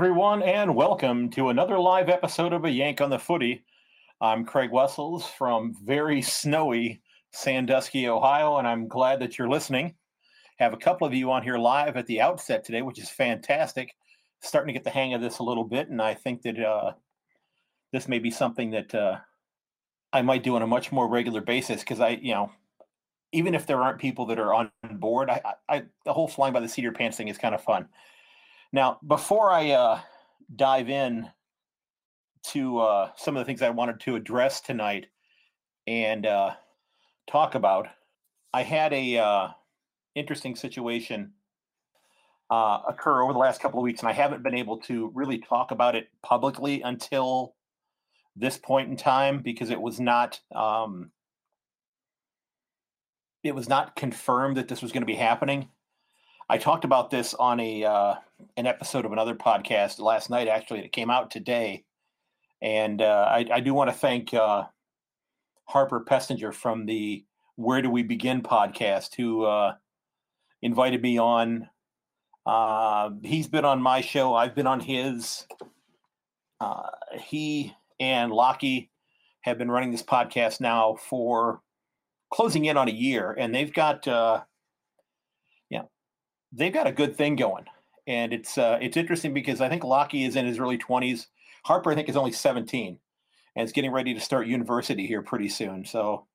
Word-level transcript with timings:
Everyone, 0.00 0.42
and 0.42 0.74
welcome 0.74 1.28
to 1.32 1.50
another 1.50 1.78
live 1.78 2.08
episode 2.08 2.54
of 2.54 2.64
A 2.64 2.70
Yank 2.70 3.02
on 3.02 3.10
the 3.10 3.18
Footy. 3.18 3.62
I'm 4.22 4.46
Craig 4.46 4.70
Wessels 4.70 5.26
from 5.26 5.76
very 5.84 6.22
snowy 6.22 7.02
Sandusky, 7.32 8.08
Ohio, 8.08 8.56
and 8.56 8.66
I'm 8.66 8.88
glad 8.88 9.20
that 9.20 9.36
you're 9.36 9.50
listening. 9.50 9.94
Have 10.58 10.72
a 10.72 10.78
couple 10.78 11.06
of 11.06 11.12
you 11.12 11.30
on 11.30 11.42
here 11.42 11.58
live 11.58 11.98
at 11.98 12.06
the 12.06 12.22
outset 12.22 12.64
today, 12.64 12.80
which 12.80 12.98
is 12.98 13.10
fantastic. 13.10 13.94
Starting 14.40 14.68
to 14.68 14.72
get 14.72 14.84
the 14.84 14.88
hang 14.88 15.12
of 15.12 15.20
this 15.20 15.38
a 15.38 15.42
little 15.42 15.64
bit, 15.64 15.90
and 15.90 16.00
I 16.00 16.14
think 16.14 16.40
that 16.44 16.58
uh, 16.58 16.92
this 17.92 18.08
may 18.08 18.20
be 18.20 18.30
something 18.30 18.70
that 18.70 18.94
uh, 18.94 19.18
I 20.14 20.22
might 20.22 20.42
do 20.42 20.56
on 20.56 20.62
a 20.62 20.66
much 20.66 20.90
more 20.90 21.10
regular 21.10 21.42
basis 21.42 21.80
because 21.80 22.00
I, 22.00 22.18
you 22.22 22.32
know, 22.32 22.50
even 23.32 23.54
if 23.54 23.66
there 23.66 23.82
aren't 23.82 24.00
people 24.00 24.24
that 24.26 24.38
are 24.38 24.54
on 24.54 24.70
board, 24.92 25.28
I, 25.28 25.42
I, 25.68 25.82
the 26.06 26.14
whole 26.14 26.26
flying 26.26 26.54
by 26.54 26.60
the 26.60 26.68
seat 26.70 26.86
of 26.86 26.94
pants 26.94 27.18
thing 27.18 27.28
is 27.28 27.36
kind 27.36 27.54
of 27.54 27.62
fun. 27.62 27.86
Now, 28.72 28.98
before 29.06 29.50
I 29.50 29.70
uh, 29.70 30.00
dive 30.54 30.88
in 30.88 31.28
to 32.52 32.78
uh, 32.78 33.10
some 33.16 33.36
of 33.36 33.40
the 33.40 33.44
things 33.44 33.62
I 33.62 33.70
wanted 33.70 34.00
to 34.00 34.16
address 34.16 34.60
tonight 34.60 35.06
and 35.86 36.24
uh, 36.24 36.52
talk 37.28 37.54
about, 37.54 37.88
I 38.52 38.62
had 38.62 38.92
a 38.92 39.18
uh, 39.18 39.48
interesting 40.14 40.54
situation 40.54 41.32
uh, 42.50 42.80
occur 42.88 43.22
over 43.22 43.32
the 43.32 43.38
last 43.38 43.60
couple 43.60 43.80
of 43.80 43.84
weeks, 43.84 44.00
and 44.00 44.08
I 44.08 44.12
haven't 44.12 44.42
been 44.42 44.54
able 44.54 44.78
to 44.82 45.10
really 45.14 45.38
talk 45.38 45.70
about 45.70 45.94
it 45.94 46.08
publicly 46.22 46.82
until 46.82 47.54
this 48.36 48.56
point 48.56 48.88
in 48.88 48.96
time 48.96 49.42
because 49.42 49.70
it 49.70 49.80
was 49.80 50.00
not 50.00 50.40
um, 50.54 51.10
it 53.42 53.54
was 53.54 53.68
not 53.68 53.96
confirmed 53.96 54.56
that 54.56 54.68
this 54.68 54.82
was 54.82 54.92
going 54.92 55.02
to 55.02 55.06
be 55.06 55.14
happening. 55.14 55.68
I 56.50 56.58
talked 56.58 56.84
about 56.84 57.10
this 57.10 57.32
on 57.32 57.60
a 57.60 57.84
uh, 57.84 58.14
an 58.56 58.66
episode 58.66 59.04
of 59.04 59.12
another 59.12 59.36
podcast 59.36 60.00
last 60.00 60.30
night. 60.30 60.48
Actually, 60.48 60.80
it 60.80 60.90
came 60.90 61.08
out 61.08 61.30
today, 61.30 61.84
and 62.60 63.00
uh, 63.00 63.28
I, 63.30 63.46
I, 63.52 63.60
do 63.60 63.72
want 63.72 63.88
to 63.88 63.96
thank 63.96 64.34
uh, 64.34 64.64
Harper 65.66 66.04
Pestinger 66.04 66.52
from 66.52 66.86
the 66.86 67.24
Where 67.54 67.80
Do 67.80 67.88
We 67.88 68.02
Begin 68.02 68.42
podcast, 68.42 69.14
who 69.14 69.44
uh, 69.44 69.74
invited 70.60 71.00
me 71.00 71.18
on. 71.18 71.68
Uh, 72.44 73.10
he's 73.22 73.46
been 73.46 73.64
on 73.64 73.80
my 73.80 74.00
show. 74.00 74.34
I've 74.34 74.56
been 74.56 74.66
on 74.66 74.80
his. 74.80 75.46
Uh, 76.60 76.88
he 77.16 77.72
and 78.00 78.32
Lockie 78.32 78.90
have 79.42 79.56
been 79.56 79.70
running 79.70 79.92
this 79.92 80.02
podcast 80.02 80.60
now 80.60 80.96
for 80.96 81.62
closing 82.32 82.64
in 82.64 82.76
on 82.76 82.88
a 82.88 82.92
year, 82.92 83.36
and 83.38 83.54
they've 83.54 83.72
got 83.72 84.08
they've 86.52 86.72
got 86.72 86.86
a 86.86 86.92
good 86.92 87.16
thing 87.16 87.36
going, 87.36 87.64
and 88.06 88.32
it's 88.32 88.58
uh, 88.58 88.78
it's 88.80 88.96
interesting 88.96 89.34
because 89.34 89.60
I 89.60 89.68
think 89.68 89.84
Lockie 89.84 90.24
is 90.24 90.36
in 90.36 90.46
his 90.46 90.58
early 90.58 90.78
twenties. 90.78 91.28
Harper, 91.64 91.90
I 91.90 91.94
think, 91.94 92.08
is 92.08 92.16
only 92.16 92.32
seventeen, 92.32 92.98
and 93.54 93.64
is 93.64 93.72
getting 93.72 93.92
ready 93.92 94.14
to 94.14 94.20
start 94.20 94.46
university 94.46 95.06
here 95.06 95.22
pretty 95.22 95.48
soon. 95.48 95.84
So, 95.84 96.26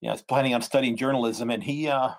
yeah, 0.00 0.12
he's 0.12 0.22
planning 0.22 0.54
on 0.54 0.62
studying 0.62 0.96
journalism, 0.96 1.50
and 1.50 1.62
he 1.62 1.88
uh, 1.88 2.10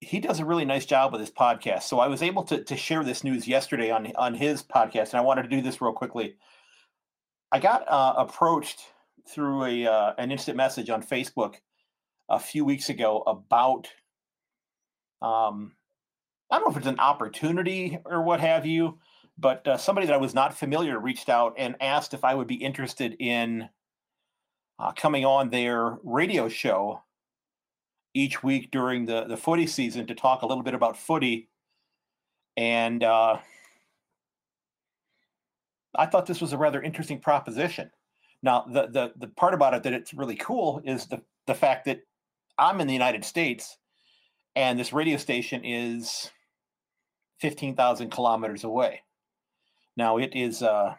he 0.00 0.20
does 0.20 0.40
a 0.40 0.44
really 0.44 0.64
nice 0.64 0.86
job 0.86 1.12
with 1.12 1.20
his 1.20 1.30
podcast. 1.30 1.82
So 1.84 1.98
I 1.98 2.08
was 2.08 2.22
able 2.22 2.44
to 2.44 2.62
to 2.62 2.76
share 2.76 3.02
this 3.02 3.24
news 3.24 3.48
yesterday 3.48 3.90
on 3.90 4.12
on 4.16 4.34
his 4.34 4.62
podcast, 4.62 5.10
and 5.10 5.14
I 5.14 5.22
wanted 5.22 5.42
to 5.42 5.48
do 5.48 5.62
this 5.62 5.80
real 5.80 5.92
quickly. 5.92 6.36
I 7.50 7.58
got 7.58 7.88
uh, 7.88 8.14
approached 8.18 8.80
through 9.28 9.64
a 9.64 9.86
uh, 9.86 10.12
an 10.18 10.30
instant 10.30 10.56
message 10.56 10.90
on 10.90 11.02
Facebook 11.02 11.56
a 12.28 12.38
few 12.38 12.64
weeks 12.64 12.88
ago 12.88 13.22
about 13.26 13.88
um, 15.22 15.72
I 16.50 16.58
don't 16.58 16.66
know 16.66 16.70
if 16.70 16.76
it's 16.76 16.86
an 16.86 17.00
opportunity 17.00 17.98
or 18.04 18.22
what 18.22 18.40
have 18.40 18.66
you, 18.66 18.98
but 19.38 19.66
uh, 19.66 19.76
somebody 19.76 20.06
that 20.06 20.14
I 20.14 20.18
was 20.18 20.34
not 20.34 20.56
familiar 20.56 20.98
reached 20.98 21.28
out 21.28 21.54
and 21.58 21.76
asked 21.80 22.14
if 22.14 22.24
I 22.24 22.34
would 22.34 22.46
be 22.46 22.54
interested 22.54 23.16
in 23.18 23.68
uh, 24.78 24.92
coming 24.92 25.24
on 25.24 25.50
their 25.50 25.98
radio 26.02 26.48
show 26.48 27.02
each 28.14 28.42
week 28.42 28.70
during 28.70 29.04
the 29.04 29.24
the 29.24 29.36
footy 29.36 29.66
season 29.66 30.06
to 30.06 30.14
talk 30.14 30.42
a 30.42 30.46
little 30.46 30.62
bit 30.62 30.74
about 30.74 30.96
footy. 30.96 31.48
And 32.56 33.04
uh, 33.04 33.38
I 35.94 36.06
thought 36.06 36.26
this 36.26 36.40
was 36.40 36.52
a 36.52 36.58
rather 36.58 36.82
interesting 36.82 37.20
proposition. 37.20 37.90
Now, 38.42 38.66
the 38.70 38.86
the 38.86 39.12
the 39.16 39.28
part 39.28 39.54
about 39.54 39.74
it 39.74 39.82
that 39.82 39.92
it's 39.92 40.14
really 40.14 40.36
cool 40.36 40.80
is 40.84 41.06
the 41.06 41.20
the 41.46 41.54
fact 41.54 41.84
that 41.86 42.00
I'm 42.58 42.80
in 42.80 42.86
the 42.86 42.92
United 42.92 43.24
States, 43.24 43.76
and 44.54 44.78
this 44.78 44.92
radio 44.92 45.16
station 45.16 45.64
is 45.64 46.30
fifteen 47.40 47.76
thousand 47.76 48.10
kilometers 48.10 48.64
away. 48.64 49.02
Now 49.96 50.18
it 50.18 50.34
is 50.34 50.62
uh, 50.62 50.94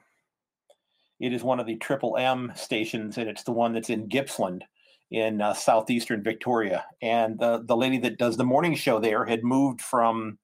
it 1.20 1.34
is 1.34 1.44
one 1.44 1.60
of 1.60 1.66
the 1.66 1.78
Triple 1.78 2.18
M 2.18 2.54
stations, 2.56 3.18
and 3.18 3.30
it's 3.30 3.44
the 3.44 3.52
one 3.52 3.74
that's 3.74 3.90
in 3.90 4.08
Gippsland 4.08 4.64
in 5.10 5.42
uh, 5.42 5.54
southeastern 5.54 6.24
Victoria. 6.24 6.86
And 7.02 7.40
the 7.40 7.64
the 7.66 7.78
lady 7.78 7.98
that 8.00 8.18
does 8.18 8.38
the 8.38 8.44
morning 8.44 8.76
show 8.76 9.00
there 9.00 9.26
had 9.26 9.44
moved 9.44 9.82
from 9.82 10.38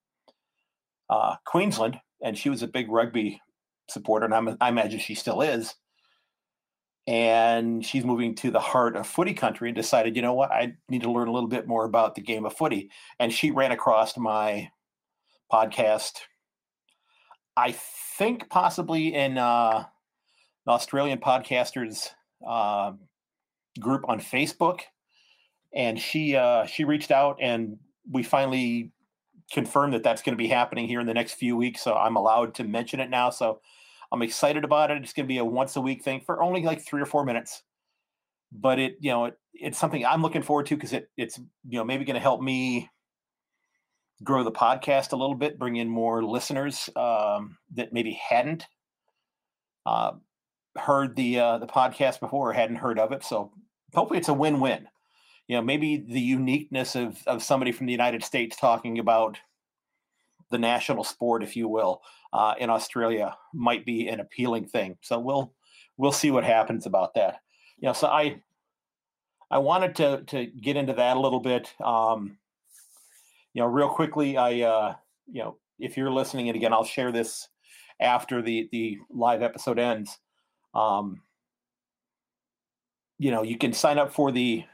uh, 1.09 1.35
Queensland, 1.45 2.00
and 2.24 2.38
she 2.38 2.50
was 2.50 2.63
a 2.63 2.68
big 2.68 2.90
rugby 2.90 3.41
supporter, 3.90 4.25
and 4.25 4.34
I'm, 4.34 4.57
I 4.62 4.69
imagine 4.69 5.00
she 5.00 5.13
still 5.16 5.41
is 5.41 5.75
and 7.06 7.86
she's 7.86 8.06
moving 8.06 8.34
to 8.36 8.52
the 8.52 8.59
heart 8.59 8.96
of 8.96 9.06
footy 9.06 9.34
country 9.34 9.69
and 9.69 9.75
decided, 9.75 10.16
you 10.16 10.22
know 10.22 10.34
what, 10.34 10.52
I 10.52 10.75
need 10.90 11.02
to 11.02 11.12
learn 11.12 11.28
a 11.28 11.31
little 11.31 11.50
bit 11.50 11.68
more 11.68 11.86
about 11.86 12.16
the 12.16 12.22
game 12.22 12.46
of 12.46 12.56
footy. 12.56 12.90
And 13.19 13.34
she 13.34 13.52
ran 13.52 13.72
across 13.72 14.18
my 14.18 14.69
podcast, 15.52 16.19
I 17.58 17.74
think 18.18 18.50
possibly 18.50 19.13
in 19.13 19.38
uh, 19.38 19.84
an 20.66 20.74
Australian 20.74 21.19
podcasters 21.19 22.09
uh, 22.47 22.94
group 23.80 24.06
on 24.08 24.19
Facebook. 24.19 24.81
And 25.75 26.00
she 26.00 26.36
uh, 26.36 26.68
she 26.68 26.84
reached 26.84 27.09
out, 27.09 27.38
and 27.42 27.78
we 28.09 28.22
finally 28.22 28.92
confirmed 29.52 29.94
that 29.94 30.03
that's 30.03 30.22
going 30.22 30.34
to 30.34 30.42
be 30.42 30.47
happening 30.47 30.88
here 30.88 31.00
in 31.00 31.08
the 31.08 31.13
next 31.13 31.34
few 31.34 31.58
weeks. 31.58 31.81
So 31.81 31.96
I'm 31.96 32.16
allowed 32.16 32.53
to 32.56 32.63
mention 32.63 33.00
it 33.00 33.09
now. 33.09 33.31
So 33.31 33.59
I'm 34.13 34.22
excited 34.22 34.63
about 34.63 34.91
it. 34.91 35.01
It's 35.01 35.12
going 35.12 35.25
to 35.25 35.34
be 35.34 35.40
a 35.40 35.46
once 35.46 35.75
a 35.75 35.81
week 35.81 36.03
thing 36.03 36.22
for 36.22 36.41
only 36.44 36.62
like 36.62 36.85
three 36.85 37.01
or 37.01 37.06
four 37.07 37.25
minutes, 37.25 37.63
but 38.51 38.78
it 38.78 38.97
you 39.00 39.09
know 39.09 39.25
it, 39.25 39.40
it's 39.53 39.79
something 39.79 40.06
I'm 40.06 40.22
looking 40.22 40.44
forward 40.44 40.68
to 40.68 40.75
because 40.75 40.94
it 40.94 41.09
it's 41.18 41.40
you 41.68 41.79
know 41.79 41.84
maybe 41.84 42.06
going 42.06 42.13
to 42.13 42.19
help 42.22 42.40
me 42.40 42.90
grow 44.24 44.44
the 44.44 44.51
podcast 44.51 45.12
a 45.12 45.16
little 45.16 45.35
bit, 45.35 45.57
bring 45.57 45.78
in 45.78 45.90
more 45.90 46.24
listeners 46.24 46.90
um, 46.96 47.57
that 47.74 47.91
maybe 47.91 48.13
hadn't 48.13 48.68
uh, 49.88 50.12
heard 50.78 51.16
the 51.16 51.40
uh, 51.40 51.57
the 51.57 51.68
podcast 51.68 52.19
before 52.19 52.51
or 52.51 52.53
hadn't 52.53 52.75
heard 52.75 53.00
of 53.00 53.12
it. 53.13 53.24
So 53.24 53.51
hopefully 53.95 54.19
it's 54.19 54.30
a 54.30 54.34
win 54.34 54.59
win. 54.59 54.88
You 55.47 55.57
know, 55.57 55.63
maybe 55.63 55.97
the 55.97 56.22
uniqueness 56.22 56.95
of 56.95 57.18
of 57.25 57.41
somebody 57.41 57.72
from 57.72 57.88
the 57.88 57.91
United 57.91 58.24
States 58.24 58.56
talking 58.56 59.00
about 59.00 59.40
the 60.53 60.59
national 60.59 61.03
sport, 61.03 61.44
if 61.44 61.58
you 61.58 61.68
will, 61.68 62.02
uh, 62.31 62.53
in 62.59 62.69
Australia 62.69 63.36
might 63.53 63.86
be 63.86 64.08
an 64.08 64.19
appealing 64.19 64.66
thing. 64.66 64.97
So 65.02 65.19
we'll 65.19 65.52
we'll 65.97 66.12
see 66.12 66.31
what 66.31 66.46
happens 66.46 66.86
about 66.86 67.16
that. 67.16 67.42
You 67.80 67.88
know, 67.88 67.94
so 67.94 68.07
I 68.07 68.42
I 69.51 69.57
wanted 69.57 69.95
to 69.95 70.24
to 70.28 70.45
get 70.45 70.78
into 70.78 70.94
that 70.94 71.18
a 71.18 71.19
little 71.19 71.39
bit. 71.39 71.74
Um, 71.83 72.38
you 73.54 73.62
know, 73.62 73.68
real 73.68 73.89
quickly, 73.89 74.38
I 74.38 74.62
uh, 74.62 74.95
you 75.31 75.44
know, 75.44 75.57
if 75.80 75.98
you're 75.98 76.12
listening, 76.12 76.50
and 76.50 76.56
again, 76.56 76.72
I'll 76.72 76.86
share 76.86 77.12
this 77.12 77.50
after 78.00 78.42
the 78.42 78.69
the 78.72 79.00
live 79.10 79.42
episode 79.42 79.80
ends. 79.80 80.19
Um, 80.75 81.22
you 83.18 83.31
know, 83.31 83.42
you 83.42 83.57
can 83.57 83.74
sign 83.74 83.98
up 83.98 84.13
for 84.13 84.31
the 84.31 84.66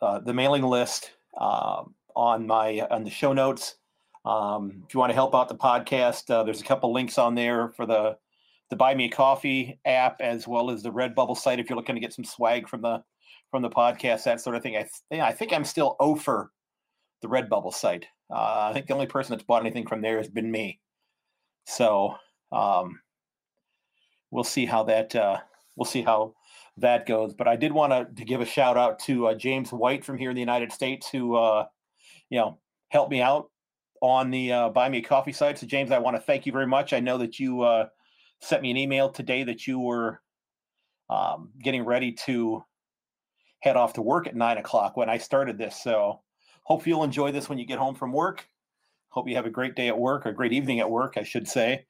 uh, 0.00 0.20
the 0.20 0.32
mailing 0.32 0.62
list 0.62 1.12
uh, 1.36 1.82
on 2.16 2.46
my 2.46 2.80
on 2.90 3.04
the 3.04 3.10
show 3.10 3.32
notes. 3.32 3.76
Um, 4.24 4.82
if 4.86 4.94
you 4.94 5.00
want 5.00 5.10
to 5.10 5.14
help 5.14 5.34
out 5.34 5.48
the 5.48 5.54
podcast, 5.54 6.30
uh, 6.30 6.42
there's 6.42 6.60
a 6.60 6.64
couple 6.64 6.92
links 6.92 7.18
on 7.18 7.34
there 7.34 7.68
for 7.70 7.86
the 7.86 8.16
the 8.70 8.76
Buy 8.76 8.94
Me 8.94 9.06
a 9.06 9.08
Coffee 9.08 9.80
app 9.86 10.20
as 10.20 10.46
well 10.46 10.70
as 10.70 10.82
the 10.82 10.92
Redbubble 10.92 11.36
site 11.36 11.58
if 11.58 11.70
you're 11.70 11.76
looking 11.76 11.94
to 11.94 12.00
get 12.00 12.12
some 12.12 12.24
swag 12.24 12.68
from 12.68 12.82
the 12.82 13.02
from 13.50 13.62
the 13.62 13.70
podcast, 13.70 14.24
that 14.24 14.40
sort 14.40 14.56
of 14.56 14.62
thing. 14.62 14.76
I 14.76 14.88
th- 15.10 15.22
I 15.22 15.32
think 15.32 15.52
I'm 15.52 15.64
still 15.64 15.96
over 16.00 16.52
the 17.22 17.28
Redbubble 17.28 17.72
site. 17.72 18.06
Uh, 18.30 18.68
I 18.70 18.72
think 18.74 18.86
the 18.86 18.94
only 18.94 19.06
person 19.06 19.32
that's 19.32 19.44
bought 19.44 19.62
anything 19.62 19.86
from 19.86 20.02
there 20.02 20.18
has 20.18 20.28
been 20.28 20.50
me. 20.50 20.80
So 21.66 22.14
um, 22.52 23.00
we'll 24.30 24.44
see 24.44 24.66
how 24.66 24.84
that 24.84 25.14
uh, 25.14 25.38
we'll 25.76 25.86
see 25.86 26.02
how 26.02 26.34
that 26.76 27.06
goes. 27.06 27.34
But 27.34 27.48
I 27.48 27.56
did 27.56 27.72
want 27.72 27.92
to, 27.92 28.06
to 28.14 28.24
give 28.24 28.40
a 28.40 28.46
shout 28.46 28.76
out 28.76 28.98
to 29.00 29.28
uh, 29.28 29.34
James 29.34 29.72
White 29.72 30.04
from 30.04 30.18
here 30.18 30.30
in 30.30 30.34
the 30.34 30.40
United 30.40 30.72
States 30.72 31.08
who 31.10 31.36
uh, 31.36 31.66
you 32.30 32.38
know 32.38 32.58
helped 32.90 33.10
me 33.10 33.22
out 33.22 33.50
on 34.00 34.30
the 34.30 34.52
uh, 34.52 34.68
Buy 34.70 34.88
Me 34.88 34.98
a 34.98 35.02
Coffee 35.02 35.32
site. 35.32 35.58
So, 35.58 35.66
James, 35.66 35.90
I 35.90 35.98
want 35.98 36.16
to 36.16 36.22
thank 36.22 36.46
you 36.46 36.52
very 36.52 36.66
much. 36.66 36.92
I 36.92 37.00
know 37.00 37.18
that 37.18 37.38
you 37.38 37.62
uh, 37.62 37.86
sent 38.40 38.62
me 38.62 38.70
an 38.70 38.76
email 38.76 39.08
today 39.08 39.42
that 39.44 39.66
you 39.66 39.78
were 39.78 40.20
um, 41.10 41.50
getting 41.62 41.84
ready 41.84 42.12
to 42.12 42.64
head 43.60 43.76
off 43.76 43.94
to 43.94 44.02
work 44.02 44.26
at 44.26 44.36
nine 44.36 44.58
o'clock 44.58 44.96
when 44.96 45.10
I 45.10 45.18
started 45.18 45.58
this. 45.58 45.82
So, 45.82 46.20
hope 46.64 46.86
you'll 46.86 47.04
enjoy 47.04 47.32
this 47.32 47.48
when 47.48 47.58
you 47.58 47.66
get 47.66 47.78
home 47.78 47.94
from 47.94 48.12
work. 48.12 48.46
Hope 49.10 49.28
you 49.28 49.36
have 49.36 49.46
a 49.46 49.50
great 49.50 49.74
day 49.74 49.88
at 49.88 49.98
work, 49.98 50.26
or 50.26 50.30
a 50.30 50.34
great 50.34 50.52
evening 50.52 50.80
at 50.80 50.90
work, 50.90 51.14
I 51.16 51.22
should 51.22 51.48
say. 51.48 51.86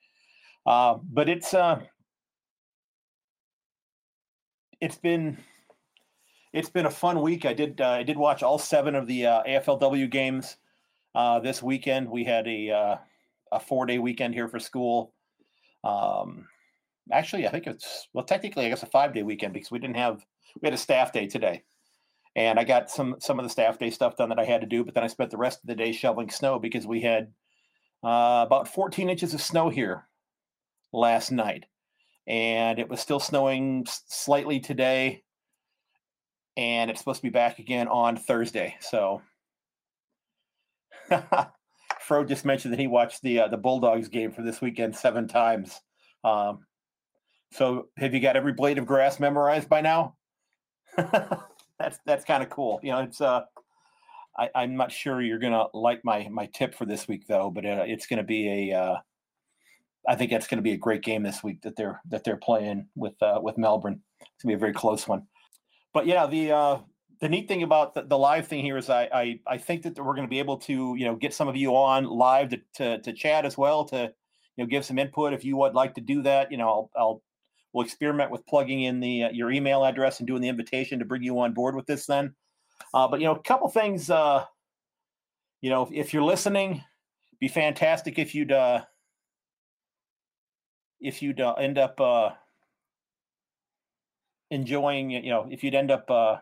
Uh, 0.64 0.99
but 1.02 1.28
it's 1.28 1.52
uh, 1.55 1.81
it's 4.81 4.96
been 4.96 5.38
it's 6.52 6.70
been 6.70 6.87
a 6.87 6.90
fun 6.90 7.20
week. 7.20 7.44
I 7.44 7.52
did 7.52 7.81
uh, 7.81 7.90
I 7.90 8.02
did 8.02 8.16
watch 8.16 8.43
all 8.43 8.58
seven 8.58 8.94
of 8.94 9.06
the 9.06 9.26
uh, 9.26 9.43
AFLW 9.44 10.10
games 10.10 10.56
uh, 11.19 11.41
this 11.41 11.61
weekend. 11.61 12.09
We 12.09 12.23
had 12.23 12.47
a 12.47 12.70
uh, 12.70 12.97
a 13.50 13.61
four 13.61 13.87
day 13.87 13.99
weekend 13.99 14.35
here 14.35 14.47
for 14.47 14.61
school. 14.61 15.12
Um, 15.82 16.47
actually, 17.11 17.47
I 17.47 17.50
think 17.50 17.67
it's 17.67 18.09
well, 18.12 18.25
technically, 18.25 18.65
I 18.65 18.69
guess 18.69 18.85
a 18.85 18.87
five 18.87 19.12
day 19.12 19.25
weekend 19.25 19.53
because 19.53 19.70
we 19.70 19.81
didn't 19.81 19.97
have 19.97 20.25
we 20.62 20.67
had 20.67 20.75
a 20.75 20.79
staff 20.79 21.12
day 21.12 21.26
today, 21.26 21.65
and 22.37 22.56
I 22.59 22.62
got 22.62 22.88
some 22.88 23.17
some 23.19 23.41
of 23.41 23.44
the 23.44 23.50
staff 23.50 23.81
day 23.81 23.91
stuff 23.91 24.17
done 24.17 24.29
that 24.29 24.38
I 24.38 24.44
had 24.44 24.61
to 24.61 24.67
do. 24.69 24.85
But 24.85 24.94
then 24.94 25.03
I 25.03 25.09
spent 25.09 25.31
the 25.32 25.37
rest 25.37 25.61
of 25.61 25.67
the 25.67 25.75
day 25.75 25.91
shoveling 25.91 26.31
snow 26.31 26.61
because 26.61 26.87
we 26.87 27.00
had 27.00 27.32
uh, 28.05 28.44
about 28.47 28.69
14 28.69 29.11
inches 29.11 29.35
of 29.35 29.43
snow 29.43 29.70
here 29.70 30.06
last 30.93 31.32
night, 31.32 31.67
and 32.29 32.79
it 32.79 32.88
was 32.88 33.00
still 33.00 33.19
snowing 33.19 33.88
slightly 34.06 34.61
today, 34.61 35.25
and 36.56 36.93
it's 36.93 37.00
supposed 37.00 37.23
to 37.23 37.26
be 37.26 37.31
back 37.31 37.59
again 37.59 37.88
on 37.88 38.17
Thursday. 38.17 38.76
So. 38.79 39.20
Fro 42.00 42.25
just 42.25 42.44
mentioned 42.44 42.72
that 42.72 42.81
he 42.81 42.87
watched 42.87 43.22
the 43.22 43.40
uh, 43.40 43.49
the 43.49 43.56
Bulldogs 43.56 44.08
game 44.08 44.32
for 44.32 44.43
this 44.43 44.60
weekend 44.60 44.96
seven 44.96 45.28
times. 45.28 45.81
Um, 46.25 46.60
so 47.52 47.88
have 47.96 48.14
you 48.14 48.20
got 48.20 48.37
every 48.37 48.52
blade 48.52 48.78
of 48.78 48.87
grass 48.87 49.20
memorized 49.20 49.69
by 49.69 49.81
now? 49.81 50.14
that's 50.96 51.99
that's 52.06 52.25
kind 52.25 52.43
of 52.43 52.50
cool. 52.50 52.81
You 52.82 52.93
know, 52.93 53.00
it's 53.00 53.20
uh, 53.20 53.43
I, 54.38 54.50
I'm 54.55 54.76
not 54.76 54.93
sure 54.93 55.20
you're 55.20 55.38
gonna 55.38 55.66
like 55.75 56.05
my 56.05 56.28
my 56.31 56.46
tip 56.46 56.75
for 56.75 56.87
this 56.87 57.08
week 57.08 57.26
though, 57.26 57.50
but 57.50 57.64
uh, 57.64 57.84
it's 57.87 58.06
gonna 58.06 58.25
be 58.25 58.70
a. 58.70 58.78
Uh, 58.78 58.96
I 60.08 60.14
think 60.14 60.31
that's 60.31 60.46
going 60.46 60.56
to 60.56 60.62
be 60.62 60.72
a 60.72 60.78
great 60.78 61.02
game 61.02 61.22
this 61.22 61.43
week 61.44 61.60
that 61.62 61.76
they're 61.76 62.00
that 62.08 62.25
they're 62.25 62.38
playing 62.38 62.87
with 62.96 63.20
uh, 63.22 63.40
with 63.43 63.58
Melbourne. 63.58 64.00
It's 64.20 64.43
gonna 64.43 64.52
be 64.52 64.56
a 64.56 64.58
very 64.58 64.72
close 64.72 65.06
one. 65.06 65.26
But 65.93 66.06
yeah, 66.06 66.26
the 66.26 66.52
uh, 66.52 66.78
the 67.20 67.29
neat 67.29 67.49
thing 67.49 67.62
about 67.62 67.94
the, 67.94 68.03
the 68.03 68.19
live 68.19 68.47
thing 68.47 68.62
here 68.62 68.76
is 68.76 68.88
I, 68.91 69.09
I, 69.12 69.41
I 69.47 69.59
think 69.59 69.82
that 69.82 69.97
we're 69.99 70.15
going 70.15 70.26
to 70.26 70.31
be 70.31 70.38
able 70.38 70.59
to 70.59 70.94
you 70.97 71.05
know 71.05 71.17
get 71.17 71.35
some 71.35 71.49
of 71.49 71.56
you 71.56 71.75
on 71.75 72.05
live 72.05 72.50
to, 72.50 72.61
to, 72.75 72.99
to 72.99 73.12
chat 73.12 73.44
as 73.44 73.59
well 73.59 73.85
to 73.87 74.12
you 74.56 74.65
know 74.65 74.67
give 74.67 74.85
some 74.85 74.99
input 74.99 75.32
if 75.32 75.44
you 75.44 75.56
would 75.56 75.75
like 75.75 75.94
to 75.94 76.00
do 76.00 76.23
that. 76.23 76.50
You 76.50 76.59
know, 76.59 76.69
I'll, 76.69 76.91
I'll 76.97 77.23
we'll 77.73 77.85
experiment 77.85 78.31
with 78.31 78.47
plugging 78.47 78.82
in 78.82 79.00
the 79.00 79.25
uh, 79.25 79.31
your 79.31 79.50
email 79.50 79.85
address 79.85 80.19
and 80.19 80.26
doing 80.26 80.43
the 80.43 80.49
invitation 80.49 80.99
to 80.99 81.05
bring 81.05 81.23
you 81.23 81.38
on 81.38 81.55
board 81.55 81.75
with 81.75 81.87
this 81.87 82.06
then. 82.06 82.35
Uh, 82.94 83.09
but 83.09 83.20
you 83.20 83.26
know, 83.26 83.35
a 83.35 83.43
couple 83.43 83.69
things. 83.69 84.11
Uh, 84.11 84.44
you 85.61 85.70
know, 85.70 85.82
if, 85.82 85.93
if 85.93 86.15
you're 86.15 86.23
listening, 86.23 86.82
be 87.41 87.49
fantastic 87.49 88.19
if 88.19 88.35
you'd 88.35 88.53
uh, 88.53 88.82
if 91.00 91.23
you'd 91.23 91.41
uh, 91.41 91.55
end 91.55 91.79
up 91.79 92.00
uh, 92.00 92.31
enjoying. 94.50 95.11
You 95.11 95.31
know, 95.31 95.49
if 95.50 95.62
you'd 95.62 95.75
end 95.75 95.91
up 95.91 96.11
uh, 96.11 96.37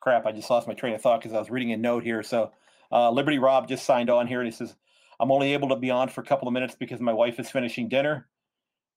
crap, 0.00 0.26
I 0.26 0.32
just 0.32 0.50
lost 0.50 0.68
my 0.68 0.74
train 0.74 0.94
of 0.94 1.02
thought 1.02 1.20
because 1.20 1.34
I 1.34 1.38
was 1.38 1.50
reading 1.50 1.72
a 1.72 1.76
note 1.76 2.04
here. 2.04 2.22
So 2.22 2.52
uh, 2.92 3.10
Liberty 3.10 3.38
Rob 3.38 3.68
just 3.68 3.84
signed 3.84 4.10
on 4.10 4.26
here 4.26 4.40
and 4.40 4.46
he 4.46 4.56
says, 4.56 4.74
I'm 5.20 5.32
only 5.32 5.52
able 5.52 5.68
to 5.70 5.76
be 5.76 5.90
on 5.90 6.08
for 6.08 6.20
a 6.20 6.24
couple 6.24 6.46
of 6.46 6.54
minutes 6.54 6.76
because 6.78 7.00
my 7.00 7.12
wife 7.12 7.40
is 7.40 7.50
finishing 7.50 7.88
dinner. 7.88 8.28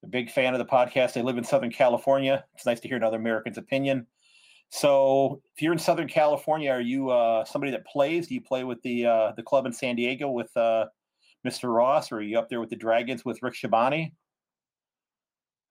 A 0.04 0.08
big 0.08 0.32
fan 0.32 0.54
of 0.54 0.60
the 0.60 0.66
podcast. 0.66 1.18
I 1.18 1.22
live 1.22 1.38
in 1.38 1.44
Southern 1.44 1.72
California. 1.72 2.44
It's 2.56 2.66
nice 2.66 2.80
to 2.80 2.88
hear 2.88 2.98
another 2.98 3.18
American's 3.18 3.58
opinion. 3.58 4.08
So, 4.70 5.42
if 5.54 5.62
you're 5.62 5.74
in 5.74 5.80
Southern 5.80 6.08
California, 6.08 6.72
are 6.72 6.82
you 6.82 7.10
uh, 7.10 7.44
somebody 7.44 7.72
that 7.74 7.86
plays? 7.86 8.28
Do 8.28 8.34
you 8.34 8.42
play 8.42 8.64
with 8.64 8.82
the 8.84 9.06
uh, 9.06 9.32
the 9.36 9.44
club 9.44 9.66
in 9.66 9.74
San 9.74 9.98
Diego 9.98 10.32
with 10.32 10.56
uh, 10.56 10.86
Mr. 11.46 11.76
Ross, 11.76 12.12
or 12.12 12.18
are 12.18 12.22
you 12.22 12.40
up 12.40 12.50
there 12.50 12.62
with 12.62 12.70
the 12.70 12.78
Dragons 12.78 13.26
with 13.26 13.44
Rick 13.44 13.56
Shabani? 13.56 14.14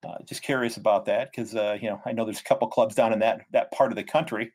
Uh, 0.07 0.17
just 0.25 0.43
curious 0.43 0.77
about 0.77 1.05
that 1.05 1.31
because 1.31 1.55
uh, 1.55 1.77
you 1.81 1.89
know 1.89 1.99
I 2.05 2.11
know 2.11 2.25
there's 2.25 2.39
a 2.39 2.43
couple 2.43 2.67
clubs 2.67 2.93
down 2.93 3.11
in 3.11 3.19
that 3.19 3.41
that 3.51 3.71
part 3.71 3.91
of 3.91 3.95
the 3.95 4.03
country. 4.03 4.53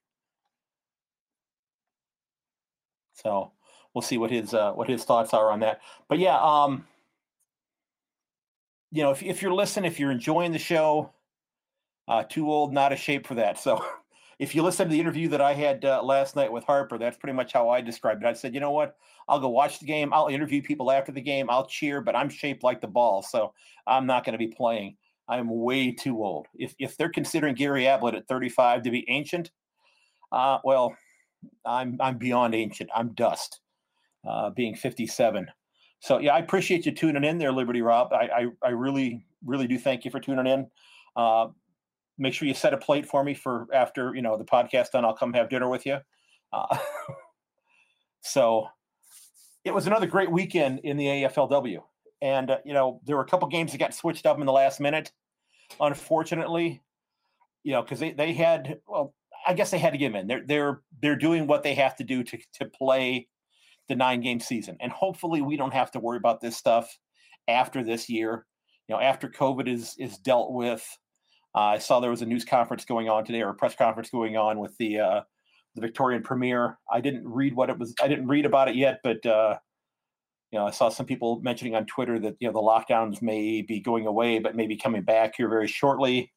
So 3.22 3.52
we'll 3.94 4.02
see 4.02 4.18
what 4.18 4.30
his 4.30 4.54
uh, 4.54 4.72
what 4.72 4.88
his 4.88 5.04
thoughts 5.04 5.32
are 5.34 5.50
on 5.50 5.60
that. 5.60 5.80
But 6.08 6.18
yeah, 6.18 6.38
um, 6.38 6.86
you 8.92 9.02
know, 9.02 9.10
if 9.10 9.22
if 9.22 9.42
you're 9.42 9.54
listening, 9.54 9.90
if 9.90 9.98
you're 9.98 10.10
enjoying 10.10 10.52
the 10.52 10.58
show, 10.58 11.10
uh, 12.08 12.24
too 12.24 12.50
old, 12.50 12.72
not 12.72 12.92
a 12.92 12.96
shape 12.96 13.26
for 13.26 13.34
that. 13.34 13.58
So 13.58 13.84
if 14.38 14.54
you 14.54 14.62
listen 14.62 14.86
to 14.86 14.92
the 14.92 15.00
interview 15.00 15.28
that 15.28 15.40
I 15.40 15.54
had 15.54 15.84
uh, 15.84 16.02
last 16.02 16.36
night 16.36 16.52
with 16.52 16.64
Harper, 16.64 16.98
that's 16.98 17.16
pretty 17.16 17.34
much 17.34 17.52
how 17.52 17.68
I 17.68 17.80
described 17.80 18.22
it. 18.22 18.26
I 18.26 18.34
said, 18.34 18.54
you 18.54 18.60
know 18.60 18.70
what? 18.70 18.96
I'll 19.28 19.40
go 19.40 19.48
watch 19.48 19.80
the 19.80 19.86
game. 19.86 20.12
I'll 20.12 20.28
interview 20.28 20.62
people 20.62 20.92
after 20.92 21.10
the 21.10 21.20
game. 21.20 21.50
I'll 21.50 21.66
cheer, 21.66 22.00
but 22.00 22.14
I'm 22.14 22.28
shaped 22.28 22.62
like 22.62 22.80
the 22.80 22.86
ball, 22.86 23.22
so 23.22 23.54
I'm 23.86 24.06
not 24.06 24.24
going 24.24 24.34
to 24.34 24.38
be 24.38 24.48
playing. 24.48 24.96
I'm 25.28 25.48
way 25.50 25.90
too 25.90 26.22
old. 26.22 26.46
If 26.54 26.74
if 26.78 26.96
they're 26.96 27.08
considering 27.08 27.54
Gary 27.54 27.86
Ablett 27.88 28.14
at 28.14 28.28
35 28.28 28.82
to 28.82 28.90
be 28.90 29.04
ancient, 29.08 29.50
uh, 30.30 30.58
well, 30.62 30.96
I'm 31.64 31.96
I'm 32.00 32.18
beyond 32.18 32.54
ancient. 32.54 32.90
I'm 32.94 33.14
dust, 33.14 33.60
uh, 34.28 34.50
being 34.50 34.74
57. 34.74 35.46
So 36.00 36.18
yeah, 36.18 36.34
I 36.34 36.38
appreciate 36.38 36.86
you 36.86 36.92
tuning 36.92 37.24
in 37.24 37.38
there, 37.38 37.52
Liberty 37.52 37.82
Rob. 37.82 38.12
I 38.12 38.28
I, 38.28 38.46
I 38.62 38.68
really 38.70 39.24
really 39.44 39.66
do 39.66 39.78
thank 39.78 40.04
you 40.04 40.10
for 40.10 40.20
tuning 40.20 40.46
in. 40.46 40.66
Uh, 41.14 41.48
make 42.18 42.34
sure 42.34 42.48
you 42.48 42.54
set 42.54 42.74
a 42.74 42.78
plate 42.78 43.06
for 43.06 43.22
me 43.24 43.34
for 43.34 43.66
after 43.72 44.14
you 44.14 44.22
know 44.22 44.36
the 44.36 44.44
podcast 44.44 44.90
done. 44.92 45.04
I'll 45.04 45.16
come 45.16 45.32
have 45.32 45.48
dinner 45.48 45.68
with 45.68 45.86
you. 45.86 45.98
Uh, 46.52 46.78
so 48.22 48.68
it 49.64 49.74
was 49.74 49.86
another 49.86 50.06
great 50.06 50.30
weekend 50.30 50.80
in 50.84 50.96
the 50.96 51.06
AFLW, 51.06 51.78
and 52.22 52.50
uh, 52.50 52.58
you 52.64 52.74
know 52.74 53.00
there 53.04 53.16
were 53.16 53.22
a 53.22 53.26
couple 53.26 53.48
games 53.48 53.72
that 53.72 53.78
got 53.78 53.94
switched 53.94 54.26
up 54.26 54.38
in 54.38 54.46
the 54.46 54.52
last 54.52 54.80
minute. 54.80 55.12
Unfortunately, 55.80 56.82
you 57.64 57.72
know 57.72 57.82
because 57.82 58.00
they 58.00 58.12
they 58.12 58.32
had 58.32 58.80
well 58.86 59.14
I 59.46 59.54
guess 59.54 59.70
they 59.70 59.78
had 59.78 59.92
to 59.92 59.98
get 59.98 60.10
him 60.10 60.16
in. 60.16 60.26
They're 60.26 60.44
they're 60.46 60.82
they're 61.00 61.16
doing 61.16 61.46
what 61.46 61.62
they 61.62 61.74
have 61.74 61.96
to 61.96 62.04
do 62.04 62.22
to 62.24 62.38
to 62.54 62.66
play 62.66 63.28
the 63.88 63.94
nine 63.94 64.20
game 64.20 64.40
season, 64.40 64.76
and 64.80 64.90
hopefully 64.90 65.42
we 65.42 65.56
don't 65.56 65.74
have 65.74 65.90
to 65.92 66.00
worry 66.00 66.16
about 66.16 66.40
this 66.40 66.56
stuff 66.56 66.98
after 67.48 67.84
this 67.84 68.08
year. 68.08 68.46
You 68.88 68.94
know, 68.94 69.00
after 69.00 69.28
COVID 69.28 69.68
is 69.68 69.94
is 69.98 70.18
dealt 70.18 70.52
with. 70.52 70.86
Uh, 71.54 71.60
I 71.60 71.78
saw 71.78 72.00
there 72.00 72.10
was 72.10 72.20
a 72.20 72.26
news 72.26 72.44
conference 72.44 72.84
going 72.84 73.08
on 73.08 73.24
today, 73.24 73.40
or 73.40 73.50
a 73.50 73.54
press 73.54 73.74
conference 73.74 74.10
going 74.10 74.36
on 74.36 74.58
with 74.58 74.76
the 74.78 74.98
uh, 74.98 75.20
the 75.74 75.80
Victorian 75.80 76.22
Premier. 76.22 76.78
I 76.90 77.00
didn't 77.00 77.26
read 77.26 77.54
what 77.54 77.70
it 77.70 77.78
was. 77.78 77.94
I 78.02 78.08
didn't 78.08 78.26
read 78.26 78.44
about 78.44 78.68
it 78.68 78.74
yet, 78.74 79.00
but 79.02 79.24
uh, 79.24 79.56
you 80.50 80.58
know, 80.58 80.66
I 80.66 80.70
saw 80.70 80.88
some 80.88 81.06
people 81.06 81.40
mentioning 81.40 81.74
on 81.74 81.86
Twitter 81.86 82.18
that 82.18 82.36
you 82.40 82.48
know 82.48 82.52
the 82.52 82.60
lockdowns 82.60 83.22
may 83.22 83.62
be 83.62 83.80
going 83.80 84.06
away, 84.06 84.38
but 84.38 84.56
maybe 84.56 84.76
coming 84.76 85.02
back 85.02 85.34
here 85.36 85.48
very 85.48 85.68
shortly. 85.68 86.32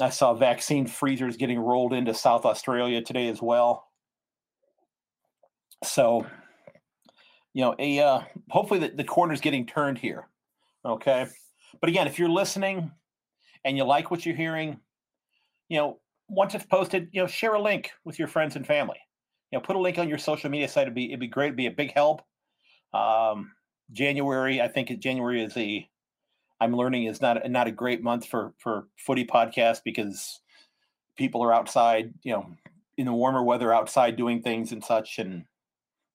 I 0.00 0.10
saw 0.10 0.34
vaccine 0.34 0.86
freezers 0.86 1.36
getting 1.36 1.58
rolled 1.58 1.92
into 1.92 2.14
South 2.14 2.44
Australia 2.44 3.00
today 3.00 3.28
as 3.28 3.40
well. 3.40 3.86
So, 5.84 6.26
you 7.52 7.62
know, 7.62 7.74
a 7.78 8.00
uh, 8.00 8.20
hopefully 8.50 8.80
the, 8.80 8.88
the 8.88 9.04
corner's 9.04 9.40
getting 9.40 9.66
turned 9.66 9.98
here. 9.98 10.28
Okay. 10.84 11.26
But 11.80 11.90
again, 11.90 12.06
if 12.06 12.18
you're 12.18 12.28
listening 12.28 12.90
and 13.64 13.76
you 13.76 13.84
like 13.84 14.10
what 14.10 14.26
you're 14.26 14.34
hearing, 14.34 14.80
you 15.68 15.78
know, 15.78 16.00
once 16.28 16.54
it's 16.54 16.66
posted, 16.66 17.08
you 17.12 17.20
know, 17.20 17.26
share 17.26 17.54
a 17.54 17.62
link 17.62 17.92
with 18.04 18.18
your 18.18 18.28
friends 18.28 18.56
and 18.56 18.66
family. 18.66 18.98
You 19.50 19.58
know, 19.58 19.62
put 19.62 19.76
a 19.76 19.80
link 19.80 19.98
on 19.98 20.08
your 20.08 20.18
social 20.18 20.50
media 20.50 20.68
site. 20.68 20.82
It'd 20.82 20.94
be 20.94 21.06
it'd 21.06 21.20
be 21.20 21.28
great. 21.28 21.46
It'd 21.48 21.56
be 21.56 21.66
a 21.66 21.70
big 21.70 21.92
help. 21.92 22.22
Um, 22.92 23.52
January, 23.92 24.60
I 24.60 24.68
think 24.68 24.88
January 24.98 25.42
is 25.42 25.56
a 25.56 25.88
I'm 26.60 26.76
learning 26.76 27.04
is 27.04 27.20
not 27.20 27.48
not 27.50 27.66
a 27.66 27.72
great 27.72 28.02
month 28.02 28.26
for 28.26 28.54
for 28.58 28.88
footy 28.96 29.24
podcast 29.24 29.82
because 29.84 30.40
people 31.16 31.42
are 31.42 31.52
outside, 31.52 32.14
you 32.22 32.32
know, 32.32 32.46
in 32.96 33.06
the 33.06 33.12
warmer 33.12 33.42
weather 33.42 33.72
outside 33.72 34.16
doing 34.16 34.42
things 34.42 34.72
and 34.72 34.84
such 34.84 35.18
and 35.18 35.44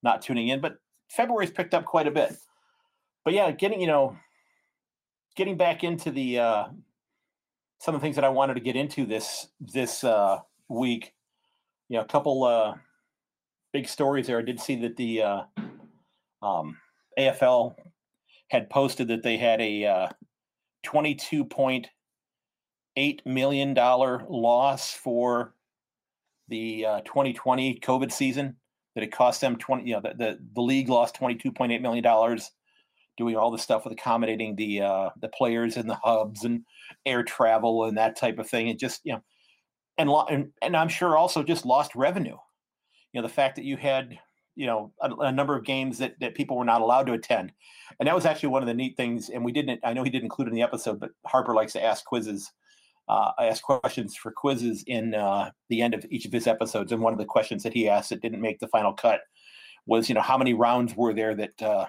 not 0.04 0.22
tuning 0.22 0.48
in. 0.48 0.62
But 0.62 0.78
February's 1.10 1.52
picked 1.52 1.74
up 1.74 1.86
quite 1.86 2.08
a 2.08 2.12
bit. 2.12 2.36
But 3.26 3.34
yeah, 3.34 3.52
getting 3.52 3.82
you 3.82 3.88
know, 3.88 4.18
getting 5.36 5.58
back 5.58 5.84
into 5.84 6.12
the 6.12 6.40
uh, 6.40 6.64
some 7.80 7.96
of 7.96 8.02
the 8.02 8.06
things 8.06 8.16
that 8.16 8.26
I 8.26 8.30
wanted 8.30 8.56
to 8.56 8.60
get 8.60 8.76
into 8.76 9.06
this 9.06 9.48
this 9.60 10.04
uh, 10.04 10.40
week. 10.70 11.14
You 11.90 11.98
know, 11.98 12.04
a 12.04 12.08
couple 12.08 12.44
uh, 12.44 12.76
big 13.74 13.88
stories 13.88 14.28
there. 14.28 14.40
I 14.40 14.44
did 14.44 14.60
see 14.60 14.76
that 14.82 14.96
the 14.96 15.24
uh, 15.24 15.42
um, 16.42 16.78
AFL 17.18 17.76
had 18.50 18.70
posted 18.70 19.08
that 19.10 19.24
they 19.24 19.38
had 19.38 19.60
a 19.62 19.86
uh, 19.86 20.08
$22.8 20.86 23.26
million 23.26 23.74
loss 23.74 24.94
for 24.94 25.56
the 26.48 26.86
uh, 26.86 27.02
2020 27.02 27.80
COVID 27.80 28.12
season. 28.12 28.56
That 28.96 29.04
it 29.04 29.12
cost 29.12 29.40
them 29.40 29.56
20, 29.56 29.88
you 29.88 29.94
know, 29.94 30.02
the, 30.02 30.14
the, 30.18 30.40
the 30.56 30.62
league 30.62 30.90
lost 30.90 31.16
$22.8 31.16 31.82
million 31.82 32.40
doing 33.18 33.36
all 33.36 33.52
the 33.52 33.58
stuff 33.58 33.84
with 33.84 33.94
accommodating 33.94 34.56
the 34.56 34.82
uh, 34.82 35.10
the 35.22 35.30
players 35.30 35.78
and 35.78 35.90
the 35.90 36.00
hubs 36.04 36.44
and 36.44 36.64
air 37.06 37.22
travel 37.22 37.84
and 37.84 37.98
that 37.98 38.18
type 38.18 38.40
of 38.40 38.50
thing. 38.50 38.68
It 38.68 38.80
just, 38.80 39.02
you 39.04 39.14
know, 39.14 39.22
and, 39.98 40.10
and, 40.30 40.52
and 40.62 40.76
I'm 40.76 40.90
sure 40.90 41.18
also 41.18 41.44
just 41.44 41.66
lost 41.66 41.96
revenue. 41.96 42.38
You 43.14 43.22
know, 43.22 43.28
the 43.28 43.34
fact 43.34 43.58
that 43.58 43.66
you 43.66 43.78
had 43.78 44.18
you 44.56 44.66
know 44.66 44.92
a, 45.02 45.10
a, 45.10 45.32
number 45.32 45.56
of 45.56 45.64
games 45.64 45.98
that 46.00 46.16
that 46.20 46.36
people 46.36 46.58
were 46.58 46.66
not 46.66 46.82
allowed 46.82 47.06
to 47.08 47.14
attend, 47.14 47.52
and 48.00 48.08
that 48.08 48.16
was 48.16 48.26
actually 48.26 48.50
one 48.50 48.62
of 48.62 48.68
the 48.68 48.74
neat 48.74 48.98
things. 48.98 49.30
And 49.30 49.44
we 49.44 49.52
didn't. 49.52 49.80
I 49.84 49.94
know 49.94 50.04
he 50.04 50.10
didn't 50.10 50.26
include 50.26 50.48
in 50.48 50.54
the 50.54 50.62
episode, 50.62 51.00
but 51.00 51.12
Harper 51.26 51.54
likes 51.54 51.74
to 51.74 51.84
ask 51.84 52.06
quizzes. 52.06 52.52
Uh, 53.08 53.32
I 53.40 53.46
ask 53.46 53.64
questions 53.64 54.16
for 54.16 54.32
quizzes 54.32 54.84
in 54.86 55.16
uh, 55.16 55.50
the 55.70 55.82
end 55.82 55.96
of 55.96 56.06
each 56.12 56.26
of 56.26 56.32
his 56.32 56.46
episodes, 56.46 56.92
and 56.92 57.02
one 57.02 57.14
of 57.14 57.20
the 57.20 57.26
questions 57.26 57.64
that 57.64 57.74
he 57.74 57.90
asked 57.90 58.10
that 58.10 58.22
didn't 58.22 58.42
make 58.42 58.60
the 58.60 58.68
final 58.68 58.94
cut 58.94 59.22
was, 59.88 60.08
you 60.08 60.16
know, 60.16 60.22
how 60.22 60.38
many 60.38 60.54
rounds 60.54 60.96
were 60.96 61.14
there 61.14 61.34
that 61.36 61.62
uh, 61.62 61.88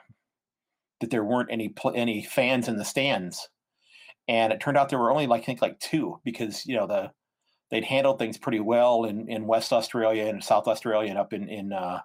that 1.00 1.10
there 1.10 1.24
weren't 1.24 1.50
any 1.50 1.68
pl- 1.68 1.92
any 1.94 2.22
fans 2.22 2.68
in 2.68 2.76
the 2.76 2.84
stands, 2.84 3.48
and 4.28 4.52
it 4.52 4.60
turned 4.60 4.76
out 4.76 4.88
there 4.88 4.98
were 4.98 5.10
only 5.10 5.26
like 5.26 5.42
I 5.42 5.44
think 5.44 5.62
like 5.62 5.78
two 5.80 6.20
because 6.24 6.64
you 6.66 6.76
know 6.76 6.86
the 6.86 7.10
they'd 7.70 7.84
handled 7.84 8.18
things 8.18 8.36
pretty 8.36 8.60
well 8.60 9.04
in, 9.04 9.28
in 9.28 9.46
West 9.46 9.72
Australia 9.72 10.26
and 10.26 10.42
South 10.42 10.66
Australia 10.66 11.10
and 11.10 11.18
up 11.18 11.32
in 11.32 11.48
in 11.48 11.72
uh, 11.72 12.00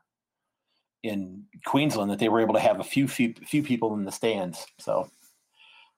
in 1.03 1.43
Queensland 1.65 2.11
that 2.11 2.19
they 2.19 2.29
were 2.29 2.41
able 2.41 2.53
to 2.55 2.59
have 2.59 2.79
a 2.79 2.83
few 2.83 3.07
few, 3.07 3.33
few 3.45 3.63
people 3.63 3.93
in 3.93 4.05
the 4.05 4.11
stands. 4.11 4.65
So 4.79 5.09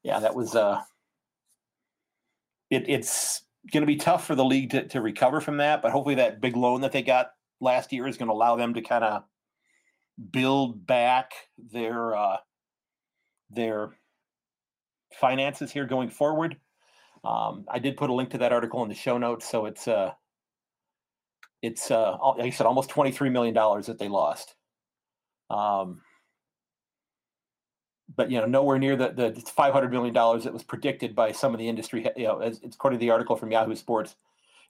yeah, 0.03 0.19
that 0.19 0.35
was 0.35 0.55
uh, 0.55 0.81
it, 2.69 2.87
it's 2.87 3.41
going 3.71 3.81
to 3.81 3.87
be 3.87 3.95
tough 3.97 4.25
for 4.25 4.35
the 4.35 4.45
league 4.45 4.69
to, 4.71 4.87
to 4.87 5.01
recover 5.01 5.41
from 5.41 5.57
that, 5.57 5.81
but 5.81 5.91
hopefully 5.91 6.15
that 6.15 6.41
big 6.41 6.55
loan 6.55 6.81
that 6.81 6.91
they 6.91 7.01
got 7.01 7.31
last 7.59 7.91
year 7.91 8.07
is 8.07 8.17
going 8.17 8.27
to 8.27 8.33
allow 8.33 8.55
them 8.55 8.73
to 8.73 8.81
kind 8.81 9.03
of 9.03 9.23
build 10.31 10.85
back 10.85 11.31
their 11.57 12.15
uh, 12.15 12.37
their 13.49 13.91
finances 15.13 15.71
here 15.71 15.85
going 15.85 16.09
forward. 16.09 16.57
Um, 17.23 17.65
I 17.67 17.79
did 17.79 17.97
put 17.97 18.09
a 18.09 18.13
link 18.13 18.29
to 18.31 18.37
that 18.39 18.53
article 18.53 18.83
in 18.83 18.89
the 18.89 18.95
show 18.95 19.17
notes, 19.17 19.49
so 19.49 19.65
it's 19.65 19.87
uh, 19.87 20.11
it's 21.61 21.91
uh, 21.91 22.17
like 22.37 22.47
I 22.47 22.49
said, 22.51 22.67
almost 22.67 22.89
twenty 22.89 23.11
three 23.11 23.29
million 23.29 23.53
dollars 23.53 23.87
that 23.87 23.99
they 23.99 24.07
lost. 24.07 24.55
Um, 25.49 26.01
but 28.15 28.31
you 28.31 28.39
know, 28.39 28.45
nowhere 28.45 28.79
near 28.79 28.95
the 28.95 29.09
the 29.09 29.41
five 29.55 29.73
hundred 29.73 29.91
million 29.91 30.13
dollars 30.13 30.43
that 30.43 30.53
was 30.53 30.63
predicted 30.63 31.15
by 31.15 31.31
some 31.31 31.53
of 31.53 31.59
the 31.59 31.67
industry. 31.67 32.07
You 32.15 32.23
know, 32.23 32.39
as, 32.39 32.61
according 32.63 32.99
to 32.99 33.05
the 33.05 33.11
article 33.11 33.35
from 33.35 33.51
Yahoo 33.51 33.75
Sports, 33.75 34.15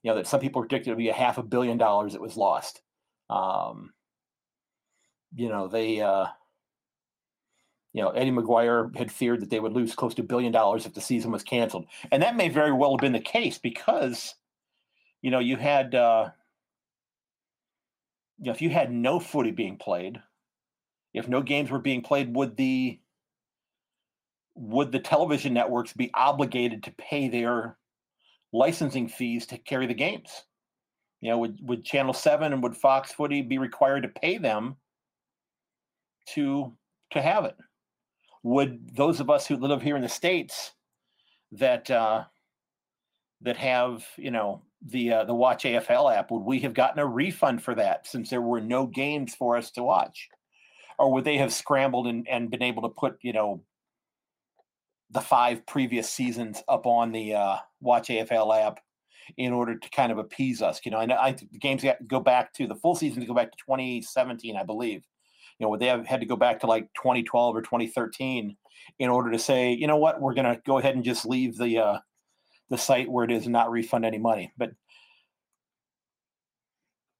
you 0.03 0.11
know 0.11 0.15
that 0.15 0.27
some 0.27 0.39
people 0.39 0.61
predicted 0.61 0.87
it 0.87 0.91
would 0.91 0.97
be 0.97 1.09
a 1.09 1.13
half 1.13 1.37
a 1.37 1.43
billion 1.43 1.77
dollars 1.77 2.13
that 2.13 2.21
was 2.21 2.37
lost. 2.37 2.81
Um, 3.29 3.93
you 5.35 5.49
know, 5.49 5.67
they. 5.67 6.01
Uh, 6.01 6.27
you 7.93 8.03
know, 8.03 8.09
Eddie 8.09 8.29
McGuire 8.29 8.95
had 8.95 9.11
feared 9.11 9.41
that 9.41 9.49
they 9.49 9.59
would 9.59 9.73
lose 9.73 9.95
close 9.95 10.13
to 10.15 10.21
a 10.21 10.25
billion 10.25 10.51
dollars 10.51 10.85
if 10.85 10.93
the 10.93 11.01
season 11.01 11.31
was 11.31 11.41
canceled. 11.41 11.87
And 12.11 12.21
that 12.21 12.35
may 12.35 12.47
very 12.47 12.71
well 12.71 12.91
have 12.91 13.01
been 13.01 13.11
the 13.11 13.19
case 13.19 13.57
because, 13.57 14.35
you 15.23 15.31
know, 15.31 15.39
you 15.39 15.55
had, 15.55 15.95
uh, 15.95 16.29
you 18.37 18.45
know, 18.45 18.51
if 18.51 18.61
you 18.61 18.69
had 18.69 18.91
no 18.91 19.19
footy 19.19 19.49
being 19.49 19.77
played, 19.77 20.21
if 21.17 21.27
no 21.27 21.41
games 21.41 21.69
were 21.69 21.79
being 21.79 22.01
played, 22.01 22.35
would 22.35 22.55
the 22.57 22.99
would 24.55 24.91
the 24.91 24.99
television 24.99 25.53
networks 25.53 25.93
be 25.93 26.09
obligated 26.13 26.83
to 26.83 26.91
pay 26.97 27.29
their 27.29 27.77
licensing 28.51 29.07
fees 29.07 29.45
to 29.47 29.57
carry 29.57 29.85
the 29.85 29.93
games? 29.93 30.29
You 31.21 31.31
know, 31.31 31.37
would 31.39 31.57
would 31.61 31.85
Channel 31.85 32.13
Seven 32.13 32.53
and 32.53 32.63
would 32.63 32.75
Fox 32.75 33.11
Footy 33.11 33.41
be 33.41 33.57
required 33.57 34.03
to 34.03 34.09
pay 34.09 34.37
them 34.37 34.75
to 36.33 36.73
to 37.11 37.21
have 37.21 37.45
it? 37.45 37.55
would 38.47 38.95
those 38.95 39.19
of 39.19 39.29
us 39.29 39.45
who 39.45 39.57
live 39.57 39.81
here 39.81 39.97
in 39.97 40.01
the 40.01 40.07
states 40.07 40.71
that 41.51 41.91
uh, 41.91 42.23
that 43.41 43.57
have 43.57 44.05
you 44.15 44.31
know 44.31 44.61
the 44.85 45.11
uh, 45.11 45.23
the 45.25 45.33
Watch 45.33 45.63
AFL 45.63 46.15
app 46.15 46.31
would 46.31 46.43
we 46.43 46.59
have 46.61 46.73
gotten 46.73 46.99
a 46.99 47.05
refund 47.05 47.61
for 47.61 47.75
that 47.75 48.07
since 48.07 48.29
there 48.29 48.41
were 48.41 48.61
no 48.61 48.85
games 48.85 49.35
for 49.35 49.57
us 49.57 49.71
to 49.71 49.83
watch, 49.83 50.29
or 50.97 51.11
would 51.13 51.23
they 51.23 51.37
have 51.37 51.53
scrambled 51.53 52.07
and, 52.07 52.27
and 52.27 52.49
been 52.49 52.63
able 52.63 52.83
to 52.83 52.89
put 52.89 53.17
you 53.21 53.33
know 53.33 53.61
the 55.09 55.21
five 55.21 55.65
previous 55.65 56.09
seasons 56.09 56.63
up 56.67 56.85
on 56.85 57.11
the 57.11 57.33
uh, 57.33 57.57
Watch 57.79 58.09
AFL 58.09 58.65
app 58.65 58.79
in 59.37 59.53
order 59.53 59.77
to 59.77 59.89
kind 59.89 60.11
of 60.11 60.17
appease 60.17 60.61
us? 60.61 60.81
You 60.83 60.91
know, 60.91 60.97
I 60.97 61.05
know 61.05 61.15
I, 61.15 61.31
the 61.31 61.59
games 61.59 61.85
go 62.07 62.19
back 62.19 62.53
to 62.53 62.67
the 62.67 62.75
full 62.75 62.95
season 62.95 63.21
to 63.21 63.27
go 63.27 63.33
back 63.33 63.51
to 63.51 63.57
2017, 63.65 64.55
I 64.57 64.63
believe 64.63 65.03
you 65.57 65.65
know, 65.65 65.69
would 65.69 65.79
they 65.79 65.87
have 65.87 66.05
had 66.05 66.19
to 66.19 66.25
go 66.25 66.35
back 66.35 66.59
to 66.59 66.67
like 66.67 66.83
2012 66.93 67.55
or 67.55 67.61
2013 67.61 68.55
in 68.99 69.09
order 69.09 69.31
to 69.31 69.39
say, 69.39 69.71
you 69.71 69.87
know 69.87 69.97
what, 69.97 70.21
we're 70.21 70.33
going 70.33 70.45
to 70.45 70.61
go 70.65 70.77
ahead 70.77 70.95
and 70.95 71.03
just 71.03 71.25
leave 71.25 71.57
the 71.57 71.79
uh, 71.79 71.99
the 72.69 72.77
site 72.77 73.09
where 73.09 73.25
it 73.25 73.31
is 73.31 73.45
and 73.45 73.53
not 73.53 73.71
refund 73.71 74.05
any 74.05 74.19
money. 74.19 74.51
But 74.57 74.71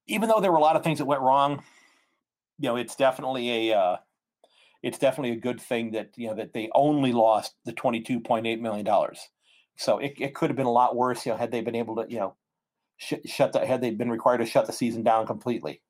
even 0.08 0.30
though 0.30 0.40
there 0.40 0.52
were 0.52 0.58
a 0.58 0.62
lot 0.62 0.76
of 0.76 0.84
things 0.84 1.00
that 1.00 1.06
went 1.06 1.22
wrong, 1.22 1.64
you 2.60 2.70
know, 2.70 2.76
it's 2.76 2.96
definitely 2.96 3.72
a 3.72 3.78
uh, 3.78 3.98
it's 4.84 4.98
definitely 4.98 5.32
a 5.32 5.42
good 5.42 5.60
thing 5.60 5.92
that 5.92 6.12
you 6.16 6.28
know 6.28 6.36
that 6.36 6.54
they 6.54 6.70
only 6.74 7.14
lost 7.14 7.56
the 7.66 7.74
22.8 7.74 8.60
million 8.60 8.86
dollars. 8.86 9.30
So 9.76 10.00
it, 10.00 10.14
it 10.18 10.34
could 10.34 10.50
have 10.50 10.58
been 10.58 10.66
a 10.66 10.72
lot 10.72 10.96
worse, 10.96 11.26
you 11.26 11.32
know, 11.32 11.38
had 11.38 11.52
they 11.52 11.62
been 11.62 11.76
able 11.76 11.98
to, 11.98 12.06
you 12.10 12.18
know, 12.18 12.36
sh- 12.98 13.14
shut 13.26 13.54
the 13.54 13.66
had 13.66 13.82
they 13.82 13.92
been 13.92 14.10
required 14.10 14.40
to 14.40 14.46
shut 14.46 14.66
the 14.66 14.74
season 14.74 15.04
down 15.04 15.26
completely. 15.26 15.82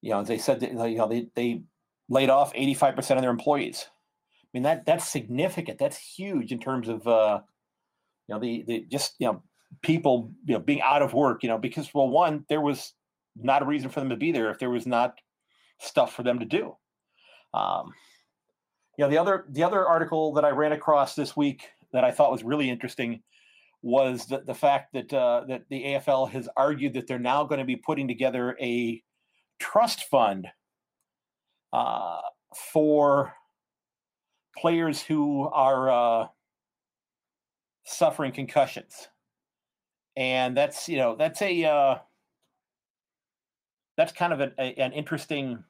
You 0.00 0.10
know, 0.10 0.24
they 0.24 0.38
said 0.38 0.60
that 0.60 0.70
you 0.72 0.98
know 0.98 1.08
they 1.08 1.28
they 1.34 1.62
laid 2.08 2.28
off 2.28 2.52
85% 2.54 2.98
of 3.16 3.20
their 3.20 3.30
employees. 3.30 3.86
I 3.88 4.48
mean 4.52 4.64
that 4.64 4.84
that's 4.84 5.08
significant. 5.08 5.78
That's 5.78 5.96
huge 5.96 6.52
in 6.52 6.58
terms 6.58 6.88
of 6.88 7.06
uh, 7.06 7.40
you 8.28 8.34
know 8.34 8.40
the 8.40 8.64
the 8.66 8.86
just 8.90 9.14
you 9.18 9.28
know 9.28 9.42
people 9.82 10.32
you 10.44 10.54
know 10.54 10.60
being 10.60 10.82
out 10.82 11.02
of 11.02 11.14
work. 11.14 11.42
You 11.42 11.48
know 11.48 11.58
because 11.58 11.94
well 11.94 12.08
one 12.08 12.44
there 12.48 12.60
was 12.60 12.94
not 13.36 13.62
a 13.62 13.66
reason 13.66 13.88
for 13.88 14.00
them 14.00 14.10
to 14.10 14.16
be 14.16 14.32
there 14.32 14.50
if 14.50 14.58
there 14.58 14.70
was 14.70 14.86
not 14.86 15.14
stuff 15.78 16.14
for 16.14 16.22
them 16.22 16.38
to 16.38 16.44
do. 16.44 16.76
Um, 17.54 17.92
you 18.96 19.04
know 19.04 19.10
the 19.10 19.18
other 19.18 19.46
the 19.50 19.62
other 19.62 19.86
article 19.86 20.34
that 20.34 20.44
I 20.44 20.50
ran 20.50 20.72
across 20.72 21.14
this 21.14 21.36
week 21.36 21.68
that 21.92 22.04
I 22.04 22.10
thought 22.10 22.32
was 22.32 22.44
really 22.44 22.68
interesting 22.70 23.22
was 23.82 24.26
the, 24.26 24.40
the 24.40 24.54
fact 24.54 24.92
that 24.92 25.12
uh, 25.12 25.44
that 25.48 25.64
the 25.68 25.82
AFL 25.82 26.30
has 26.30 26.48
argued 26.56 26.94
that 26.94 27.06
they're 27.06 27.18
now 27.18 27.44
going 27.44 27.58
to 27.58 27.64
be 27.64 27.76
putting 27.76 28.06
together 28.06 28.56
a 28.60 29.02
trust 29.58 30.04
fund 30.04 30.48
uh, 31.72 32.20
for 32.72 33.34
players 34.56 35.02
who 35.02 35.48
are 35.48 35.90
uh, 35.90 36.26
suffering 37.84 38.32
concussions, 38.32 39.08
and 40.16 40.56
that's 40.56 40.88
you 40.88 40.98
know 40.98 41.16
that's 41.16 41.42
a 41.42 41.64
uh, 41.64 41.98
that's 43.96 44.12
kind 44.12 44.32
of 44.32 44.40
an, 44.40 44.52
a, 44.58 44.74
an 44.74 44.92
interesting. 44.92 45.64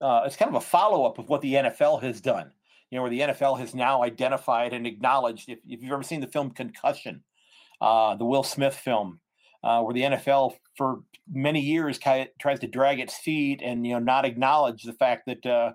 Uh, 0.00 0.22
it's 0.26 0.36
kind 0.36 0.48
of 0.48 0.56
a 0.56 0.64
follow 0.64 1.06
up 1.06 1.18
of 1.18 1.28
what 1.28 1.40
the 1.42 1.54
NFL 1.54 2.02
has 2.02 2.20
done. 2.20 2.50
You 2.90 2.96
know, 2.96 3.02
where 3.02 3.10
the 3.10 3.20
NFL 3.20 3.58
has 3.60 3.74
now 3.74 4.02
identified 4.02 4.72
and 4.72 4.86
acknowledged. 4.86 5.48
If, 5.48 5.60
if 5.66 5.82
you've 5.82 5.92
ever 5.92 6.02
seen 6.02 6.20
the 6.20 6.26
film 6.26 6.50
Concussion, 6.50 7.22
uh, 7.80 8.16
the 8.16 8.24
Will 8.24 8.42
Smith 8.42 8.74
film, 8.74 9.20
uh, 9.64 9.80
where 9.82 9.94
the 9.94 10.02
NFL 10.02 10.56
for 10.76 11.00
many 11.30 11.60
years 11.60 11.98
tries 11.98 12.60
to 12.60 12.66
drag 12.66 13.00
its 13.00 13.16
feet 13.16 13.60
and 13.62 13.86
you 13.86 13.92
know 13.92 13.98
not 13.98 14.24
acknowledge 14.24 14.82
the 14.82 14.92
fact 14.92 15.26
that 15.26 15.46
uh, 15.46 15.72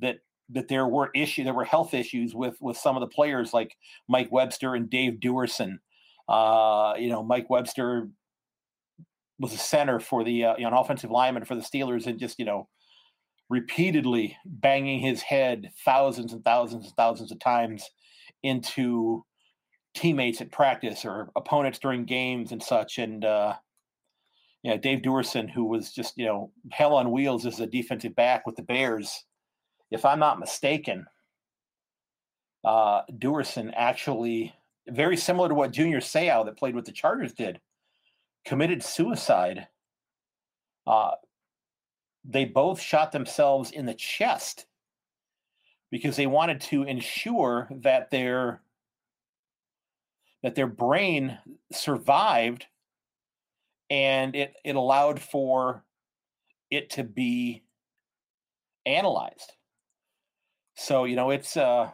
that 0.00 0.18
that 0.50 0.68
there 0.68 0.86
were 0.86 1.10
issue 1.14 1.44
there 1.44 1.54
were 1.54 1.64
health 1.64 1.94
issues 1.94 2.34
with 2.34 2.56
with 2.60 2.76
some 2.76 2.96
of 2.96 3.00
the 3.00 3.06
players 3.06 3.52
like 3.52 3.76
Mike 4.08 4.32
Webster 4.32 4.74
and 4.74 4.88
Dave 4.88 5.14
Duerson. 5.20 5.78
Uh, 6.28 6.94
you 6.98 7.08
know, 7.08 7.22
Mike 7.22 7.48
Webster 7.48 8.08
was 9.38 9.52
a 9.52 9.58
center 9.58 10.00
for 10.00 10.24
the 10.24 10.44
uh, 10.44 10.56
you 10.56 10.62
know, 10.62 10.68
an 10.68 10.74
offensive 10.74 11.10
lineman 11.10 11.44
for 11.44 11.54
the 11.54 11.62
Steelers 11.62 12.06
and 12.06 12.18
just 12.18 12.38
you 12.38 12.44
know 12.44 12.68
repeatedly 13.48 14.36
banging 14.44 15.00
his 15.00 15.22
head 15.22 15.70
thousands 15.84 16.32
and 16.32 16.44
thousands 16.44 16.86
and 16.86 16.94
thousands 16.96 17.32
of 17.32 17.38
times 17.38 17.88
into 18.42 19.24
teammates 19.94 20.40
at 20.40 20.52
practice 20.52 21.04
or 21.04 21.30
opponents 21.34 21.78
during 21.78 22.04
games 22.04 22.52
and 22.52 22.62
such. 22.62 22.98
And 22.98 23.24
uh, 23.24 23.54
you 24.62 24.70
know, 24.70 24.78
Dave 24.78 25.00
Duerson, 25.00 25.50
who 25.50 25.64
was 25.64 25.92
just 25.92 26.16
you 26.16 26.26
know 26.26 26.52
hell 26.70 26.94
on 26.94 27.10
wheels 27.10 27.46
as 27.46 27.60
a 27.60 27.66
defensive 27.66 28.14
back 28.14 28.46
with 28.46 28.56
the 28.56 28.62
Bears, 28.62 29.24
if 29.90 30.04
I'm 30.04 30.18
not 30.18 30.40
mistaken, 30.40 31.06
uh, 32.64 33.02
actually 33.76 34.54
very 34.88 35.16
similar 35.16 35.48
to 35.48 35.54
what 35.54 35.72
Junior 35.72 36.00
Seau 36.00 36.44
that 36.44 36.56
played 36.56 36.74
with 36.74 36.84
the 36.84 36.92
Chargers 36.92 37.32
did, 37.32 37.60
committed 38.44 38.82
suicide. 38.82 39.68
Uh, 40.86 41.12
they 42.24 42.44
both 42.44 42.80
shot 42.80 43.12
themselves 43.12 43.70
in 43.70 43.86
the 43.86 43.94
chest 43.94 44.66
because 45.90 46.16
they 46.16 46.26
wanted 46.26 46.60
to 46.60 46.82
ensure 46.82 47.68
that 47.70 48.10
their 48.10 48.60
that 50.42 50.54
their 50.54 50.66
brain 50.66 51.38
survived 51.72 52.66
and 53.90 54.36
it 54.36 54.54
it 54.64 54.76
allowed 54.76 55.20
for 55.20 55.84
it 56.70 56.90
to 56.90 57.02
be 57.02 57.62
analyzed 58.84 59.52
so 60.76 61.04
you 61.04 61.16
know 61.16 61.30
it's 61.30 61.56
uh 61.56 61.90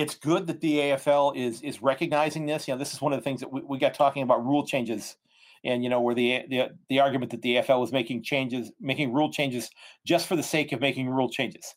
it's 0.00 0.14
good 0.14 0.46
that 0.46 0.60
the 0.60 0.78
AFL 0.78 1.36
is 1.36 1.60
is 1.62 1.82
recognizing 1.82 2.46
this. 2.46 2.66
You 2.66 2.74
know, 2.74 2.78
this 2.78 2.94
is 2.94 3.00
one 3.00 3.12
of 3.12 3.18
the 3.18 3.24
things 3.24 3.40
that 3.40 3.52
we, 3.52 3.60
we 3.60 3.78
got 3.78 3.94
talking 3.94 4.22
about 4.22 4.44
rule 4.44 4.66
changes 4.66 5.16
and 5.64 5.82
you 5.84 5.90
know 5.90 6.00
where 6.00 6.14
the 6.14 6.42
the 6.48 6.70
the 6.88 7.00
argument 7.00 7.30
that 7.32 7.42
the 7.42 7.56
AFL 7.56 7.80
was 7.80 7.92
making 7.92 8.22
changes, 8.22 8.72
making 8.80 9.12
rule 9.12 9.30
changes 9.30 9.70
just 10.06 10.26
for 10.26 10.36
the 10.36 10.42
sake 10.42 10.72
of 10.72 10.80
making 10.80 11.08
rule 11.08 11.28
changes. 11.28 11.74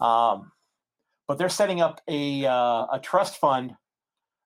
Um, 0.00 0.52
but 1.26 1.38
they're 1.38 1.48
setting 1.48 1.80
up 1.80 2.00
a 2.08 2.46
uh, 2.46 2.86
a 2.92 3.00
trust 3.02 3.38
fund 3.38 3.74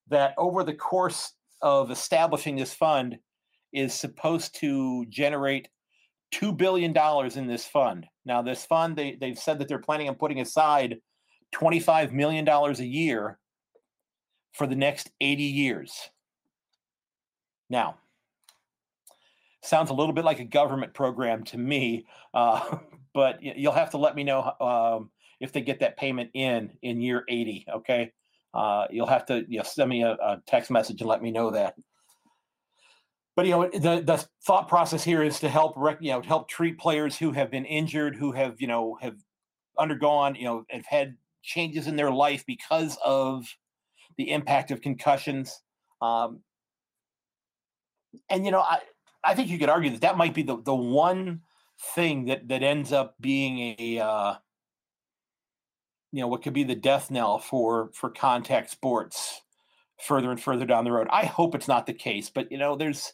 that 0.08 0.34
over 0.38 0.64
the 0.64 0.74
course 0.74 1.34
of 1.62 1.90
establishing 1.90 2.56
this 2.56 2.72
fund 2.72 3.18
is 3.72 3.92
supposed 3.92 4.54
to 4.56 5.04
generate 5.06 5.68
two 6.30 6.52
billion 6.52 6.92
dollars 6.92 7.36
in 7.36 7.46
this 7.46 7.66
fund. 7.66 8.06
Now, 8.24 8.40
this 8.40 8.64
fund 8.64 8.96
they 8.96 9.16
they've 9.20 9.38
said 9.38 9.58
that 9.58 9.68
they're 9.68 9.78
planning 9.78 10.08
on 10.08 10.14
putting 10.14 10.40
aside 10.40 11.00
twenty 11.52 11.80
five 11.80 12.12
million 12.12 12.44
dollars 12.44 12.80
a 12.80 12.86
year 12.86 13.38
for 14.52 14.66
the 14.66 14.76
next 14.76 15.10
eighty 15.20 15.44
years. 15.44 16.10
Now, 17.68 17.96
sounds 19.62 19.90
a 19.90 19.94
little 19.94 20.12
bit 20.12 20.24
like 20.24 20.40
a 20.40 20.44
government 20.44 20.94
program 20.94 21.44
to 21.44 21.58
me, 21.58 22.06
uh, 22.34 22.78
but 23.14 23.42
you'll 23.42 23.72
have 23.72 23.90
to 23.90 23.98
let 23.98 24.14
me 24.14 24.24
know 24.24 24.52
um, 24.60 25.10
if 25.40 25.52
they 25.52 25.60
get 25.60 25.80
that 25.80 25.96
payment 25.96 26.30
in 26.34 26.70
in 26.82 27.00
year 27.00 27.24
80. 27.28 27.66
Okay, 27.76 28.12
uh, 28.54 28.86
you'll 28.90 29.06
have 29.06 29.26
to 29.26 29.44
you 29.48 29.58
know, 29.58 29.64
send 29.64 29.88
me 29.88 30.02
a, 30.02 30.12
a, 30.12 30.42
text 30.46 30.70
message 30.70 31.00
and 31.00 31.08
let 31.08 31.22
me 31.22 31.30
know 31.30 31.50
that. 31.50 31.74
But 33.36 33.46
you 33.46 33.52
know 33.52 33.70
the 33.72 34.02
the 34.02 34.26
thought 34.44 34.68
process 34.68 35.02
here 35.04 35.22
is 35.22 35.40
to 35.40 35.48
help 35.48 35.74
rec- 35.76 36.02
you 36.02 36.12
know 36.12 36.20
help 36.20 36.48
treat 36.48 36.78
players 36.78 37.16
who 37.16 37.32
have 37.32 37.50
been 37.50 37.64
injured, 37.64 38.16
who 38.16 38.32
have 38.32 38.60
you 38.60 38.66
know 38.66 38.98
have 39.00 39.16
undergone 39.78 40.34
you 40.34 40.44
know 40.44 40.64
have 40.68 40.84
had 40.84 41.16
changes 41.42 41.86
in 41.86 41.96
their 41.96 42.10
life 42.10 42.44
because 42.46 42.98
of 43.04 43.46
the 44.16 44.30
impact 44.30 44.70
of 44.70 44.80
concussions. 44.80 45.62
Um, 46.02 46.40
and 48.28 48.44
you 48.44 48.50
know 48.50 48.60
I 48.60 48.80
I 49.22 49.34
think 49.34 49.48
you 49.48 49.58
could 49.58 49.68
argue 49.68 49.90
that 49.90 50.00
that 50.00 50.16
might 50.16 50.34
be 50.34 50.42
the 50.42 50.60
the 50.62 50.74
one 50.74 51.42
thing 51.94 52.26
that 52.26 52.48
that 52.48 52.62
ends 52.62 52.92
up 52.92 53.14
being 53.20 53.76
a 53.78 53.98
uh, 53.98 54.34
you 56.12 56.20
know 56.20 56.28
what 56.28 56.42
could 56.42 56.52
be 56.52 56.64
the 56.64 56.74
death 56.74 57.10
knell 57.10 57.38
for 57.38 57.90
for 57.94 58.10
contact 58.10 58.70
sports 58.70 59.42
further 60.00 60.30
and 60.30 60.40
further 60.40 60.64
down 60.64 60.84
the 60.84 60.92
road. 60.92 61.08
I 61.10 61.26
hope 61.26 61.54
it's 61.54 61.68
not 61.68 61.86
the 61.86 61.92
case, 61.92 62.30
but 62.30 62.50
you 62.50 62.58
know 62.58 62.76
there's 62.76 63.12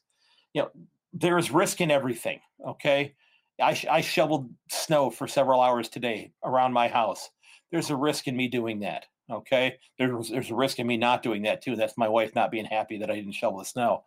you 0.52 0.62
know 0.62 0.70
there's 1.12 1.50
risk 1.50 1.80
in 1.80 1.90
everything. 1.90 2.40
Okay, 2.66 3.14
I 3.60 3.74
sh- 3.74 3.86
I 3.90 4.00
shoveled 4.00 4.50
snow 4.70 5.10
for 5.10 5.26
several 5.26 5.60
hours 5.60 5.88
today 5.88 6.32
around 6.44 6.72
my 6.72 6.88
house. 6.88 7.30
There's 7.72 7.90
a 7.90 7.96
risk 7.96 8.28
in 8.28 8.36
me 8.36 8.48
doing 8.48 8.80
that. 8.80 9.06
Okay, 9.28 9.76
there's 9.98 10.28
there's 10.28 10.50
a 10.50 10.54
risk 10.54 10.78
in 10.78 10.86
me 10.86 10.96
not 10.96 11.22
doing 11.22 11.42
that 11.42 11.62
too. 11.62 11.74
That's 11.74 11.98
my 11.98 12.08
wife 12.08 12.34
not 12.34 12.52
being 12.52 12.64
happy 12.64 12.98
that 12.98 13.10
I 13.10 13.16
didn't 13.16 13.32
shovel 13.32 13.58
the 13.58 13.64
snow. 13.64 14.04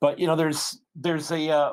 But 0.00 0.18
you 0.18 0.26
know, 0.26 0.34
there's 0.34 0.80
there's 0.96 1.30
a 1.30 1.50
uh, 1.50 1.72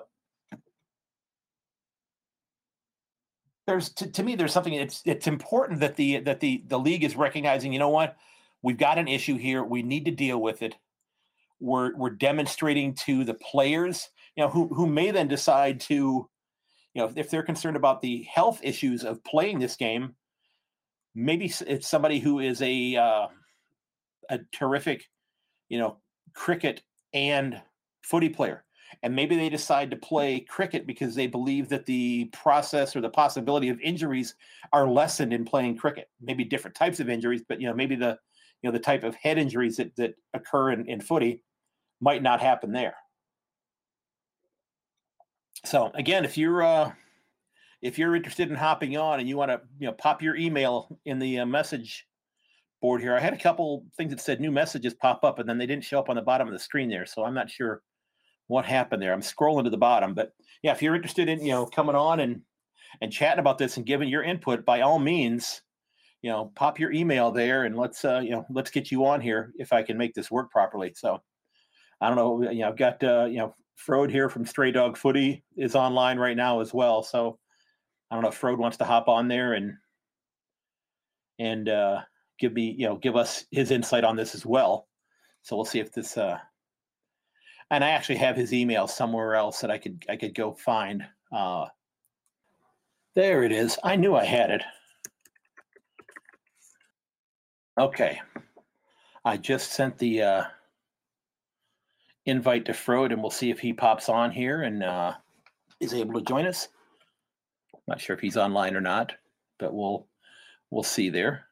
there's 3.66 3.90
to, 3.94 4.12
to 4.12 4.24
me 4.24 4.36
there's 4.36 4.54
something 4.54 4.74
it's 4.74 5.02
it's 5.06 5.28
important 5.28 5.80
that 5.80 5.96
the 5.96 6.20
that 6.20 6.40
the 6.40 6.64
the 6.68 6.80
league 6.80 7.04
is 7.04 7.16
recognizing. 7.16 7.74
You 7.74 7.80
know 7.80 7.90
what? 7.90 8.16
We've 8.62 8.78
got 8.78 9.00
an 9.00 9.08
issue 9.08 9.38
here. 9.38 9.64
We 9.64 9.82
need 9.82 10.06
to 10.06 10.12
deal 10.12 10.40
with 10.40 10.62
it. 10.62 10.76
We're 11.60 11.96
we're 11.96 12.12
demonstrating 12.12 12.94
to 13.06 13.24
the 13.24 13.34
players, 13.34 14.10
you 14.36 14.44
know, 14.44 14.50
who 14.50 14.68
who 14.68 14.88
may 14.88 15.12
then 15.12 15.28
decide 15.28 15.80
to, 15.82 15.94
you 15.94 16.30
know, 16.96 17.06
if, 17.06 17.18
if 17.18 17.30
they're 17.30 17.44
concerned 17.44 17.78
about 17.78 18.02
the 18.02 18.24
health 18.24 18.60
issues 18.64 19.04
of 19.04 19.24
playing 19.24 19.60
this 19.60 19.76
game, 19.76 20.16
maybe 21.16 21.52
it's 21.68 21.88
somebody 21.88 22.20
who 22.20 22.40
is 22.40 22.62
a 22.62 22.96
uh, 22.96 23.28
a 24.30 24.40
terrific, 24.52 25.10
you 25.70 25.80
know, 25.80 25.98
cricket 26.34 26.82
and 27.14 27.62
footy 28.02 28.30
player. 28.30 28.64
And 29.04 29.16
maybe 29.16 29.36
they 29.36 29.50
decide 29.50 29.90
to 29.92 29.98
play 29.98 30.42
cricket 30.42 30.86
because 30.86 31.16
they 31.16 31.28
believe 31.28 31.70
that 31.70 31.86
the 31.86 32.26
process 32.26 32.96
or 32.96 33.02
the 33.02 33.10
possibility 33.10 33.70
of 33.70 33.80
injuries 33.80 34.36
are 34.74 34.88
lessened 34.88 35.34
in 35.34 35.46
playing 35.46 35.78
cricket. 35.78 36.10
Maybe 36.22 36.44
different 36.44 36.76
types 36.76 37.00
of 37.00 37.10
injuries, 37.10 37.42
but 37.48 37.62
you 37.62 37.68
know, 37.68 37.74
maybe 37.74 37.96
the 37.96 38.18
you 38.62 38.70
know 38.70 38.72
the 38.72 38.84
type 38.84 39.04
of 39.04 39.16
head 39.16 39.38
injuries 39.38 39.78
that, 39.78 39.96
that 39.96 40.14
occur 40.34 40.72
in, 40.72 40.86
in 40.88 41.02
footy 41.02 41.44
might 42.00 42.22
not 42.22 42.42
happen 42.42 42.72
there. 42.72 42.96
So 45.64 45.92
again, 45.94 46.26
if 46.26 46.38
you're 46.38 46.64
uh, 46.64 46.92
if 47.82 47.98
you're 47.98 48.16
interested 48.16 48.50
in 48.50 48.56
hopping 48.56 48.98
on 48.98 49.20
and 49.20 49.28
you 49.28 49.38
want 49.38 49.52
to 49.52 49.62
you 49.80 49.88
know 49.88 49.94
pop 49.94 50.22
your 50.22 50.36
email 50.36 51.00
in 51.06 51.20
the 51.20 51.40
uh, 51.40 51.46
message 51.46 52.08
board 52.82 53.02
here, 53.02 53.16
I 53.16 53.20
had 53.20 53.34
a 53.34 53.38
couple 53.38 53.86
things 53.98 54.12
that 54.12 54.22
said 54.22 54.40
new 54.40 54.52
messages 54.52 54.94
pop 54.94 55.24
up 55.24 55.40
and 55.40 55.48
then 55.48 55.58
they 55.58 55.66
didn't 55.66 55.84
show 55.84 56.00
up 56.00 56.10
on 56.10 56.16
the 56.16 56.22
bottom 56.22 56.48
of 56.48 56.54
the 56.54 56.60
screen 56.60 56.90
there, 56.90 57.06
so 57.06 57.24
I'm 57.24 57.34
not 57.34 57.50
sure 57.50 57.82
what 58.48 58.66
happened 58.66 59.02
there. 59.02 59.14
I'm 59.14 59.22
scrolling 59.22 59.64
to 59.64 59.70
the 59.70 59.78
bottom, 59.78 60.14
but 60.14 60.34
yeah, 60.64 60.72
if 60.72 60.82
you're 60.82 60.96
interested 60.96 61.30
in 61.30 61.44
you 61.44 61.52
know 61.52 61.66
coming 61.66 61.96
on 61.96 62.20
and 62.20 62.42
and 63.02 63.12
chatting 63.12 63.40
about 63.40 63.58
this 63.58 63.78
and 63.78 63.86
giving 63.86 64.10
your 64.10 64.24
input, 64.24 64.66
by 64.66 64.82
all 64.82 65.00
means, 65.00 65.62
you 66.22 66.30
know, 66.30 66.52
pop 66.56 66.80
your 66.80 66.92
email 66.92 67.32
there 67.32 67.64
and 67.64 67.78
let's 67.78 68.04
uh, 68.06 68.20
you 68.20 68.32
know 68.32 68.46
let's 68.50 68.72
get 68.72 68.92
you 68.92 69.06
on 69.06 69.22
here 69.22 69.54
if 69.58 69.74
I 69.74 69.82
can 69.84 69.98
make 69.98 70.14
this 70.14 70.30
work 70.30 70.52
properly. 70.52 70.94
So 70.96 71.22
I 72.00 72.08
don't 72.08 72.18
know, 72.18 72.52
you 72.52 72.60
know, 72.60 72.68
I've 72.68 72.78
got 72.78 73.04
uh, 73.04 73.26
you 73.26 73.38
know 73.38 73.56
Frode 73.76 74.12
here 74.12 74.30
from 74.30 74.46
Stray 74.46 74.72
Dog 74.72 74.98
Footy 74.98 75.44
is 75.58 75.76
online 75.76 76.20
right 76.20 76.38
now 76.38 76.60
as 76.60 76.74
well. 76.74 77.02
So 77.02 77.40
I 78.12 78.16
don't 78.16 78.24
know 78.24 78.30
if 78.30 78.36
Frode 78.36 78.60
wants 78.60 78.78
to 78.78 78.86
hop 78.86 79.08
on 79.08 79.30
there 79.30 79.54
and 79.54 79.78
and 81.40 81.70
uh, 81.70 82.02
give 82.38 82.52
me 82.52 82.76
you 82.78 82.86
know 82.86 82.98
give 82.98 83.16
us 83.16 83.46
his 83.52 83.72
insight 83.72 84.04
on 84.04 84.18
this 84.18 84.36
as 84.36 84.46
well. 84.46 84.88
So 85.44 85.56
we'll 85.56 85.66
see 85.66 85.80
if 85.80 85.94
this 85.94 86.18
uh, 86.18 86.38
and 87.72 87.86
I 87.86 87.92
actually 87.92 88.18
have 88.18 88.36
his 88.36 88.54
email 88.54 88.86
somewhere 88.86 89.36
else 89.36 89.62
that 89.62 89.72
I 89.72 89.78
could 89.78 90.04
I 90.10 90.18
could 90.18 90.36
go 90.36 90.52
find. 90.52 91.08
Uh, 91.32 91.68
there 93.16 93.44
it 93.44 93.54
is. 93.54 93.80
I 93.84 93.96
knew 93.96 94.16
I 94.16 94.26
had 94.26 94.52
it. 94.52 94.64
Okay, 97.80 98.20
I 99.24 99.38
just 99.38 99.72
sent 99.72 99.98
the 99.98 100.22
uh, 100.22 100.44
invite 102.26 102.66
to 102.66 102.74
Frode, 102.74 103.14
and 103.14 103.22
we'll 103.22 103.32
see 103.32 103.50
if 103.50 103.60
he 103.60 103.72
pops 103.72 104.10
on 104.10 104.32
here 104.32 104.64
and 104.64 104.84
uh, 104.84 105.14
is 105.80 105.94
able 105.94 106.14
to 106.16 106.26
join 106.26 106.46
us. 106.46 106.68
Not 107.88 108.00
sure 108.00 108.16
if 108.16 108.22
he's 108.22 108.38
online 108.38 108.76
or 108.76 108.82
not, 108.82 109.14
but 109.60 109.74
we'll 109.74 110.08
we'll 110.70 110.84
see 110.84 111.10
there. 111.10 111.46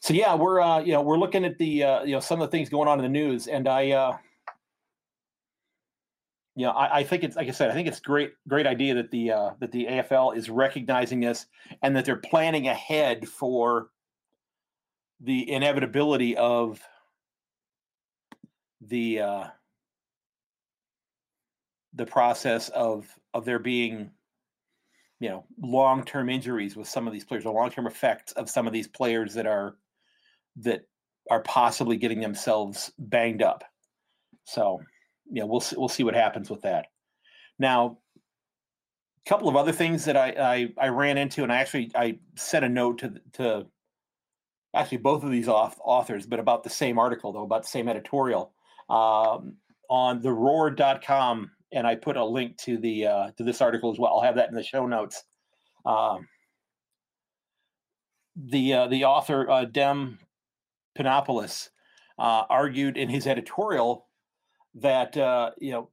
So 0.00 0.14
yeah, 0.14 0.34
we're 0.34 0.60
uh, 0.60 0.80
you 0.80 0.92
know 0.92 1.02
we're 1.02 1.18
looking 1.18 1.44
at 1.44 1.58
the 1.58 1.82
uh, 1.82 2.02
you 2.04 2.12
know 2.12 2.20
some 2.20 2.40
of 2.40 2.48
the 2.48 2.56
things 2.56 2.68
going 2.68 2.88
on 2.88 2.98
in 2.98 3.02
the 3.02 3.08
news, 3.08 3.48
and 3.48 3.68
I 3.68 3.90
uh, 3.90 4.16
you 6.56 6.64
know, 6.64 6.72
I, 6.72 6.98
I, 6.98 7.04
think 7.04 7.22
it's 7.22 7.36
like 7.36 7.48
I 7.48 7.50
said, 7.50 7.70
I 7.70 7.74
think 7.74 7.86
it's 7.86 8.00
great, 8.00 8.32
great 8.48 8.66
idea 8.66 8.94
that 8.94 9.10
the 9.10 9.30
uh, 9.30 9.50
that 9.60 9.72
the 9.72 9.84
AFL 9.84 10.34
is 10.34 10.48
recognizing 10.48 11.20
this 11.20 11.46
and 11.82 11.94
that 11.94 12.06
they're 12.06 12.16
planning 12.16 12.68
ahead 12.68 13.28
for 13.28 13.90
the 15.20 15.50
inevitability 15.50 16.34
of 16.36 16.80
the 18.80 19.20
uh, 19.20 19.44
the 21.92 22.06
process 22.06 22.70
of 22.70 23.06
of 23.34 23.44
there 23.44 23.58
being 23.58 24.10
you 25.20 25.28
know 25.28 25.44
long 25.60 26.04
term 26.04 26.28
injuries 26.28 26.76
with 26.76 26.88
some 26.88 27.06
of 27.06 27.12
these 27.12 27.24
players, 27.24 27.46
or 27.46 27.54
long 27.54 27.70
term 27.70 27.86
effects 27.86 28.32
of 28.32 28.50
some 28.50 28.66
of 28.66 28.72
these 28.72 28.88
players 28.88 29.34
that 29.34 29.46
are 29.46 29.76
that 30.56 30.82
are 31.30 31.42
possibly 31.42 31.96
getting 31.96 32.20
themselves 32.20 32.92
banged 32.98 33.42
up. 33.42 33.64
So 34.44 34.80
you 35.30 35.40
know, 35.40 35.46
we'll 35.46 35.60
see, 35.60 35.76
we'll 35.76 35.88
see 35.88 36.04
what 36.04 36.14
happens 36.14 36.50
with 36.50 36.62
that. 36.62 36.86
Now, 37.58 37.98
a 39.24 39.28
couple 39.28 39.48
of 39.48 39.56
other 39.56 39.72
things 39.72 40.04
that 40.04 40.16
I, 40.16 40.28
I, 40.78 40.86
I 40.86 40.88
ran 40.88 41.18
into, 41.18 41.42
and 41.42 41.52
I 41.52 41.56
actually 41.56 41.90
I 41.94 42.18
sent 42.36 42.64
a 42.64 42.68
note 42.68 42.98
to 42.98 43.14
to 43.34 43.66
actually 44.74 44.98
both 44.98 45.24
of 45.24 45.30
these 45.30 45.48
authors, 45.48 46.26
but 46.26 46.38
about 46.38 46.62
the 46.62 46.70
same 46.70 46.98
article 46.98 47.32
though, 47.32 47.44
about 47.44 47.62
the 47.62 47.68
same 47.68 47.88
editorial 47.88 48.52
um, 48.90 49.54
on 49.88 50.20
the 50.20 50.32
roar.com 50.32 51.50
and 51.72 51.86
I 51.86 51.94
put 51.94 52.16
a 52.16 52.24
link 52.24 52.56
to 52.58 52.78
the 52.78 53.06
uh, 53.06 53.30
to 53.36 53.44
this 53.44 53.60
article 53.60 53.92
as 53.92 53.98
well. 53.98 54.14
I'll 54.14 54.22
have 54.22 54.36
that 54.36 54.48
in 54.48 54.54
the 54.54 54.62
show 54.62 54.86
notes. 54.86 55.24
Um, 55.84 56.28
the 58.36 58.72
uh, 58.72 58.86
the 58.88 59.04
author 59.04 59.48
uh, 59.50 59.64
Dem 59.64 60.18
Panopoulos 60.98 61.70
uh, 62.18 62.44
argued 62.48 62.96
in 62.96 63.08
his 63.08 63.26
editorial 63.26 64.06
that 64.74 65.16
uh, 65.16 65.50
you 65.58 65.72
know 65.72 65.90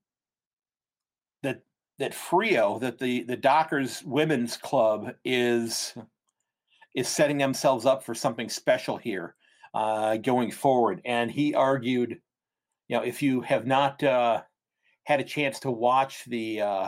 that 1.41 1.61
that 1.99 2.13
Freo, 2.13 2.79
that 2.79 2.99
the 2.99 3.23
the 3.23 3.37
Dockers 3.37 4.03
Women's 4.03 4.57
Club 4.57 5.13
is 5.23 5.93
is 6.95 7.07
setting 7.07 7.37
themselves 7.37 7.85
up 7.85 8.03
for 8.03 8.13
something 8.13 8.49
special 8.49 8.97
here 8.97 9.35
uh, 9.73 10.17
going 10.17 10.51
forward. 10.51 11.01
And 11.05 11.31
he 11.31 11.55
argued, 11.55 12.19
you 12.87 12.97
know, 12.97 13.03
if 13.03 13.21
you 13.21 13.41
have 13.41 13.65
not 13.65 14.03
had 15.03 15.19
a 15.19 15.23
chance 15.23 15.59
to 15.61 15.71
watch 15.71 16.23
the 16.25 16.61
uh, 16.61 16.87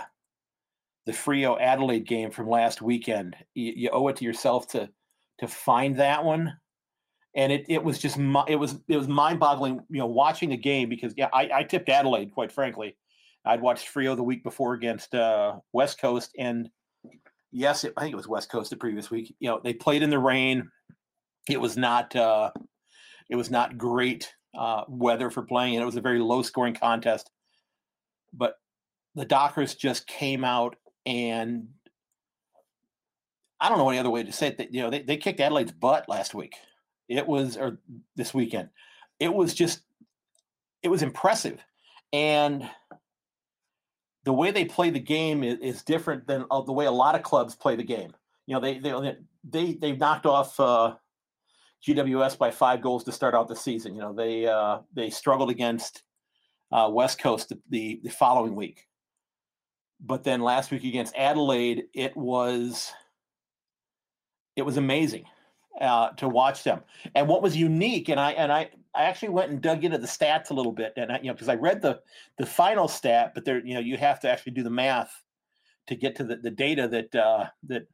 the 1.06 1.12
Freo 1.12 1.60
Adelaide 1.60 2.08
game 2.08 2.32
from 2.32 2.50
last 2.50 2.82
weekend, 2.82 3.36
you, 3.54 3.74
you 3.76 3.90
owe 3.90 4.08
it 4.08 4.16
to 4.18 4.26
yourself 4.26 4.68
to 4.70 4.90
to 5.40 5.48
find 5.48 5.98
that 5.98 6.24
one 6.24 6.54
and 7.36 7.52
it, 7.52 7.66
it 7.68 7.84
was 7.84 8.00
just 8.00 8.18
it 8.48 8.56
was 8.56 8.80
it 8.88 8.96
was 8.96 9.10
mind 9.10 9.38
boggling 9.38 9.82
you 9.90 10.00
know 10.00 10.06
watching 10.06 10.48
the 10.48 10.56
game 10.56 10.88
because 10.88 11.14
yeah 11.18 11.28
I, 11.34 11.50
I 11.54 11.64
tipped 11.64 11.90
Adelaide 11.90 12.32
quite 12.32 12.54
frankly 12.54 12.96
I'd 13.46 13.62
watched 13.62 13.94
Freo 13.94 14.16
the 14.16 14.24
week 14.24 14.44
before 14.44 14.74
against 14.74 15.14
uh, 15.14 15.58
West 15.72 16.00
Coast, 16.00 16.34
and 16.38 16.70
yes, 17.52 17.84
it, 17.84 17.94
I 17.96 18.02
think 18.02 18.14
it 18.14 18.18
was 18.18 18.28
West 18.28 18.50
Coast 18.52 18.72
the 18.72 18.76
previous 18.76 19.12
week. 19.12 19.36
You 19.40 19.50
know, 19.50 19.62
they 19.64 19.74
played 19.74 20.02
in 20.02 20.10
the 20.10 20.20
rain. 20.20 20.70
It 21.48 21.62
was 21.62 21.78
not 21.78 22.16
uh, 22.16 22.52
it 23.30 23.36
was 23.36 23.52
not 23.52 23.78
great 23.78 24.34
uh, 24.58 24.84
weather 24.88 25.30
for 25.30 25.44
playing, 25.44 25.76
and 25.76 25.84
it 25.84 25.86
was 25.86 25.96
a 25.96 26.02
very 26.02 26.20
low 26.20 26.42
scoring 26.42 26.74
contest. 26.74 27.30
But 28.36 28.56
the 29.16 29.26
Dockers 29.26 29.76
just 29.76 30.08
came 30.08 30.44
out 30.44 30.76
and 31.06 31.68
I 33.60 33.70
don't 33.70 33.78
know 33.78 33.90
any 33.90 34.00
other 34.00 34.10
way 34.10 34.24
to 34.24 34.32
say 34.32 34.48
it. 34.48 34.58
That, 34.58 34.74
you 34.74 34.82
know, 34.82 34.90
they, 34.90 35.02
they 35.02 35.18
kicked 35.18 35.40
Adelaide's 35.40 35.72
butt 35.72 36.10
last 36.10 36.34
week. 36.34 36.56
It 37.08 37.28
was 37.28 37.58
or 37.58 37.80
this 38.16 38.34
weekend. 38.34 38.70
It 39.20 39.34
was 39.34 39.54
just 39.54 39.82
it 40.84 40.90
was 40.90 41.04
impressive, 41.04 41.64
and 42.12 42.70
the 44.24 44.34
way 44.34 44.52
they 44.52 44.66
play 44.66 44.90
the 44.90 45.00
game 45.00 45.44
is, 45.44 45.60
is 45.60 45.84
different 45.84 46.28
than 46.28 46.46
uh, 46.50 46.62
the 46.62 46.74
way 46.74 46.86
a 46.86 46.92
lot 46.92 47.16
of 47.16 47.24
clubs 47.24 47.56
play 47.56 47.76
the 47.76 47.84
game. 47.84 48.14
You 48.48 48.56
know, 48.56 48.60
they 48.60 48.80
they 48.80 49.18
they 49.48 49.74
they've 49.74 49.98
knocked 49.98 50.26
off 50.26 50.60
uh, 50.60 50.96
GWS 51.88 52.38
by 52.38 52.52
five 52.52 52.82
goals 52.82 53.04
to 53.06 53.12
start 53.12 53.36
out 53.36 53.48
the 53.48 53.56
season. 53.56 53.94
You 53.94 54.02
know, 54.02 54.14
they 54.14 54.48
uh, 54.48 54.80
they 54.94 55.12
struggled 55.12 55.52
against 55.52 56.04
uh, 56.76 56.90
West 56.90 57.20
Coast 57.20 57.48
the, 57.50 57.58
the, 57.70 58.02
the 58.04 58.10
following 58.10 58.54
week, 58.54 58.86
but 60.02 60.26
then 60.26 60.42
last 60.42 60.72
week 60.72 60.84
against 60.84 61.16
Adelaide, 61.16 61.86
it 61.94 62.16
was 62.18 62.92
it 64.58 64.64
was 64.64 64.76
amazing 64.76 65.24
uh, 65.80 66.10
to 66.12 66.28
watch 66.28 66.64
them. 66.64 66.82
And 67.16 67.30
what 67.30 67.42
was 67.42 67.56
unique, 67.56 68.10
and 68.10 68.20
I 68.20 68.32
and 68.32 68.52
I 68.52 68.70
I 68.94 69.04
actually 69.04 69.30
went 69.30 69.52
and 69.52 69.62
dug 69.62 69.86
into 69.86 69.98
the 69.98 70.08
stats 70.08 70.50
a 70.50 70.54
little 70.54 70.74
bit, 70.74 70.92
and 70.98 71.14
I, 71.14 71.20
you 71.20 71.28
know 71.28 71.34
because 71.34 71.48
I 71.48 71.56
read 71.56 71.82
the 71.82 72.02
the 72.38 72.46
final 72.46 72.90
stat, 72.90 73.32
but 73.34 73.46
there 73.46 73.66
you 73.66 73.76
know 73.76 73.80
you 73.80 73.96
have 73.96 74.20
to 74.22 74.30
actually 74.30 74.52
do 74.52 74.64
the 74.64 74.70
math 74.70 75.24
to 75.88 75.96
get 75.96 76.14
to 76.18 76.26
the, 76.26 76.36
the 76.36 76.52
data 76.52 76.90
that 76.90 77.16
uh, 77.16 77.46
that 77.70 77.88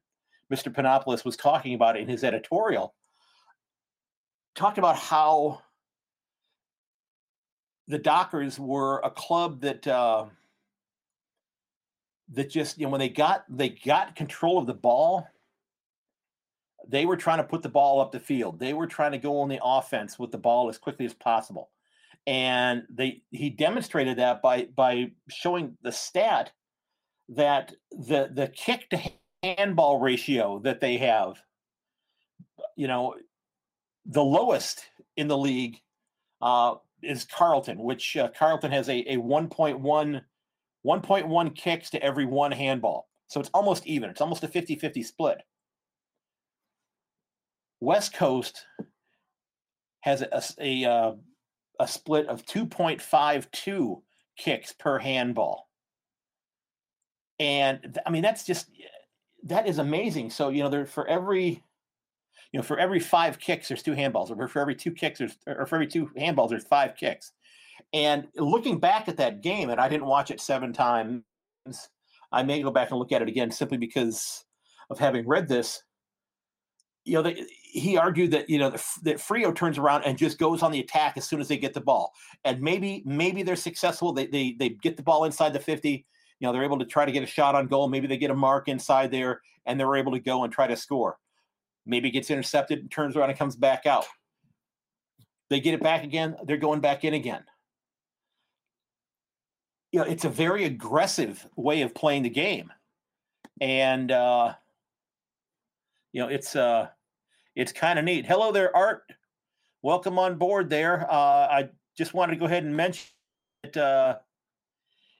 Mr. 0.52 0.74
Panopoulos 0.74 1.24
was 1.24 1.38
talking 1.38 1.76
about 1.76 1.98
in 1.98 2.08
his 2.08 2.24
editorial. 2.24 2.96
Talked 4.56 4.80
about 4.80 4.98
how 4.98 5.62
the 7.92 8.00
Dockers 8.00 8.58
were 8.58 9.00
a 9.00 9.12
club 9.12 9.62
that 9.62 9.86
uh, 9.86 10.26
that 12.34 12.50
just 12.50 12.78
you 12.78 12.86
know 12.86 12.90
when 12.90 13.00
they 13.00 13.10
got 13.10 13.44
they 13.50 13.70
got 13.70 14.16
control 14.16 14.58
of 14.58 14.66
the 14.66 14.74
ball 14.74 15.28
they 16.88 17.06
were 17.06 17.18
trying 17.18 17.38
to 17.38 17.44
put 17.44 17.62
the 17.62 17.70
ball 17.70 18.02
up 18.02 18.12
the 18.12 18.20
field. 18.20 18.60
They 18.60 18.74
were 18.74 18.88
trying 18.88 19.12
to 19.12 19.18
go 19.18 19.42
on 19.42 19.50
the 19.50 19.60
offense 19.64 20.18
with 20.18 20.32
the 20.32 20.38
ball 20.38 20.68
as 20.68 20.78
quickly 20.78 21.06
as 21.06 21.14
possible. 21.14 21.70
And 22.26 22.84
they 22.90 23.22
he 23.30 23.50
demonstrated 23.50 24.18
that 24.18 24.42
by 24.42 24.66
by 24.66 25.12
showing 25.30 25.78
the 25.82 25.92
stat 25.92 26.52
that 27.30 27.74
the 27.92 28.30
the 28.34 28.48
kick 28.48 28.90
to 28.90 29.00
handball 29.44 30.00
ratio 30.00 30.60
that 30.60 30.82
they 30.82 30.98
have, 30.98 31.42
you 32.76 32.88
know, 32.88 33.16
the 34.06 34.24
lowest 34.24 34.86
in 35.18 35.28
the 35.28 35.38
league 35.38 35.80
uh, 36.42 36.76
is 37.04 37.26
Carlton, 37.26 37.82
which 37.82 38.18
uh, 38.18 38.30
Carlton 38.38 38.72
has 38.72 38.90
a, 38.90 39.00
a 39.14 39.18
1.1 39.18 40.22
1.1 40.84 41.56
kicks 41.56 41.92
to 41.92 42.04
every 42.04 42.26
one 42.26 42.52
handball. 42.52 43.08
So 43.28 43.40
it's 43.40 43.52
almost 43.54 43.86
even. 43.86 44.10
It's 44.10 44.22
almost 44.22 44.44
a 44.44 44.48
50-50 44.48 45.06
split. 45.06 45.38
West 47.80 48.14
Coast 48.14 48.66
has 50.02 50.22
a 50.22 50.44
a, 50.60 50.86
uh, 50.86 51.12
a 51.80 51.88
split 51.88 52.28
of 52.28 52.46
2.52 52.46 54.02
kicks 54.38 54.74
per 54.74 54.98
handball. 54.98 55.68
And 57.40 58.00
I 58.06 58.10
mean 58.10 58.22
that's 58.22 58.44
just 58.44 58.68
that 59.44 59.68
is 59.68 59.80
amazing. 59.80 60.30
So, 60.30 60.50
you 60.50 60.64
know, 60.64 60.70
there 60.70 60.86
for 60.86 61.08
every 61.08 61.64
you 62.52 62.60
know, 62.60 62.64
for 62.64 62.78
every 62.78 63.00
five 63.00 63.40
kicks, 63.40 63.68
there's 63.68 63.84
two 63.84 63.94
handballs, 63.94 64.30
or 64.30 64.48
for 64.48 64.60
every 64.60 64.76
two 64.76 64.92
kicks, 64.92 65.20
there's 65.20 65.38
or 65.48 65.66
for 65.66 65.76
every 65.76 65.88
two 65.88 66.08
handballs, 66.18 66.50
there's 66.50 66.66
five 66.66 66.96
kicks. 66.96 67.32
And 67.94 68.28
looking 68.36 68.80
back 68.80 69.08
at 69.08 69.18
that 69.18 69.42
game, 69.42 69.70
and 69.70 69.80
I 69.80 69.90
didn't 69.90 70.06
watch 70.06 70.32
it 70.32 70.42
seven 70.42 70.74
times, 70.74 71.24
I 72.32 72.44
may 72.44 72.62
go 72.62 72.72
back 72.72 72.92
and 72.92 73.00
look 73.00 73.12
at 73.12 73.22
it 73.22 73.30
again 73.30 73.52
simply 73.52 73.78
because 73.78 74.46
of 74.90 75.00
having 75.00 75.28
read 75.28 75.48
this. 75.48 75.82
You 77.04 77.16
know, 77.16 77.22
they, 77.24 77.46
he 77.64 77.98
argued 77.98 78.32
that 78.32 78.50
you 78.50 78.60
know 78.60 78.70
that 78.70 79.18
Freo 79.18 79.56
turns 79.56 79.78
around 79.78 80.04
and 80.04 80.18
just 80.18 80.38
goes 80.38 80.62
on 80.62 80.72
the 80.72 80.82
attack 80.82 81.18
as 81.18 81.28
soon 81.28 81.40
as 81.40 81.48
they 81.48 81.58
get 81.58 81.74
the 81.74 81.82
ball, 81.82 82.12
and 82.44 82.62
maybe 82.62 83.02
maybe 83.06 83.44
they're 83.44 83.56
successful. 83.56 84.12
They 84.14 84.28
they 84.28 84.56
they 84.60 84.70
get 84.70 84.98
the 84.98 85.04
ball 85.04 85.24
inside 85.24 85.54
the 85.54 85.60
fifty. 85.60 86.06
You 86.40 86.48
know 86.48 86.54
they're 86.54 86.64
able 86.64 86.80
to 86.80 86.86
try 86.86 87.06
to 87.06 87.12
get 87.12 87.24
a 87.24 87.28
shot 87.28 87.56
on 87.56 87.68
goal. 87.68 87.88
Maybe 87.88 88.08
they 88.08 88.18
get 88.18 88.30
a 88.30 88.36
mark 88.36 88.68
inside 88.68 89.10
there, 89.10 89.42
and 89.66 89.80
they're 89.80 89.96
able 89.96 90.12
to 90.12 90.20
go 90.20 90.44
and 90.44 90.54
try 90.54 90.68
to 90.68 90.76
score. 90.76 91.18
Maybe 91.86 92.12
gets 92.12 92.30
intercepted 92.30 92.80
and 92.80 92.92
turns 92.92 93.16
around 93.16 93.30
and 93.30 93.40
comes 93.40 93.56
back 93.56 93.86
out. 93.86 94.06
They 95.50 95.60
get 95.60 95.74
it 95.74 95.84
back 95.84 96.04
again. 96.04 96.36
They're 96.46 96.58
going 96.58 96.80
back 96.80 97.04
in 97.04 97.14
again. 97.14 97.44
You 99.92 100.00
know 100.00 100.06
it's 100.06 100.26
a 100.26 100.30
very 100.30 100.66
aggressive 100.66 101.46
way 101.56 101.82
of 101.82 101.94
playing 101.94 102.24
the 102.24 102.30
game, 102.30 102.72
and 103.60 104.12
uh, 104.12 104.54
you 106.14 106.22
know 106.22 106.30
it's. 106.30 106.56
Uh, 106.56 106.88
it's 107.56 107.72
kind 107.72 108.00
of 108.00 108.06
neat. 108.06 108.26
Hello 108.26 108.52
there, 108.52 108.76
Art. 108.76 109.04
Welcome 109.82 110.18
on 110.18 110.38
board 110.38 110.70
there. 110.70 111.06
Uh, 111.12 111.48
I 111.48 111.70
just 111.98 112.14
wanted 112.14 112.34
to 112.34 112.40
go 112.40 112.46
ahead 112.46 112.64
and 112.64 112.76
mention 112.76 113.08
that 113.64 113.76
uh, 113.76 114.18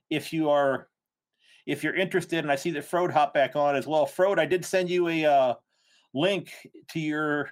if 0.10 0.32
you 0.32 0.50
are 0.50 0.88
if 1.66 1.84
you're 1.84 1.96
interested, 1.96 2.40
and 2.40 2.52
I 2.52 2.56
see 2.56 2.72
that 2.72 2.86
Frode 2.86 3.12
hopped 3.12 3.34
back 3.34 3.56
on 3.56 3.76
as 3.76 3.86
well. 3.86 4.06
Frode, 4.06 4.40
I 4.40 4.46
did 4.46 4.64
send 4.64 4.90
you 4.90 5.08
a 5.10 5.26
uh, 5.26 5.54
link 6.14 6.52
to 6.90 7.00
your 7.00 7.50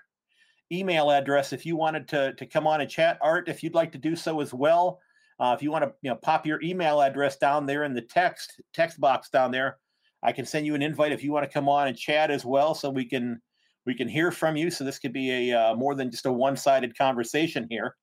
email 0.71 1.09
address 1.11 1.53
if 1.53 1.65
you 1.65 1.75
wanted 1.75 2.07
to 2.09 2.33
to 2.33 2.45
come 2.45 2.67
on 2.67 2.81
and 2.81 2.89
chat. 2.89 3.17
Art, 3.21 3.49
if 3.49 3.63
you'd 3.63 3.75
like 3.75 3.91
to 3.93 3.97
do 3.97 4.15
so 4.15 4.41
as 4.41 4.53
well. 4.53 4.99
Uh, 5.39 5.55
if 5.57 5.63
you 5.63 5.71
want 5.71 5.85
to, 5.85 5.93
you 6.01 6.09
know, 6.09 6.17
pop 6.17 6.45
your 6.45 6.61
email 6.61 7.01
address 7.01 7.37
down 7.37 7.65
there 7.65 7.85
in 7.85 7.93
the 7.93 8.01
text 8.01 8.61
text 8.73 8.99
box 8.99 9.29
down 9.29 9.51
there, 9.51 9.77
I 10.21 10.33
can 10.33 10.45
send 10.45 10.65
you 10.65 10.75
an 10.75 10.81
invite 10.81 11.13
if 11.13 11.23
you 11.23 11.31
want 11.31 11.45
to 11.45 11.51
come 11.51 11.69
on 11.69 11.87
and 11.87 11.97
chat 11.97 12.29
as 12.29 12.43
well, 12.43 12.75
so 12.75 12.89
we 12.89 13.05
can 13.05 13.41
we 13.85 13.95
can 13.95 14.07
hear 14.07 14.31
from 14.31 14.57
you. 14.57 14.69
So 14.69 14.83
this 14.83 14.99
could 14.99 15.13
be 15.13 15.51
a 15.51 15.57
uh, 15.57 15.75
more 15.75 15.95
than 15.95 16.11
just 16.11 16.25
a 16.25 16.31
one-sided 16.31 16.97
conversation 16.97 17.67
here. 17.69 17.95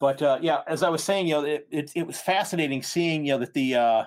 But 0.00 0.22
uh, 0.22 0.38
yeah, 0.40 0.60
as 0.66 0.82
I 0.82 0.88
was 0.88 1.02
saying, 1.04 1.26
you 1.26 1.34
know, 1.34 1.44
it, 1.44 1.66
it, 1.70 1.92
it 1.94 2.06
was 2.06 2.18
fascinating 2.18 2.82
seeing 2.82 3.26
you 3.26 3.32
know 3.32 3.38
that 3.38 3.54
the 3.54 3.74
uh, 3.74 4.04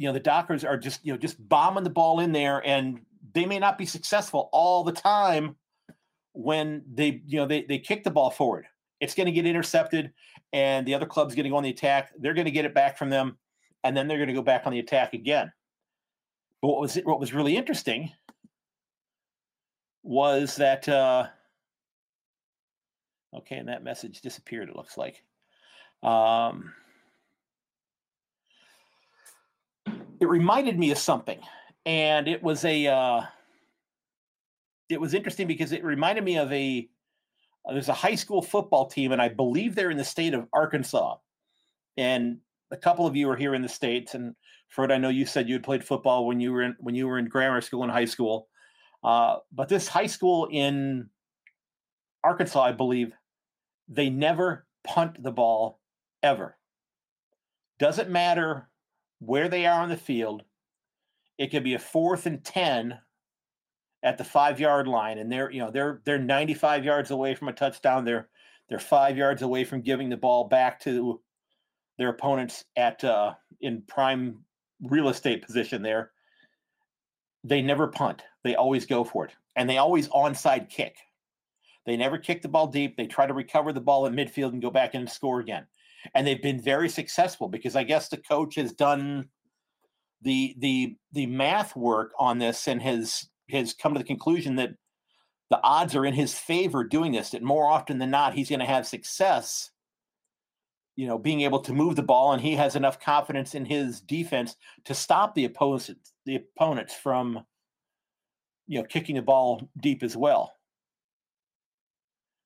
you 0.00 0.06
know 0.06 0.14
the 0.14 0.20
Dockers 0.20 0.64
are 0.64 0.78
just 0.78 1.04
you 1.04 1.12
know 1.12 1.18
just 1.18 1.46
bombing 1.46 1.84
the 1.84 1.90
ball 1.90 2.20
in 2.20 2.32
there, 2.32 2.66
and 2.66 3.00
they 3.34 3.44
may 3.44 3.58
not 3.58 3.76
be 3.76 3.84
successful 3.84 4.48
all 4.50 4.82
the 4.82 4.92
time 4.92 5.56
when 6.32 6.82
they 6.90 7.20
you 7.26 7.36
know 7.36 7.46
they 7.46 7.64
they 7.64 7.78
kick 7.78 8.02
the 8.02 8.10
ball 8.10 8.30
forward. 8.30 8.64
It's 9.00 9.14
going 9.14 9.26
to 9.26 9.32
get 9.32 9.44
intercepted, 9.44 10.10
and 10.54 10.86
the 10.86 10.94
other 10.94 11.04
club's 11.04 11.34
going 11.34 11.44
to 11.44 11.50
go 11.50 11.56
on 11.56 11.62
the 11.62 11.68
attack. 11.68 12.12
They're 12.18 12.32
going 12.32 12.46
to 12.46 12.50
get 12.50 12.64
it 12.64 12.72
back 12.72 12.96
from 12.96 13.10
them, 13.10 13.36
and 13.84 13.94
then 13.94 14.08
they're 14.08 14.16
going 14.16 14.28
to 14.28 14.34
go 14.34 14.40
back 14.40 14.62
on 14.64 14.72
the 14.72 14.78
attack 14.78 15.12
again. 15.12 15.52
But 16.62 16.68
what 16.68 16.80
was 16.80 16.94
what 17.04 17.20
was 17.20 17.34
really 17.34 17.58
interesting 17.58 18.10
was 20.02 20.56
that 20.56 20.88
uh, 20.88 21.26
okay, 23.36 23.56
and 23.56 23.68
that 23.68 23.84
message 23.84 24.22
disappeared. 24.22 24.70
It 24.70 24.76
looks 24.76 24.96
like. 24.96 25.22
Um, 26.02 26.72
it 30.20 30.28
reminded 30.28 30.78
me 30.78 30.90
of 30.90 30.98
something, 30.98 31.40
and 31.86 32.28
it 32.28 32.42
was 32.42 32.64
a. 32.64 32.86
Uh, 32.86 33.22
it 34.88 35.00
was 35.00 35.14
interesting 35.14 35.46
because 35.46 35.72
it 35.72 35.82
reminded 35.82 36.24
me 36.24 36.36
of 36.36 36.52
a. 36.52 36.88
Uh, 37.66 37.72
there's 37.72 37.88
a 37.88 37.94
high 37.94 38.14
school 38.14 38.42
football 38.42 38.86
team, 38.86 39.12
and 39.12 39.20
I 39.20 39.28
believe 39.28 39.74
they're 39.74 39.90
in 39.90 39.96
the 39.96 40.04
state 40.04 40.34
of 40.34 40.46
Arkansas, 40.52 41.16
and 41.96 42.38
a 42.70 42.76
couple 42.76 43.06
of 43.06 43.16
you 43.16 43.28
are 43.30 43.36
here 43.36 43.54
in 43.54 43.62
the 43.62 43.68
states, 43.68 44.14
and 44.14 44.34
Fred, 44.68 44.92
I 44.92 44.98
know 44.98 45.08
you 45.08 45.26
said 45.26 45.48
you 45.48 45.54
had 45.54 45.64
played 45.64 45.84
football 45.84 46.26
when 46.26 46.38
you 46.38 46.52
were 46.52 46.62
in 46.62 46.76
when 46.78 46.94
you 46.94 47.08
were 47.08 47.18
in 47.18 47.26
grammar 47.26 47.62
school 47.62 47.82
and 47.82 47.90
high 47.90 48.04
school, 48.04 48.48
uh, 49.02 49.36
but 49.52 49.68
this 49.68 49.88
high 49.88 50.06
school 50.06 50.48
in 50.50 51.08
Arkansas, 52.22 52.62
I 52.62 52.72
believe, 52.72 53.12
they 53.88 54.10
never 54.10 54.66
punt 54.84 55.22
the 55.22 55.32
ball 55.32 55.80
ever. 56.22 56.56
Doesn't 57.78 58.10
matter 58.10 58.69
where 59.20 59.48
they 59.48 59.66
are 59.66 59.80
on 59.80 59.88
the 59.88 59.96
field. 59.96 60.42
It 61.38 61.50
could 61.50 61.64
be 61.64 61.74
a 61.74 61.78
fourth 61.78 62.26
and 62.26 62.44
ten 62.44 62.98
at 64.02 64.18
the 64.18 64.24
five 64.24 64.58
yard 64.58 64.88
line, 64.88 65.18
and 65.18 65.30
they're 65.30 65.50
you 65.50 65.60
know 65.60 65.70
they're 65.70 66.00
they're 66.04 66.18
95 66.18 66.84
yards 66.84 67.10
away 67.10 67.34
from 67.34 67.48
a 67.48 67.52
touchdown. 67.52 68.04
They're 68.04 68.28
they're 68.68 68.78
five 68.78 69.16
yards 69.16 69.42
away 69.42 69.64
from 69.64 69.82
giving 69.82 70.08
the 70.08 70.16
ball 70.16 70.44
back 70.44 70.80
to 70.80 71.20
their 71.98 72.08
opponents 72.08 72.64
at 72.76 73.02
uh, 73.04 73.34
in 73.60 73.82
prime 73.82 74.40
real 74.82 75.08
estate 75.08 75.44
position 75.44 75.82
there. 75.82 76.12
They 77.44 77.62
never 77.62 77.88
punt. 77.88 78.22
They 78.42 78.54
always 78.54 78.86
go 78.86 79.04
for 79.04 79.26
it, 79.26 79.32
and 79.56 79.68
they 79.68 79.78
always 79.78 80.08
onside 80.08 80.68
kick. 80.68 80.96
They 81.86 81.96
never 81.96 82.18
kick 82.18 82.42
the 82.42 82.48
ball 82.48 82.66
deep. 82.66 82.96
They 82.96 83.06
try 83.06 83.26
to 83.26 83.34
recover 83.34 83.72
the 83.72 83.80
ball 83.80 84.06
at 84.06 84.12
midfield 84.12 84.52
and 84.52 84.62
go 84.62 84.70
back 84.70 84.94
and 84.94 85.08
score 85.08 85.40
again. 85.40 85.66
And 86.14 86.26
they've 86.26 86.42
been 86.42 86.60
very 86.60 86.88
successful 86.88 87.48
because 87.48 87.76
I 87.76 87.84
guess 87.84 88.08
the 88.08 88.16
coach 88.16 88.56
has 88.56 88.72
done 88.72 89.28
the 90.22 90.54
the 90.58 90.96
the 91.12 91.26
math 91.26 91.74
work 91.76 92.12
on 92.18 92.38
this 92.38 92.68
and 92.68 92.82
has 92.82 93.28
has 93.50 93.74
come 93.74 93.94
to 93.94 93.98
the 93.98 94.04
conclusion 94.04 94.56
that 94.56 94.70
the 95.50 95.60
odds 95.62 95.96
are 95.96 96.06
in 96.06 96.14
his 96.14 96.34
favor 96.34 96.84
doing 96.84 97.12
this 97.12 97.30
that 97.30 97.42
more 97.42 97.66
often 97.66 97.98
than 97.98 98.10
not 98.10 98.34
he's 98.34 98.48
going 98.48 98.60
to 98.60 98.66
have 98.66 98.86
success 98.86 99.70
you 100.94 101.06
know 101.06 101.18
being 101.18 101.40
able 101.40 101.60
to 101.60 101.72
move 101.72 101.96
the 101.96 102.02
ball 102.02 102.32
and 102.32 102.42
he 102.42 102.54
has 102.54 102.76
enough 102.76 103.00
confidence 103.00 103.54
in 103.54 103.64
his 103.64 104.00
defense 104.00 104.56
to 104.84 104.94
stop 104.94 105.34
the 105.34 105.46
opponents 105.46 105.90
the 106.26 106.36
opponents 106.36 106.94
from 106.94 107.44
you 108.70 108.78
know 108.78 108.86
kicking 108.86 109.16
the 109.16 109.22
ball 109.22 109.68
deep 109.80 110.02
as 110.02 110.16
well. 110.16 110.52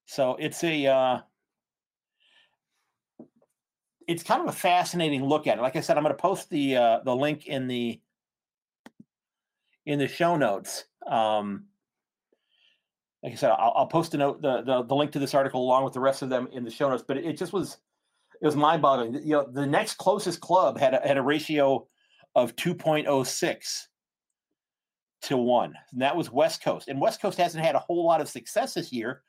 So 0.06 0.36
it's 0.40 0.64
a 0.64 0.86
uh 0.86 1.20
it's 4.06 4.22
kind 4.22 4.40
of 4.40 4.48
a 4.48 4.52
fascinating 4.52 5.24
look 5.24 5.46
at 5.46 5.58
it. 5.58 5.62
Like 5.62 5.76
I 5.76 5.80
said, 5.80 5.96
I'm 5.96 6.02
going 6.02 6.14
to 6.14 6.20
post 6.20 6.50
the 6.50 6.76
uh, 6.76 7.00
the 7.04 7.14
link 7.14 7.46
in 7.46 7.66
the 7.66 8.00
in 9.86 9.98
the 9.98 10.08
show 10.08 10.36
notes. 10.36 10.84
Um, 11.06 11.66
like 13.22 13.32
I 13.32 13.36
said, 13.36 13.50
I'll, 13.50 13.72
I'll 13.76 13.86
post 13.86 14.14
a 14.14 14.18
note 14.18 14.42
the, 14.42 14.62
the, 14.62 14.82
the 14.82 14.94
link 14.94 15.12
to 15.12 15.18
this 15.18 15.34
article 15.34 15.62
along 15.62 15.84
with 15.84 15.94
the 15.94 16.00
rest 16.00 16.22
of 16.22 16.28
them 16.28 16.48
in 16.52 16.64
the 16.64 16.70
show 16.70 16.90
notes. 16.90 17.04
But 17.06 17.16
it, 17.16 17.24
it 17.24 17.38
just 17.38 17.52
was 17.52 17.78
it 18.40 18.46
was 18.46 18.56
mind 18.56 18.82
boggling. 18.82 19.14
You 19.14 19.32
know, 19.32 19.48
the 19.50 19.66
next 19.66 19.94
closest 19.94 20.40
club 20.40 20.78
had 20.78 20.94
a, 20.94 21.00
had 21.06 21.16
a 21.16 21.22
ratio 21.22 21.86
of 22.34 22.54
2.06 22.56 23.82
to 25.22 25.36
one, 25.36 25.74
and 25.92 26.02
that 26.02 26.16
was 26.16 26.30
West 26.30 26.62
Coast. 26.62 26.88
And 26.88 27.00
West 27.00 27.22
Coast 27.22 27.38
hasn't 27.38 27.64
had 27.64 27.74
a 27.74 27.80
whole 27.80 28.04
lot 28.04 28.20
of 28.20 28.28
success 28.28 28.74
this 28.74 28.92
year, 28.92 29.22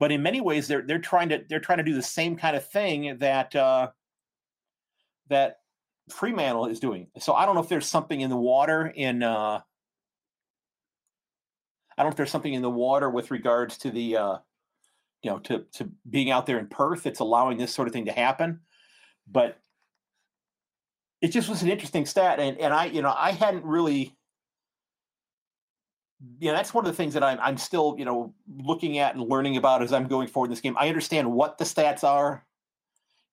but 0.00 0.10
in 0.10 0.22
many 0.22 0.40
ways 0.40 0.66
they're 0.66 0.82
they're 0.82 0.98
trying 0.98 1.28
to 1.28 1.44
they're 1.48 1.60
trying 1.60 1.78
to 1.78 1.84
do 1.84 1.94
the 1.94 2.02
same 2.02 2.36
kind 2.36 2.56
of 2.56 2.68
thing 2.68 3.16
that. 3.18 3.54
Uh, 3.54 3.88
that 5.28 5.58
Fremantle 6.10 6.66
is 6.66 6.80
doing. 6.80 7.08
So 7.18 7.34
I 7.34 7.46
don't 7.46 7.54
know 7.54 7.62
if 7.62 7.68
there's 7.68 7.86
something 7.86 8.20
in 8.20 8.30
the 8.30 8.36
water 8.36 8.86
in 8.86 9.22
uh 9.22 9.60
I 11.98 12.02
don't 12.02 12.06
know 12.06 12.10
if 12.10 12.16
there's 12.16 12.30
something 12.30 12.52
in 12.52 12.62
the 12.62 12.70
water 12.70 13.08
with 13.08 13.30
regards 13.30 13.78
to 13.78 13.90
the 13.90 14.16
uh 14.16 14.38
you 15.22 15.30
know 15.30 15.38
to 15.40 15.64
to 15.74 15.90
being 16.08 16.30
out 16.30 16.46
there 16.46 16.58
in 16.58 16.68
Perth 16.68 17.02
that's 17.02 17.20
allowing 17.20 17.58
this 17.58 17.74
sort 17.74 17.88
of 17.88 17.92
thing 17.92 18.06
to 18.06 18.12
happen. 18.12 18.60
But 19.26 19.58
it 21.20 21.28
just 21.28 21.48
was 21.48 21.62
an 21.62 21.68
interesting 21.68 22.06
stat 22.06 22.38
and 22.38 22.58
and 22.58 22.72
I 22.72 22.86
you 22.86 23.02
know 23.02 23.14
I 23.16 23.32
hadn't 23.32 23.64
really 23.64 24.14
you 26.38 26.50
know 26.50 26.56
that's 26.56 26.72
one 26.72 26.86
of 26.86 26.90
the 26.90 26.96
things 26.96 27.14
that 27.14 27.24
I'm 27.24 27.38
I'm 27.40 27.56
still 27.56 27.96
you 27.98 28.04
know 28.04 28.32
looking 28.48 28.98
at 28.98 29.16
and 29.16 29.28
learning 29.28 29.56
about 29.56 29.82
as 29.82 29.92
I'm 29.92 30.06
going 30.06 30.28
forward 30.28 30.46
in 30.46 30.50
this 30.50 30.60
game. 30.60 30.76
I 30.78 30.88
understand 30.88 31.32
what 31.32 31.58
the 31.58 31.64
stats 31.64 32.04
are 32.04 32.46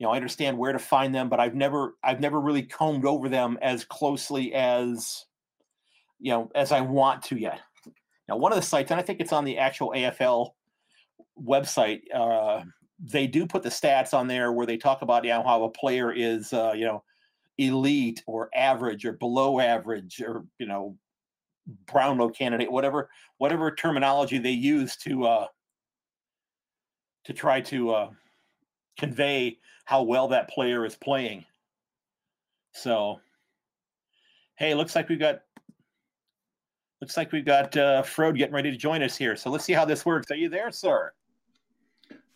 you 0.03 0.07
know 0.09 0.13
i 0.13 0.17
understand 0.17 0.57
where 0.57 0.73
to 0.73 0.79
find 0.79 1.15
them 1.15 1.29
but 1.29 1.39
i've 1.39 1.55
never 1.55 1.95
i've 2.03 2.19
never 2.19 2.41
really 2.41 2.61
combed 2.61 3.05
over 3.05 3.29
them 3.29 3.57
as 3.61 3.85
closely 3.85 4.53
as 4.53 5.23
you 6.19 6.29
know 6.29 6.51
as 6.55 6.73
i 6.73 6.81
want 6.81 7.23
to 7.23 7.37
yet. 7.37 7.61
Now 8.27 8.35
one 8.35 8.51
of 8.51 8.57
the 8.57 8.65
sites 8.65 8.91
and 8.91 8.99
i 8.99 9.03
think 9.03 9.21
it's 9.21 9.31
on 9.31 9.45
the 9.45 9.57
actual 9.57 9.91
afl 9.95 10.49
website 11.41 12.01
uh, 12.13 12.63
they 12.99 13.27
do 13.27 13.47
put 13.47 13.63
the 13.63 13.69
stats 13.69 14.13
on 14.13 14.27
there 14.27 14.51
where 14.51 14.65
they 14.65 14.75
talk 14.75 15.03
about 15.03 15.23
you 15.23 15.29
know 15.29 15.41
how 15.41 15.63
a 15.63 15.69
player 15.69 16.11
is 16.11 16.51
uh, 16.51 16.73
you 16.75 16.83
know 16.83 17.01
elite 17.57 18.21
or 18.27 18.49
average 18.53 19.05
or 19.05 19.13
below 19.13 19.61
average 19.61 20.21
or 20.21 20.43
you 20.59 20.65
know 20.65 20.97
brownlow 21.85 22.27
candidate 22.27 22.69
whatever 22.69 23.09
whatever 23.37 23.71
terminology 23.71 24.37
they 24.37 24.51
use 24.51 24.97
to 24.97 25.23
uh 25.23 25.47
to 27.23 27.31
try 27.31 27.61
to 27.61 27.91
uh 27.91 28.09
convey 28.97 29.57
how 29.85 30.03
well 30.03 30.27
that 30.29 30.49
player 30.49 30.85
is 30.85 30.95
playing. 30.95 31.45
So, 32.73 33.19
hey, 34.57 34.73
looks 34.73 34.95
like 34.95 35.09
we've 35.09 35.19
got 35.19 35.41
looks 37.01 37.17
like 37.17 37.31
we've 37.31 37.45
got 37.45 37.75
uh, 37.75 38.01
Frode 38.01 38.37
getting 38.37 38.55
ready 38.55 38.71
to 38.71 38.77
join 38.77 39.03
us 39.03 39.17
here. 39.17 39.35
So 39.35 39.49
let's 39.49 39.65
see 39.65 39.73
how 39.73 39.85
this 39.85 40.05
works. 40.05 40.31
Are 40.31 40.35
you 40.35 40.49
there, 40.49 40.71
sir? 40.71 41.11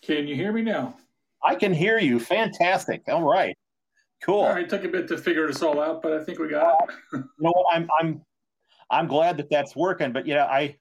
Can 0.02 0.28
you 0.28 0.36
hear 0.36 0.52
me 0.52 0.62
now? 0.62 0.98
I 1.44 1.56
can 1.56 1.74
hear 1.74 2.00
you. 2.00 2.20
Fantastic. 2.20 3.04
All 3.08 3.24
right. 3.24 3.58
Cool. 4.24 4.42
All 4.42 4.54
right. 4.54 4.68
Took 4.68 4.84
a 4.84 4.90
bit 4.90 5.08
to 5.08 5.18
figure 5.18 5.48
this 5.48 5.62
all 5.62 5.80
out, 5.80 6.02
but 6.02 6.14
I 6.14 6.24
think 6.24 6.40
we 6.40 6.50
got 6.50 6.90
it. 6.90 6.96
you 7.14 7.24
know, 7.40 7.54
I'm 7.72 7.88
I'm 8.00 8.22
I'm 8.90 9.08
glad 9.08 9.38
that 9.38 9.50
that's 9.50 9.76
working. 9.76 10.12
But 10.12 10.26
yeah, 10.28 10.46
I 10.46 10.78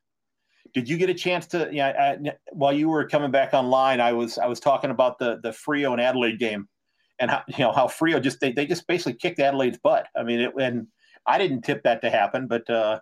did 0.77 0.91
you 0.91 0.99
get 0.99 1.09
a 1.09 1.15
chance 1.15 1.47
to? 1.47 1.71
Yeah, 1.73 2.17
uh, 2.27 2.33
while 2.53 2.75
you 2.75 2.91
were 2.91 3.09
coming 3.09 3.31
back 3.31 3.55
online, 3.55 3.99
I 3.99 4.13
was 4.13 4.37
I 4.37 4.45
was 4.45 4.61
talking 4.61 4.91
about 4.91 5.19
the 5.19 5.41
the 5.43 5.49
Freo 5.49 5.93
and 5.93 6.01
Adelaide 6.03 6.39
game, 6.39 6.69
and 7.19 7.31
how 7.31 7.43
you 7.49 7.61
know 7.61 7.73
how 7.73 7.87
Freo 7.87 8.23
just 8.23 8.41
they, 8.41 8.53
they 8.53 8.67
just 8.67 8.87
basically 8.87 9.15
kicked 9.15 9.41
Adelaide's 9.41 9.79
butt. 9.79 10.09
I 10.15 10.23
mean, 10.23 10.41
it, 10.41 10.53
and 10.61 10.87
I 11.25 11.39
didn't 11.39 11.63
tip 11.63 11.83
that 11.85 12.03
to 12.03 12.11
happen, 12.11 12.47
but 12.47 12.69
uh, 12.69 13.01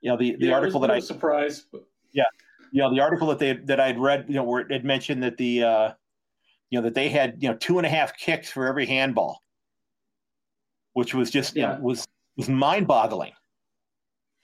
you 0.00 0.10
know 0.10 0.16
the 0.16 0.34
the 0.40 0.46
yeah, 0.46 0.54
article 0.54 0.80
that 0.80 0.90
I 0.90 0.98
surprise, 0.98 1.66
but... 1.70 1.84
yeah, 2.12 2.24
you 2.72 2.82
know 2.82 2.92
the 2.92 3.00
article 3.00 3.28
that 3.28 3.38
they 3.38 3.52
that 3.52 3.78
I'd 3.78 4.00
read, 4.00 4.24
you 4.26 4.34
know, 4.34 4.42
where 4.42 4.62
it 4.62 4.72
had 4.72 4.84
mentioned 4.84 5.22
that 5.22 5.36
the 5.36 5.62
uh, 5.62 5.92
you 6.70 6.80
know 6.80 6.82
that 6.82 6.94
they 6.94 7.08
had 7.08 7.40
you 7.40 7.48
know 7.48 7.54
two 7.58 7.78
and 7.78 7.86
a 7.86 7.90
half 7.90 8.18
kicks 8.18 8.50
for 8.50 8.66
every 8.66 8.86
handball, 8.86 9.40
which 10.94 11.14
was 11.14 11.30
just 11.30 11.54
yeah. 11.54 11.74
you 11.74 11.78
know, 11.78 11.84
was 11.84 12.08
was 12.36 12.48
mind 12.48 12.88
boggling 12.88 13.34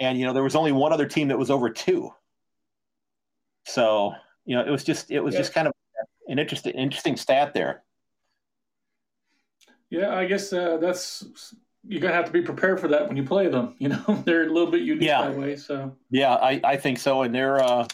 and 0.02 0.18
you 0.18 0.26
know 0.26 0.32
there 0.32 0.42
was 0.42 0.56
only 0.56 0.72
one 0.72 0.92
other 0.92 1.06
team 1.06 1.28
that 1.28 1.38
was 1.38 1.50
over 1.50 1.70
two. 1.70 2.12
So 3.64 4.14
you 4.44 4.56
know 4.56 4.62
it 4.62 4.70
was 4.70 4.84
just 4.84 5.10
it 5.10 5.20
was 5.20 5.34
yeah. 5.34 5.40
just 5.40 5.54
kind 5.54 5.68
of 5.68 5.72
an 6.26 6.38
interesting 6.38 6.74
interesting 6.74 7.16
stat 7.16 7.54
there. 7.54 7.82
Yeah, 9.90 10.14
I 10.14 10.24
guess 10.24 10.52
uh, 10.52 10.78
that's 10.78 11.54
you're 11.86 12.00
gonna 12.00 12.14
have 12.14 12.26
to 12.26 12.32
be 12.32 12.42
prepared 12.42 12.80
for 12.80 12.88
that 12.88 13.06
when 13.06 13.16
you 13.16 13.22
play 13.22 13.48
them. 13.48 13.76
You 13.78 13.90
know, 13.90 14.22
they're 14.24 14.48
a 14.48 14.52
little 14.52 14.70
bit 14.70 14.82
unique 14.82 15.06
yeah. 15.06 15.22
that 15.22 15.36
way. 15.38 15.56
So 15.56 15.96
yeah, 16.10 16.34
I, 16.34 16.60
I 16.64 16.76
think 16.76 16.98
so, 16.98 17.22
and 17.22 17.34
they're 17.34 17.62
uh, 17.62 17.86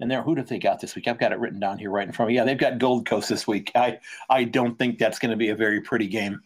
and 0.00 0.10
they're 0.10 0.22
who 0.22 0.34
did 0.34 0.48
they 0.48 0.58
got 0.58 0.80
this 0.80 0.94
week? 0.94 1.08
I've 1.08 1.18
got 1.18 1.32
it 1.32 1.38
written 1.38 1.60
down 1.60 1.78
here 1.78 1.90
right 1.90 2.06
in 2.06 2.12
front 2.12 2.28
of 2.28 2.32
me. 2.32 2.36
Yeah, 2.36 2.44
they've 2.44 2.58
got 2.58 2.78
Gold 2.78 3.04
Coast 3.06 3.28
this 3.28 3.46
week. 3.46 3.70
I 3.74 3.98
I 4.30 4.44
don't 4.44 4.78
think 4.78 4.98
that's 4.98 5.18
going 5.18 5.30
to 5.30 5.36
be 5.36 5.50
a 5.50 5.56
very 5.56 5.82
pretty 5.82 6.06
game. 6.06 6.40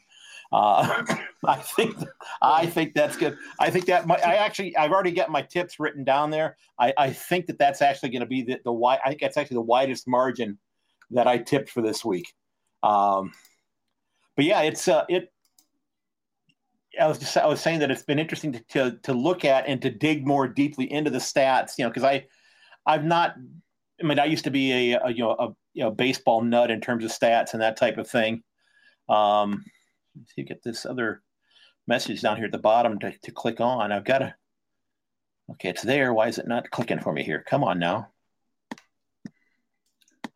Uh, 0.55 1.05
I 1.45 1.57
think 1.57 1.97
I 2.40 2.67
think 2.67 2.95
that's 2.95 3.17
good. 3.17 3.37
I 3.59 3.71
think 3.71 3.87
that 3.87 4.09
I 4.09 4.37
actually 4.37 4.77
I've 4.77 4.93
already 4.93 5.11
got 5.11 5.29
my 5.29 5.43
tips 5.43 5.81
written 5.81 6.05
down 6.05 6.31
there. 6.31 6.57
I, 6.79 6.95
I 6.97 7.11
think 7.11 7.47
that 7.47 7.59
that's 7.59 7.83
actually 7.83 8.11
going 8.11 8.21
to 8.21 8.27
be 8.27 8.43
the 8.43 8.61
the 8.64 8.73
wide. 8.73 9.01
I 9.05 9.09
think 9.09 9.21
that's 9.21 9.37
actually 9.37 9.57
the 9.57 9.62
widest 9.62 10.07
margin 10.07 10.59
that 11.11 11.27
I 11.27 11.38
tipped 11.38 11.71
for 11.71 11.83
this 11.83 12.05
week. 12.05 12.33
Um, 12.85 13.33
but 14.37 14.45
yeah, 14.45 14.62
it's 14.62 14.87
uh, 14.87 15.05
it. 15.09 15.33
I 17.01 17.09
was 17.09 17.19
just 17.19 17.37
I 17.37 17.47
was 17.49 17.61
saying 17.61 17.81
that 17.81 17.90
it's 17.90 18.05
been 18.05 18.21
interesting 18.21 18.53
to, 18.53 18.61
to 18.71 18.99
to 19.03 19.12
look 19.12 19.45
at 19.45 19.67
and 19.67 19.83
to 19.83 19.90
dig 19.90 20.25
more 20.25 20.47
deeply 20.47 20.90
into 20.90 21.11
the 21.11 21.19
stats. 21.19 21.73
You 21.79 21.85
know, 21.85 21.90
because 21.90 22.05
I 22.05 22.27
I've 22.87 23.05
not. 23.05 23.35
I 24.01 24.07
mean, 24.07 24.21
I 24.21 24.27
used 24.27 24.45
to 24.45 24.51
be 24.51 24.93
a, 24.93 25.01
a 25.01 25.11
you 25.11 25.25
know 25.25 25.33
a 25.33 25.49
you 25.73 25.83
know 25.83 25.90
baseball 25.90 26.43
nut 26.43 26.71
in 26.71 26.81
terms 26.81 27.05
of 27.05 27.11
stats 27.11 27.55
and 27.55 27.62
that 27.62 27.77
type 27.77 27.99
of 27.99 28.09
thing. 28.09 28.45
Um, 29.09 29.64
you 30.37 30.44
get 30.44 30.62
this 30.62 30.87
other 30.87 31.22
message 31.87 32.22
down 32.22 32.37
here 32.37 32.46
at 32.46 32.53
the 32.53 32.59
bottom 32.59 32.98
to, 33.00 33.12
to 33.22 33.33
click 33.33 33.61
on. 33.61 33.92
I've 33.92 34.05
got 34.05 34.18
to, 34.18 34.35
okay, 35.53 35.70
it's 35.70 35.83
there. 35.83 36.12
Why 36.12 36.29
is 36.29 36.38
it 36.38 36.48
not 36.48 36.70
clicking 36.70 37.00
for 37.00 37.12
me 37.12 37.22
here? 37.22 37.44
Come 37.46 37.64
on 37.64 37.79
now. 37.79 38.09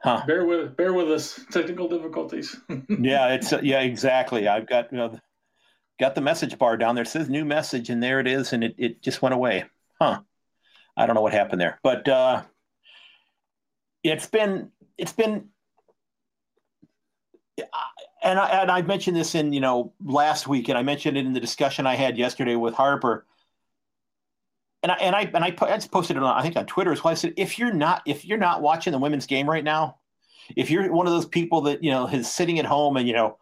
Huh. 0.02 0.22
Bear 0.26 0.44
with, 0.44 0.76
bear 0.76 0.92
with 0.92 1.10
us. 1.10 1.40
Technical 1.50 1.88
difficulties. 1.88 2.56
yeah, 2.88 3.34
it's, 3.34 3.52
uh, 3.52 3.60
yeah, 3.62 3.80
exactly. 3.80 4.46
I've 4.46 4.66
got, 4.66 4.92
you 4.92 4.98
know, 4.98 5.18
got 5.98 6.14
the 6.14 6.20
message 6.20 6.56
bar 6.56 6.76
down 6.76 6.94
there. 6.94 7.02
It 7.02 7.08
says 7.08 7.28
new 7.28 7.44
message 7.44 7.90
and 7.90 8.02
there 8.02 8.20
it 8.20 8.28
is. 8.28 8.52
And 8.52 8.62
it, 8.62 8.74
it 8.78 9.02
just 9.02 9.22
went 9.22 9.34
away. 9.34 9.64
Huh. 10.00 10.20
I 10.96 11.06
don't 11.06 11.14
know 11.14 11.22
what 11.22 11.32
happened 11.32 11.60
there, 11.60 11.78
but, 11.82 12.08
uh, 12.08 12.42
it's 14.02 14.26
been, 14.26 14.70
it's 14.96 15.12
been, 15.12 15.48
and 18.22 18.38
I, 18.38 18.48
and 18.48 18.70
I 18.70 18.82
mentioned 18.82 19.16
this 19.16 19.34
in 19.34 19.52
you 19.52 19.60
know 19.60 19.92
last 20.04 20.48
week, 20.48 20.68
and 20.68 20.78
I 20.78 20.82
mentioned 20.82 21.16
it 21.16 21.26
in 21.26 21.32
the 21.32 21.40
discussion 21.40 21.86
I 21.86 21.94
had 21.94 22.18
yesterday 22.18 22.56
with 22.56 22.74
Harper. 22.74 23.26
And 24.82 24.92
I 24.92 24.94
and 24.96 25.16
I 25.16 25.22
and 25.34 25.44
I, 25.44 25.50
just 25.50 25.90
posted 25.90 26.16
it 26.16 26.22
on 26.22 26.38
I 26.38 26.42
think 26.42 26.56
on 26.56 26.66
Twitter 26.66 26.92
as 26.92 27.02
well. 27.02 27.12
I 27.12 27.14
said 27.14 27.34
if 27.36 27.58
you're 27.58 27.72
not 27.72 28.02
if 28.06 28.24
you're 28.24 28.38
not 28.38 28.62
watching 28.62 28.92
the 28.92 28.98
women's 28.98 29.26
game 29.26 29.48
right 29.48 29.64
now, 29.64 29.98
if 30.56 30.70
you're 30.70 30.92
one 30.92 31.06
of 31.06 31.12
those 31.12 31.26
people 31.26 31.62
that 31.62 31.82
you 31.82 31.90
know 31.90 32.06
is 32.06 32.30
sitting 32.30 32.58
at 32.58 32.64
home 32.64 32.96
and 32.96 33.08
you 33.08 33.14
know 33.14 33.38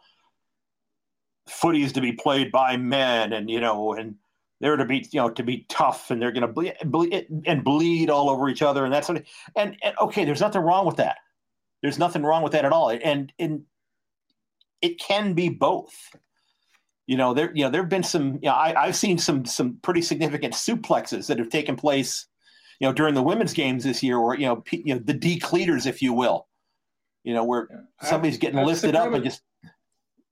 footy 1.46 1.82
is 1.82 1.92
to 1.92 2.00
be 2.00 2.12
played 2.12 2.50
by 2.50 2.76
men 2.76 3.32
and 3.32 3.50
you 3.50 3.60
know 3.60 3.92
and 3.92 4.16
they're 4.60 4.76
to 4.76 4.84
be 4.84 5.06
you 5.12 5.20
know 5.20 5.30
to 5.30 5.42
be 5.42 5.64
tough 5.68 6.10
and 6.10 6.20
they're 6.20 6.32
going 6.32 6.46
to 6.46 6.84
bleed 6.84 7.26
and 7.46 7.62
bleed 7.62 8.10
all 8.10 8.28
over 8.30 8.48
each 8.48 8.62
other 8.62 8.84
and 8.84 8.92
that's 8.92 9.08
what 9.08 9.22
and, 9.54 9.76
and 9.82 9.94
okay 10.00 10.24
there's 10.24 10.40
nothing 10.40 10.62
wrong 10.62 10.86
with 10.86 10.96
that 10.96 11.18
there's 11.82 11.98
nothing 11.98 12.22
wrong 12.22 12.42
with 12.42 12.52
that 12.52 12.64
at 12.64 12.72
all 12.72 12.90
and 12.90 13.32
and 13.38 13.62
it 14.82 14.98
can 14.98 15.34
be 15.34 15.48
both. 15.48 15.94
You 17.06 17.16
know, 17.16 17.34
there 17.34 17.52
you 17.54 17.64
know 17.64 17.70
there 17.70 17.82
have 17.82 17.88
been 17.88 18.02
some. 18.02 18.34
You 18.34 18.48
know, 18.48 18.52
I, 18.52 18.86
I've 18.86 18.96
seen 18.96 19.18
some 19.18 19.44
some 19.44 19.78
pretty 19.82 20.02
significant 20.02 20.54
suplexes 20.54 21.26
that 21.26 21.38
have 21.38 21.50
taken 21.50 21.76
place. 21.76 22.26
You 22.80 22.88
know, 22.88 22.92
during 22.92 23.14
the 23.14 23.22
women's 23.22 23.54
games 23.54 23.84
this 23.84 24.02
year, 24.02 24.18
or 24.18 24.36
you 24.36 24.46
know, 24.46 24.62
you 24.70 24.94
know 24.94 25.00
the 25.02 25.14
decleaters, 25.14 25.86
if 25.86 26.02
you 26.02 26.12
will. 26.12 26.46
You 27.24 27.34
know, 27.34 27.44
where 27.44 27.68
yeah. 27.70 28.08
somebody's 28.08 28.38
getting 28.38 28.64
lifted 28.64 28.94
up 28.94 29.12
and 29.12 29.24
just 29.24 29.42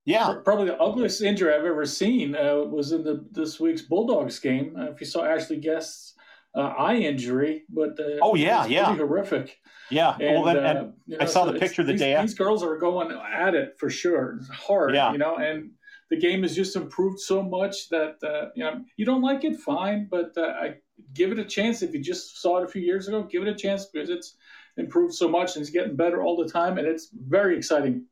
yeah. 0.04 0.34
Probably 0.44 0.66
the 0.66 0.78
ugliest 0.78 1.22
injury 1.22 1.54
I've 1.54 1.64
ever 1.64 1.86
seen 1.86 2.36
uh, 2.36 2.56
was 2.56 2.92
in 2.92 3.04
the 3.04 3.24
this 3.30 3.58
week's 3.58 3.82
Bulldogs 3.82 4.38
game. 4.38 4.76
Uh, 4.78 4.90
if 4.90 5.00
you 5.00 5.06
saw 5.06 5.24
Ashley 5.24 5.56
Guest's 5.56 6.13
uh, 6.54 6.60
eye 6.60 6.96
injury, 6.96 7.64
but 7.68 7.98
uh, 7.98 8.18
oh 8.22 8.34
yeah, 8.34 8.66
yeah, 8.66 8.94
horrific. 8.94 9.58
Yeah, 9.90 10.16
and, 10.20 10.42
well, 10.42 10.44
then, 10.44 10.64
uh, 10.64 10.90
you 11.06 11.18
know, 11.18 11.22
I 11.22 11.26
saw 11.26 11.44
so 11.44 11.52
the 11.52 11.58
picture 11.58 11.82
the 11.82 11.92
these, 11.92 12.00
day. 12.00 12.20
These 12.20 12.34
girls 12.34 12.62
are 12.62 12.78
going 12.78 13.10
at 13.10 13.54
it 13.54 13.76
for 13.78 13.90
sure. 13.90 14.38
It's 14.40 14.48
hard, 14.48 14.94
yeah. 14.94 15.12
you 15.12 15.18
know, 15.18 15.36
and 15.36 15.70
the 16.10 16.16
game 16.16 16.42
has 16.42 16.54
just 16.54 16.76
improved 16.76 17.20
so 17.20 17.42
much 17.42 17.88
that 17.90 18.16
uh, 18.22 18.50
you 18.54 18.64
know 18.64 18.84
you 18.96 19.04
don't 19.04 19.22
like 19.22 19.44
it, 19.44 19.58
fine, 19.58 20.08
but 20.10 20.32
I 20.38 20.76
give 21.12 21.32
it 21.32 21.38
a 21.38 21.44
chance. 21.44 21.82
If 21.82 21.92
you 21.92 22.00
just 22.00 22.40
saw 22.40 22.58
it 22.58 22.64
a 22.64 22.68
few 22.68 22.82
years 22.82 23.08
ago, 23.08 23.24
give 23.24 23.42
it 23.42 23.48
a 23.48 23.54
chance 23.54 23.86
because 23.86 24.10
it's 24.10 24.36
improved 24.76 25.14
so 25.14 25.28
much 25.28 25.56
and 25.56 25.62
it's 25.62 25.70
getting 25.70 25.96
better 25.96 26.22
all 26.22 26.36
the 26.36 26.48
time, 26.48 26.78
and 26.78 26.86
it's 26.86 27.10
very 27.12 27.56
exciting. 27.56 28.06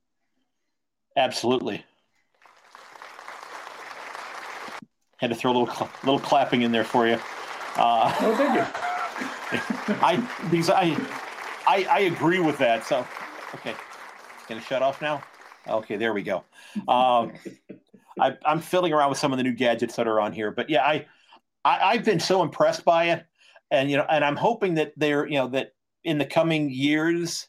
Absolutely. 1.16 1.85
Had 5.18 5.31
to 5.31 5.37
throw 5.37 5.52
a 5.52 5.57
little 5.57 5.88
little 6.02 6.18
clapping 6.18 6.62
in 6.62 6.72
there 6.72 6.85
for 6.85 7.07
you. 7.07 7.18
Uh, 7.76 8.14
oh, 8.20 8.37
thank 8.37 8.54
you. 8.54 9.94
I 10.02 10.16
because 10.50 10.70
I, 10.70 10.96
I 11.66 11.85
I 11.90 12.00
agree 12.00 12.40
with 12.40 12.58
that. 12.58 12.85
So 12.87 13.06
okay, 13.54 13.74
gonna 14.48 14.61
shut 14.61 14.82
off 14.82 15.02
now. 15.02 15.22
Okay, 15.68 15.96
there 15.96 16.12
we 16.14 16.22
go. 16.22 16.44
Um, 16.88 17.32
I, 18.20 18.37
I'm 18.44 18.61
fiddling 18.61 18.92
around 18.92 19.11
with 19.11 19.18
some 19.18 19.32
of 19.32 19.38
the 19.38 19.44
new 19.44 19.52
gadgets 19.52 19.96
that 19.96 20.08
are 20.08 20.20
on 20.20 20.32
here, 20.32 20.50
but 20.50 20.68
yeah, 20.70 20.85
I, 20.85 21.06
I 21.64 21.80
I've 21.92 22.04
been 22.04 22.20
so 22.20 22.42
impressed 22.42 22.85
by 22.85 23.06
it, 23.11 23.26
and 23.70 23.90
you 23.90 23.96
know, 23.96 24.06
and 24.08 24.24
I'm 24.24 24.37
hoping 24.37 24.74
that 24.74 24.92
they're 24.96 25.26
you 25.26 25.38
know 25.38 25.48
that 25.48 25.72
in 26.04 26.18
the 26.18 26.26
coming 26.26 26.70
years 26.70 27.48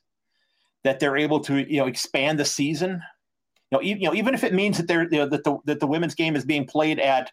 that 0.83 0.99
they're 0.99 1.17
able 1.17 1.39
to 1.41 1.69
you 1.71 1.79
know 1.79 1.87
expand 1.87 2.39
the 2.39 2.45
season 2.45 3.01
You 3.71 3.77
know, 3.77 3.83
even, 3.83 4.01
you 4.01 4.09
know, 4.09 4.15
even 4.15 4.33
if 4.33 4.43
it 4.43 4.53
means 4.53 4.77
that 4.77 4.87
they're 4.87 5.03
you 5.03 5.19
know, 5.19 5.27
that 5.27 5.43
the 5.43 5.57
that 5.65 5.79
the 5.79 5.87
women's 5.87 6.15
game 6.15 6.35
is 6.35 6.45
being 6.45 6.65
played 6.65 6.99
at 6.99 7.31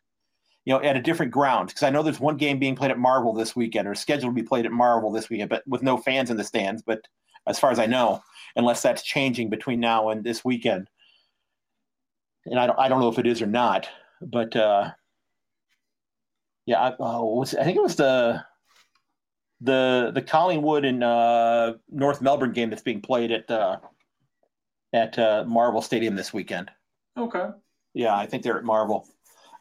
you 0.65 0.75
know 0.75 0.81
at 0.83 0.97
a 0.97 1.03
different 1.03 1.33
ground 1.33 1.69
because 1.69 1.83
I 1.83 1.91
know 1.91 2.03
there's 2.03 2.21
one 2.21 2.37
game 2.37 2.59
being 2.59 2.77
played 2.77 2.91
at 2.91 2.99
Marvel 2.99 3.33
this 3.33 3.57
weekend 3.57 3.89
or 3.89 3.95
scheduled 3.95 4.35
to 4.35 4.43
be 4.43 4.47
played 4.47 4.67
at 4.67 4.73
Marvel 4.73 5.11
this 5.11 5.31
weekend, 5.31 5.51
but 5.51 5.63
with 5.67 5.83
no 5.83 5.97
fans 5.97 6.31
in 6.31 6.37
the 6.37 6.45
stands. 6.45 6.83
But 6.83 7.07
as 7.47 7.59
far 7.59 7.71
as 7.71 7.79
I 7.79 7.87
know, 7.87 8.23
unless 8.57 8.83
that's 8.83 9.03
changing 9.03 9.51
between 9.51 9.81
now 9.81 10.11
and 10.11 10.23
this 10.23 10.45
weekend, 10.45 10.89
and 12.47 12.59
I 12.59 12.67
don't 12.67 12.79
I 12.79 12.89
don't 12.89 13.01
know 13.01 13.09
if 13.09 13.19
it 13.19 13.27
is 13.27 13.43
or 13.43 13.47
not, 13.47 13.89
but 14.21 14.55
uh, 14.57 14.91
yeah, 16.67 16.81
I, 16.81 16.89
uh, 16.91 17.23
was, 17.23 17.55
I 17.55 17.65
think 17.65 17.77
it 17.77 17.83
was 17.83 17.97
the 17.97 18.45
the 19.61 20.11
the 20.15 20.23
Collingwood 20.23 20.85
and 20.85 21.03
uh, 21.03 21.75
North 21.89 22.23
Melbourne 22.23 22.53
game 22.53 22.71
that's 22.71 22.83
being 22.83 23.01
played 23.01 23.31
at 23.31 23.51
uh, 23.51 23.79
at 24.93 25.19
uh, 25.19 25.45
Marvel 25.47 25.83
Stadium 25.83 26.17
this 26.17 26.33
weekend. 26.33 26.71
Okay. 27.17 27.47
Yeah, 27.95 28.17
I 28.17 28.27
think 28.27 28.43
they're 28.43 28.59
at 28.59 28.65
Marvel. 28.65 29.09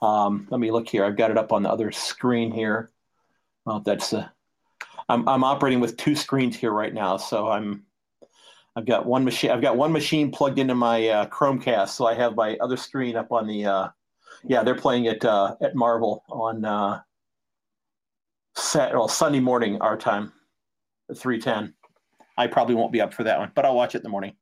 Um, 0.01 0.47
let 0.49 0.59
me 0.59 0.71
look 0.71 0.88
here. 0.88 1.03
I've 1.03 1.17
got 1.17 1.31
it 1.31 1.38
up 1.38 1.51
on 1.51 1.63
the 1.63 1.69
other 1.69 1.91
screen 1.91 2.51
here. 2.51 2.91
Well, 3.65 3.81
that's 3.81 4.13
uh, 4.13 4.27
I'm 5.09 5.27
I'm 5.27 5.43
operating 5.43 5.79
with 5.79 5.97
two 5.97 6.15
screens 6.15 6.55
here 6.55 6.71
right 6.71 6.93
now, 6.93 7.17
so 7.17 7.49
I'm 7.49 7.85
I've 8.75 8.85
got 8.85 9.05
one 9.05 9.25
machine. 9.25 9.51
I've 9.51 9.62
got 9.62 9.75
one 9.75 9.91
machine 9.91 10.31
plugged 10.31 10.59
into 10.59 10.75
my 10.75 11.07
uh, 11.09 11.25
Chromecast, 11.25 11.89
so 11.89 12.05
I 12.05 12.13
have 12.13 12.35
my 12.35 12.55
other 12.57 12.77
screen 12.77 13.15
up 13.15 13.31
on 13.31 13.47
the. 13.47 13.65
Uh, 13.65 13.88
yeah, 14.45 14.63
they're 14.63 14.75
playing 14.75 15.05
it 15.05 15.25
uh, 15.25 15.55
at 15.62 15.75
Marvel 15.75 16.23
on 16.29 16.63
uh, 16.63 17.01
set, 18.55 18.93
well, 18.93 19.09
Sunday 19.09 19.41
morning 19.41 19.81
our 19.81 19.97
time, 19.97 20.31
at 21.09 21.17
three 21.17 21.41
ten. 21.41 21.73
I 22.38 22.47
probably 22.47 22.75
won't 22.75 22.93
be 22.93 23.01
up 23.01 23.13
for 23.13 23.25
that 23.25 23.38
one, 23.38 23.51
but 23.53 23.65
I'll 23.65 23.75
watch 23.75 23.95
it 23.95 23.97
in 23.97 24.03
the 24.03 24.09
morning. 24.09 24.35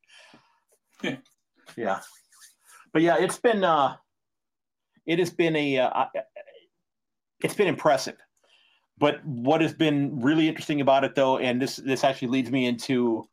yeah, 1.75 2.01
but 2.93 3.01
yeah, 3.01 3.17
it's 3.17 3.39
been 3.39 3.63
uh, 3.63 3.95
it 5.07 5.19
has 5.19 5.31
been 5.31 5.55
a 5.55 5.79
uh, 5.79 6.05
it's 7.39 7.55
been 7.55 7.67
impressive. 7.67 8.17
But 8.99 9.23
what 9.25 9.61
has 9.61 9.73
been 9.73 10.21
really 10.21 10.47
interesting 10.47 10.81
about 10.81 11.03
it, 11.03 11.15
though, 11.15 11.37
and 11.37 11.61
this 11.61 11.77
this 11.77 12.03
actually 12.03 12.29
leads 12.29 12.51
me 12.51 12.65
into 12.65 13.27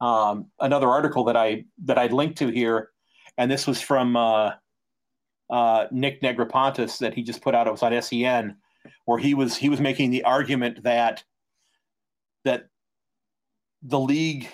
um, 0.00 0.46
another 0.60 0.88
article 0.88 1.24
that 1.24 1.36
I 1.36 1.64
that 1.84 1.98
I 1.98 2.06
linked 2.06 2.38
to 2.38 2.48
here, 2.48 2.90
and 3.36 3.50
this 3.50 3.66
was 3.66 3.80
from 3.80 4.16
uh, 4.16 4.52
uh, 5.50 5.86
Nick 5.90 6.22
Negropontis 6.22 6.98
that 6.98 7.14
he 7.14 7.22
just 7.22 7.42
put 7.42 7.54
out. 7.54 7.66
It 7.66 7.72
was 7.72 7.82
on 7.82 8.00
SEN, 8.00 8.56
where 9.06 9.18
he 9.18 9.34
was 9.34 9.56
he 9.56 9.68
was 9.68 9.80
making 9.80 10.10
the 10.10 10.24
argument 10.24 10.82
that 10.84 11.24
that 12.44 12.68
the 13.82 13.98
league 13.98 14.48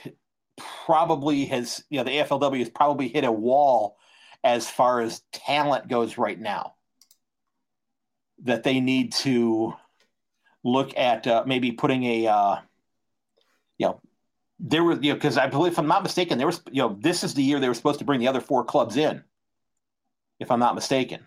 probably 0.56 1.44
has, 1.46 1.84
you 1.90 1.98
know, 1.98 2.04
the 2.04 2.10
AFLW 2.10 2.60
has 2.60 2.70
probably 2.70 3.08
hit 3.08 3.24
a 3.24 3.32
wall 3.32 3.96
as 4.46 4.70
far 4.70 5.00
as 5.00 5.22
talent 5.32 5.88
goes 5.88 6.16
right 6.16 6.38
now. 6.38 6.74
That 8.44 8.62
they 8.62 8.78
need 8.80 9.12
to 9.24 9.74
look 10.62 10.96
at 10.96 11.26
uh, 11.26 11.42
maybe 11.46 11.72
putting 11.72 12.04
a, 12.04 12.28
uh, 12.28 12.56
you 13.76 13.86
know, 13.86 14.00
there 14.60 14.84
was, 14.84 15.00
you 15.02 15.10
know, 15.10 15.14
because 15.14 15.36
I 15.36 15.48
believe, 15.48 15.72
if 15.72 15.78
I'm 15.80 15.88
not 15.88 16.04
mistaken, 16.04 16.38
there 16.38 16.46
was, 16.46 16.62
you 16.70 16.80
know, 16.80 16.96
this 17.00 17.24
is 17.24 17.34
the 17.34 17.42
year 17.42 17.58
they 17.58 17.68
were 17.68 17.74
supposed 17.74 17.98
to 17.98 18.04
bring 18.04 18.20
the 18.20 18.28
other 18.28 18.40
four 18.40 18.64
clubs 18.64 18.96
in, 18.96 19.24
if 20.38 20.50
I'm 20.50 20.60
not 20.60 20.76
mistaken. 20.76 21.26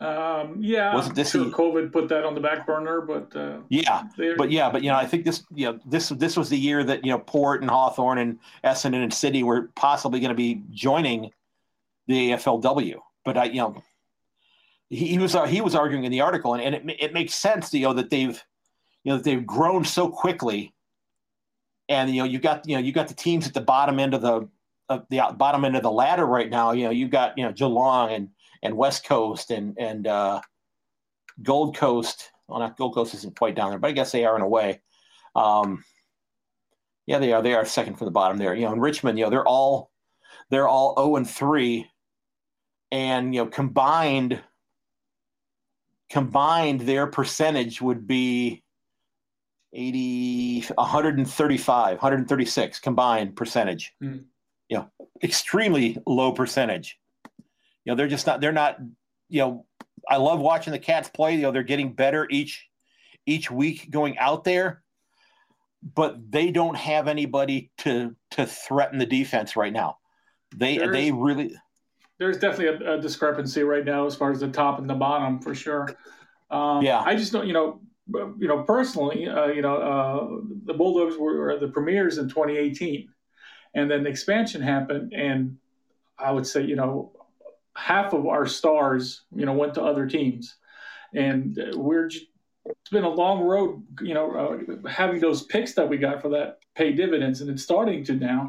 Um, 0.00 0.58
yeah, 0.60 0.94
wasn't 0.94 1.16
this 1.16 1.32
sure 1.32 1.46
COVID 1.46 1.92
put 1.92 2.08
that 2.08 2.24
on 2.24 2.34
the 2.34 2.40
back 2.40 2.64
burner? 2.64 3.00
But 3.00 3.34
uh, 3.34 3.58
yeah, 3.68 4.04
but 4.36 4.50
yeah, 4.52 4.70
but 4.70 4.84
you 4.84 4.90
know, 4.90 4.96
I 4.96 5.04
think 5.04 5.24
this, 5.24 5.42
you 5.52 5.66
know, 5.66 5.80
this 5.84 6.10
this 6.10 6.36
was 6.36 6.48
the 6.48 6.56
year 6.56 6.84
that 6.84 7.04
you 7.04 7.10
know 7.10 7.18
Port 7.18 7.62
and 7.62 7.70
Hawthorn 7.70 8.18
and 8.18 8.38
Essendon 8.62 9.02
and 9.02 9.12
Sydney 9.12 9.42
were 9.42 9.70
possibly 9.74 10.20
going 10.20 10.30
to 10.30 10.36
be 10.36 10.62
joining 10.70 11.32
the 12.08 12.30
AFLW. 12.30 12.96
But 13.24 13.36
I, 13.36 13.44
you 13.44 13.60
know, 13.60 13.82
he, 14.88 15.06
he 15.06 15.18
was 15.18 15.34
uh, 15.34 15.46
he 15.46 15.60
was 15.60 15.74
arguing 15.74 16.04
in 16.04 16.10
the 16.10 16.22
article, 16.22 16.54
and, 16.54 16.62
and 16.62 16.90
it 16.90 16.96
it 17.00 17.12
makes 17.12 17.34
sense, 17.34 17.72
you 17.72 17.82
know, 17.82 17.92
that 17.92 18.10
they've 18.10 18.42
you 19.04 19.12
know 19.12 19.18
that 19.18 19.24
they've 19.24 19.46
grown 19.46 19.84
so 19.84 20.08
quickly, 20.08 20.74
and 21.88 22.10
you 22.10 22.22
know 22.22 22.24
you 22.24 22.38
got 22.38 22.66
you 22.66 22.74
know 22.74 22.82
you 22.82 22.92
got 22.92 23.08
the 23.08 23.14
teams 23.14 23.46
at 23.46 23.54
the 23.54 23.60
bottom 23.60 24.00
end 24.00 24.14
of 24.14 24.22
the 24.22 24.48
of 24.88 25.04
the 25.10 25.20
bottom 25.36 25.64
end 25.64 25.76
of 25.76 25.82
the 25.82 25.90
ladder 25.90 26.26
right 26.26 26.50
now. 26.50 26.72
You 26.72 26.84
know, 26.84 26.90
you've 26.90 27.10
got 27.10 27.36
you 27.36 27.44
know 27.44 27.52
Geelong 27.52 28.12
and 28.12 28.30
and 28.62 28.76
West 28.76 29.04
Coast 29.04 29.50
and 29.50 29.76
and 29.78 30.06
uh, 30.06 30.40
Gold 31.42 31.76
Coast. 31.76 32.30
Well, 32.48 32.60
not 32.60 32.78
Gold 32.78 32.94
Coast 32.94 33.14
isn't 33.14 33.38
quite 33.38 33.54
down 33.54 33.70
there, 33.70 33.78
but 33.78 33.88
I 33.88 33.92
guess 33.92 34.10
they 34.10 34.24
are 34.24 34.34
in 34.34 34.42
a 34.42 34.48
way. 34.48 34.80
Um, 35.36 35.84
yeah, 37.06 37.18
they 37.18 37.32
are. 37.32 37.42
They 37.42 37.54
are 37.54 37.64
second 37.64 37.96
from 37.96 38.06
the 38.06 38.12
bottom 38.12 38.38
there. 38.38 38.54
You 38.54 38.66
know, 38.66 38.72
in 38.72 38.80
Richmond, 38.80 39.18
you 39.18 39.24
know, 39.24 39.30
they're 39.30 39.46
all 39.46 39.90
they're 40.50 40.68
all 40.68 40.94
zero 40.94 41.08
oh 41.08 41.16
and 41.16 41.28
three, 41.28 41.90
and 42.90 43.34
you 43.34 43.44
know, 43.44 43.50
combined 43.50 44.40
combined 46.10 46.80
their 46.82 47.06
percentage 47.06 47.82
would 47.82 48.06
be 48.06 48.62
80 49.74 50.62
135 50.74 51.96
136 51.96 52.78
combined 52.80 53.36
percentage 53.36 53.92
mm. 54.02 54.24
you 54.70 54.78
know 54.78 54.90
extremely 55.22 55.98
low 56.06 56.32
percentage 56.32 56.98
you 57.36 57.92
know 57.92 57.94
they're 57.94 58.08
just 58.08 58.26
not 58.26 58.40
they're 58.40 58.52
not 58.52 58.78
you 59.28 59.40
know 59.40 59.66
I 60.08 60.16
love 60.16 60.40
watching 60.40 60.72
the 60.72 60.78
Cats 60.78 61.08
play. 61.08 61.34
You 61.34 61.42
know 61.42 61.50
they're 61.50 61.62
getting 61.62 61.92
better 61.92 62.26
each 62.30 62.68
each 63.26 63.50
week 63.50 63.90
going 63.90 64.18
out 64.18 64.44
there, 64.44 64.82
but 65.82 66.30
they 66.30 66.50
don't 66.50 66.76
have 66.76 67.08
anybody 67.08 67.70
to 67.78 68.14
to 68.32 68.46
threaten 68.46 68.98
the 68.98 69.06
defense 69.06 69.56
right 69.56 69.72
now. 69.72 69.98
They 70.54 70.78
there's, 70.78 70.92
they 70.92 71.12
really 71.12 71.54
there's 72.18 72.38
definitely 72.38 72.86
a, 72.86 72.94
a, 72.94 73.00
discrepancy 73.00 73.62
right 73.62 73.84
now 73.84 74.06
as 74.06 74.14
far 74.14 74.30
as 74.32 74.40
the 74.40 74.48
top 74.48 74.78
and 74.78 74.90
the 74.90 74.94
bottom 74.94 75.40
for 75.40 75.54
sure. 75.54 75.88
Um, 76.50 76.82
yeah, 76.82 77.00
I 77.00 77.14
just 77.14 77.32
don't 77.32 77.46
you 77.46 77.52
know 77.52 77.80
you 78.38 78.48
know 78.48 78.62
personally 78.62 79.28
uh, 79.28 79.46
you 79.46 79.62
know 79.62 79.76
uh, 79.76 80.40
the 80.64 80.74
Bulldogs 80.74 81.16
were, 81.16 81.38
were 81.38 81.58
the 81.58 81.68
premiers 81.68 82.18
in 82.18 82.28
2018, 82.28 83.08
and 83.74 83.90
then 83.90 84.02
the 84.02 84.10
expansion 84.10 84.60
happened, 84.60 85.12
and 85.12 85.58
I 86.18 86.32
would 86.32 86.46
say 86.46 86.64
you 86.64 86.76
know 86.76 87.12
half 87.78 88.12
of 88.12 88.26
our 88.26 88.44
stars, 88.46 89.22
you 89.34 89.46
know, 89.46 89.52
went 89.52 89.74
to 89.74 89.82
other 89.82 90.06
teams, 90.06 90.56
and 91.14 91.56
we're. 91.74 92.06
it's 92.06 92.90
been 92.90 93.04
a 93.04 93.08
long 93.08 93.40
road, 93.40 93.82
you 94.02 94.14
know, 94.14 94.32
uh, 94.84 94.88
having 94.88 95.20
those 95.20 95.44
picks 95.44 95.74
that 95.74 95.88
we 95.88 95.96
got 95.96 96.20
for 96.20 96.30
that 96.30 96.58
pay 96.74 96.92
dividends, 96.92 97.40
and 97.40 97.48
it's 97.50 97.62
starting 97.62 98.04
to 98.04 98.14
now. 98.14 98.48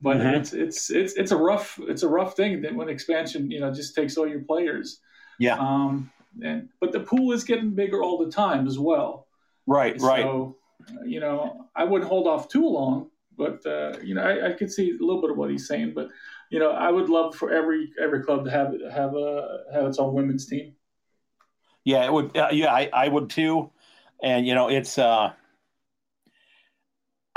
But 0.00 0.18
mm-hmm. 0.18 0.36
it's 0.36 0.52
it's 0.52 0.90
it's 0.90 1.14
it's 1.14 1.32
a 1.32 1.36
rough 1.36 1.78
it's 1.82 2.04
a 2.04 2.08
rough 2.08 2.36
thing 2.36 2.62
that 2.62 2.74
when 2.74 2.88
expansion, 2.88 3.50
you 3.50 3.60
know, 3.60 3.72
just 3.72 3.94
takes 3.94 4.16
all 4.16 4.28
your 4.28 4.42
players. 4.42 5.00
Yeah. 5.38 5.56
Um. 5.58 6.10
And 6.42 6.68
but 6.80 6.92
the 6.92 7.00
pool 7.00 7.32
is 7.32 7.42
getting 7.42 7.70
bigger 7.70 8.02
all 8.02 8.24
the 8.24 8.30
time 8.30 8.66
as 8.66 8.78
well. 8.78 9.26
Right. 9.66 10.00
So, 10.00 10.06
right. 10.06 10.22
So, 10.22 10.56
you 11.04 11.18
know, 11.18 11.66
I 11.74 11.82
wouldn't 11.84 12.08
hold 12.08 12.28
off 12.28 12.48
too 12.48 12.66
long, 12.68 13.10
but 13.36 13.66
uh, 13.66 13.94
you 14.04 14.14
know, 14.14 14.22
I, 14.22 14.50
I 14.50 14.52
could 14.52 14.70
see 14.70 14.90
a 14.90 15.04
little 15.04 15.20
bit 15.20 15.30
of 15.30 15.36
what 15.36 15.50
he's 15.50 15.66
saying, 15.66 15.94
but 15.94 16.08
you 16.50 16.60
know, 16.60 16.70
I 16.70 16.90
would 16.90 17.08
love 17.08 17.34
for 17.34 17.52
every 17.52 17.90
every 18.00 18.22
club 18.22 18.44
to 18.44 18.50
have 18.52 18.74
have 18.92 19.16
a 19.16 19.64
have 19.72 19.84
its 19.86 19.98
own 19.98 20.14
women's 20.14 20.46
team. 20.46 20.74
Yeah, 21.84 22.04
it 22.04 22.12
would. 22.12 22.36
Uh, 22.36 22.50
yeah, 22.52 22.72
I, 22.72 22.88
I 22.92 23.08
would 23.08 23.30
too. 23.30 23.70
And 24.22 24.46
you 24.46 24.54
know, 24.54 24.68
it's. 24.68 24.96
uh 24.96 25.32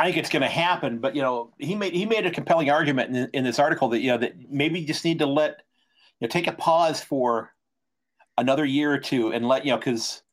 I 0.02 0.06
think 0.06 0.18
it's 0.18 0.32
going 0.32 0.42
to 0.42 0.50
happen. 0.50 0.98
But 0.98 1.16
you 1.16 1.22
know, 1.22 1.54
he 1.60 1.76
made 1.76 1.94
he 1.94 2.08
made 2.08 2.26
a 2.26 2.32
compelling 2.32 2.72
argument 2.72 3.16
in, 3.16 3.30
in 3.34 3.44
this 3.44 3.60
article 3.60 3.90
that 3.90 4.00
you 4.00 4.08
know 4.08 4.18
that 4.18 4.50
maybe 4.50 4.80
you 4.80 4.88
just 4.88 5.06
need 5.06 5.20
to 5.20 5.28
let 5.28 5.62
you 6.20 6.26
know 6.26 6.28
take 6.28 6.48
a 6.48 6.54
pause 6.54 7.02
for 7.02 7.54
another 8.36 8.66
year 8.66 8.92
or 8.92 8.98
two 8.98 9.32
and 9.32 9.48
let 9.48 9.64
you 9.64 9.72
know 9.72 9.78
because 9.78 10.24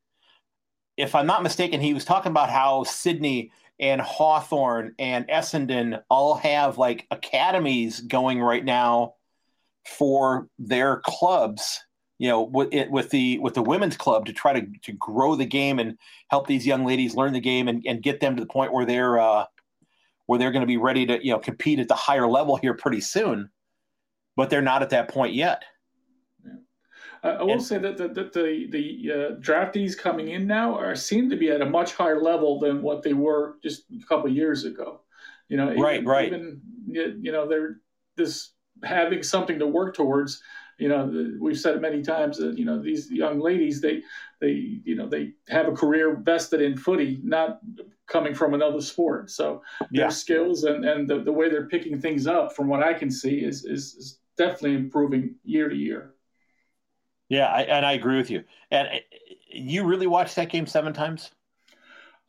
if 0.97 1.15
I'm 1.15 1.27
not 1.27 1.43
mistaken, 1.43 1.83
he 1.83 1.93
was 1.93 2.07
talking 2.07 2.31
about 2.31 2.49
how 2.49 2.85
Sydney 2.85 3.53
and 3.79 4.01
Hawthorn 4.01 4.95
and 4.99 5.29
Essendon 5.29 6.03
all 6.09 6.37
have 6.37 6.79
like 6.79 7.07
academies 7.11 8.01
going 8.01 8.41
right 8.41 8.65
now 8.65 9.17
for 9.85 10.49
their 10.59 11.03
clubs 11.05 11.85
you 12.19 12.29
know 12.29 12.43
with 12.43 12.69
it 12.73 12.91
with 12.91 13.11
the 13.11 13.39
with 13.39 13.55
the 13.55 13.63
women's 13.63 13.97
club 13.97 14.27
to 14.27 14.33
try 14.33 14.59
to 14.59 14.67
to 14.83 14.93
grow 14.93 15.35
the 15.35 15.47
game 15.47 15.79
and 15.79 15.97
help 16.31 16.47
these 16.47 16.67
young 16.67 16.85
ladies 16.85 17.15
learn 17.15 17.33
the 17.33 17.41
game 17.41 17.69
and, 17.69 17.83
and 17.87 18.03
get 18.03 18.21
them 18.21 18.35
to 18.35 18.41
the 18.41 18.49
point 18.49 18.73
where 18.73 18.85
they're 18.85 19.19
uh 19.19 19.45
where 20.29 20.39
they're 20.39 20.53
going 20.53 20.63
to 20.63 20.67
be 20.67 20.77
ready 20.77 21.07
to 21.07 21.25
you 21.25 21.33
know 21.33 21.39
compete 21.39 21.81
at 21.81 21.89
the 21.89 21.95
higher 21.95 22.29
level 22.29 22.57
here 22.57 22.75
pretty 22.75 23.01
soon 23.01 23.51
but 24.37 24.51
they're 24.51 24.63
not 24.63 24.83
at 24.83 24.91
that 24.91 25.09
point 25.09 25.35
yet 25.35 25.65
yeah. 26.45 26.53
I 27.23 27.43
will 27.43 27.53
and, 27.53 27.63
say 27.63 27.79
that 27.79 27.97
the 27.97 28.09
the 28.09 28.31
the, 28.33 28.69
the 28.71 29.13
uh, 29.13 29.41
draftees 29.41 29.99
coming 29.99 30.29
in 30.29 30.47
now 30.47 30.79
are 30.79 30.95
seem 30.95 31.29
to 31.31 31.37
be 31.37 31.51
at 31.51 31.63
a 31.63 31.67
much 31.67 31.95
higher 31.95 32.21
level 32.21 32.61
than 32.61 32.83
what 32.83 33.03
they 33.03 33.15
were 33.15 33.57
just 33.63 33.85
a 33.91 34.07
couple 34.07 34.31
years 34.31 34.65
ago. 34.65 35.01
You 35.49 35.57
know, 35.57 35.75
right, 35.75 36.05
right. 36.05 36.29
Even 36.29 36.61
you 36.87 37.33
know, 37.33 37.49
they're 37.49 37.81
this 38.17 38.53
having 38.85 39.25
something 39.25 39.59
to 39.59 39.67
work 39.67 39.97
towards 39.97 40.41
you 40.79 40.89
know 40.89 41.37
we've 41.41 41.59
said 41.59 41.75
it 41.75 41.83
many 41.83 42.03
times 42.03 42.39
that 42.39 42.57
you 42.57 42.65
know 42.65 42.81
these 42.81 43.11
young 43.11 43.41
ladies 43.41 43.81
they 43.81 44.03
they 44.41 44.81
you 44.85 44.95
know 44.95 45.09
they 45.09 45.33
have 45.49 45.67
a 45.67 45.73
career 45.73 46.17
vested 46.17 46.63
in 46.63 46.77
footy 46.77 47.21
not 47.23 47.59
coming 48.09 48.35
from 48.35 48.55
another 48.55 48.81
sport 48.81 49.31
so 49.31 49.63
yeah. 49.91 50.03
their 50.03 50.11
skills 50.11 50.65
and 50.65 50.85
and 50.85 51.09
the, 51.09 51.21
the 51.21 51.33
way 51.33 51.49
they're 51.49 51.69
picking 51.69 52.01
things 52.01 52.27
up 52.27 52.55
from 52.55 52.69
what 52.69 52.83
i 52.83 52.93
can 52.93 53.11
see 53.11 53.45
is 53.45 53.65
is, 53.65 53.95
is 53.95 54.19
definitely 54.37 54.75
improving 54.75 55.35
year 55.45 55.69
to 55.69 55.77
year 55.77 56.15
yeah 57.29 57.47
I, 57.47 57.63
and 57.63 57.85
i 57.85 57.93
agree 57.93 58.17
with 58.17 58.31
you 58.31 58.45
and 58.71 58.89
uh, 58.89 58.99
you 59.51 59.85
really 59.85 60.07
watched 60.07 60.37
that 60.37 60.51
game 60.51 60.67
seven 60.67 60.93
times 60.93 61.31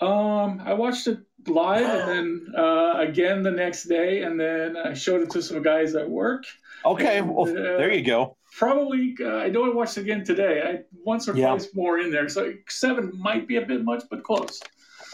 um 0.01 0.61
i 0.63 0.73
watched 0.73 1.07
it 1.07 1.19
live 1.47 1.86
and 1.86 2.09
then 2.09 2.53
uh, 2.57 2.95
again 2.97 3.43
the 3.43 3.51
next 3.51 3.86
day 3.86 4.23
and 4.23 4.39
then 4.39 4.77
i 4.77 4.93
showed 4.93 5.21
it 5.21 5.30
to 5.32 5.41
some 5.41 5.61
guys 5.61 5.95
at 5.95 6.09
work 6.09 6.45
Okay, 6.86 7.21
well, 7.21 7.49
uh, 7.49 7.77
there 7.77 7.93
you 7.93 8.03
go. 8.03 8.38
Probably, 8.51 9.15
uh, 9.19 9.27
I 9.27 9.49
know 9.49 9.69
I 9.69 9.73
watched 9.73 9.97
it 9.97 10.01
again 10.01 10.23
today. 10.23 10.61
I 10.65 10.80
once 11.03 11.27
or 11.27 11.36
yeah. 11.36 11.49
twice 11.49 11.69
more 11.73 11.99
in 11.99 12.11
there, 12.11 12.30
so 12.30 12.53
seven 12.67 13.11
might 13.17 13.47
be 13.47 13.57
a 13.57 13.65
bit 13.65 13.84
much, 13.84 14.03
but 14.09 14.23
close. 14.23 14.61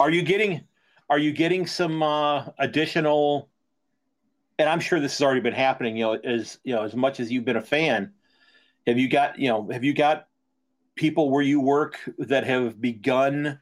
Are 0.00 0.10
you 0.10 0.22
getting? 0.22 0.62
Are 1.08 1.18
you 1.18 1.32
getting 1.32 1.66
some 1.66 2.02
uh, 2.02 2.46
additional? 2.58 3.48
And 4.58 4.68
I'm 4.68 4.80
sure 4.80 5.00
this 5.00 5.18
has 5.18 5.24
already 5.24 5.40
been 5.40 5.52
happening. 5.52 5.96
You 5.96 6.04
know, 6.04 6.12
as 6.14 6.58
you 6.64 6.74
know, 6.74 6.82
as 6.82 6.94
much 6.94 7.20
as 7.20 7.30
you've 7.30 7.44
been 7.44 7.56
a 7.56 7.62
fan, 7.62 8.12
have 8.86 8.98
you 8.98 9.08
got 9.08 9.38
you 9.38 9.48
know 9.48 9.68
have 9.70 9.84
you 9.84 9.94
got 9.94 10.28
people 10.94 11.30
where 11.30 11.42
you 11.42 11.60
work 11.60 11.98
that 12.18 12.44
have 12.44 12.80
begun 12.80 13.60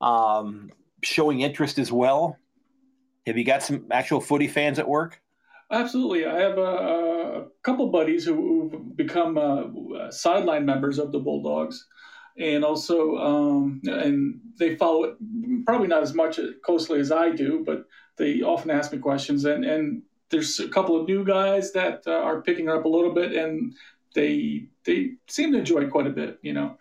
um, 0.00 0.70
showing 1.02 1.40
interest 1.40 1.78
as 1.78 1.90
well? 1.90 2.38
Have 3.26 3.36
you 3.36 3.44
got 3.44 3.62
some 3.62 3.86
actual 3.90 4.20
footy 4.20 4.46
fans 4.46 4.78
at 4.78 4.88
work? 4.88 5.20
Absolutely. 5.70 6.26
I 6.26 6.38
have 6.40 6.58
a, 6.58 6.62
a 6.62 7.44
couple 7.64 7.90
buddies 7.90 8.24
who, 8.24 8.70
have 8.70 8.96
become 8.96 9.36
uh, 9.36 10.10
sideline 10.10 10.64
members 10.64 10.98
of 10.98 11.10
the 11.10 11.18
Bulldogs. 11.18 11.86
And 12.38 12.64
also, 12.64 13.16
um, 13.16 13.80
and 13.84 14.40
they 14.58 14.76
follow 14.76 15.04
it 15.04 15.16
probably 15.64 15.88
not 15.88 16.02
as 16.02 16.14
much 16.14 16.38
closely 16.62 17.00
as 17.00 17.10
I 17.10 17.30
do, 17.30 17.62
but 17.64 17.86
they 18.16 18.42
often 18.42 18.70
ask 18.70 18.92
me 18.92 18.98
questions. 18.98 19.44
And, 19.44 19.64
and 19.64 20.02
there's 20.30 20.58
a 20.60 20.68
couple 20.68 21.00
of 21.00 21.08
new 21.08 21.24
guys 21.24 21.72
that 21.72 22.02
uh, 22.06 22.12
are 22.12 22.42
picking 22.42 22.68
up 22.68 22.84
a 22.84 22.88
little 22.88 23.12
bit, 23.12 23.32
and 23.32 23.74
they 24.14 24.66
they 24.84 25.12
seem 25.28 25.52
to 25.52 25.58
enjoy 25.58 25.82
it 25.82 25.90
quite 25.90 26.06
a 26.06 26.10
bit, 26.10 26.38
you 26.42 26.52
know. 26.52 26.76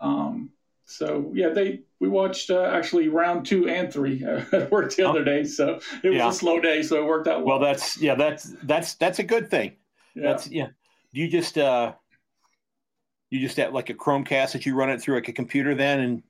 Um, 0.00 0.50
so 0.84 1.30
yeah, 1.34 1.50
they 1.50 1.80
we 2.00 2.08
watched 2.08 2.50
uh, 2.50 2.62
actually 2.64 3.08
round 3.08 3.46
two 3.46 3.68
and 3.68 3.92
three 3.92 4.24
at 4.52 4.70
work 4.70 4.94
the 4.94 5.08
other 5.08 5.24
day, 5.24 5.44
so 5.44 5.80
it 6.02 6.08
was 6.08 6.18
yeah. 6.18 6.28
a 6.28 6.32
slow 6.32 6.60
day, 6.60 6.82
so 6.82 6.96
it 6.96 7.06
worked 7.06 7.28
out 7.28 7.44
well. 7.44 7.58
Well, 7.58 7.68
that's 7.68 8.00
yeah, 8.00 8.14
that's 8.14 8.54
that's 8.64 8.94
that's 8.94 9.18
a 9.18 9.24
good 9.24 9.50
thing. 9.50 9.76
Yeah. 10.14 10.22
That's 10.24 10.48
yeah. 10.48 10.66
Do 11.14 11.20
you 11.20 11.28
just 11.28 11.58
uh, 11.58 11.94
you 13.30 13.40
just 13.40 13.56
have 13.56 13.72
like 13.72 13.90
a 13.90 13.94
Chromecast 13.94 14.52
that 14.52 14.66
you 14.66 14.74
run 14.74 14.90
it 14.90 15.00
through 15.00 15.16
like 15.16 15.28
a 15.28 15.32
computer 15.32 15.74
then 15.74 16.00
and. 16.00 16.22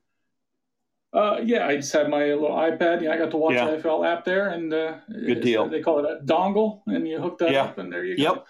Uh, 1.12 1.40
yeah, 1.42 1.66
I 1.66 1.74
just 1.74 1.92
had 1.92 2.08
my 2.08 2.22
little 2.26 2.50
iPad. 2.50 3.02
Yeah, 3.02 3.10
I 3.10 3.18
got 3.18 3.32
to 3.32 3.36
watch 3.36 3.54
yeah. 3.54 3.68
the 3.68 3.78
NFL 3.78 4.06
app 4.06 4.24
there, 4.24 4.50
and 4.50 4.72
uh, 4.72 4.98
good 5.08 5.40
deal. 5.40 5.68
They 5.68 5.82
call 5.82 5.98
it 5.98 6.04
a 6.08 6.24
dongle, 6.24 6.82
and 6.86 7.08
you 7.08 7.20
hook 7.20 7.38
that 7.38 7.50
yeah. 7.50 7.64
up, 7.64 7.78
and 7.78 7.92
there 7.92 8.04
you 8.04 8.16
go. 8.16 8.22
Yep. 8.22 8.46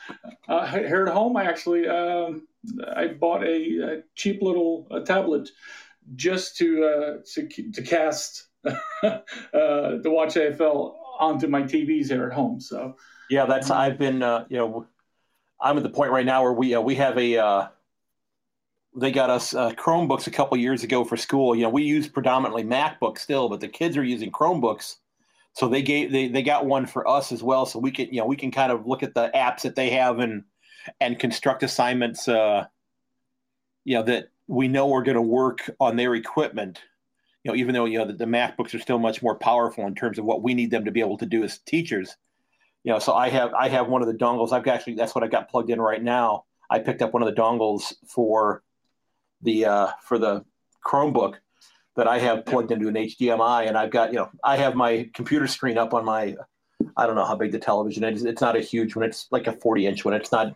Uh, 0.47 0.67
here 0.67 1.07
at 1.07 1.15
home, 1.15 1.39
I 1.39 1.45
actually 1.45 1.89
um, 1.89 2.47
I 2.95 3.07
bought 3.07 3.43
a, 3.45 3.79
a 3.79 4.03
cheap 4.15 4.43
little 4.43 4.87
tablet 5.07 5.49
just 6.17 6.57
to 6.59 6.85
uh, 6.85 7.17
to, 7.35 7.71
to 7.73 7.83
cast 7.83 8.49
uh, 8.65 9.21
the 9.53 10.03
Watch 10.05 10.35
AFL 10.35 10.95
onto 11.19 11.47
my 11.47 11.63
TVs 11.63 12.09
here 12.09 12.27
at 12.27 12.33
home. 12.33 12.61
So 12.61 12.97
yeah, 13.29 13.47
that's 13.47 13.71
I've 13.71 13.99
been 13.99 14.23
uh, 14.23 14.45
you 14.49 14.59
know 14.59 14.87
I'm 15.61 15.77
at 15.77 15.83
the 15.83 15.91
point 15.91 16.11
right 16.11 16.27
now 16.27 16.43
where 16.43 16.53
we 16.53 16.75
uh, 16.75 16.81
we 16.81 16.97
have 16.97 17.17
a 17.19 17.39
uh, 17.39 17.69
they 18.95 19.13
got 19.13 19.31
us 19.31 19.55
uh, 19.55 19.71
Chromebooks 19.73 20.27
a 20.27 20.31
couple 20.31 20.57
years 20.57 20.83
ago 20.83 21.05
for 21.05 21.17
school. 21.17 21.55
You 21.55 21.63
know, 21.63 21.71
we 21.71 21.83
use 21.83 22.09
predominantly 22.09 22.65
MacBooks 22.65 23.19
still, 23.19 23.49
but 23.49 23.61
the 23.61 23.69
kids 23.69 23.97
are 23.97 24.05
using 24.05 24.33
Chromebooks. 24.33 24.97
So 25.53 25.69
they 25.69 25.83
gave 25.83 26.13
they, 26.13 26.29
they 26.29 26.43
got 26.43 26.67
one 26.67 26.87
for 26.87 27.07
us 27.09 27.33
as 27.33 27.43
well, 27.43 27.67
so 27.67 27.79
we 27.79 27.91
can 27.91 28.07
you 28.09 28.21
know 28.21 28.27
we 28.27 28.37
can 28.37 28.51
kind 28.51 28.71
of 28.71 28.87
look 28.87 29.03
at 29.03 29.15
the 29.15 29.31
apps 29.35 29.63
that 29.63 29.75
they 29.75 29.91
have 29.91 30.19
and 30.19 30.45
and 31.01 31.19
construct 31.19 31.63
assignments. 31.63 32.29
Uh, 32.29 32.67
you 33.85 33.97
know 33.97 34.03
that 34.05 34.29
we 34.47 34.69
know 34.69 34.87
we're 34.87 35.03
going 35.03 35.17
to 35.17 35.23
work 35.23 35.71
on 35.81 35.97
their 35.97 36.15
equipment 36.15 36.81
you 37.45 37.51
know 37.51 37.57
even 37.57 37.75
though 37.75 37.85
you 37.85 37.99
know 37.99 38.05
the, 38.05 38.13
the 38.13 38.25
macbooks 38.25 38.75
are 38.75 38.79
still 38.79 38.99
much 38.99 39.23
more 39.23 39.37
powerful 39.37 39.87
in 39.87 39.95
terms 39.95 40.19
of 40.19 40.25
what 40.25 40.43
we 40.43 40.55
need 40.55 40.71
them 40.71 40.85
to 40.85 40.91
be 40.91 41.01
able 41.01 41.17
to 41.17 41.27
do 41.27 41.43
as 41.43 41.59
teachers 41.59 42.17
you 42.85 42.93
know 42.93 42.99
so 42.99 43.15
i 43.15 43.29
have 43.29 43.53
i 43.55 43.69
have 43.69 43.89
one 43.89 44.03
of 44.03 44.09
the 44.09 44.15
dongles 44.15 44.53
i've 44.53 44.67
actually 44.67 44.95
that's 44.95 45.15
what 45.15 45.25
i 45.25 45.27
got 45.27 45.49
plugged 45.49 45.71
in 45.71 45.81
right 45.81 46.03
now 46.03 46.45
i 46.69 46.79
picked 46.79 47.03
up 47.03 47.13
one 47.13 47.23
of 47.23 47.35
the 47.35 47.41
dongles 47.41 47.95
for 48.07 48.63
the 49.43 49.65
uh 49.65 49.89
for 50.03 50.19
the 50.19 50.45
chromebook 50.87 51.35
that 51.97 52.09
i 52.09 52.19
have 52.19 52.45
plugged 52.47 52.71
into 52.71 52.89
an 52.89 52.95
hdmi 52.95 53.67
and 53.67 53.77
i've 53.77 53.91
got 53.91 54.13
you 54.13 54.19
know 54.19 54.31
i 54.45 54.57
have 54.57 54.75
my 54.75 55.09
computer 55.15 55.47
screen 55.47 55.79
up 55.79 55.95
on 55.95 56.05
my 56.05 56.35
i 56.97 57.07
don't 57.07 57.17
know 57.17 57.25
how 57.25 57.37
big 57.37 57.53
the 57.53 57.59
television 57.59 58.05
is. 58.05 58.25
It's 58.25 58.41
not 58.41 58.57
a 58.57 58.61
huge 58.61 58.97
one. 58.97 59.05
It's 59.05 59.27
like 59.31 59.47
a 59.47 59.53
40 59.53 59.87
inch 59.87 60.05
one. 60.05 60.15
It's 60.15 60.33
not 60.33 60.55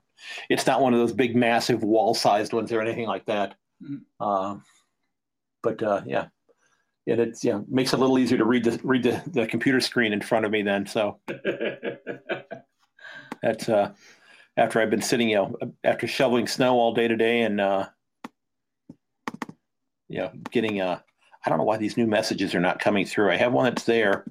it's 0.48 0.66
not 0.66 0.80
one 0.80 0.94
of 0.94 1.00
those 1.00 1.12
big 1.12 1.36
massive 1.36 1.82
wall 1.82 2.14
sized 2.14 2.52
ones 2.52 2.72
or 2.72 2.80
anything 2.80 3.06
like 3.06 3.26
that. 3.26 3.54
Uh, 4.20 4.56
but 5.62 5.82
uh, 5.82 6.02
yeah, 6.06 6.26
and 7.06 7.20
it's 7.20 7.44
yeah 7.44 7.60
makes 7.68 7.92
it 7.92 7.98
a 7.98 8.00
little 8.00 8.18
easier 8.18 8.38
to 8.38 8.44
read 8.44 8.64
the 8.64 8.80
read 8.82 9.02
the, 9.02 9.22
the 9.26 9.46
computer 9.46 9.80
screen 9.80 10.12
in 10.12 10.20
front 10.20 10.44
of 10.46 10.50
me 10.52 10.62
then. 10.62 10.86
So. 10.86 11.18
That's 13.42 13.68
uh, 13.68 13.92
after 14.56 14.80
I've 14.80 14.88
been 14.88 15.02
sitting, 15.02 15.28
you 15.28 15.36
know, 15.36 15.56
after 15.82 16.06
shoveling 16.06 16.46
snow 16.46 16.78
all 16.78 16.94
day 16.94 17.08
today, 17.08 17.42
and 17.42 17.60
uh, 17.60 17.88
you 20.14 20.20
know, 20.20 20.30
getting 20.52 20.80
a. 20.80 21.02
I 21.44 21.50
don't 21.50 21.58
know 21.58 21.64
why 21.64 21.76
these 21.76 21.96
new 21.96 22.06
messages 22.06 22.54
are 22.54 22.60
not 22.60 22.78
coming 22.78 23.04
through. 23.04 23.32
I 23.32 23.36
have 23.36 23.52
one 23.52 23.64
that's 23.64 23.82
there. 23.82 24.24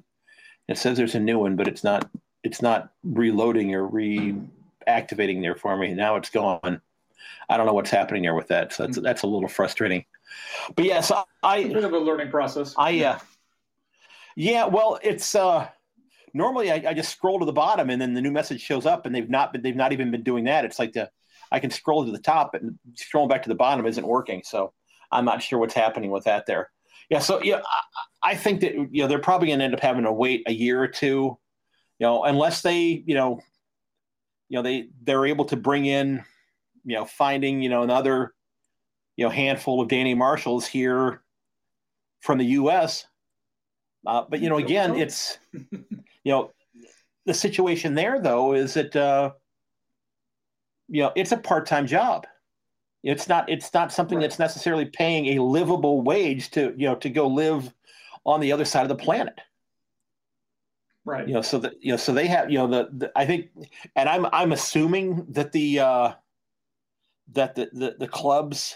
It 0.66 0.78
says 0.78 0.96
there's 0.96 1.14
a 1.14 1.20
new 1.20 1.38
one, 1.38 1.56
but 1.56 1.68
it's 1.68 1.84
not. 1.84 2.10
It's 2.42 2.62
not 2.62 2.90
reloading 3.02 3.74
or 3.74 3.86
reactivating 3.86 5.42
there 5.42 5.54
for 5.54 5.76
me. 5.76 5.92
Now 5.92 6.16
it's 6.16 6.30
gone. 6.30 6.80
I 7.50 7.56
don't 7.58 7.66
know 7.66 7.74
what's 7.74 7.90
happening 7.90 8.22
there 8.22 8.34
with 8.34 8.48
that. 8.48 8.72
So 8.72 8.86
that's, 8.86 8.98
that's 8.98 9.22
a 9.22 9.26
little 9.26 9.48
frustrating. 9.48 10.06
But 10.74 10.86
yes, 10.86 11.10
I, 11.10 11.24
I 11.42 11.58
a 11.58 11.68
bit 11.68 11.84
of 11.84 11.92
a 11.92 11.98
learning 11.98 12.30
process. 12.30 12.74
I 12.78 13.04
uh, 13.04 13.18
yeah, 14.36 14.64
well, 14.64 14.98
it's 15.02 15.34
uh, 15.34 15.68
normally 16.32 16.72
I, 16.72 16.82
I, 16.88 16.94
just 16.94 17.12
scroll 17.12 17.40
to 17.40 17.44
the 17.44 17.52
bottom 17.52 17.90
and 17.90 18.00
then 18.00 18.14
the 18.14 18.22
new 18.22 18.32
message 18.32 18.62
shows 18.62 18.86
up, 18.86 19.04
and 19.04 19.14
they've 19.14 19.28
not 19.28 19.52
been, 19.52 19.60
they've 19.60 19.76
not 19.76 19.92
even 19.92 20.10
been 20.10 20.22
doing 20.22 20.44
that. 20.44 20.64
It's 20.64 20.78
like 20.78 20.94
the 20.94 21.10
I 21.52 21.60
can 21.60 21.70
scroll 21.70 22.06
to 22.06 22.10
the 22.10 22.18
top 22.18 22.54
and 22.54 22.78
scrolling 22.94 23.28
back 23.28 23.42
to 23.42 23.50
the 23.50 23.54
bottom 23.54 23.84
isn't 23.84 24.06
working. 24.06 24.42
So 24.46 24.72
I'm 25.10 25.24
not 25.24 25.42
sure 25.42 25.58
what's 25.58 25.74
happening 25.74 26.10
with 26.10 26.24
that 26.24 26.46
there. 26.46 26.70
Yeah, 27.10 27.18
so 27.18 27.42
yeah, 27.42 27.60
I, 28.22 28.34
think 28.34 28.60
that 28.62 28.74
you 28.74 29.02
know 29.02 29.06
they're 29.06 29.18
probably 29.18 29.48
going 29.48 29.58
to 29.58 29.64
end 29.66 29.74
up 29.74 29.80
having 29.80 30.04
to 30.04 30.12
wait 30.12 30.42
a 30.46 30.52
year 30.52 30.82
or 30.82 30.88
two, 30.88 31.38
you 31.98 32.06
know, 32.06 32.24
unless 32.24 32.62
they 32.62 33.02
you 33.06 33.14
know, 33.14 33.40
you 34.48 34.56
know 34.56 34.62
they 34.62 34.88
they're 35.02 35.26
able 35.26 35.44
to 35.46 35.56
bring 35.56 35.84
in 35.84 36.24
you 36.84 36.94
know, 36.94 37.04
finding, 37.04 37.62
you 37.62 37.68
know, 37.68 37.82
another, 37.82 38.34
you 39.16 39.24
know, 39.24 39.30
handful 39.30 39.80
of 39.80 39.88
Danny 39.88 40.14
Marshalls 40.14 40.66
here 40.66 41.22
from 42.20 42.38
the 42.38 42.44
U.S. 42.46 43.06
Uh, 44.06 44.24
but 44.28 44.40
you 44.40 44.48
know, 44.48 44.58
again, 44.58 44.94
it's 44.94 45.38
you 45.52 45.84
know, 46.26 46.50
the 47.26 47.34
situation 47.34 47.94
there 47.94 48.20
though 48.20 48.54
is 48.54 48.74
that 48.74 48.94
uh, 48.94 49.30
you 50.88 51.02
know 51.02 51.12
it's 51.16 51.32
a 51.32 51.36
part-time 51.36 51.86
job. 51.86 52.26
It's 53.04 53.28
not 53.28 53.48
it's 53.50 53.72
not 53.74 53.92
something 53.92 54.16
right. 54.16 54.22
that's 54.22 54.38
necessarily 54.38 54.86
paying 54.86 55.38
a 55.38 55.42
livable 55.42 56.00
wage 56.02 56.50
to 56.52 56.74
you 56.76 56.88
know 56.88 56.94
to 56.96 57.10
go 57.10 57.26
live 57.26 57.72
on 58.24 58.40
the 58.40 58.50
other 58.50 58.64
side 58.64 58.82
of 58.82 58.88
the 58.88 58.96
planet. 58.96 59.38
Right. 61.04 61.28
You 61.28 61.34
know, 61.34 61.42
so 61.42 61.58
that 61.58 61.74
you 61.82 61.92
know, 61.92 61.98
so 61.98 62.14
they 62.14 62.26
have 62.26 62.50
you 62.50 62.58
know 62.58 62.66
the, 62.66 62.88
the 62.90 63.12
I 63.14 63.26
think, 63.26 63.50
and 63.94 64.08
I'm 64.08 64.26
I'm 64.32 64.52
assuming 64.52 65.26
that 65.30 65.52
the 65.52 65.80
uh, 65.80 66.12
that 67.32 67.54
the, 67.54 67.68
the 67.72 67.96
the 67.98 68.08
clubs 68.08 68.74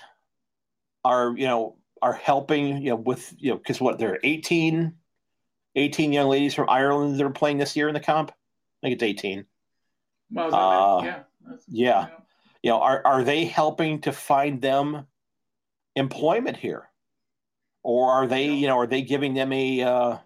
are 1.06 1.34
you 1.34 1.46
know 1.46 1.76
are 2.02 2.12
helping 2.12 2.82
you 2.82 2.90
know 2.90 2.96
with 2.96 3.34
you 3.38 3.52
know 3.52 3.56
because 3.56 3.80
what 3.80 3.98
they're 3.98 4.20
18 4.22 4.92
18 5.74 6.12
young 6.12 6.28
ladies 6.28 6.54
from 6.54 6.68
Ireland 6.68 7.18
that 7.18 7.24
are 7.24 7.30
playing 7.30 7.56
this 7.56 7.74
year 7.74 7.88
in 7.88 7.94
the 7.94 8.00
comp. 8.00 8.30
I 8.30 8.86
think 8.86 8.94
it's 8.94 9.02
18. 9.02 9.46
Well, 10.32 10.54
uh, 10.54 11.02
yeah. 11.02 11.18
yeah. 11.66 12.00
You 12.04 12.12
know, 12.12 12.22
are 12.66 13.02
are 13.04 13.24
they 13.24 13.44
helping 13.44 14.00
to 14.02 14.12
find 14.12 14.60
them 14.60 15.06
employment 15.96 16.56
here, 16.56 16.88
or 17.82 18.10
are 18.10 18.26
they 18.26 18.50
you 18.50 18.66
know 18.66 18.78
are 18.78 18.86
they 18.86 19.02
giving 19.02 19.34
them 19.34 19.52
a 19.52 19.82
uh, 19.82 20.18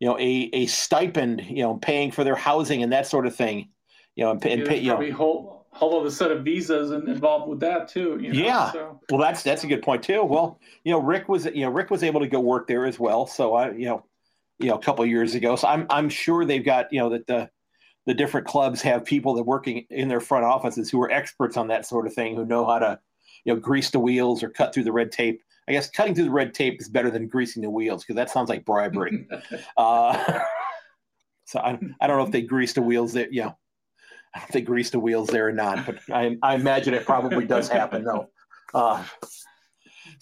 you 0.00 0.08
know 0.08 0.18
a 0.18 0.50
a 0.52 0.66
stipend 0.66 1.44
you 1.48 1.62
know 1.62 1.76
paying 1.76 2.10
for 2.10 2.24
their 2.24 2.36
housing 2.36 2.82
and 2.82 2.92
that 2.92 3.06
sort 3.06 3.26
of 3.26 3.34
thing, 3.34 3.68
you 4.16 4.24
know 4.24 4.32
and, 4.32 4.44
and 4.44 4.66
pay, 4.66 4.78
you 4.78 4.88
know 4.88 5.12
whole 5.12 5.58
whole 5.70 6.00
other 6.00 6.10
set 6.10 6.32
of 6.32 6.44
visas 6.44 6.90
and 6.90 7.08
involved 7.08 7.48
with 7.48 7.60
that 7.60 7.88
too. 7.88 8.18
You 8.20 8.32
know? 8.32 8.40
Yeah. 8.40 8.72
So. 8.72 9.00
Well, 9.10 9.20
that's 9.20 9.42
that's 9.42 9.64
a 9.64 9.66
good 9.66 9.82
point 9.82 10.02
too. 10.02 10.24
Well, 10.24 10.58
you 10.84 10.92
know, 10.92 11.00
Rick 11.00 11.28
was 11.28 11.44
you 11.46 11.62
know 11.62 11.70
Rick 11.70 11.90
was 11.90 12.02
able 12.02 12.20
to 12.20 12.28
go 12.28 12.40
work 12.40 12.66
there 12.66 12.86
as 12.86 12.98
well. 12.98 13.26
So 13.26 13.54
I 13.54 13.70
you 13.72 13.86
know 13.86 14.04
you 14.58 14.68
know 14.68 14.74
a 14.74 14.82
couple 14.82 15.04
years 15.06 15.34
ago. 15.34 15.56
So 15.56 15.68
I'm 15.68 15.86
I'm 15.90 16.08
sure 16.08 16.44
they've 16.44 16.64
got 16.64 16.92
you 16.92 17.00
know 17.00 17.10
that 17.10 17.26
the 17.26 17.50
the 18.08 18.14
different 18.14 18.46
clubs 18.46 18.80
have 18.80 19.04
people 19.04 19.34
that 19.34 19.42
working 19.42 19.84
in 19.90 20.08
their 20.08 20.18
front 20.18 20.42
offices 20.42 20.88
who 20.88 21.00
are 21.02 21.10
experts 21.10 21.58
on 21.58 21.68
that 21.68 21.84
sort 21.84 22.06
of 22.06 22.14
thing 22.14 22.34
who 22.34 22.46
know 22.46 22.64
how 22.64 22.78
to 22.78 22.98
you 23.44 23.52
know 23.52 23.60
grease 23.60 23.90
the 23.90 24.00
wheels 24.00 24.42
or 24.42 24.48
cut 24.48 24.72
through 24.72 24.84
the 24.84 24.92
red 24.92 25.12
tape. 25.12 25.42
I 25.68 25.72
guess 25.72 25.90
cutting 25.90 26.14
through 26.14 26.24
the 26.24 26.30
red 26.30 26.54
tape 26.54 26.80
is 26.80 26.88
better 26.88 27.10
than 27.10 27.28
greasing 27.28 27.62
the 27.62 27.68
wheels 27.68 28.02
because 28.02 28.16
that 28.16 28.30
sounds 28.30 28.48
like 28.48 28.64
bribery. 28.64 29.28
uh, 29.76 30.40
so 31.44 31.60
I, 31.60 31.78
I 32.00 32.06
don't 32.06 32.16
know 32.16 32.24
if 32.24 32.32
they 32.32 32.40
grease 32.40 32.72
the 32.72 32.80
wheels 32.80 33.12
there. 33.12 33.28
You 33.30 33.42
know, 33.42 33.58
I 34.34 34.38
don't 34.38 34.48
think 34.48 34.52
they 34.52 34.60
grease 34.62 34.88
the 34.88 35.00
wheels 35.00 35.28
there 35.28 35.46
or 35.46 35.52
not, 35.52 35.84
but 35.84 35.98
I, 36.10 36.38
I 36.42 36.54
imagine 36.54 36.94
it 36.94 37.04
probably 37.04 37.44
does 37.44 37.68
happen 37.68 38.04
though. 38.04 38.30
Uh, 38.72 39.04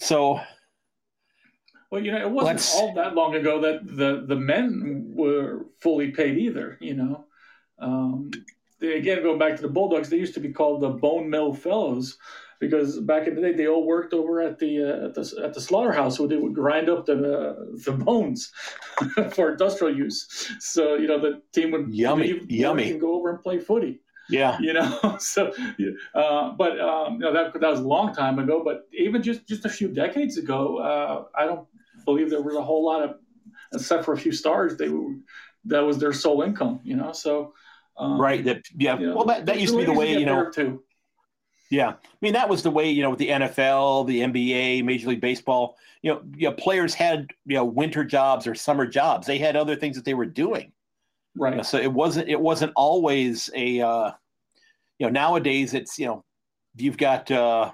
so 0.01 0.41
well, 1.89 2.03
you 2.03 2.11
know, 2.11 2.19
it 2.19 2.29
wasn't 2.29 2.55
Let's... 2.55 2.75
all 2.75 2.93
that 2.95 3.15
long 3.15 3.35
ago 3.35 3.61
that 3.61 3.87
the 3.87 4.25
the 4.27 4.35
men 4.35 5.05
were 5.07 5.67
fully 5.79 6.11
paid 6.11 6.37
either. 6.37 6.77
You 6.81 6.95
know, 6.95 7.26
um, 7.79 8.31
they, 8.79 8.93
again 8.97 9.23
going 9.23 9.39
back 9.39 9.55
to 9.55 9.61
the 9.61 9.69
Bulldogs, 9.69 10.09
they 10.09 10.17
used 10.17 10.33
to 10.35 10.39
be 10.39 10.51
called 10.51 10.81
the 10.81 10.89
Bone 10.89 11.29
Mill 11.29 11.53
Fellows 11.53 12.17
because 12.59 12.99
back 13.01 13.27
in 13.27 13.35
the 13.35 13.41
day 13.41 13.53
they 13.53 13.67
all 13.67 13.85
worked 13.85 14.13
over 14.13 14.41
at 14.41 14.59
the 14.59 14.83
uh, 14.83 15.05
at 15.05 15.13
the 15.13 15.41
at 15.43 15.53
the 15.53 15.61
slaughterhouse 15.61 16.19
where 16.19 16.27
they 16.27 16.37
would 16.37 16.53
grind 16.53 16.89
up 16.89 17.05
the 17.05 17.13
uh, 17.13 17.55
the 17.85 17.91
bones 17.91 18.51
for 19.31 19.51
industrial 19.51 19.95
use. 19.95 20.51
So 20.59 20.95
you 20.95 21.07
know 21.07 21.19
the 21.19 21.41
team 21.53 21.71
would 21.71 21.93
yummy 21.93 22.33
leave, 22.33 22.51
yummy 22.51 22.91
and 22.91 23.01
go 23.01 23.15
over 23.15 23.29
and 23.29 23.41
play 23.41 23.59
footy. 23.59 24.01
Yeah, 24.29 24.57
you 24.59 24.73
know. 24.73 25.17
So, 25.19 25.53
uh, 26.13 26.51
but 26.51 26.79
um, 26.79 27.13
you 27.13 27.19
know 27.19 27.33
that 27.33 27.53
that 27.59 27.69
was 27.69 27.79
a 27.79 27.87
long 27.87 28.13
time 28.13 28.39
ago. 28.39 28.61
But 28.63 28.87
even 28.93 29.23
just 29.23 29.47
just 29.47 29.65
a 29.65 29.69
few 29.69 29.87
decades 29.87 30.37
ago, 30.37 30.77
uh, 30.77 31.25
I 31.35 31.45
don't 31.45 31.67
believe 32.05 32.29
there 32.29 32.41
was 32.41 32.55
a 32.55 32.61
whole 32.61 32.85
lot 32.85 33.03
of, 33.03 33.15
except 33.73 34.05
for 34.05 34.13
a 34.13 34.17
few 34.17 34.31
stars, 34.31 34.77
they 34.77 34.89
were 34.89 35.15
that 35.65 35.81
was 35.81 35.97
their 35.97 36.13
sole 36.13 36.41
income. 36.41 36.81
You 36.83 36.97
know, 36.97 37.11
so 37.13 37.53
um, 37.97 38.19
right. 38.19 38.43
That 38.43 38.63
yeah. 38.75 38.95
Know, 38.95 39.15
well, 39.15 39.25
that, 39.25 39.45
that 39.45 39.59
used 39.59 39.73
to 39.73 39.79
be 39.79 39.85
the 39.85 39.93
way 39.93 40.17
you 40.17 40.25
know. 40.25 40.49
Too. 40.49 40.83
Yeah, 41.69 41.89
I 41.89 41.95
mean 42.21 42.33
that 42.33 42.47
was 42.47 42.63
the 42.63 42.71
way 42.71 42.89
you 42.89 43.01
know 43.01 43.09
with 43.09 43.19
the 43.19 43.29
NFL, 43.29 44.07
the 44.07 44.21
NBA, 44.21 44.83
Major 44.83 45.09
League 45.09 45.21
Baseball. 45.21 45.77
You 46.01 46.13
know, 46.13 46.21
you 46.35 46.49
know, 46.49 46.55
players 46.55 46.93
had 46.93 47.27
you 47.45 47.55
know 47.55 47.65
winter 47.65 48.03
jobs 48.03 48.47
or 48.47 48.55
summer 48.55 48.85
jobs. 48.85 49.27
They 49.27 49.37
had 49.37 49.55
other 49.55 49.75
things 49.75 49.95
that 49.95 50.05
they 50.05 50.13
were 50.13 50.25
doing. 50.25 50.71
Right. 51.35 51.51
You 51.51 51.57
know, 51.57 51.63
so 51.63 51.77
it 51.77 51.91
wasn't 51.91 52.29
it 52.29 52.39
wasn't 52.39 52.71
always 52.75 53.49
a 53.53 53.81
uh, 53.81 54.11
you 54.99 55.07
know 55.07 55.11
nowadays 55.11 55.73
it's 55.73 55.99
you 55.99 56.05
know 56.05 56.23
you've 56.75 56.97
got 56.97 57.29
uh, 57.31 57.71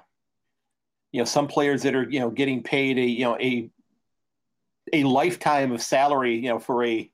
you 1.12 1.20
know 1.20 1.24
some 1.24 1.46
players 1.46 1.82
that 1.82 1.94
are 1.94 2.08
you 2.10 2.20
know 2.20 2.30
getting 2.30 2.62
paid 2.62 2.98
a 2.98 3.04
you 3.04 3.24
know 3.24 3.38
a 3.38 3.70
a 4.92 5.04
lifetime 5.04 5.72
of 5.72 5.82
salary, 5.82 6.36
you 6.36 6.48
know, 6.48 6.58
for 6.58 6.84
a, 6.84 7.10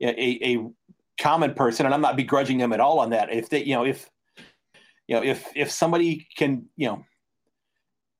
a 0.00 0.54
a 0.54 0.70
common 1.18 1.54
person, 1.54 1.86
and 1.86 1.94
I'm 1.94 2.00
not 2.00 2.16
begrudging 2.16 2.58
them 2.58 2.72
at 2.72 2.80
all 2.80 3.00
on 3.00 3.10
that. 3.10 3.32
If 3.32 3.48
they, 3.48 3.64
you 3.64 3.74
know, 3.74 3.84
if 3.84 4.10
you 5.06 5.16
know, 5.16 5.22
if 5.22 5.48
if 5.54 5.70
somebody 5.70 6.26
can, 6.36 6.66
you 6.76 6.88
know, 6.88 7.04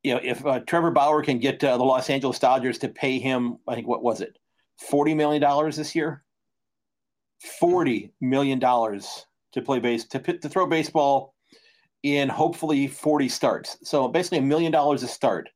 you 0.02 0.14
know, 0.14 0.20
if 0.22 0.44
uh, 0.44 0.60
Trevor 0.60 0.90
Bauer 0.90 1.22
can 1.22 1.38
get 1.38 1.62
uh, 1.64 1.76
the 1.76 1.84
Los 1.84 2.10
Angeles 2.10 2.38
Dodgers 2.38 2.78
to 2.78 2.88
pay 2.88 3.18
him, 3.18 3.58
I 3.66 3.74
think 3.74 3.86
what 3.86 4.02
was 4.02 4.20
it, 4.20 4.38
forty 4.78 5.14
million 5.14 5.40
dollars 5.40 5.76
this 5.76 5.94
year, 5.94 6.24
forty 7.58 8.12
million 8.20 8.58
dollars 8.58 9.26
to 9.52 9.62
play 9.62 9.78
base 9.78 10.04
to 10.08 10.18
to 10.18 10.48
throw 10.48 10.66
baseball 10.66 11.34
in 12.02 12.28
hopefully 12.28 12.86
forty 12.86 13.28
starts. 13.28 13.78
So 13.82 14.08
basically 14.08 14.38
a 14.38 14.42
million 14.42 14.72
dollars 14.72 15.02
a 15.02 15.08
start 15.08 15.50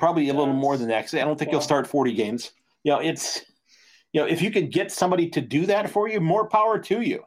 probably 0.00 0.30
a 0.30 0.34
little 0.34 0.54
more 0.54 0.76
than 0.78 0.88
that 0.88 1.14
I 1.14 1.18
don't 1.18 1.38
think 1.38 1.50
he'll 1.50 1.60
start 1.60 1.86
40 1.86 2.14
games. 2.14 2.52
You 2.82 2.92
know, 2.92 3.00
it's 3.00 3.42
you 4.12 4.20
know, 4.20 4.26
if 4.26 4.42
you 4.42 4.50
can 4.50 4.68
get 4.68 4.92
somebody 4.92 5.28
to 5.30 5.40
do 5.40 5.66
that 5.66 5.90
for 5.90 6.08
you, 6.08 6.20
more 6.20 6.48
power 6.48 6.78
to 6.78 7.00
you. 7.00 7.22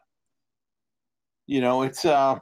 You 1.45 1.61
know, 1.61 1.83
it's 1.83 2.05
uh 2.05 2.39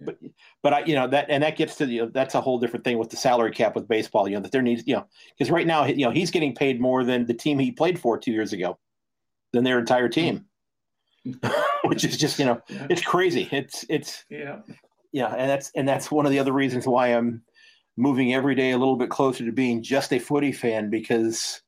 but 0.00 0.18
but 0.62 0.74
I 0.74 0.84
you 0.84 0.94
know 0.94 1.08
that 1.08 1.26
and 1.30 1.42
that 1.42 1.56
gets 1.56 1.76
to 1.76 1.86
you 1.86 2.02
know, 2.02 2.10
that's 2.12 2.34
a 2.34 2.40
whole 2.40 2.58
different 2.58 2.84
thing 2.84 2.98
with 2.98 3.10
the 3.10 3.16
salary 3.16 3.52
cap 3.52 3.74
with 3.74 3.88
baseball, 3.88 4.28
you 4.28 4.34
know, 4.36 4.42
that 4.42 4.52
there 4.52 4.62
needs, 4.62 4.84
you 4.86 4.94
know, 4.94 5.06
because 5.36 5.50
right 5.50 5.66
now, 5.66 5.84
you 5.84 6.04
know, 6.04 6.10
he's 6.10 6.30
getting 6.30 6.54
paid 6.54 6.80
more 6.80 7.04
than 7.04 7.26
the 7.26 7.34
team 7.34 7.58
he 7.58 7.72
played 7.72 7.98
for 7.98 8.18
2 8.18 8.30
years 8.30 8.52
ago 8.52 8.78
than 9.52 9.64
their 9.64 9.78
entire 9.78 10.08
team. 10.08 10.46
Which 11.84 12.04
is 12.04 12.16
just, 12.16 12.38
you 12.38 12.44
know, 12.44 12.60
yeah. 12.68 12.86
it's 12.90 13.02
crazy. 13.02 13.48
It's 13.50 13.84
it's 13.88 14.24
yeah. 14.28 14.60
Yeah, 15.12 15.34
and 15.34 15.48
that's 15.48 15.70
and 15.74 15.88
that's 15.88 16.10
one 16.10 16.26
of 16.26 16.32
the 16.32 16.38
other 16.38 16.52
reasons 16.52 16.86
why 16.86 17.08
I'm 17.08 17.42
moving 17.96 18.34
every 18.34 18.54
day 18.54 18.72
a 18.72 18.78
little 18.78 18.96
bit 18.96 19.08
closer 19.08 19.44
to 19.44 19.52
being 19.52 19.82
just 19.82 20.12
a 20.12 20.18
footy 20.18 20.52
fan 20.52 20.90
because 20.90 21.62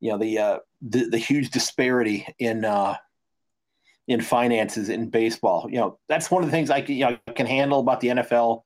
you 0.00 0.10
know 0.10 0.18
the 0.18 0.38
uh, 0.38 0.58
the, 0.82 1.08
the 1.10 1.18
huge 1.18 1.50
disparity 1.50 2.26
in 2.38 2.64
uh, 2.64 2.96
in 4.08 4.20
finances 4.20 4.88
in 4.88 5.10
baseball. 5.10 5.68
You 5.70 5.78
know 5.78 5.98
that's 6.08 6.30
one 6.30 6.42
of 6.42 6.48
the 6.48 6.52
things 6.52 6.70
I 6.70 6.80
can, 6.80 6.96
you 6.96 7.04
know, 7.04 7.18
can 7.34 7.46
handle 7.46 7.80
about 7.80 8.00
the 8.00 8.08
NFL. 8.08 8.62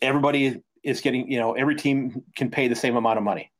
Everybody 0.00 0.62
is 0.82 1.00
getting 1.00 1.30
you 1.30 1.38
know 1.38 1.54
every 1.54 1.74
team 1.74 2.22
can 2.36 2.50
pay 2.50 2.68
the 2.68 2.76
same 2.76 2.96
amount 2.96 3.18
of 3.18 3.24
money. 3.24 3.50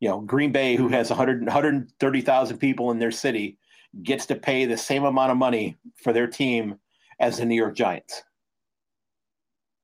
You 0.00 0.08
know 0.08 0.20
Green 0.20 0.52
Bay, 0.52 0.76
who 0.76 0.88
has 0.88 1.10
100 1.10 1.44
130,000 1.44 2.58
people 2.58 2.90
in 2.90 2.98
their 2.98 3.12
city, 3.12 3.56
gets 4.02 4.26
to 4.26 4.34
pay 4.34 4.66
the 4.66 4.76
same 4.76 5.04
amount 5.04 5.30
of 5.30 5.38
money 5.38 5.78
for 6.02 6.12
their 6.12 6.26
team 6.26 6.78
as 7.20 7.38
the 7.38 7.44
New 7.44 7.54
York 7.54 7.76
Giants. 7.76 8.22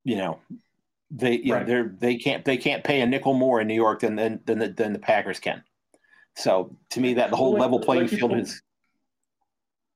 You 0.03 0.17
know, 0.17 0.39
they 1.09 1.37
you 1.37 1.53
right. 1.53 1.61
know, 1.61 1.65
they're 1.65 1.95
they 1.99 2.17
can't 2.17 2.43
they 2.43 2.57
can't 2.57 2.83
pay 2.83 3.01
a 3.01 3.05
nickel 3.05 3.33
more 3.33 3.61
in 3.61 3.67
New 3.67 3.75
York 3.75 4.01
than 4.01 4.15
than 4.17 4.41
than 4.45 4.59
the, 4.59 4.67
than 4.67 4.93
the 4.93 4.99
Packers 4.99 5.39
can. 5.39 5.63
So 6.35 6.75
to 6.91 6.99
me, 6.99 7.15
that 7.15 7.29
the 7.29 7.35
whole 7.35 7.53
well, 7.53 7.61
level 7.61 7.79
playing 7.79 8.03
like 8.03 8.11
field 8.11 8.37
is. 8.37 8.61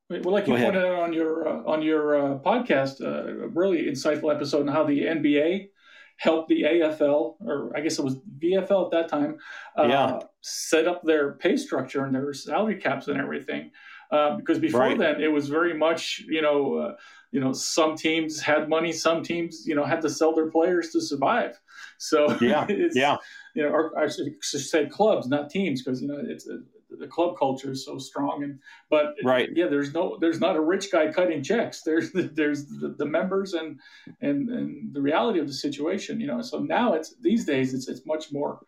Well, 0.09 0.21
like 0.33 0.47
you 0.47 0.53
pointed 0.53 0.85
out 0.85 0.99
on 0.99 1.13
your 1.13 1.47
uh, 1.47 1.63
on 1.65 1.81
your 1.81 2.15
uh, 2.15 2.37
podcast, 2.39 3.01
uh, 3.01 3.43
a 3.45 3.47
really 3.47 3.83
insightful 3.85 4.33
episode 4.33 4.61
on 4.61 4.67
how 4.67 4.83
the 4.83 5.01
NBA 5.01 5.69
helped 6.17 6.47
the 6.47 6.61
AFL, 6.61 7.35
or 7.39 7.75
I 7.75 7.81
guess 7.81 7.97
it 7.97 8.05
was 8.05 8.17
VFL 8.39 8.85
at 8.85 8.91
that 8.91 9.09
time, 9.09 9.37
uh, 9.77 9.83
yeah. 9.83 10.19
set 10.41 10.87
up 10.87 11.03
their 11.03 11.33
pay 11.33 11.57
structure 11.57 12.05
and 12.05 12.13
their 12.13 12.33
salary 12.33 12.75
caps 12.75 13.07
and 13.07 13.19
everything. 13.19 13.71
Uh, 14.11 14.37
because 14.37 14.59
before 14.59 14.81
right. 14.81 14.97
then, 14.97 15.19
it 15.19 15.31
was 15.31 15.49
very 15.49 15.73
much 15.73 16.23
you 16.27 16.41
know 16.41 16.75
uh, 16.75 16.95
you 17.35 17.41
know, 17.41 17.51
some 17.51 17.97
teams 17.97 18.39
had 18.39 18.69
money, 18.69 18.93
some 18.93 19.21
teams, 19.21 19.67
you 19.67 19.75
know, 19.75 19.83
had 19.83 20.01
to 20.01 20.09
sell 20.09 20.33
their 20.33 20.49
players 20.49 20.91
to 20.91 21.01
survive. 21.01 21.59
So 21.97 22.33
yeah, 22.41 22.65
yeah, 22.93 23.17
you 23.55 23.63
know, 23.63 23.69
or 23.69 23.97
I 23.97 24.07
should 24.07 24.35
say 24.43 24.85
clubs, 24.85 25.27
not 25.27 25.49
teams, 25.49 25.81
because 25.81 26.01
you 26.01 26.07
know 26.07 26.21
it's 26.21 26.47
a, 26.47 26.59
the 26.99 27.07
club 27.07 27.37
culture 27.37 27.71
is 27.71 27.85
so 27.85 27.97
strong. 27.97 28.43
And 28.43 28.59
but 28.89 29.15
right, 29.23 29.49
yeah, 29.53 29.67
there's 29.67 29.93
no, 29.93 30.17
there's 30.19 30.39
not 30.39 30.55
a 30.55 30.61
rich 30.61 30.91
guy 30.91 31.11
cutting 31.11 31.41
checks. 31.41 31.81
There's 31.81 32.11
there's 32.13 32.67
the, 32.67 32.95
the 32.97 33.05
members 33.05 33.53
and 33.53 33.79
and 34.21 34.49
and 34.49 34.93
the 34.93 35.01
reality 35.01 35.39
of 35.39 35.47
the 35.47 35.53
situation. 35.53 36.19
You 36.19 36.27
know, 36.27 36.41
so 36.41 36.59
now 36.59 36.93
it's 36.93 37.15
these 37.21 37.45
days 37.45 37.73
it's 37.73 37.87
it's 37.87 38.05
much 38.05 38.31
more, 38.31 38.59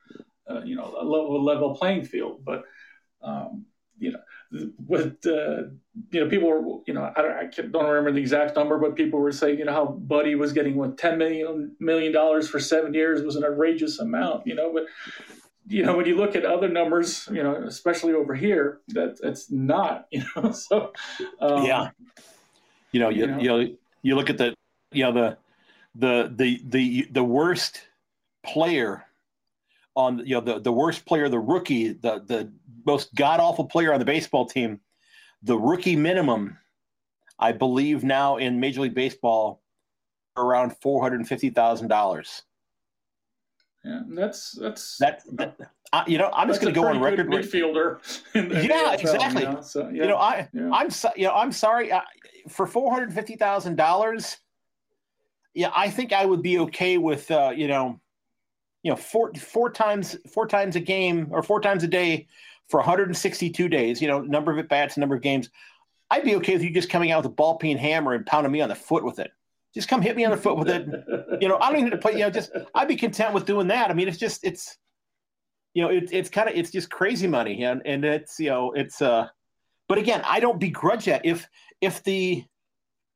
uh, 0.50 0.62
you 0.64 0.76
know, 0.76 0.96
a 1.00 1.04
level, 1.04 1.38
a 1.38 1.44
level 1.44 1.76
playing 1.76 2.06
field. 2.06 2.42
But 2.46 2.64
um, 3.22 3.66
you 4.00 4.12
know 4.12 4.20
with 4.88 5.26
uh, 5.26 5.64
you 6.12 6.24
know 6.24 6.30
people 6.30 6.50
were 6.50 6.80
you 6.86 6.94
know 6.94 7.12
I 7.16 7.22
don't, 7.22 7.32
I 7.32 7.46
don't 7.46 7.86
remember 7.86 8.12
the 8.12 8.22
exact 8.22 8.56
number, 8.56 8.78
but 8.78 8.96
people 8.96 9.20
were 9.20 9.32
saying 9.32 9.60
you 9.60 9.66
know 9.66 9.74
how 9.74 9.86
Buddy 9.86 10.36
was 10.36 10.54
getting 10.54 10.76
what 10.76 10.98
ten 10.98 11.18
million 11.18 11.76
million 11.80 12.12
dollars 12.12 12.50
for 12.50 12.60
seven 12.60 12.94
years 12.94 13.24
was 13.24 13.36
an 13.36 13.44
outrageous 13.44 14.00
amount, 14.00 14.48
you 14.48 14.56
know. 14.56 14.72
But 14.74 14.86
you 15.68 15.84
know 15.84 15.98
when 15.98 16.06
you 16.06 16.16
look 16.16 16.36
at 16.36 16.46
other 16.46 16.70
numbers, 16.70 17.28
you 17.32 17.44
know, 17.44 17.56
especially 17.56 18.14
over 18.14 18.34
here, 18.36 18.80
that 18.90 19.22
that's 19.22 19.52
not, 19.52 20.08
you 20.12 20.24
know. 20.36 20.52
So 20.52 20.94
um, 21.40 21.66
yeah, 21.66 21.90
you 22.92 23.00
know, 23.00 23.10
you, 23.10 23.22
you 23.22 23.28
know, 23.28 23.38
you 23.40 23.48
know, 23.50 23.76
you 24.02 24.16
look 24.16 24.30
at 24.30 24.38
the 24.38 24.54
you 24.92 25.04
know 25.04 25.12
the 25.12 25.38
the 25.96 26.34
the 26.36 26.62
the 26.66 27.08
the 27.12 27.24
worst 27.24 27.82
player 28.46 29.07
on 29.98 30.20
you 30.20 30.36
know 30.36 30.42
the 30.42 30.60
the 30.60 30.72
worst 30.72 31.06
player, 31.06 31.28
the 31.28 31.40
rookie, 31.40 31.90
the 31.90 32.24
the 32.26 32.54
most 32.86 33.14
god 33.16 33.42
awful 33.42 33.66
player 33.66 33.92
on 33.92 34.00
the 34.00 34.06
baseball 34.06 34.46
team 34.46 34.80
the 35.44 35.58
rookie 35.58 35.96
minimum, 35.96 36.58
I 37.40 37.52
believe 37.52 38.04
now 38.04 38.38
in 38.38 38.60
Major 38.60 38.82
League 38.82 38.96
Baseball, 38.96 39.62
around 40.36 40.76
four 40.82 41.02
hundred 41.02 41.26
fifty 41.28 41.50
thousand 41.50 41.88
dollars. 41.88 42.44
Yeah, 43.84 44.02
that's 44.10 44.52
that's 44.52 44.98
that. 44.98 45.24
that 45.34 45.58
uh, 45.94 46.04
you 46.08 46.18
know, 46.18 46.30
I'm 46.34 46.50
just 46.50 46.60
going 46.60 46.74
to 46.74 46.80
go 46.80 46.88
on 46.88 47.00
record. 47.00 47.28
Midfielder. 47.28 48.00
Yeah, 48.34 48.94
exactly. 48.94 49.44
You 49.44 49.52
know, 49.52 49.62
so, 49.62 49.88
yeah. 49.88 50.02
you 50.04 50.08
know 50.10 50.18
I, 50.18 50.50
yeah. 50.52 50.70
I'm, 50.74 50.90
so, 50.90 51.10
you 51.16 51.24
know, 51.24 51.34
I'm 51.34 51.54
sorry 51.54 51.92
uh, 51.92 52.02
for 52.50 52.68
four 52.68 52.92
hundred 52.92 53.14
fifty 53.14 53.38
thousand 53.38 53.78
dollars. 53.78 54.38
Yeah, 55.54 55.72
I 55.74 55.90
think 55.90 56.12
I 56.12 56.26
would 56.26 56.42
be 56.42 56.60
okay 56.60 56.98
with, 56.98 57.32
uh, 57.32 57.54
you 57.56 57.68
know, 57.68 58.02
you 58.88 58.94
know, 58.94 58.96
four 58.96 59.34
four 59.34 59.70
times 59.70 60.16
four 60.34 60.48
times 60.48 60.78
a 60.78 60.80
game 60.80 61.28
or 61.32 61.44
four 61.44 61.60
times 61.60 61.84
a 61.84 61.90
day 61.90 62.26
for 62.70 62.78
162 62.78 63.68
days. 63.68 64.02
You 64.02 64.08
know, 64.08 64.22
number 64.22 64.50
of 64.50 64.60
at 64.60 64.70
bats, 64.70 64.96
number 64.96 65.14
of 65.14 65.22
games. 65.22 65.50
I'd 66.10 66.24
be 66.24 66.38
okay 66.38 66.54
with 66.54 66.64
you 66.64 66.74
just 66.74 66.90
coming 66.90 67.12
out 67.12 67.18
with 67.18 67.34
a 67.34 67.36
ball 67.36 67.58
peen 67.58 67.78
hammer 67.78 68.14
and 68.14 68.26
pounding 68.26 68.54
me 68.54 68.62
on 68.62 68.70
the 68.70 68.76
foot 68.76 69.04
with 69.04 69.20
it. 69.20 69.32
Just 69.74 69.90
come 69.90 70.02
hit 70.02 70.16
me 70.16 70.24
on 70.24 70.32
the 70.32 70.38
foot 70.38 70.56
with 70.56 70.70
it. 70.70 70.88
you 71.42 71.50
know, 71.50 71.58
I 71.58 71.68
don't 71.68 71.80
even 71.80 71.84
need 71.84 71.92
to 71.92 71.98
play. 71.98 72.14
You 72.14 72.20
know, 72.20 72.30
just 72.30 72.50
I'd 72.76 72.88
be 72.88 72.96
content 72.96 73.34
with 73.34 73.46
doing 73.46 73.68
that. 73.68 73.92
I 73.92 73.94
mean, 73.94 74.08
it's 74.08 74.18
just 74.18 74.46
it's, 74.46 74.78
you 75.74 75.84
know, 75.84 75.90
it's 75.90 76.14
it's 76.14 76.30
kind 76.30 76.48
of 76.48 76.56
it's 76.56 76.72
just 76.72 76.90
crazy 76.90 77.28
money, 77.28 77.66
and 77.66 77.82
and 77.84 78.06
it's 78.06 78.40
you 78.40 78.50
know 78.50 78.72
it's 78.72 79.02
uh, 79.02 79.28
but 79.90 79.98
again, 79.98 80.22
I 80.24 80.40
don't 80.40 80.62
begrudge 80.62 81.04
that 81.06 81.26
if 81.26 81.46
if 81.82 82.06
the 82.06 82.46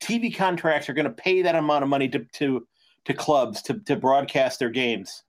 TV 0.03 0.35
contracts 0.35 0.89
are 0.89 0.93
going 0.93 1.07
to 1.07 1.13
pay 1.13 1.43
that 1.43 1.55
amount 1.55 1.83
of 1.83 1.89
money 1.89 2.09
to 2.09 2.25
to 2.33 2.67
to 3.05 3.13
clubs 3.13 3.61
to 3.61 3.79
to 3.85 3.95
broadcast 3.95 4.59
their 4.59 4.69
games, 4.69 5.23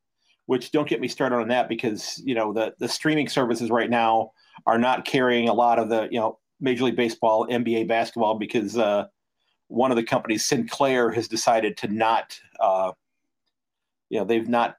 which 0.46 0.72
don't 0.72 0.88
get 0.88 1.00
me 1.00 1.08
started 1.08 1.36
on 1.36 1.48
that 1.48 1.68
because 1.68 2.20
you 2.24 2.34
know 2.34 2.52
the 2.52 2.74
the 2.78 2.88
streaming 2.88 3.28
services 3.28 3.70
right 3.70 3.90
now 3.90 4.32
are 4.66 4.78
not 4.78 5.04
carrying 5.04 5.48
a 5.48 5.54
lot 5.54 5.78
of 5.78 5.88
the 5.88 6.08
you 6.10 6.18
know 6.18 6.38
Major 6.60 6.84
League 6.84 6.96
Baseball, 6.96 7.46
NBA 7.48 7.88
basketball 7.88 8.38
because 8.38 8.78
uh, 8.78 9.06
one 9.72 9.90
of 9.90 9.96
the 9.96 10.04
companies, 10.04 10.44
Sinclair, 10.44 11.10
has 11.10 11.28
decided 11.28 11.76
to 11.78 11.88
not, 11.88 12.38
uh, 12.60 12.92
you 14.10 14.18
know, 14.18 14.24
they've 14.24 14.48
not 14.48 14.76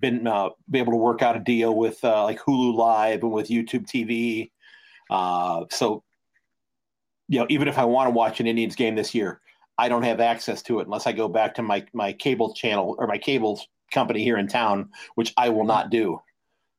been 0.00 0.26
uh, 0.26 0.50
be 0.70 0.78
able 0.78 0.92
to 0.92 0.98
work 0.98 1.22
out 1.22 1.36
a 1.36 1.40
deal 1.40 1.74
with 1.74 2.02
uh, 2.04 2.22
like 2.24 2.38
Hulu 2.40 2.74
Live 2.74 3.22
and 3.22 3.32
with 3.32 3.48
YouTube 3.48 3.86
TV. 3.86 4.50
Uh, 5.10 5.64
so, 5.70 6.02
you 7.28 7.40
know, 7.40 7.46
even 7.48 7.66
if 7.66 7.78
I 7.78 7.84
want 7.84 8.06
to 8.06 8.12
watch 8.12 8.40
an 8.40 8.46
Indians 8.46 8.76
game 8.76 8.94
this 8.94 9.14
year, 9.14 9.40
I 9.78 9.88
don't 9.88 10.02
have 10.02 10.20
access 10.20 10.62
to 10.62 10.80
it 10.80 10.86
unless 10.86 11.06
I 11.06 11.12
go 11.12 11.28
back 11.28 11.54
to 11.54 11.62
my 11.62 11.84
my 11.92 12.12
cable 12.12 12.54
channel 12.54 12.94
or 12.98 13.06
my 13.06 13.18
cable 13.18 13.60
company 13.92 14.22
here 14.22 14.36
in 14.38 14.48
town, 14.48 14.90
which 15.14 15.32
I 15.36 15.48
will 15.50 15.64
not 15.64 15.90
do. 15.90 16.20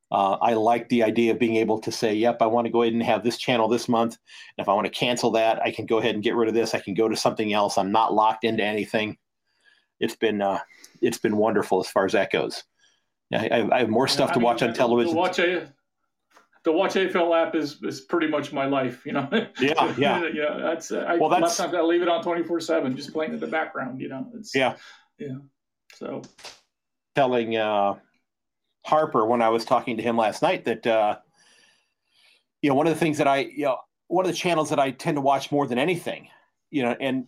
Uh, 0.09 0.37
I 0.41 0.53
like 0.53 0.87
the 0.87 1.03
idea 1.03 1.33
of 1.33 1.39
being 1.39 1.57
able 1.57 1.79
to 1.79 1.91
say, 1.91 2.13
"Yep, 2.13 2.41
I 2.41 2.45
want 2.45 2.65
to 2.65 2.71
go 2.71 2.83
ahead 2.83 2.93
and 2.93 3.03
have 3.03 3.23
this 3.23 3.37
channel 3.37 3.67
this 3.67 3.89
month. 3.89 4.17
And 4.57 4.63
if 4.63 4.69
I 4.69 4.73
want 4.73 4.85
to 4.85 4.91
cancel 4.91 5.31
that, 5.31 5.61
I 5.61 5.71
can 5.71 5.85
go 5.85 5.97
ahead 5.97 6.15
and 6.15 6.23
get 6.23 6.35
rid 6.35 6.47
of 6.47 6.55
this. 6.55 6.73
I 6.73 6.79
can 6.79 6.93
go 6.93 7.09
to 7.09 7.15
something 7.15 7.51
else. 7.51 7.77
I'm 7.77 7.91
not 7.91 8.13
locked 8.13 8.43
into 8.43 8.63
anything." 8.63 9.17
It's 9.99 10.15
been 10.15 10.41
uh, 10.41 10.59
it's 11.01 11.17
been 11.17 11.37
wonderful 11.37 11.79
as 11.79 11.89
far 11.89 12.05
as 12.05 12.13
that 12.13 12.31
goes. 12.31 12.63
I, 13.33 13.67
I 13.71 13.79
have 13.79 13.89
more 13.89 14.07
stuff 14.07 14.29
yeah, 14.29 14.33
to 14.33 14.39
mean, 14.39 14.45
watch 14.45 14.61
on 14.63 14.73
television. 14.73 15.13
The 15.13 15.19
watch 15.19 15.39
a 15.39 15.73
the 16.63 16.71
watch 16.71 16.93
AFL 16.93 17.47
app 17.47 17.55
is 17.55 17.81
is 17.83 18.01
pretty 18.01 18.27
much 18.27 18.53
my 18.53 18.65
life. 18.65 19.05
You 19.05 19.13
know. 19.13 19.27
Yeah, 19.59 19.93
yeah. 19.97 20.23
you 20.33 20.41
know, 20.41 20.61
that's 20.61 20.91
uh, 20.91 21.05
I, 21.07 21.17
well, 21.17 21.29
that's 21.29 21.59
I 21.59 21.81
leave 21.81 22.01
it 22.01 22.07
on 22.07 22.23
twenty 22.23 22.43
four 22.43 22.59
seven, 22.59 22.95
just 22.95 23.11
playing 23.11 23.33
in 23.33 23.39
the 23.39 23.47
background. 23.47 23.99
You 23.99 24.09
know. 24.09 24.27
It's, 24.35 24.55
yeah. 24.55 24.75
Yeah. 25.17 25.37
So. 25.93 26.21
Telling. 27.18 27.57
uh 27.57 27.95
Harper 28.88 29.26
when 29.26 29.41
I 29.41 29.49
was 29.49 29.65
talking 29.65 29.97
to 29.97 30.03
him 30.03 30.15
last 30.15 30.41
night 30.41 30.63
that 30.63 30.88
uh, 30.88 31.18
you 32.61 32.70
know 32.70 32.76
one 32.76 32.88
of 32.88 32.93
the 32.93 32.99
things 32.99 33.18
that 33.18 33.28
I 33.28 33.39
you 33.39 33.65
know 33.65 33.80
one 34.07 34.26
of 34.26 34.32
the 34.32 34.38
channels 34.38 34.70
that 34.70 34.80
I 34.80 34.91
tend 34.91 35.18
to 35.18 35.22
watch 35.22 35.51
more 35.51 35.68
than 35.68 35.78
anything, 35.78 36.30
you 36.72 36.84
know, 36.84 36.95
and 37.01 37.28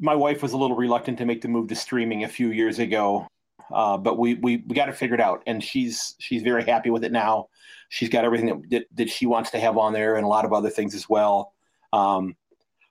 my 0.00 0.16
wife 0.16 0.42
was 0.42 0.52
a 0.52 0.56
little 0.56 0.76
reluctant 0.76 1.18
to 1.18 1.24
make 1.24 1.42
the 1.42 1.48
move 1.48 1.68
to 1.68 1.76
streaming 1.76 2.24
a 2.24 2.28
few 2.28 2.50
years 2.50 2.80
ago, 2.80 3.28
uh, 3.72 3.96
but 3.96 4.18
we 4.18 4.34
we, 4.34 4.64
we 4.66 4.74
got 4.74 4.88
it 4.88 4.96
figured 4.96 5.20
out, 5.20 5.44
and 5.46 5.62
she's 5.62 6.16
she's 6.18 6.42
very 6.42 6.64
happy 6.64 6.90
with 6.90 7.04
it 7.04 7.12
now. 7.12 7.46
She's 7.88 8.08
got 8.08 8.24
everything 8.24 8.48
that, 8.48 8.70
that, 8.70 8.86
that 8.96 9.10
she 9.10 9.26
wants 9.26 9.50
to 9.52 9.60
have 9.60 9.78
on 9.78 9.92
there, 9.92 10.16
and 10.16 10.24
a 10.24 10.28
lot 10.28 10.44
of 10.44 10.52
other 10.52 10.70
things 10.70 10.96
as 10.96 11.08
well. 11.08 11.52
Um, 11.92 12.34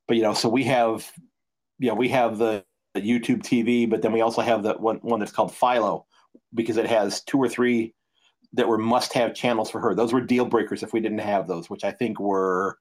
but 0.08 0.16
you 0.16 0.24
know, 0.24 0.34
so 0.34 0.48
we 0.48 0.64
have, 0.64 1.12
you 1.80 1.90
know, 1.90 1.96
we 1.96 2.08
have 2.10 2.38
the, 2.38 2.64
the 2.64 2.75
YouTube 3.02 3.42
TV, 3.42 3.90
but 3.90 4.02
then 4.02 4.12
we 4.12 4.22
also 4.22 4.42
have 4.42 4.64
the 4.64 4.74
one 4.74 4.98
one 4.98 5.20
that's 5.20 5.32
called 5.32 5.54
Philo, 5.54 6.06
because 6.54 6.78
it 6.78 6.88
has 6.88 7.22
two 7.22 7.38
or 7.38 7.50
three 7.50 7.94
that 8.54 8.68
were 8.68 8.78
must-have 8.78 9.34
channels 9.34 9.70
for 9.70 9.82
her. 9.82 9.94
Those 9.94 10.14
were 10.14 10.22
deal 10.22 10.46
breakers 10.46 10.82
if 10.82 10.94
we 10.94 11.02
didn't 11.02 11.20
have 11.20 11.48
those, 11.48 11.70
which 11.70 11.84
I 11.84 11.92
think 11.92 12.20
were, 12.20 12.80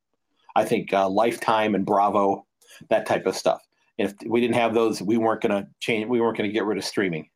I 0.55 0.65
think 0.65 0.93
uh, 0.93 1.09
Lifetime 1.09 1.75
and 1.75 1.85
Bravo, 1.85 2.47
that 2.91 3.07
type 3.07 3.27
of 3.27 3.37
stuff. 3.37 3.61
And 3.99 4.09
if 4.09 4.29
we 4.29 4.41
didn't 4.41 4.55
have 4.55 4.75
those, 4.75 5.03
we 5.03 5.17
weren't 5.17 5.43
going 5.43 5.63
to 5.63 5.69
change. 5.81 6.09
We 6.09 6.21
weren't 6.21 6.37
going 6.37 6.49
to 6.49 6.55
get 6.55 6.65
rid 6.65 6.79
of 6.79 6.85
streaming, 6.85 7.29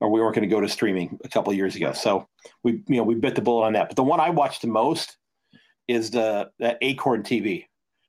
or 0.00 0.10
we 0.10 0.20
weren't 0.20 0.34
going 0.34 0.48
to 0.48 0.54
go 0.54 0.60
to 0.60 0.68
streaming 0.68 1.18
a 1.24 1.28
couple 1.28 1.52
years 1.52 1.76
ago. 1.76 1.92
So 1.92 2.28
we, 2.62 2.82
you 2.86 2.96
know, 2.96 3.02
we 3.02 3.14
bit 3.14 3.34
the 3.34 3.42
bullet 3.42 3.66
on 3.66 3.72
that. 3.74 3.88
But 3.88 3.96
the 3.96 4.04
one 4.04 4.20
I 4.20 4.30
watched 4.30 4.62
the 4.62 4.68
most 4.68 5.16
is 5.88 6.10
the 6.10 6.50
that 6.58 6.78
Acorn 6.82 7.22
TV, 7.22 7.66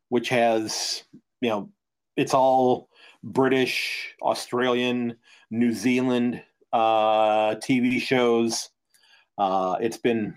which 0.10 0.30
has, 0.30 1.04
you 1.42 1.50
know, 1.50 1.70
it's 2.16 2.34
all 2.34 2.90
British, 3.24 4.16
Australian, 4.22 5.18
New 5.50 5.74
Zealand 5.74 6.42
uh, 6.74 7.56
TV 7.56 8.02
shows. 8.02 8.70
Uh, 9.38 9.78
it's 9.82 9.98
been, 9.98 10.36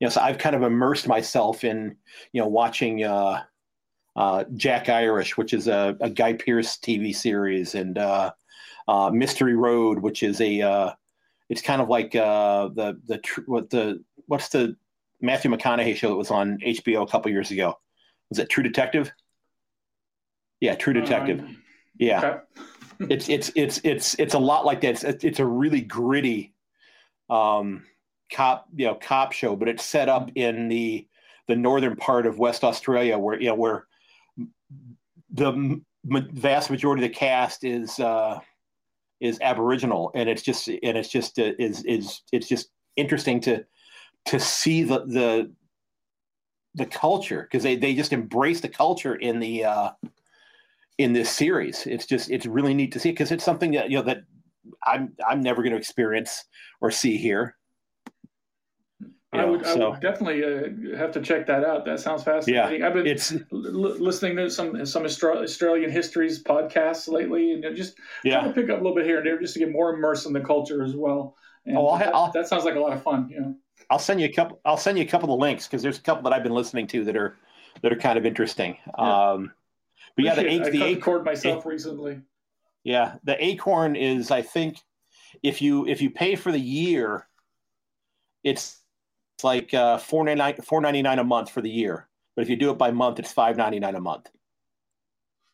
you 0.00 0.06
know, 0.06 0.10
so 0.10 0.20
I've 0.20 0.38
kind 0.38 0.56
of 0.56 0.62
immersed 0.62 1.06
myself 1.08 1.64
in, 1.64 1.96
you 2.32 2.40
know, 2.40 2.48
watching 2.48 3.04
uh, 3.04 3.42
uh, 4.16 4.44
Jack 4.54 4.88
Irish, 4.88 5.36
which 5.36 5.52
is 5.52 5.68
a, 5.68 5.96
a, 6.00 6.10
Guy 6.10 6.34
Pearce 6.34 6.76
TV 6.76 7.14
series, 7.14 7.74
and 7.74 7.98
uh, 7.98 8.32
uh, 8.86 9.10
Mystery 9.10 9.54
Road, 9.56 9.98
which 9.98 10.22
is 10.22 10.40
a, 10.40 10.62
uh, 10.62 10.92
it's 11.48 11.62
kind 11.62 11.82
of 11.82 11.88
like 11.88 12.14
uh, 12.14 12.68
the 12.68 13.00
the 13.06 13.20
what 13.46 13.70
the 13.70 14.02
what's 14.26 14.48
the 14.48 14.76
Matthew 15.20 15.50
McConaughey 15.50 15.96
show 15.96 16.10
that 16.10 16.16
was 16.16 16.30
on 16.30 16.58
HBO 16.58 17.02
a 17.02 17.06
couple 17.06 17.30
years 17.30 17.50
ago? 17.50 17.78
Was 18.30 18.38
it 18.38 18.48
True 18.48 18.62
Detective? 18.62 19.12
Yeah, 20.60 20.74
True 20.76 20.92
Detective. 20.92 21.40
Um, 21.40 21.63
yeah. 21.98 22.18
Okay 22.18 22.38
it's 23.00 23.28
it's 23.28 23.50
it's 23.54 23.80
it's 23.84 24.14
it's 24.18 24.34
a 24.34 24.38
lot 24.38 24.64
like 24.64 24.80
that. 24.82 25.02
It's 25.04 25.24
it's 25.24 25.38
a 25.38 25.46
really 25.46 25.80
gritty 25.80 26.54
um, 27.30 27.84
cop 28.32 28.66
you 28.74 28.86
know 28.86 28.94
cop 28.94 29.32
show, 29.32 29.56
but 29.56 29.68
it's 29.68 29.84
set 29.84 30.08
up 30.08 30.30
in 30.34 30.68
the 30.68 31.06
the 31.48 31.56
northern 31.56 31.96
part 31.96 32.26
of 32.26 32.38
West 32.38 32.64
Australia, 32.64 33.18
where 33.18 33.40
you 33.40 33.48
know 33.48 33.54
where 33.54 33.86
the 35.30 35.48
m- 35.48 35.84
vast 36.04 36.70
majority 36.70 37.04
of 37.04 37.10
the 37.10 37.14
cast 37.14 37.64
is 37.64 37.98
uh, 38.00 38.38
is 39.20 39.38
Aboriginal, 39.40 40.10
and 40.14 40.28
it's 40.28 40.42
just 40.42 40.68
and 40.68 40.80
it's 40.82 41.08
just 41.08 41.38
uh, 41.38 41.52
is 41.58 41.82
is 41.84 42.22
it's 42.32 42.48
just 42.48 42.68
interesting 42.96 43.40
to 43.40 43.64
to 44.26 44.40
see 44.40 44.82
the 44.82 45.00
the 45.06 45.52
the 46.76 46.86
culture 46.86 47.42
because 47.42 47.62
they 47.62 47.76
they 47.76 47.94
just 47.94 48.12
embrace 48.12 48.60
the 48.60 48.68
culture 48.68 49.14
in 49.16 49.38
the 49.38 49.64
uh, 49.64 49.90
in 50.98 51.12
this 51.12 51.30
series. 51.30 51.86
It's 51.86 52.06
just 52.06 52.30
it's 52.30 52.46
really 52.46 52.74
neat 52.74 52.92
to 52.92 53.00
see 53.00 53.10
because 53.10 53.32
it's 53.32 53.44
something 53.44 53.72
that 53.72 53.90
you 53.90 53.98
know 53.98 54.04
that 54.04 54.22
I'm 54.86 55.14
I'm 55.26 55.40
never 55.40 55.62
going 55.62 55.72
to 55.72 55.78
experience 55.78 56.44
or 56.80 56.90
see 56.90 57.16
here. 57.16 57.56
You 59.32 59.40
know, 59.40 59.46
I, 59.48 59.50
would, 59.50 59.66
so. 59.66 59.82
I, 59.82 59.88
would, 59.90 60.00
definitely 60.00 60.44
uh, 60.44 60.96
have 60.96 61.10
to 61.12 61.20
check 61.20 61.46
that 61.48 61.64
out. 61.64 61.84
That 61.84 61.98
sounds 61.98 62.22
fascinating. 62.22 62.80
Yeah, 62.80 62.86
I've 62.86 62.94
been 62.94 63.04
it's, 63.04 63.32
l- 63.32 63.40
listening 63.52 64.36
to 64.36 64.48
some 64.48 64.86
some 64.86 65.04
Australian 65.04 65.90
histories 65.90 66.42
podcasts 66.42 67.08
lately, 67.08 67.52
and 67.52 67.76
just 67.76 67.98
yeah. 68.22 68.40
trying 68.40 68.54
to 68.54 68.60
pick 68.60 68.70
up 68.70 68.78
a 68.78 68.80
little 68.80 68.94
bit 68.94 69.06
here 69.06 69.18
and 69.18 69.26
there 69.26 69.40
just 69.40 69.54
to 69.54 69.60
get 69.60 69.72
more 69.72 69.92
immersed 69.92 70.26
in 70.26 70.32
the 70.32 70.40
culture 70.40 70.84
as 70.84 70.94
well. 70.94 71.36
And 71.66 71.76
oh, 71.76 71.98
that, 71.98 72.14
I'll, 72.14 72.30
that, 72.32 72.46
sounds 72.46 72.64
like 72.64 72.76
a 72.76 72.80
lot 72.80 72.92
of 72.92 73.02
fun. 73.02 73.28
You 73.28 73.40
know, 73.40 73.54
I'll 73.90 73.98
send 73.98 74.20
you 74.20 74.26
a 74.26 74.32
couple. 74.32 74.60
I'll 74.64 74.76
send 74.76 74.98
you 74.98 75.04
a 75.04 75.08
couple 75.08 75.34
of 75.34 75.40
links 75.40 75.66
because 75.66 75.82
there's 75.82 75.98
a 75.98 76.02
couple 76.02 76.22
that 76.24 76.32
I've 76.32 76.44
been 76.44 76.54
listening 76.54 76.86
to 76.88 77.04
that 77.04 77.16
are 77.16 77.36
that 77.82 77.92
are 77.92 77.96
kind 77.96 78.16
of 78.16 78.24
interesting. 78.24 78.76
Yeah. 78.96 79.30
Um, 79.32 79.52
but 80.16 80.24
yeah, 80.24 80.34
the, 80.34 80.48
I 80.48 80.70
the 80.70 80.84
acorn 80.84 81.24
myself 81.24 81.64
a- 81.64 81.68
recently. 81.68 82.20
Yeah, 82.84 83.16
the 83.24 83.42
acorn 83.42 83.96
is 83.96 84.30
I 84.30 84.42
think 84.42 84.78
if 85.42 85.60
you 85.62 85.86
if 85.86 86.00
you 86.00 86.10
pay 86.10 86.36
for 86.36 86.52
the 86.52 86.60
year, 86.60 87.26
it's 88.42 88.80
it's 89.36 89.44
like 89.44 89.74
uh, 89.74 89.98
four 89.98 90.24
ninety 90.24 90.38
nine 90.38 90.56
four 90.62 90.80
ninety 90.80 91.02
nine 91.02 91.18
a 91.18 91.24
month 91.24 91.50
for 91.50 91.60
the 91.60 91.70
year. 91.70 92.08
But 92.36 92.42
if 92.42 92.50
you 92.50 92.56
do 92.56 92.70
it 92.70 92.78
by 92.78 92.90
month, 92.90 93.18
it's 93.18 93.32
five 93.32 93.56
ninety 93.56 93.80
nine 93.80 93.94
a 93.94 94.00
month. 94.00 94.30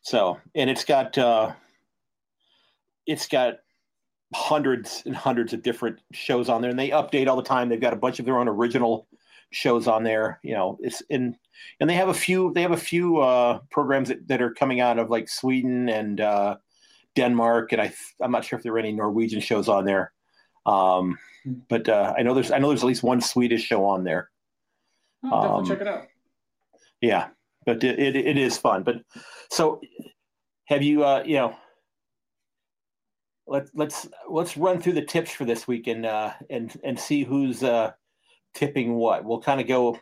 So 0.01 0.39
and 0.53 0.69
it's 0.69 0.85
got 0.85 1.17
uh, 1.17 1.53
it's 3.07 3.27
got 3.27 3.59
hundreds 4.33 5.03
and 5.05 5.15
hundreds 5.15 5.53
of 5.53 5.63
different 5.63 5.99
shows 6.11 6.49
on 6.49 6.61
there, 6.61 6.69
and 6.69 6.79
they 6.79 6.89
update 6.89 7.27
all 7.27 7.35
the 7.35 7.43
time. 7.43 7.69
They've 7.69 7.81
got 7.81 7.93
a 7.93 7.97
bunch 7.97 8.19
of 8.19 8.25
their 8.25 8.39
own 8.39 8.47
original 8.47 9.07
shows 9.51 9.87
on 9.87 10.03
there. 10.03 10.39
You 10.43 10.53
know, 10.53 10.77
it's 10.81 11.01
in 11.09 11.37
and 11.79 11.89
they 11.89 11.95
have 11.95 12.09
a 12.09 12.13
few 12.13 12.51
they 12.53 12.61
have 12.61 12.71
a 12.71 12.77
few 12.77 13.17
uh, 13.17 13.59
programs 13.69 14.09
that, 14.09 14.27
that 14.27 14.41
are 14.41 14.53
coming 14.53 14.79
out 14.79 14.99
of 14.99 15.09
like 15.09 15.29
Sweden 15.29 15.89
and 15.89 16.21
uh, 16.21 16.57
Denmark, 17.15 17.71
and 17.71 17.81
I 17.81 17.93
I'm 18.21 18.31
not 18.31 18.45
sure 18.45 18.57
if 18.57 18.63
there 18.63 18.73
are 18.73 18.79
any 18.79 18.91
Norwegian 18.91 19.41
shows 19.41 19.67
on 19.67 19.85
there. 19.85 20.11
Um, 20.65 21.17
but 21.69 21.89
uh, 21.89 22.13
I 22.17 22.23
know 22.23 22.33
there's 22.33 22.51
I 22.51 22.59
know 22.59 22.69
there's 22.69 22.83
at 22.83 22.87
least 22.87 23.03
one 23.03 23.21
Swedish 23.21 23.63
show 23.63 23.85
on 23.85 24.03
there. 24.03 24.29
Oh, 25.23 25.29
definitely 25.29 25.59
um, 25.59 25.65
check 25.67 25.81
it 25.81 25.87
out. 25.87 26.07
Yeah, 27.01 27.27
but 27.65 27.83
it, 27.83 27.99
it, 27.99 28.15
it 28.15 28.37
is 28.37 28.57
fun. 28.57 28.83
But 28.83 29.03
so 29.49 29.81
have 30.65 30.83
you 30.83 31.03
uh, 31.03 31.23
you 31.25 31.35
know 31.35 31.55
let's 33.51 33.71
let's 33.75 34.07
let's 34.29 34.57
run 34.57 34.81
through 34.81 34.93
the 34.93 35.05
tips 35.05 35.31
for 35.31 35.45
this 35.45 35.67
week 35.67 35.87
and 35.87 36.05
uh, 36.05 36.31
and 36.49 36.79
and 36.83 36.99
see 36.99 37.23
who's 37.23 37.63
uh, 37.63 37.91
tipping 38.53 38.95
what. 38.95 39.25
We'll 39.25 39.41
kind 39.41 39.61
of 39.61 39.67
go. 39.67 39.99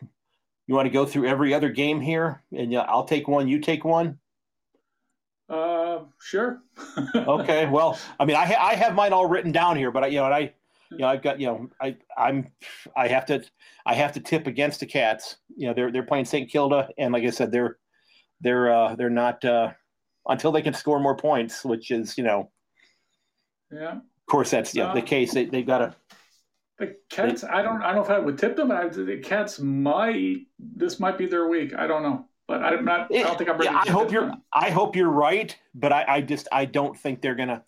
You 0.70 0.76
want 0.76 0.86
to 0.86 0.90
go 0.90 1.04
through 1.04 1.26
every 1.26 1.52
other 1.52 1.68
game 1.68 2.00
here, 2.00 2.44
and 2.56 2.72
uh, 2.72 2.86
I'll 2.88 3.02
take 3.02 3.26
one. 3.26 3.48
You 3.48 3.58
take 3.58 3.84
one. 3.84 4.20
Uh, 5.48 6.04
sure. 6.20 6.62
okay. 7.16 7.66
Well, 7.66 7.98
I 8.20 8.24
mean, 8.24 8.36
I 8.36 8.46
ha- 8.46 8.68
I 8.68 8.76
have 8.76 8.94
mine 8.94 9.12
all 9.12 9.26
written 9.26 9.50
down 9.50 9.76
here, 9.76 9.90
but 9.90 10.04
I, 10.04 10.06
you 10.06 10.20
know, 10.20 10.26
and 10.26 10.34
I, 10.34 10.54
you 10.92 10.98
know, 10.98 11.08
I've 11.08 11.22
got, 11.22 11.40
you 11.40 11.48
know, 11.48 11.70
I 11.82 11.96
I'm 12.16 12.52
I 12.96 13.08
have 13.08 13.26
to 13.26 13.42
I 13.84 13.94
have 13.94 14.12
to 14.12 14.20
tip 14.20 14.46
against 14.46 14.78
the 14.78 14.86
Cats. 14.86 15.38
You 15.56 15.66
know, 15.66 15.74
they're 15.74 15.90
they're 15.90 16.04
playing 16.04 16.26
St. 16.26 16.48
Kilda, 16.48 16.88
and 16.96 17.12
like 17.12 17.24
I 17.24 17.30
said, 17.30 17.50
they're 17.50 17.78
they're 18.40 18.72
uh, 18.72 18.94
they're 18.94 19.10
not 19.10 19.44
uh, 19.44 19.72
until 20.28 20.52
they 20.52 20.62
can 20.62 20.74
score 20.74 21.00
more 21.00 21.16
points, 21.16 21.64
which 21.64 21.90
is 21.90 22.16
you 22.16 22.22
know 22.22 22.48
yeah. 23.72 23.94
Of 23.96 24.26
course, 24.28 24.52
that's 24.52 24.72
yeah, 24.72 24.94
the 24.94 25.02
case. 25.02 25.34
They 25.34 25.46
they've 25.46 25.66
got 25.66 25.78
to. 25.78 25.96
The 26.80 26.96
Cats. 27.10 27.44
I 27.44 27.60
don't. 27.60 27.82
I 27.82 27.88
don't 27.92 27.96
know 27.96 28.02
if 28.02 28.10
I 28.10 28.18
would 28.18 28.38
tip 28.38 28.56
them. 28.56 28.72
I, 28.72 28.88
the 28.88 29.18
Cats 29.18 29.60
might. 29.60 30.46
This 30.58 30.98
might 30.98 31.18
be 31.18 31.26
their 31.26 31.46
week. 31.46 31.74
I 31.74 31.86
don't 31.86 32.02
know, 32.02 32.24
but 32.48 32.64
I'm 32.64 32.86
not. 32.86 33.14
I 33.14 33.22
don't 33.22 33.36
think 33.36 33.50
I'm 33.50 33.58
ready. 33.58 33.70
Yeah, 33.70 33.82
I 33.86 33.90
hope 33.90 34.10
you're. 34.10 34.26
Them. 34.26 34.42
I 34.50 34.70
hope 34.70 34.96
you're 34.96 35.10
right, 35.10 35.54
but 35.74 35.92
I, 35.92 36.04
I 36.08 36.20
just 36.22 36.48
I 36.50 36.64
don't 36.64 36.96
think 36.96 37.20
they're 37.20 37.34
gonna. 37.34 37.62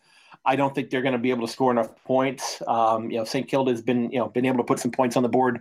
I 0.46 0.56
don't 0.56 0.74
think 0.74 0.88
they're 0.88 1.02
going 1.02 1.12
to 1.12 1.18
be 1.18 1.30
able 1.30 1.46
to 1.46 1.52
score 1.52 1.70
enough 1.70 1.94
points. 2.04 2.62
Um, 2.66 3.10
you 3.10 3.18
know, 3.18 3.24
St. 3.24 3.46
Kilda 3.46 3.70
has 3.70 3.82
been 3.82 4.10
you 4.10 4.18
know 4.18 4.28
been 4.28 4.46
able 4.46 4.56
to 4.56 4.64
put 4.64 4.78
some 4.78 4.90
points 4.90 5.18
on 5.18 5.22
the 5.22 5.28
board. 5.28 5.60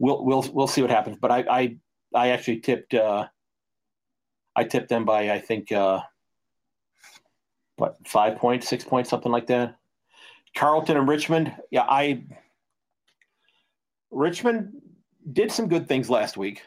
We'll 0.00 0.24
we'll 0.24 0.44
we'll 0.52 0.66
see 0.66 0.82
what 0.82 0.90
happens. 0.90 1.18
But 1.20 1.30
I 1.30 1.44
I, 1.48 1.76
I 2.12 2.28
actually 2.30 2.60
tipped. 2.60 2.94
Uh, 2.94 3.28
I 4.56 4.64
tipped 4.64 4.88
them 4.88 5.04
by 5.04 5.30
I 5.30 5.38
think 5.38 5.70
uh, 5.70 6.00
what 7.76 7.96
five 8.08 8.38
points, 8.38 8.68
six 8.68 8.82
points, 8.82 9.08
something 9.08 9.30
like 9.30 9.46
that. 9.46 9.76
Carlton 10.56 10.96
and 10.96 11.08
Richmond. 11.08 11.54
Yeah, 11.70 11.86
I 11.88 12.24
Richmond 14.12 14.80
did 15.32 15.50
some 15.50 15.68
good 15.68 15.88
things 15.88 16.08
last 16.08 16.36
week. 16.36 16.62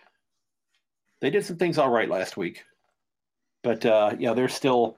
They 1.21 1.29
did 1.29 1.45
some 1.45 1.57
things 1.57 1.77
all 1.77 1.89
right 1.89 2.09
last 2.09 2.35
week, 2.35 2.63
but 3.63 3.85
uh, 3.85 4.15
yeah, 4.19 4.33
they're 4.33 4.49
still 4.49 4.97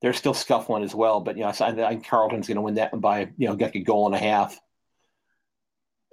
they're 0.00 0.12
still 0.12 0.34
scuffling 0.34 0.84
as 0.84 0.94
well. 0.94 1.20
But 1.20 1.36
yeah, 1.36 1.52
you 1.52 1.74
know, 1.76 1.84
I, 1.84 1.90
think 1.90 2.06
Carlton's 2.06 2.46
going 2.46 2.56
to 2.56 2.62
win 2.62 2.74
that 2.74 2.92
one 2.92 3.00
by 3.00 3.30
you 3.36 3.48
know 3.48 3.56
get 3.56 3.74
a 3.74 3.80
goal 3.80 4.06
and 4.06 4.14
a 4.14 4.18
half. 4.18 4.58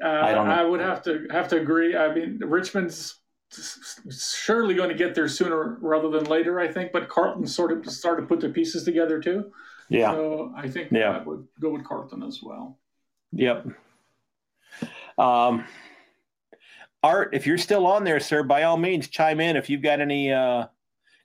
Uh, 0.03 0.07
I 0.07 0.33
don't. 0.33 0.47
Know. 0.47 0.53
I 0.53 0.63
would 0.63 0.79
have 0.79 1.03
to 1.03 1.27
have 1.29 1.47
to 1.49 1.61
agree. 1.61 1.95
I 1.95 2.13
mean, 2.13 2.39
Richmond's 2.43 3.19
surely 4.09 4.73
going 4.73 4.89
to 4.89 4.95
get 4.95 5.15
there 5.15 5.27
sooner 5.27 5.77
rather 5.81 6.09
than 6.09 6.25
later, 6.25 6.59
I 6.59 6.67
think. 6.67 6.91
But 6.91 7.09
Carlton 7.09 7.45
sort 7.45 7.71
of 7.71 7.85
started 7.91 8.23
to 8.23 8.27
put 8.27 8.39
the 8.39 8.49
pieces 8.49 8.83
together 8.83 9.21
too. 9.21 9.51
Yeah. 9.89 10.11
So 10.11 10.51
I 10.57 10.67
think 10.67 10.91
yeah. 10.91 11.19
I 11.19 11.23
would 11.23 11.47
go 11.59 11.69
with 11.69 11.85
Carlton 11.85 12.23
as 12.23 12.41
well. 12.41 12.79
Yep. 13.33 13.67
Um, 15.17 15.65
Art, 17.03 17.29
if 17.33 17.45
you're 17.45 17.57
still 17.57 17.85
on 17.85 18.03
there, 18.03 18.19
sir, 18.19 18.43
by 18.43 18.63
all 18.63 18.77
means, 18.77 19.07
chime 19.07 19.39
in 19.39 19.55
if 19.55 19.69
you've 19.69 19.83
got 19.83 20.01
any 20.01 20.31
uh, 20.31 20.65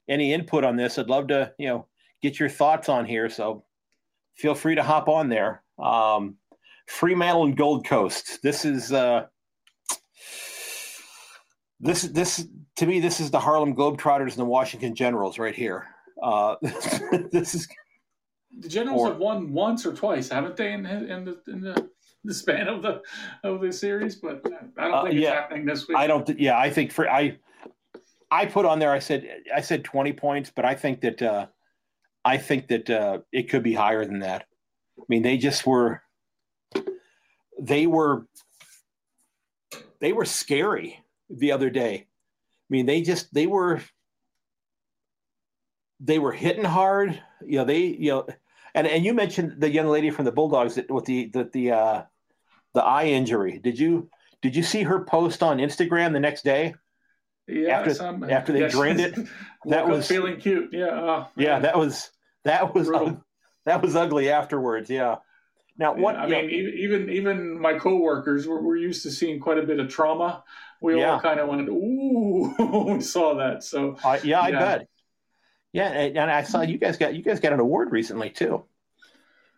any 0.07 0.33
input 0.33 0.63
on 0.63 0.75
this. 0.75 0.99
I'd 0.99 1.09
love 1.09 1.27
to, 1.27 1.53
you 1.57 1.67
know, 1.67 1.87
get 2.21 2.39
your 2.39 2.49
thoughts 2.49 2.87
on 2.87 3.05
here. 3.05 3.29
So 3.29 3.63
feel 4.35 4.53
free 4.53 4.75
to 4.75 4.83
hop 4.83 5.09
on 5.09 5.29
there. 5.29 5.63
Um, 5.79 6.37
Fremantle 6.87 7.45
and 7.45 7.57
Gold 7.57 7.87
Coast. 7.87 8.43
This 8.43 8.65
is 8.65 8.91
uh, 8.91 9.25
this 11.79 12.03
this 12.03 12.47
to 12.75 12.85
me 12.85 12.99
this 12.99 13.19
is 13.19 13.31
the 13.31 13.39
Harlem 13.39 13.75
Globetrotters 13.75 14.31
and 14.31 14.37
the 14.37 14.45
Washington 14.45 14.93
Generals 14.93 15.39
right 15.39 15.55
here. 15.55 15.87
Uh, 16.21 16.55
this 17.31 17.55
is 17.55 17.67
the 18.59 18.69
Generals 18.69 19.01
or, 19.01 19.07
have 19.07 19.17
won 19.17 19.51
once 19.51 19.85
or 19.85 19.93
twice, 19.93 20.29
haven't 20.29 20.57
they? 20.57 20.73
In, 20.73 20.85
in 20.85 21.25
the 21.25 21.41
in 21.47 21.61
the, 21.61 21.89
the 22.25 22.33
span 22.33 22.67
of 22.67 22.81
the 22.81 23.01
of 23.43 23.61
the 23.61 23.71
series, 23.71 24.15
but 24.15 24.45
I 24.77 24.87
don't 24.87 24.93
uh, 24.93 25.03
think 25.03 25.15
uh, 25.15 25.19
yeah, 25.19 25.29
it's 25.29 25.39
happening 25.39 25.65
this 25.65 25.87
week. 25.87 25.97
I 25.97 26.07
don't. 26.07 26.25
Th- 26.25 26.37
yeah, 26.37 26.57
I 26.57 26.69
think 26.69 26.91
for 26.91 27.09
I 27.09 27.37
I 28.29 28.45
put 28.45 28.65
on 28.65 28.79
there. 28.79 28.91
I 28.91 28.99
said 28.99 29.27
I 29.53 29.61
said 29.61 29.83
twenty 29.83 30.13
points, 30.13 30.51
but 30.55 30.63
I 30.63 30.75
think 30.75 31.01
that 31.01 31.21
uh, 31.21 31.47
I 32.23 32.37
think 32.37 32.67
that 32.67 32.89
uh, 32.89 33.19
it 33.31 33.49
could 33.49 33.63
be 33.63 33.73
higher 33.73 34.05
than 34.05 34.19
that. 34.19 34.45
I 34.99 35.03
mean, 35.09 35.23
they 35.23 35.37
just 35.37 35.65
were 35.65 36.03
they 37.59 37.87
were 37.87 38.27
they 39.99 40.13
were 40.13 40.25
scary 40.25 41.03
the 41.29 41.51
other 41.51 41.69
day. 41.69 42.05
I 42.05 42.67
mean, 42.69 42.85
they 42.85 43.01
just 43.01 43.33
they 43.33 43.47
were 43.47 43.81
they 45.99 46.19
were 46.19 46.31
hitting 46.31 46.65
hard. 46.65 47.19
You 47.43 47.59
know, 47.59 47.65
they 47.65 47.79
you 47.79 48.11
know, 48.11 48.27
and 48.73 48.87
and 48.87 49.03
you 49.03 49.13
mentioned 49.13 49.55
the 49.59 49.69
young 49.69 49.87
lady 49.87 50.09
from 50.09 50.25
the 50.25 50.31
Bulldogs 50.31 50.75
that, 50.75 50.89
with 50.89 51.05
the 51.05 51.29
the 51.33 51.49
the 51.51 51.71
uh, 51.71 52.03
the 52.73 52.83
eye 52.83 53.05
injury. 53.05 53.59
Did 53.59 53.79
you 53.79 54.09
did 54.41 54.55
you 54.55 54.63
see 54.63 54.83
her 54.83 55.03
post 55.03 55.43
on 55.43 55.57
Instagram 55.57 56.13
the 56.13 56.19
next 56.19 56.43
day? 56.43 56.75
Yeah, 57.47 57.79
after, 57.79 57.93
some, 57.93 58.23
after 58.23 58.53
they 58.53 58.67
drained 58.69 59.01
it, 59.01 59.15
that 59.65 59.87
was 59.87 60.07
feeling 60.07 60.39
cute. 60.39 60.69
Yeah, 60.71 60.85
oh, 60.91 61.27
yeah, 61.35 61.59
that 61.59 61.77
was 61.77 62.11
that 62.43 62.73
was 62.73 62.89
uh, 62.89 63.15
that 63.65 63.81
was 63.81 63.95
ugly 63.95 64.29
afterwards. 64.29 64.89
Yeah. 64.89 65.17
Now, 65.77 65.95
what? 65.95 66.15
Yeah, 66.15 66.21
I 66.21 66.27
mean, 66.27 66.49
even 66.49 67.09
even 67.09 67.59
my 67.59 67.77
coworkers 67.77 68.47
were, 68.47 68.61
were 68.61 68.77
used 68.77 69.03
to 69.03 69.11
seeing 69.11 69.39
quite 69.39 69.57
a 69.57 69.63
bit 69.63 69.79
of 69.79 69.89
trauma 69.89 70.43
we 70.81 70.99
yeah. 70.99 71.11
all 71.11 71.19
kind 71.19 71.39
of 71.39 71.47
went, 71.47 71.69
ooh, 71.69 72.53
we 72.93 73.01
saw 73.01 73.35
that. 73.35 73.63
So 73.63 73.97
uh, 74.03 74.19
yeah, 74.23 74.41
I 74.41 74.51
bet. 74.51 74.87
Yeah, 75.73 75.87
and, 75.89 76.17
I 76.19 76.43
saw 76.43 76.61
you 76.61 76.77
guys 76.77 76.97
got 76.97 77.15
you 77.15 77.21
guys 77.21 77.39
got 77.39 77.53
an 77.53 77.59
award 77.59 77.91
recently 77.91 78.29
too. 78.29 78.63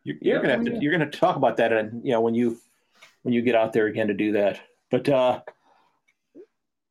You're, 0.03 0.18
you're 0.22 0.41
gonna 0.41 0.53
have 0.53 0.66
to, 0.66 0.78
you're 0.80 0.91
gonna 0.91 1.09
talk 1.09 1.36
about 1.36 1.57
that, 1.57 1.74
and 1.74 2.05
you 2.05 2.11
know 2.11 2.22
when 2.22 2.36
you 2.36 2.59
when 3.24 3.34
you 3.34 3.41
get 3.41 3.55
out 3.55 3.74
there 3.74 3.88
again 3.88 4.07
to 4.07 4.14
do 4.14 4.34
that. 4.34 4.59
But 4.91 5.09
uh, 5.09 5.41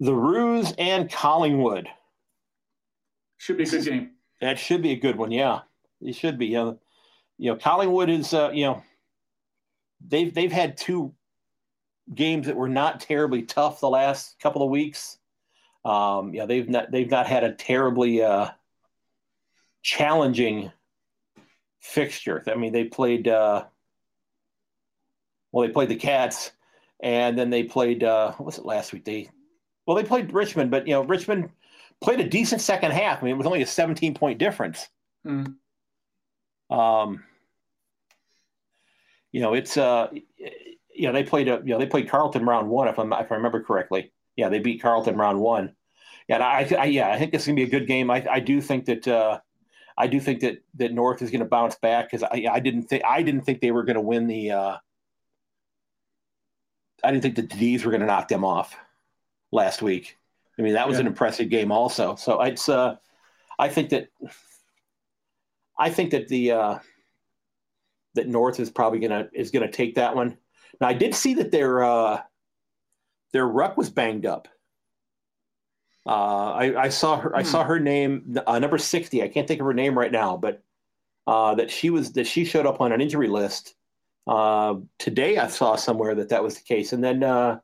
the 0.01 0.15
Roos 0.15 0.75
and 0.77 1.11
Collingwood 1.11 1.89
should 3.37 3.59
be 3.59 3.65
a 3.65 3.67
good 3.67 3.85
game. 3.85 4.11
That 4.41 4.59
should 4.59 4.83
be 4.83 4.91
a 4.91 4.97
good 4.97 5.17
one. 5.17 5.31
Yeah, 5.31 5.61
it 6.01 6.17
should 6.17 6.39
be. 6.39 6.47
You 6.47 6.55
know, 6.55 6.79
you 7.39 7.53
know 7.53 7.57
Collingwood 7.57 8.11
is 8.11 8.35
uh, 8.35 8.51
you 8.53 8.65
know 8.65 8.83
they've 10.09 10.35
they've 10.35 10.51
had 10.51 10.77
two 10.77 11.15
games 12.13 12.47
that 12.47 12.57
were 12.57 12.69
not 12.69 13.01
terribly 13.01 13.43
tough 13.43 13.79
the 13.79 13.89
last 13.89 14.39
couple 14.41 14.63
of 14.63 14.71
weeks. 14.71 15.19
Um, 15.85 16.35
yeah, 16.35 16.47
they've 16.47 16.69
not 16.69 16.91
they've 16.91 17.11
not 17.11 17.27
had 17.27 17.45
a 17.45 17.53
terribly 17.53 18.23
uh, 18.23 18.49
challenging 19.83 20.73
fixture. 21.81 22.43
I 22.47 22.55
mean, 22.55 22.73
they 22.73 22.85
played 22.85 23.29
uh, 23.29 23.65
well, 25.51 25.67
they 25.67 25.73
played 25.73 25.91
the 25.91 25.97
Cats, 25.97 26.53
and 27.03 27.39
then 27.39 27.51
they 27.51 27.63
played 27.63 28.03
uh, 28.03 28.33
what 28.33 28.47
was 28.47 28.59
it 28.59 28.65
last 28.65 28.93
week? 28.93 29.05
They 29.05 29.31
well, 29.87 29.97
they 29.97 30.05
played 30.05 30.33
Richmond, 30.33 30.71
but 30.71 30.87
you 30.87 30.95
know, 30.95 31.03
Richmond 31.03 31.51
played 32.01 32.21
a 32.21 32.29
decent 32.29 32.61
second 32.61 32.93
half. 32.93 33.21
I 33.21 33.25
mean, 33.25 33.35
it 33.35 33.39
was 33.39 33.47
only 33.47 33.63
a 33.63 33.67
17 33.67 34.15
point 34.15 34.39
difference. 34.39 34.89
Mm. 35.27 35.57
Um, 36.71 37.25
you 39.31 39.41
know, 39.41 39.55
it's 39.55 39.77
uh, 39.77 40.09
you 40.95 41.07
know, 41.07 41.13
they 41.13 41.25
played 41.25 41.49
a, 41.49 41.61
you 41.65 41.73
know, 41.73 41.79
they 41.79 41.87
played 41.87 42.09
Carlton 42.09 42.45
round 42.45 42.69
one, 42.69 42.89
if, 42.89 42.99
I'm, 42.99 43.13
if 43.13 43.31
I 43.33 43.35
remember 43.35 43.63
correctly. 43.63 44.13
Yeah, 44.37 44.49
they 44.49 44.59
beat 44.59 44.81
Carlton 44.81 45.17
round 45.17 45.41
one. 45.41 45.75
Yeah, 46.29 46.39
I, 46.39 46.69
I 46.79 46.85
yeah, 46.85 47.11
I 47.11 47.19
think 47.19 47.33
this 47.33 47.43
is 47.43 47.47
gonna 47.47 47.57
be 47.57 47.65
a 47.65 47.69
good 47.69 47.87
game. 47.87 48.11
I, 48.11 48.25
I 48.31 48.41
do 48.41 48.61
think 48.61 48.87
that, 48.87 49.09
uh, 49.09 49.41
I 50.03 50.09
do 50.09 50.19
think 50.19 50.41
that 50.41 50.59
that 50.75 50.93
North 50.93 51.23
is 51.23 51.31
going 51.31 51.45
to 51.45 51.49
bounce 51.49 51.77
back 51.77 52.11
because 52.11 52.25
I, 52.25 52.47
I 52.51 52.59
didn't 52.59 52.83
think 52.83 53.05
I 53.09 53.23
didn't 53.23 53.43
think 53.43 53.61
they 53.61 53.71
were 53.71 53.85
going 53.85 53.95
to 53.95 54.01
win 54.01 54.27
the. 54.27 54.51
Uh, 54.51 54.77
I 57.05 57.13
didn't 57.13 57.23
think 57.23 57.37
the 57.37 57.43
D's 57.43 57.85
were 57.85 57.93
going 57.93 58.01
to 58.01 58.07
knock 58.09 58.27
them 58.27 58.45
off 58.45 58.75
last 59.53 59.81
week. 59.81 60.19
I 60.59 60.63
mean, 60.63 60.75
that 60.75 60.89
was 60.89 60.97
yeah. 60.97 61.03
an 61.03 61.07
impressive 61.07 61.51
game, 61.51 61.71
also. 61.71 62.17
So 62.17 62.43
it's. 62.43 62.69
Uh, 62.69 62.97
I 63.61 63.69
think 63.69 63.91
that. 63.91 64.09
I 65.79 65.89
think 65.89 66.11
that 66.11 66.27
the 66.27 66.51
uh, 66.51 66.79
that 68.17 68.27
North 68.27 68.59
is 68.59 68.71
probably 68.71 68.99
gonna 68.99 69.29
is 69.33 69.53
gonna 69.53 69.71
take 69.71 69.95
that 69.95 70.17
one. 70.17 70.37
Now 70.81 70.89
I 70.89 70.95
did 70.95 71.15
see 71.15 71.35
that 71.35 71.53
their 71.53 71.85
uh, 71.85 72.23
their 73.33 73.47
ruck 73.47 73.77
was 73.77 73.89
banged 73.89 74.27
up. 74.27 74.49
Uh, 76.07 76.53
I, 76.53 76.83
I, 76.85 76.89
saw 76.89 77.19
her. 77.19 77.31
Hmm. 77.31 77.37
I 77.37 77.43
saw 77.43 77.65
her 77.65 77.79
name, 77.79 78.37
uh, 78.47 78.59
number 78.59 78.79
sixty. 78.79 79.23
I 79.23 79.29
can't 79.29 79.47
think 79.47 79.61
of 79.61 79.67
her 79.67 79.75
name 79.75 79.97
right 79.97 80.13
now, 80.13 80.37
but 80.37 80.63
uh, 81.27 81.55
that 81.55 81.71
she 81.71 81.91
was 81.91 82.13
that 82.13 82.27
she 82.27 82.45
showed 82.45 82.67
up 82.67 82.81
on 82.81 82.93
an 82.93 83.01
injury 83.01 83.29
list 83.29 83.75
uh, 84.27 84.75
today. 84.99 85.39
I 85.39 85.49
saw 85.49 85.77
somewhere 85.77 86.15
that 86.17 86.31
that 86.31 86.43
was 86.43 86.57
the 86.57 86.63
case, 86.63 86.93
and 86.93 87.03
then 87.03 87.23
uh, 87.23 87.61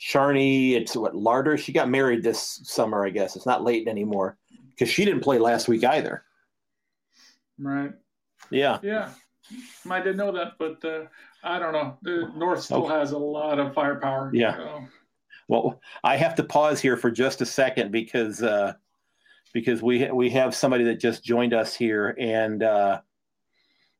Sharni, 0.00 0.72
it's 0.72 0.96
what 0.96 1.14
Norder. 1.14 1.58
She 1.58 1.72
got 1.72 1.88
married 1.88 2.22
this 2.22 2.60
summer, 2.64 3.04
I 3.04 3.10
guess. 3.10 3.36
It's 3.36 3.46
not 3.46 3.64
late 3.64 3.88
anymore 3.88 4.36
because 4.70 4.88
she 4.88 5.04
didn't 5.04 5.22
play 5.22 5.38
last 5.38 5.68
week 5.68 5.84
either. 5.84 6.24
Right. 7.58 7.92
Yeah. 8.50 8.78
Yeah. 8.82 9.10
I 9.88 10.00
didn't 10.00 10.16
know 10.16 10.32
that, 10.32 10.54
but 10.58 10.84
uh, 10.84 11.04
I 11.42 11.58
don't 11.58 11.72
know. 11.72 11.96
The 12.02 12.30
North 12.36 12.62
still 12.62 12.84
okay. 12.84 12.94
has 12.94 13.12
a 13.12 13.18
lot 13.18 13.58
of 13.58 13.74
firepower. 13.74 14.30
Yeah. 14.34 14.56
So. 14.56 14.84
Well, 15.48 15.80
I 16.02 16.16
have 16.16 16.34
to 16.36 16.44
pause 16.44 16.80
here 16.80 16.96
for 16.96 17.10
just 17.10 17.40
a 17.40 17.46
second 17.46 17.92
because 17.92 18.42
uh, 18.42 18.74
because 19.52 19.82
we 19.82 20.10
we 20.10 20.30
have 20.30 20.54
somebody 20.54 20.84
that 20.84 21.00
just 21.00 21.24
joined 21.24 21.54
us 21.54 21.74
here, 21.74 22.16
and 22.18 22.62
uh, 22.62 23.00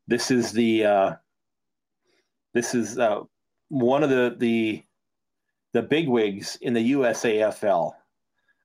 this 0.07 0.29
is 0.29 0.51
the 0.51 0.85
uh, 0.85 1.15
this 2.53 2.75
is 2.75 2.99
uh, 2.99 3.21
one 3.69 4.03
of 4.03 4.09
the 4.09 4.35
the 4.37 4.83
the 5.73 5.81
bigwigs 5.81 6.57
in 6.61 6.73
the 6.73 6.91
USAFL 6.91 7.93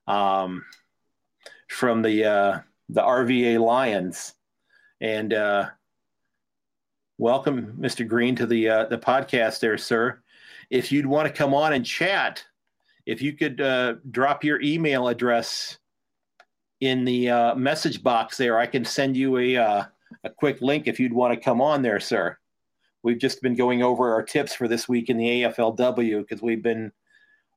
um, 0.07 0.65
from 1.69 2.01
the 2.01 2.25
uh, 2.25 2.59
the 2.89 3.01
RVA 3.01 3.59
Lions, 3.59 4.33
and 4.99 5.33
uh, 5.33 5.69
welcome, 7.17 7.77
Mr. 7.79 8.07
Green, 8.07 8.35
to 8.35 8.45
the 8.45 8.69
uh, 8.69 8.85
the 8.85 8.97
podcast, 8.97 9.61
there, 9.61 9.77
sir. 9.77 10.21
If 10.69 10.91
you'd 10.91 11.05
want 11.05 11.27
to 11.27 11.33
come 11.33 11.53
on 11.53 11.73
and 11.73 11.85
chat, 11.85 12.43
if 13.05 13.21
you 13.21 13.33
could 13.33 13.61
uh, 13.61 13.95
drop 14.11 14.43
your 14.43 14.61
email 14.61 15.07
address 15.07 15.77
in 16.79 17.05
the 17.05 17.29
uh, 17.29 17.55
message 17.55 18.03
box 18.03 18.37
there, 18.37 18.57
I 18.57 18.65
can 18.65 18.85
send 18.85 19.17
you 19.17 19.37
a 19.37 19.57
uh, 19.57 19.83
a 20.23 20.29
quick 20.29 20.61
link 20.61 20.87
if 20.87 20.99
you'd 20.99 21.13
want 21.13 21.33
to 21.33 21.39
come 21.39 21.61
on 21.61 21.81
there, 21.81 21.99
sir. 21.99 22.37
We've 23.03 23.19
just 23.19 23.41
been 23.41 23.55
going 23.55 23.83
over 23.83 24.13
our 24.13 24.23
tips 24.23 24.53
for 24.55 24.67
this 24.67 24.87
week 24.87 25.09
in 25.09 25.17
the 25.17 25.43
AFLW 25.43 26.21
because 26.21 26.41
we've 26.41 26.63
been 26.63 26.91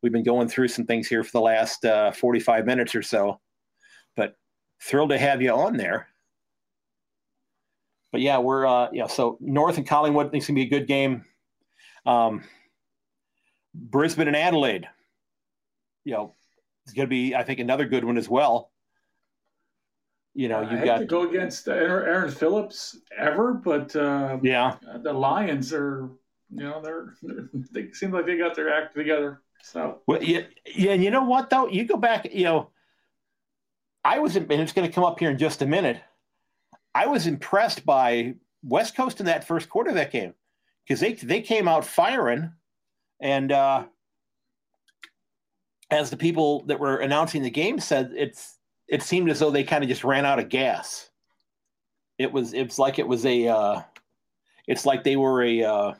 we've 0.03 0.13
been 0.13 0.25
going 0.25 0.49
through 0.49 0.69
some 0.69 0.87
things 0.87 1.07
here 1.07 1.23
for 1.23 1.33
the 1.33 1.41
last 1.41 1.85
uh, 1.85 2.13
45 2.13 2.67
minutes 2.67 2.95
or 2.95 3.03
so. 3.03 3.41
But 4.17 4.37
thrilled 4.83 5.11
to 5.11 5.19
have 5.19 5.41
you 5.41 5.53
on 5.53 5.77
there. 5.77 6.09
But 8.13 8.21
yeah, 8.21 8.39
we're 8.39 8.67
uh, 8.67 8.89
yeah. 8.93 9.07
So 9.07 9.39
North 9.41 9.77
and 9.77 9.87
Collingwood 9.87 10.31
thinks 10.31 10.47
gonna 10.47 10.57
be 10.57 10.63
a 10.63 10.69
good 10.69 10.87
game. 10.87 11.25
Um, 12.05 12.45
Brisbane 13.75 14.29
and 14.29 14.37
Adelaide, 14.37 14.89
you 16.07 16.13
know, 16.13 16.35
it's 16.85 16.95
gonna 16.95 17.09
be 17.09 17.35
I 17.35 17.43
think 17.43 17.59
another 17.59 17.85
good 17.85 18.05
one 18.05 18.17
as 18.17 18.29
well. 18.29 18.71
You 20.35 20.49
know, 20.49 20.61
you've 20.61 20.85
got 20.85 20.99
to 20.99 21.07
go 21.07 21.29
against 21.29 21.67
Erin 21.67 22.31
Phillips 22.31 22.99
ever, 23.19 23.55
but 23.55 23.97
uh, 23.97 24.39
yeah, 24.43 24.77
the 25.03 25.13
Lions 25.13 25.73
are 25.73 26.11
you 26.51 26.63
know 26.63 26.81
they're, 26.81 27.15
they're 27.23 27.49
they 27.73 27.91
seem 27.91 28.13
like 28.13 28.27
they 28.27 28.39
got 28.39 28.55
their 28.55 28.73
act 28.73 28.95
together. 28.95 29.43
So 29.63 30.03
well, 30.07 30.23
yeah, 30.23 30.43
yeah, 30.65 30.93
and 30.93 31.03
you 31.03 31.11
know 31.11 31.25
what 31.25 31.51
though, 31.51 31.67
you 31.67 31.85
go 31.85 31.97
back, 31.97 32.33
you 32.33 32.45
know, 32.45 32.71
I 34.05 34.21
was, 34.21 34.37
and 34.37 34.51
it's 34.53 34.73
going 34.73 34.87
to 34.87 34.95
come 34.95 35.05
up 35.05 35.19
here 35.19 35.31
in 35.31 35.39
just 35.39 35.63
a 35.63 35.67
minute. 35.67 36.01
I 36.95 37.07
was 37.07 37.27
impressed 37.27 37.85
by 37.85 38.35
West 38.63 38.95
Coast 38.95 39.19
in 39.19 39.27
that 39.27 39.45
first 39.45 39.69
quarter 39.69 39.91
of 39.91 39.97
that 39.97 40.13
game 40.13 40.35
because 40.85 41.01
they 41.01 41.15
they 41.15 41.41
came 41.41 41.67
out 41.67 41.85
firing, 41.85 42.53
and 43.19 43.51
uh, 43.51 43.87
as 45.91 46.11
the 46.11 46.17
people 46.17 46.65
that 46.67 46.81
were 46.81 46.97
announcing 46.97 47.43
the 47.43 47.51
game 47.51 47.79
said, 47.79 48.13
it's 48.17 48.59
it 48.89 49.03
seemed 49.03 49.31
as 49.31 49.39
though 49.39 49.51
they 49.51 49.65
kind 49.65 49.83
of 49.83 49.89
just 49.89 50.05
ran 50.05 50.25
out 50.25 50.39
of 50.39 50.49
gas. 50.49 51.11
It 52.19 52.33
was 52.33 52.55
it's 52.55 52.79
like 52.79 52.99
it 52.99 53.07
was 53.07 53.25
a 53.27 53.49
uh, 53.49 53.83
it's 54.67 54.87
like 54.87 55.05
they 55.05 55.17
were 55.17 55.43
a 55.43 55.63
uh, 55.63 55.95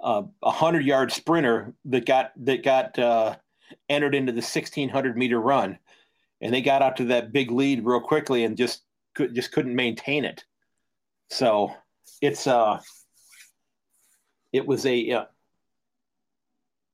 a 0.00 0.50
hundred 0.50 0.84
yard 0.84 1.12
sprinter 1.12 1.74
that 1.86 2.06
got 2.06 2.32
that 2.44 2.62
got 2.62 2.98
uh, 2.98 3.36
entered 3.88 4.14
into 4.14 4.32
the 4.32 4.42
sixteen 4.42 4.88
hundred 4.88 5.16
meter 5.16 5.40
run, 5.40 5.78
and 6.40 6.52
they 6.52 6.62
got 6.62 6.82
out 6.82 6.96
to 6.96 7.04
that 7.06 7.32
big 7.32 7.50
lead 7.50 7.84
real 7.84 8.00
quickly 8.00 8.44
and 8.44 8.56
just 8.56 8.82
could 9.14 9.34
just 9.34 9.52
couldn't 9.52 9.74
maintain 9.74 10.24
it. 10.24 10.44
So 11.30 11.74
it's 12.20 12.46
uh, 12.46 12.80
it 14.52 14.66
was 14.66 14.86
a 14.86 15.10
uh, 15.10 15.24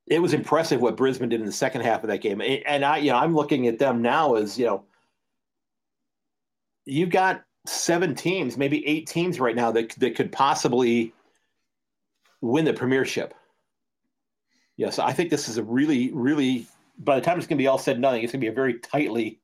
it 0.06 0.20
was 0.20 0.34
impressive 0.34 0.80
what 0.80 0.96
Brisbane 0.96 1.28
did 1.28 1.40
in 1.40 1.46
the 1.46 1.52
second 1.52 1.82
half 1.82 2.02
of 2.04 2.10
that 2.10 2.20
game, 2.20 2.40
and 2.40 2.84
I 2.84 2.98
you 2.98 3.10
know 3.10 3.16
I'm 3.16 3.34
looking 3.34 3.66
at 3.66 3.78
them 3.78 4.02
now 4.02 4.34
as 4.34 4.58
you 4.58 4.66
know 4.66 4.84
you've 6.84 7.10
got 7.10 7.44
seven 7.66 8.14
teams, 8.14 8.56
maybe 8.56 8.86
eight 8.86 9.06
teams 9.06 9.40
right 9.40 9.56
now 9.56 9.70
that 9.72 9.90
that 9.98 10.14
could 10.14 10.32
possibly 10.32 11.12
win 12.40 12.64
the 12.64 12.72
premiership. 12.72 13.34
Yes, 14.76 14.98
I 14.98 15.12
think 15.12 15.30
this 15.30 15.48
is 15.48 15.58
a 15.58 15.62
really, 15.62 16.10
really. 16.12 16.66
By 16.98 17.16
the 17.16 17.22
time 17.24 17.38
it's 17.38 17.46
going 17.46 17.58
to 17.58 17.62
be 17.62 17.66
all 17.66 17.78
said 17.78 17.96
and 17.96 18.02
done, 18.02 18.14
it's 18.16 18.32
going 18.32 18.40
to 18.40 18.44
be 18.44 18.48
a 18.48 18.52
very 18.52 18.78
tightly, 18.78 19.40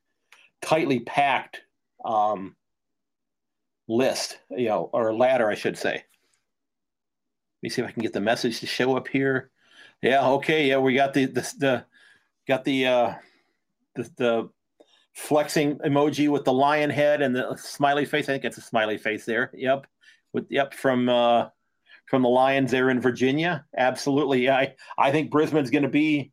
tightly 0.63 1.01
packed 1.01 1.63
um, 2.05 2.55
list, 3.89 4.39
you 4.51 4.69
know, 4.69 4.89
or 4.93 5.15
ladder, 5.15 5.51
I 5.51 5.55
should 5.55 5.77
say. 5.77 5.95
Let 5.95 6.03
me 7.63 7.69
see 7.69 7.83
if 7.83 7.89
I 7.89 7.93
can 7.93 8.03
get 8.03 8.13
the 8.13 8.21
message 8.21 8.61
to 8.61 8.67
show 8.67 8.97
up 8.97 9.09
here. 9.09 9.51
Yeah, 10.03 10.27
okay, 10.31 10.69
yeah, 10.69 10.79
we 10.79 10.95
got 10.95 11.15
the 11.15 11.27
the, 11.27 11.53
the 11.59 11.85
got 12.49 12.65
the 12.65 12.87
uh, 12.87 13.15
the, 13.95 14.11
the 14.17 14.51
flexing 15.15 15.79
emoji 15.79 16.29
with 16.29 16.45
the 16.45 16.53
lion 16.53 16.91
head 16.91 17.21
and 17.23 17.35
the 17.37 17.57
smiley 17.57 18.05
face. 18.05 18.29
I 18.29 18.33
think 18.33 18.45
it's 18.45 18.59
a 18.59 18.63
smiley 18.63 18.97
face 18.99 19.25
there. 19.25 19.51
Yep, 19.55 19.87
with 20.33 20.47
yep 20.51 20.73
from 20.73 21.09
uh, 21.09 21.49
from 22.11 22.23
the 22.23 22.29
Lions 22.29 22.73
there 22.73 22.91
in 22.91 23.01
Virginia. 23.01 23.65
Absolutely. 23.79 24.51
I, 24.51 24.75
I 24.99 25.13
think 25.13 25.31
Brisbane's 25.31 25.71
going 25.71 25.85
to 25.85 25.89
be, 25.89 26.33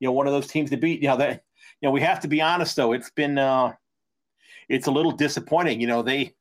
you 0.00 0.08
know, 0.08 0.12
one 0.12 0.26
of 0.26 0.32
those 0.32 0.46
teams 0.46 0.70
to 0.70 0.78
beat. 0.78 1.02
You 1.02 1.08
know, 1.08 1.18
that, 1.18 1.42
you 1.80 1.86
know, 1.86 1.90
we 1.92 2.00
have 2.00 2.20
to 2.20 2.28
be 2.28 2.40
honest 2.40 2.74
though. 2.74 2.92
It's 2.92 3.10
been, 3.10 3.36
uh, 3.36 3.74
it's 4.70 4.86
a 4.86 4.90
little 4.90 5.12
disappointing. 5.12 5.82
You 5.82 5.86
know, 5.86 6.00
they, 6.02 6.34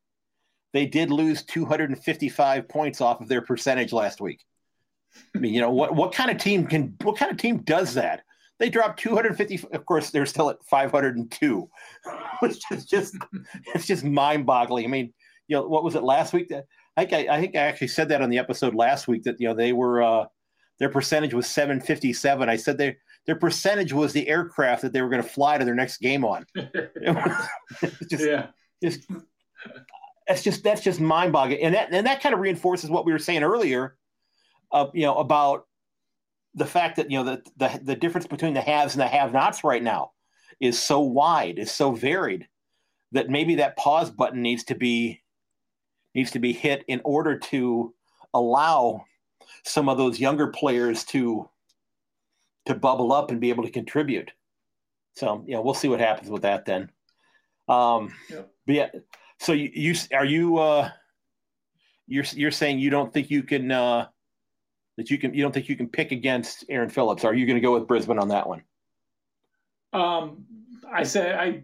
they 0.72 0.86
did 0.86 1.12
lose 1.12 1.44
255 1.44 2.70
points 2.70 3.02
off 3.02 3.20
of 3.20 3.28
their 3.28 3.42
percentage 3.42 3.92
last 3.92 4.22
week. 4.22 4.46
I 5.36 5.40
mean, 5.40 5.54
you 5.54 5.62
know, 5.62 5.72
what, 5.72 5.96
what 5.96 6.14
kind 6.14 6.32
of 6.32 6.38
team 6.38 6.68
can, 6.68 6.96
what 7.04 7.18
kind 7.18 7.32
of 7.32 7.38
team 7.38 7.60
does 7.60 7.94
that? 7.96 8.24
They 8.60 8.70
dropped 8.70 9.00
250. 9.00 9.68
Of 9.72 9.86
course, 9.86 10.10
they're 10.10 10.26
still 10.26 10.50
at 10.50 10.64
502, 10.64 11.70
which 12.40 12.62
is 12.72 12.86
just, 12.86 13.16
it's 13.76 13.86
just 13.86 14.04
mind 14.04 14.46
boggling. 14.46 14.86
I 14.86 14.88
mean, 14.88 15.14
you 15.48 15.56
know, 15.56 15.68
what 15.68 15.84
was 15.84 15.96
it 15.96 16.04
last 16.04 16.34
week 16.34 16.50
that, 16.50 16.66
I 16.98 17.06
think 17.06 17.30
I, 17.30 17.36
I, 17.36 17.40
think 17.40 17.56
I 17.56 17.60
actually 17.60 17.90
said 17.90 18.10
that 18.10 18.24
on 18.24 18.30
the 18.30 18.40
episode 18.40 18.74
last 18.74 19.08
week 19.08 19.24
that 19.24 19.40
you 19.40 19.48
know 19.48 19.54
they 19.54 19.72
were 19.72 20.02
uh, 20.02 20.26
their 20.80 20.90
percentage 20.90 21.34
was 21.34 21.48
757. 21.48 22.50
I 22.50 22.56
said 22.56 22.78
their 22.78 22.98
their 23.28 23.36
percentage 23.36 23.94
was 23.94 24.14
the 24.14 24.28
aircraft 24.28 24.82
that 24.82 24.94
they 24.94 25.02
were 25.02 25.10
going 25.10 25.22
to 25.22 25.28
fly 25.28 25.58
to 25.58 25.66
their 25.66 25.76
next 25.76 26.00
game 26.00 26.26
on. 26.26 26.46
just, 28.10 28.26
yeah, 28.26 28.48
just 28.82 29.02
that's 30.28 30.44
just 30.44 30.64
that's 30.64 30.82
just 30.82 31.00
mind 31.00 31.32
boggling, 31.32 31.62
and 31.62 31.76
that 31.76 31.90
and 31.92 32.08
that 32.08 32.22
kind 32.22 32.34
of 32.34 32.42
reinforces 32.42 32.90
what 32.90 33.06
we 33.06 33.12
were 33.12 33.20
saying 33.20 33.44
earlier, 33.44 33.96
uh, 34.72 34.88
you 34.94 35.04
know, 35.04 35.16
about 35.16 35.68
the 36.54 36.66
fact 36.66 36.96
that 36.98 37.12
you 37.12 37.18
know 37.18 37.24
the, 37.24 37.42
the 37.58 37.80
the 37.84 37.96
difference 37.96 38.28
between 38.28 38.54
the 38.54 38.62
haves 38.62 38.94
and 38.94 39.02
the 39.02 39.08
have-nots 39.08 39.64
right 39.64 39.84
now 39.84 40.12
is 40.60 40.82
so 40.82 41.00
wide, 41.00 41.60
is 41.60 41.72
so 41.72 41.92
varied 41.92 42.48
that 43.12 43.30
maybe 43.30 43.56
that 43.56 43.78
pause 43.78 44.10
button 44.12 44.42
needs 44.42 44.64
to 44.66 44.76
be 44.76 45.22
needs 46.16 46.32
to 46.32 46.40
be 46.40 46.54
hit 46.54 46.84
in 46.88 47.02
order 47.04 47.38
to 47.38 47.94
allow 48.34 49.06
some 49.64 49.90
of 49.90 49.98
those 49.98 50.20
younger 50.20 50.48
players 50.48 51.04
to 51.06 51.48
to 52.66 52.76
bubble 52.76 53.14
up 53.14 53.32
and 53.32 53.40
be 53.40 53.50
able 53.50 53.64
to 53.64 53.72
contribute. 53.72 54.32
So 55.16 55.44
yeah, 55.48 55.60
we'll 55.60 55.74
see 55.74 55.88
what 55.88 56.00
happens 56.00 56.30
with 56.30 56.42
that 56.42 56.66
then. 56.66 56.92
Um, 57.68 58.14
yeah. 58.30 58.42
But 58.66 58.76
yeah, 58.76 58.90
so 59.40 59.54
you, 59.54 59.72
you 59.74 59.96
are 60.14 60.26
you 60.26 60.58
uh, 60.58 60.90
you're 62.08 62.26
you're 62.34 62.52
saying 62.52 62.80
you 62.80 62.90
don't 62.90 63.14
think 63.14 63.30
you 63.30 63.44
can 63.44 63.72
uh, 63.72 64.08
that 64.98 65.10
you 65.10 65.18
can 65.18 65.34
you 65.34 65.44
don't 65.44 65.52
think 65.52 65.70
you 65.70 65.76
can 65.76 65.88
pick 65.88 66.12
against 66.12 66.66
Erin 66.70 66.90
Phillips? 66.90 67.24
Are 67.24 67.34
you 67.34 67.46
going 67.46 67.56
to 67.56 67.62
go 67.62 67.74
with 67.74 67.88
Brisbane 67.88 68.20
on 68.20 68.30
that 68.30 68.48
one? 68.48 68.64
Um, 69.94 70.46
I 70.92 71.04
say 71.04 71.34
I 71.34 71.64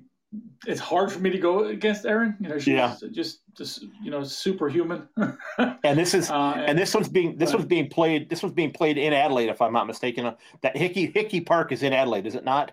it's 0.65 0.79
hard 0.79 1.11
for 1.11 1.19
me 1.19 1.29
to 1.29 1.37
go 1.37 1.65
against 1.65 2.05
Erin. 2.05 2.35
You 2.39 2.49
know, 2.49 2.57
she's 2.57 2.67
yeah. 2.67 2.95
just 3.11 3.41
just 3.55 3.83
you 4.01 4.11
know 4.11 4.23
superhuman. 4.23 5.07
and 5.57 5.97
this 5.97 6.13
is 6.13 6.29
uh, 6.29 6.53
and, 6.55 6.69
and, 6.69 6.79
this 6.79 6.93
one's 6.93 7.09
being 7.09 7.37
this 7.37 7.51
but, 7.51 7.59
one's 7.59 7.67
being 7.67 7.89
played 7.89 8.29
this 8.29 8.41
one's 8.41 8.55
being 8.55 8.71
played 8.71 8.97
in 8.97 9.13
Adelaide, 9.13 9.49
if 9.49 9.61
I'm 9.61 9.73
not 9.73 9.87
mistaken. 9.87 10.33
That 10.61 10.77
Hickey 10.77 11.11
Hickey 11.13 11.41
Park 11.41 11.71
is 11.71 11.83
in 11.83 11.93
Adelaide, 11.93 12.25
is 12.25 12.35
it 12.35 12.45
not? 12.45 12.71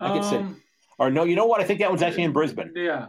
I 0.00 0.08
can 0.08 0.18
um, 0.18 0.24
say. 0.54 0.62
Or 0.98 1.10
no, 1.10 1.24
you 1.24 1.36
know 1.36 1.46
what? 1.46 1.60
I 1.60 1.64
think 1.64 1.80
that 1.80 1.90
one's 1.90 2.02
actually 2.02 2.24
in 2.24 2.32
Brisbane. 2.32 2.72
Yeah. 2.74 3.08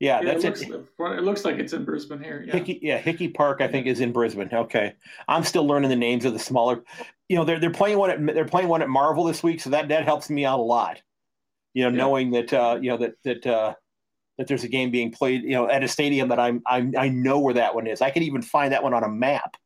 Yeah, 0.00 0.20
yeah 0.20 0.32
that's 0.34 0.44
it. 0.44 0.70
Looks, 0.70 0.88
it. 0.98 1.22
looks 1.22 1.44
like 1.44 1.58
it's 1.58 1.72
in 1.72 1.84
Brisbane 1.84 2.22
here. 2.22 2.44
Yeah. 2.46 2.52
Hickey, 2.52 2.78
yeah, 2.82 2.98
Hickey 2.98 3.28
Park, 3.28 3.60
I 3.60 3.66
think, 3.66 3.86
is 3.86 4.00
in 4.00 4.12
Brisbane. 4.12 4.48
Okay, 4.52 4.94
I'm 5.26 5.42
still 5.42 5.66
learning 5.66 5.90
the 5.90 5.96
names 5.96 6.24
of 6.24 6.32
the 6.32 6.38
smaller. 6.38 6.84
You 7.28 7.36
know, 7.36 7.44
they're 7.44 7.58
they're 7.58 7.70
playing 7.70 7.98
one 7.98 8.10
at 8.10 8.34
they're 8.34 8.44
playing 8.44 8.68
one 8.68 8.82
at 8.82 8.88
Marvel 8.88 9.24
this 9.24 9.42
week, 9.42 9.60
so 9.60 9.70
that 9.70 9.88
that 9.88 10.04
helps 10.04 10.30
me 10.30 10.44
out 10.44 10.60
a 10.60 10.62
lot 10.62 11.02
you 11.74 11.84
know, 11.84 11.90
yeah. 11.90 11.96
knowing 11.96 12.30
that 12.32 12.52
uh, 12.52 12.78
you 12.80 12.90
know 12.90 12.96
that 12.96 13.14
that 13.22 13.46
uh, 13.46 13.74
that 14.36 14.48
there's 14.48 14.64
a 14.64 14.68
game 14.68 14.90
being 14.90 15.12
played, 15.12 15.42
you 15.42 15.52
know, 15.52 15.68
at 15.68 15.84
a 15.84 15.88
stadium 15.88 16.28
that 16.28 16.40
I'm, 16.40 16.60
I'm 16.66 16.92
I 16.98 17.08
know 17.08 17.38
where 17.38 17.54
that 17.54 17.74
one 17.74 17.86
is. 17.86 18.00
I 18.00 18.10
can 18.10 18.24
even 18.24 18.42
find 18.42 18.72
that 18.72 18.82
one 18.82 18.94
on 18.94 19.04
a 19.04 19.08
map. 19.08 19.56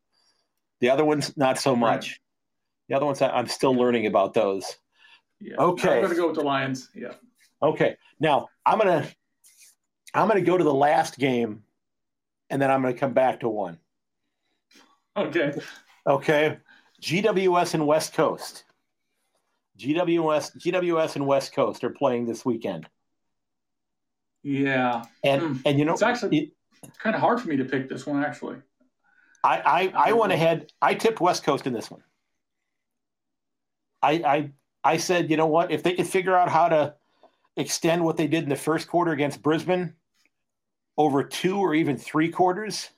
The 0.79 0.89
other 0.89 1.05
ones, 1.05 1.35
not 1.37 1.57
so 1.57 1.75
much. 1.75 2.09
Right. 2.09 2.19
The 2.89 2.95
other 2.95 3.05
ones, 3.07 3.21
I'm 3.21 3.47
still 3.47 3.73
learning 3.73 4.05
about 4.05 4.33
those. 4.33 4.77
Yeah. 5.39 5.55
Okay. 5.57 5.95
I'm 5.95 6.03
gonna 6.03 6.15
go 6.15 6.27
with 6.27 6.35
the 6.35 6.43
Lions. 6.43 6.89
Yeah. 6.93 7.13
Okay. 7.63 7.95
Now 8.19 8.49
I'm 8.65 8.77
gonna 8.77 9.07
I'm 10.13 10.27
gonna 10.27 10.41
go 10.41 10.57
to 10.57 10.63
the 10.63 10.73
last 10.73 11.17
game, 11.17 11.63
and 12.49 12.61
then 12.61 12.69
I'm 12.69 12.81
gonna 12.81 12.93
come 12.93 13.13
back 13.13 13.39
to 13.41 13.49
one. 13.49 13.79
Okay. 15.15 15.53
Okay. 16.05 16.57
GWS 17.01 17.73
and 17.73 17.87
West 17.87 18.13
Coast. 18.13 18.63
GWS, 19.77 20.57
GWS, 20.57 21.15
and 21.15 21.25
West 21.25 21.53
Coast 21.53 21.83
are 21.83 21.89
playing 21.89 22.25
this 22.25 22.45
weekend. 22.45 22.87
Yeah, 24.43 25.03
and 25.23 25.41
mm. 25.41 25.61
and 25.65 25.79
you 25.79 25.85
know, 25.85 25.93
it's 25.93 26.01
actually 26.01 26.37
it, 26.37 26.51
kind 26.99 27.15
of 27.15 27.21
hard 27.21 27.41
for 27.41 27.47
me 27.47 27.57
to 27.57 27.65
pick 27.65 27.89
this 27.89 28.05
one. 28.05 28.23
Actually, 28.23 28.57
I 29.43 29.91
I, 29.93 30.09
I 30.09 30.13
went 30.13 30.33
ahead. 30.33 30.71
I 30.81 30.93
tipped 30.93 31.21
West 31.21 31.43
Coast 31.43 31.65
in 31.65 31.73
this 31.73 31.89
one. 31.89 32.03
I 34.01 34.11
I 34.11 34.51
I 34.83 34.97
said, 34.97 35.31
you 35.31 35.37
know 35.37 35.47
what? 35.47 35.71
If 35.71 35.81
they 35.81 35.93
could 35.93 36.07
figure 36.07 36.35
out 36.35 36.49
how 36.49 36.67
to 36.67 36.95
extend 37.55 38.03
what 38.03 38.17
they 38.17 38.27
did 38.27 38.43
in 38.43 38.49
the 38.49 38.55
first 38.55 38.87
quarter 38.87 39.11
against 39.11 39.41
Brisbane 39.41 39.95
over 40.97 41.23
two 41.23 41.57
or 41.57 41.73
even 41.73 41.97
three 41.97 42.29
quarters, 42.29 42.89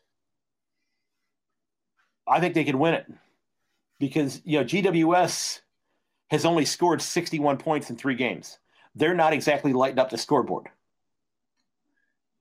I 2.27 2.39
think 2.39 2.53
they 2.53 2.63
could 2.63 2.75
win 2.75 2.93
it 2.93 3.05
because 3.99 4.41
you 4.45 4.59
know 4.59 4.65
GWS 4.65 5.61
has 6.31 6.45
only 6.45 6.65
scored 6.65 7.01
61 7.01 7.57
points 7.57 7.89
in 7.89 7.95
three 7.95 8.15
games. 8.15 8.57
They're 8.95 9.13
not 9.13 9.33
exactly 9.33 9.73
lighting 9.73 9.99
up 9.99 10.09
the 10.09 10.17
scoreboard. 10.17 10.67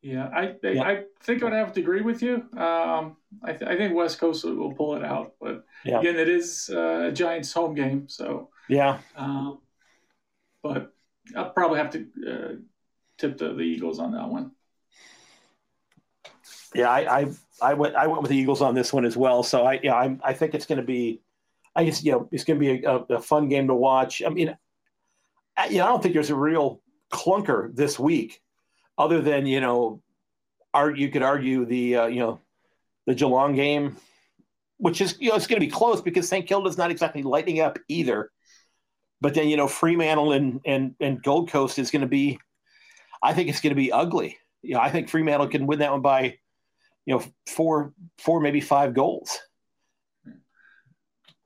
Yeah, 0.04 0.28
I 0.28 0.54
yeah. 0.62 0.82
I 0.82 1.04
think 1.22 1.42
I'd 1.42 1.54
have 1.54 1.72
to 1.72 1.80
agree 1.80 2.02
with 2.02 2.22
you. 2.22 2.46
Um, 2.58 3.16
I, 3.42 3.52
th- 3.52 3.70
I, 3.70 3.74
think 3.76 3.94
West 3.94 4.18
Coast 4.18 4.44
will 4.44 4.74
pull 4.74 4.96
it 4.96 5.02
out, 5.02 5.32
but 5.40 5.64
yeah. 5.82 5.98
again, 5.98 6.16
it 6.16 6.28
is 6.28 6.70
uh, 6.70 7.06
a 7.08 7.12
Giants 7.12 7.54
home 7.54 7.74
game, 7.74 8.06
so 8.06 8.50
yeah. 8.68 8.98
Um, 9.16 9.60
but 10.62 10.92
I'll 11.34 11.50
probably 11.50 11.78
have 11.78 11.90
to 11.92 12.06
uh, 12.28 12.54
tip 13.16 13.38
the, 13.38 13.54
the 13.54 13.62
Eagles 13.62 13.98
on 13.98 14.12
that 14.12 14.28
one. 14.28 14.50
Yeah, 16.74 16.90
I, 16.90 17.20
I, 17.20 17.30
I 17.62 17.74
went 17.74 17.94
I 17.94 18.06
went 18.06 18.22
with 18.22 18.30
the 18.30 18.36
Eagles 18.36 18.60
on 18.60 18.74
this 18.74 18.92
one 18.92 19.04
as 19.04 19.16
well. 19.16 19.42
So 19.42 19.64
I 19.64 19.80
yeah 19.82 19.94
I 19.94 20.16
I 20.22 20.32
think 20.32 20.54
it's 20.54 20.66
going 20.66 20.80
to 20.80 20.84
be, 20.84 21.20
I 21.76 21.84
just 21.84 22.04
you 22.04 22.12
know 22.12 22.28
it's 22.32 22.44
going 22.44 22.58
to 22.58 22.78
be 22.78 22.84
a, 22.84 22.96
a, 23.16 23.22
fun 23.22 23.48
game 23.48 23.68
to 23.68 23.74
watch. 23.74 24.22
I 24.24 24.28
mean, 24.28 24.56
I, 25.56 25.66
you 25.66 25.78
know, 25.78 25.86
I 25.86 25.88
don't 25.88 26.02
think 26.02 26.14
there's 26.14 26.30
a 26.30 26.36
real 26.36 26.80
clunker 27.12 27.74
this 27.74 27.98
week, 27.98 28.42
other 28.98 29.20
than 29.20 29.46
you 29.46 29.60
know, 29.60 30.02
are 30.72 30.90
you 30.90 31.10
could 31.10 31.22
argue 31.22 31.64
the 31.64 31.96
uh, 31.96 32.06
you 32.06 32.18
know, 32.18 32.40
the 33.06 33.14
Geelong 33.14 33.54
game, 33.54 33.96
which 34.78 35.00
is 35.00 35.16
you 35.20 35.30
know 35.30 35.36
it's 35.36 35.46
going 35.46 35.60
to 35.60 35.66
be 35.66 35.70
close 35.70 36.02
because 36.02 36.28
St 36.28 36.46
Kilda's 36.46 36.76
not 36.76 36.90
exactly 36.90 37.22
lighting 37.22 37.60
up 37.60 37.78
either. 37.88 38.30
But 39.20 39.34
then 39.34 39.48
you 39.48 39.56
know 39.56 39.68
Fremantle 39.68 40.32
and 40.32 40.60
and 40.66 40.96
and 41.00 41.22
Gold 41.22 41.50
Coast 41.50 41.78
is 41.78 41.92
going 41.92 42.02
to 42.02 42.08
be, 42.08 42.38
I 43.22 43.32
think 43.32 43.48
it's 43.48 43.60
going 43.60 43.70
to 43.70 43.80
be 43.80 43.92
ugly. 43.92 44.38
You 44.62 44.74
know, 44.74 44.80
I 44.80 44.90
think 44.90 45.08
Fremantle 45.08 45.48
can 45.48 45.66
win 45.66 45.78
that 45.78 45.92
one 45.92 46.00
by 46.00 46.38
you 47.06 47.14
know 47.14 47.24
four 47.46 47.92
four 48.18 48.40
maybe 48.40 48.60
five 48.60 48.94
goals. 48.94 49.38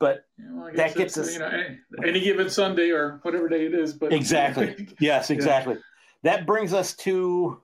But 0.01 0.25
yeah, 0.39 0.47
well, 0.53 0.71
that 0.75 0.95
gets 0.95 1.19
us 1.19 1.33
you 1.33 1.41
know 1.41 1.49
any, 1.49 1.79
any, 2.05 2.21
given 2.21 2.49
sunday 2.49 2.91
or 2.91 3.19
whatever 3.23 3.49
day 3.49 3.67
it 3.67 3.75
is 3.75 3.93
but 3.95 4.13
exactly. 4.13 4.89
Yes 5.01 5.31
exactly. 5.31 5.75
Yeah. 5.75 5.81
that 6.23 6.47
brings 6.47 6.73
us 6.73 6.95
to 6.97 7.61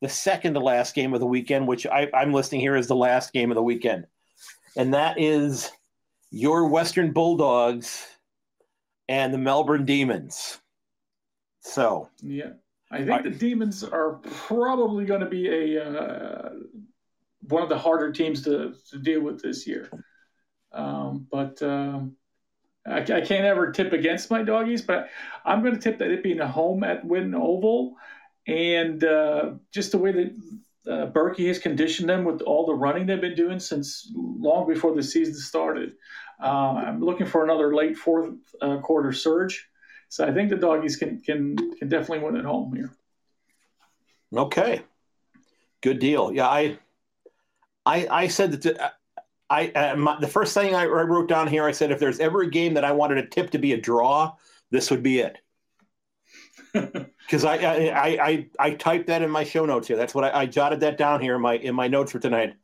the 0.00 0.08
second 0.08 0.54
to 0.54 0.60
last 0.60 0.94
game 0.94 1.12
of 1.12 1.20
the 1.20 1.26
weekend 1.26 1.68
which 1.68 1.86
I, 1.86 2.08
i'm 2.14 2.32
listing 2.32 2.58
here 2.58 2.74
as 2.74 2.86
the 2.86 2.96
last 2.96 3.32
game 3.34 3.50
of 3.50 3.54
the 3.54 3.62
weekend. 3.62 4.06
And 4.76 4.94
that 4.94 5.20
is 5.20 5.70
your 6.30 6.68
western 6.68 7.12
bulldogs 7.12 8.06
and 9.06 9.32
the 9.34 9.38
melbourne 9.38 9.84
demons. 9.84 10.58
So 11.60 12.08
yeah. 12.22 12.52
I 12.94 13.04
think 13.04 13.24
the 13.24 13.30
Demons 13.30 13.82
are 13.82 14.20
probably 14.46 15.04
going 15.04 15.20
to 15.20 15.26
be 15.26 15.48
a 15.48 15.84
uh, 15.84 16.50
one 17.48 17.62
of 17.62 17.68
the 17.68 17.78
harder 17.78 18.12
teams 18.12 18.42
to, 18.42 18.74
to 18.90 18.98
deal 18.98 19.20
with 19.20 19.42
this 19.42 19.66
year. 19.66 19.90
Um, 20.72 21.26
but 21.30 21.62
um, 21.62 22.16
I, 22.86 22.98
I, 22.98 23.20
can't 23.20 23.44
ever 23.44 23.70
tip 23.70 23.92
against 23.92 24.30
my 24.30 24.42
doggies, 24.42 24.82
but 24.82 25.08
I'm 25.44 25.62
going 25.62 25.74
to 25.74 25.80
tip 25.80 25.98
that 25.98 26.10
it 26.10 26.22
being 26.22 26.40
a 26.40 26.48
home 26.48 26.82
at 26.82 27.06
Whitten 27.06 27.34
Oval, 27.34 27.94
and 28.46 29.02
uh, 29.04 29.52
just 29.72 29.92
the 29.92 29.98
way 29.98 30.12
that 30.12 30.34
uh, 30.90 31.06
Burkey 31.10 31.46
has 31.46 31.58
conditioned 31.58 32.08
them 32.08 32.24
with 32.24 32.42
all 32.42 32.66
the 32.66 32.74
running 32.74 33.06
they've 33.06 33.20
been 33.20 33.36
doing 33.36 33.58
since 33.58 34.10
long 34.14 34.66
before 34.68 34.94
the 34.94 35.02
season 35.02 35.34
started. 35.34 35.94
Uh, 36.42 36.74
I'm 36.74 37.00
looking 37.00 37.26
for 37.26 37.44
another 37.44 37.74
late 37.74 37.96
fourth 37.96 38.34
uh, 38.60 38.78
quarter 38.78 39.12
surge, 39.12 39.68
so 40.08 40.26
I 40.26 40.32
think 40.32 40.50
the 40.50 40.56
doggies 40.56 40.96
can 40.96 41.20
can 41.20 41.56
can 41.78 41.88
definitely 41.88 42.18
win 42.18 42.36
at 42.36 42.44
home 42.44 42.74
here. 42.74 42.90
Okay, 44.34 44.82
good 45.80 46.00
deal. 46.00 46.32
Yeah, 46.32 46.48
I 46.48 46.78
I, 47.86 48.06
I 48.10 48.28
said 48.28 48.52
that 48.52 48.94
I 49.50 49.68
uh, 49.68 49.96
my, 49.96 50.18
the 50.20 50.28
first 50.28 50.54
thing 50.54 50.74
I 50.74 50.86
wrote 50.86 51.28
down 51.28 51.46
here, 51.46 51.64
I 51.64 51.72
said 51.72 51.90
if 51.90 51.98
there's 51.98 52.20
ever 52.20 52.42
a 52.42 52.50
game 52.50 52.74
that 52.74 52.84
I 52.84 52.92
wanted 52.92 53.18
a 53.18 53.26
tip 53.26 53.50
to 53.50 53.58
be 53.58 53.72
a 53.72 53.80
draw, 53.80 54.32
this 54.70 54.90
would 54.90 55.02
be 55.02 55.20
it. 55.20 55.38
Because 57.24 57.46
I, 57.46 57.56
I, 57.56 58.26
I 58.28 58.48
I 58.58 58.70
typed 58.72 59.06
that 59.06 59.22
in 59.22 59.30
my 59.30 59.44
show 59.44 59.64
notes 59.64 59.88
here. 59.88 59.96
That's 59.96 60.14
what 60.14 60.24
I, 60.24 60.40
I, 60.40 60.46
jotted 60.46 60.80
that 60.80 60.98
down 60.98 61.22
here 61.22 61.36
in 61.36 61.40
my 61.40 61.54
in 61.54 61.74
my 61.74 61.88
notes 61.88 62.12
for 62.12 62.18
tonight. 62.18 62.54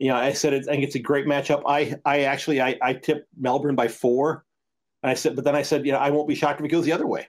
You 0.00 0.08
know, 0.08 0.16
I 0.16 0.32
said 0.32 0.54
it, 0.54 0.66
I 0.66 0.72
think 0.72 0.82
it's 0.82 0.96
a 0.96 0.98
great 0.98 1.26
matchup. 1.26 1.62
I 1.66 1.94
I 2.04 2.22
actually 2.22 2.60
I, 2.60 2.76
I 2.82 2.94
tipped 2.94 3.28
Melbourne 3.38 3.76
by 3.76 3.86
four, 3.86 4.44
and 5.04 5.10
I 5.10 5.14
said, 5.14 5.36
but 5.36 5.44
then 5.44 5.54
I 5.54 5.62
said, 5.62 5.86
you 5.86 5.92
know, 5.92 5.98
I 5.98 6.10
won't 6.10 6.26
be 6.26 6.34
shocked 6.34 6.58
if 6.58 6.66
it 6.66 6.70
goes 6.70 6.84
the 6.84 6.92
other 6.92 7.06
way. 7.06 7.28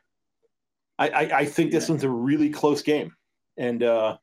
I 0.97 1.09
I, 1.09 1.37
I 1.41 1.45
think 1.45 1.71
this 1.71 1.87
yeah. 1.87 1.91
one's 1.91 2.05
a 2.05 2.09
really 2.09 2.49
close 2.49 2.81
game, 2.81 3.15
and 3.55 3.83
uh, 3.83 4.17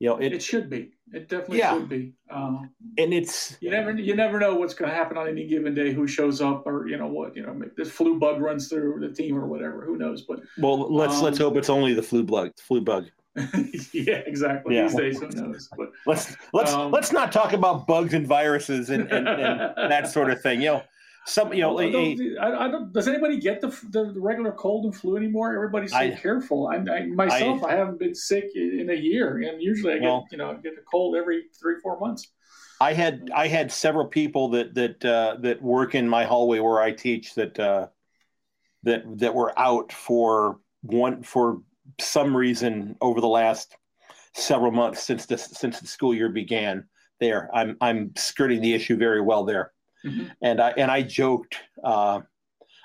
you 0.00 0.08
know, 0.08 0.16
it, 0.18 0.32
it 0.32 0.42
should 0.42 0.70
be. 0.70 0.92
It 1.12 1.28
definitely 1.28 1.58
yeah. 1.58 1.72
should 1.72 1.88
be. 1.88 2.12
Um, 2.30 2.70
and 2.98 3.12
it's 3.12 3.56
you 3.60 3.70
never 3.70 3.92
you 3.92 4.14
never 4.14 4.38
know 4.38 4.54
what's 4.54 4.74
going 4.74 4.90
to 4.90 4.96
happen 4.96 5.16
on 5.16 5.26
any 5.26 5.46
given 5.46 5.74
day. 5.74 5.92
Who 5.92 6.06
shows 6.06 6.40
up, 6.40 6.66
or 6.66 6.86
you 6.86 6.96
know 6.96 7.06
what 7.06 7.34
you 7.34 7.42
know, 7.42 7.60
this 7.76 7.90
flu 7.90 8.18
bug 8.18 8.40
runs 8.40 8.68
through 8.68 9.00
the 9.00 9.12
team 9.12 9.36
or 9.36 9.46
whatever. 9.46 9.84
Who 9.84 9.96
knows? 9.96 10.22
But 10.22 10.40
well, 10.58 10.92
let's 10.92 11.16
um, 11.16 11.22
let's 11.24 11.38
hope 11.38 11.56
it's 11.56 11.70
only 11.70 11.94
the 11.94 12.02
flu 12.02 12.22
bug. 12.22 12.52
Flu 12.60 12.80
bug. 12.80 13.06
yeah, 13.92 14.22
exactly. 14.26 14.76
Yeah. 14.76 14.82
These 14.84 14.94
days, 14.94 15.20
who 15.20 15.28
knows? 15.30 15.68
But 15.76 15.90
let's 16.06 16.36
let's 16.52 16.72
um, 16.72 16.92
let's 16.92 17.12
not 17.12 17.32
talk 17.32 17.52
about 17.52 17.86
bugs 17.86 18.14
and 18.14 18.26
viruses 18.26 18.90
and, 18.90 19.10
and, 19.10 19.28
and 19.28 19.60
that 19.76 20.10
sort 20.10 20.30
of 20.30 20.40
thing. 20.42 20.60
You 20.60 20.68
know, 20.68 20.82
some 21.28 21.52
you 21.52 21.60
know. 21.60 21.78
I 21.78 21.84
I, 22.40 22.64
I 22.64 22.70
don't, 22.70 22.92
does 22.92 23.06
anybody 23.06 23.38
get 23.38 23.60
the, 23.60 23.68
the, 23.90 24.14
regular 24.16 24.52
cold 24.52 24.86
and 24.86 24.96
flu 24.96 25.16
anymore? 25.16 25.54
Everybody's 25.54 25.90
so 25.90 25.98
I, 25.98 26.10
careful. 26.10 26.68
I, 26.68 26.76
I 26.76 27.06
myself, 27.06 27.62
I, 27.62 27.76
haven't 27.76 27.98
been 27.98 28.14
sick 28.14 28.50
in 28.54 28.88
a 28.90 28.94
year, 28.94 29.38
and 29.38 29.62
usually 29.62 29.92
I 29.92 29.98
get 29.98 30.04
well, 30.04 30.26
you 30.30 30.38
know 30.38 30.54
get 30.62 30.72
a 30.72 30.82
cold 30.90 31.16
every 31.16 31.44
three 31.60 31.76
four 31.82 32.00
months. 32.00 32.28
I 32.80 32.94
had 32.94 33.30
I 33.34 33.48
had 33.48 33.70
several 33.70 34.06
people 34.06 34.48
that 34.50 34.74
that 34.74 35.04
uh, 35.04 35.36
that 35.40 35.62
work 35.62 35.94
in 35.94 36.08
my 36.08 36.24
hallway 36.24 36.60
where 36.60 36.80
I 36.80 36.92
teach 36.92 37.34
that 37.34 37.58
uh, 37.58 37.88
that 38.84 39.02
that 39.18 39.34
were 39.34 39.56
out 39.58 39.92
for 39.92 40.60
one 40.82 41.22
for 41.22 41.62
some 42.00 42.36
reason 42.36 42.96
over 43.00 43.20
the 43.20 43.28
last 43.28 43.76
several 44.34 44.70
months 44.70 45.02
since 45.02 45.26
the 45.26 45.36
since 45.36 45.80
the 45.80 45.86
school 45.86 46.14
year 46.14 46.30
began. 46.30 46.84
There, 47.20 47.50
I'm 47.52 47.76
I'm 47.80 48.12
skirting 48.16 48.60
the 48.60 48.74
issue 48.74 48.96
very 48.96 49.20
well 49.20 49.44
there. 49.44 49.72
Mm-hmm. 50.04 50.26
And 50.42 50.60
I 50.60 50.70
and 50.70 50.90
I 50.90 51.02
joked, 51.02 51.56
uh, 51.82 52.20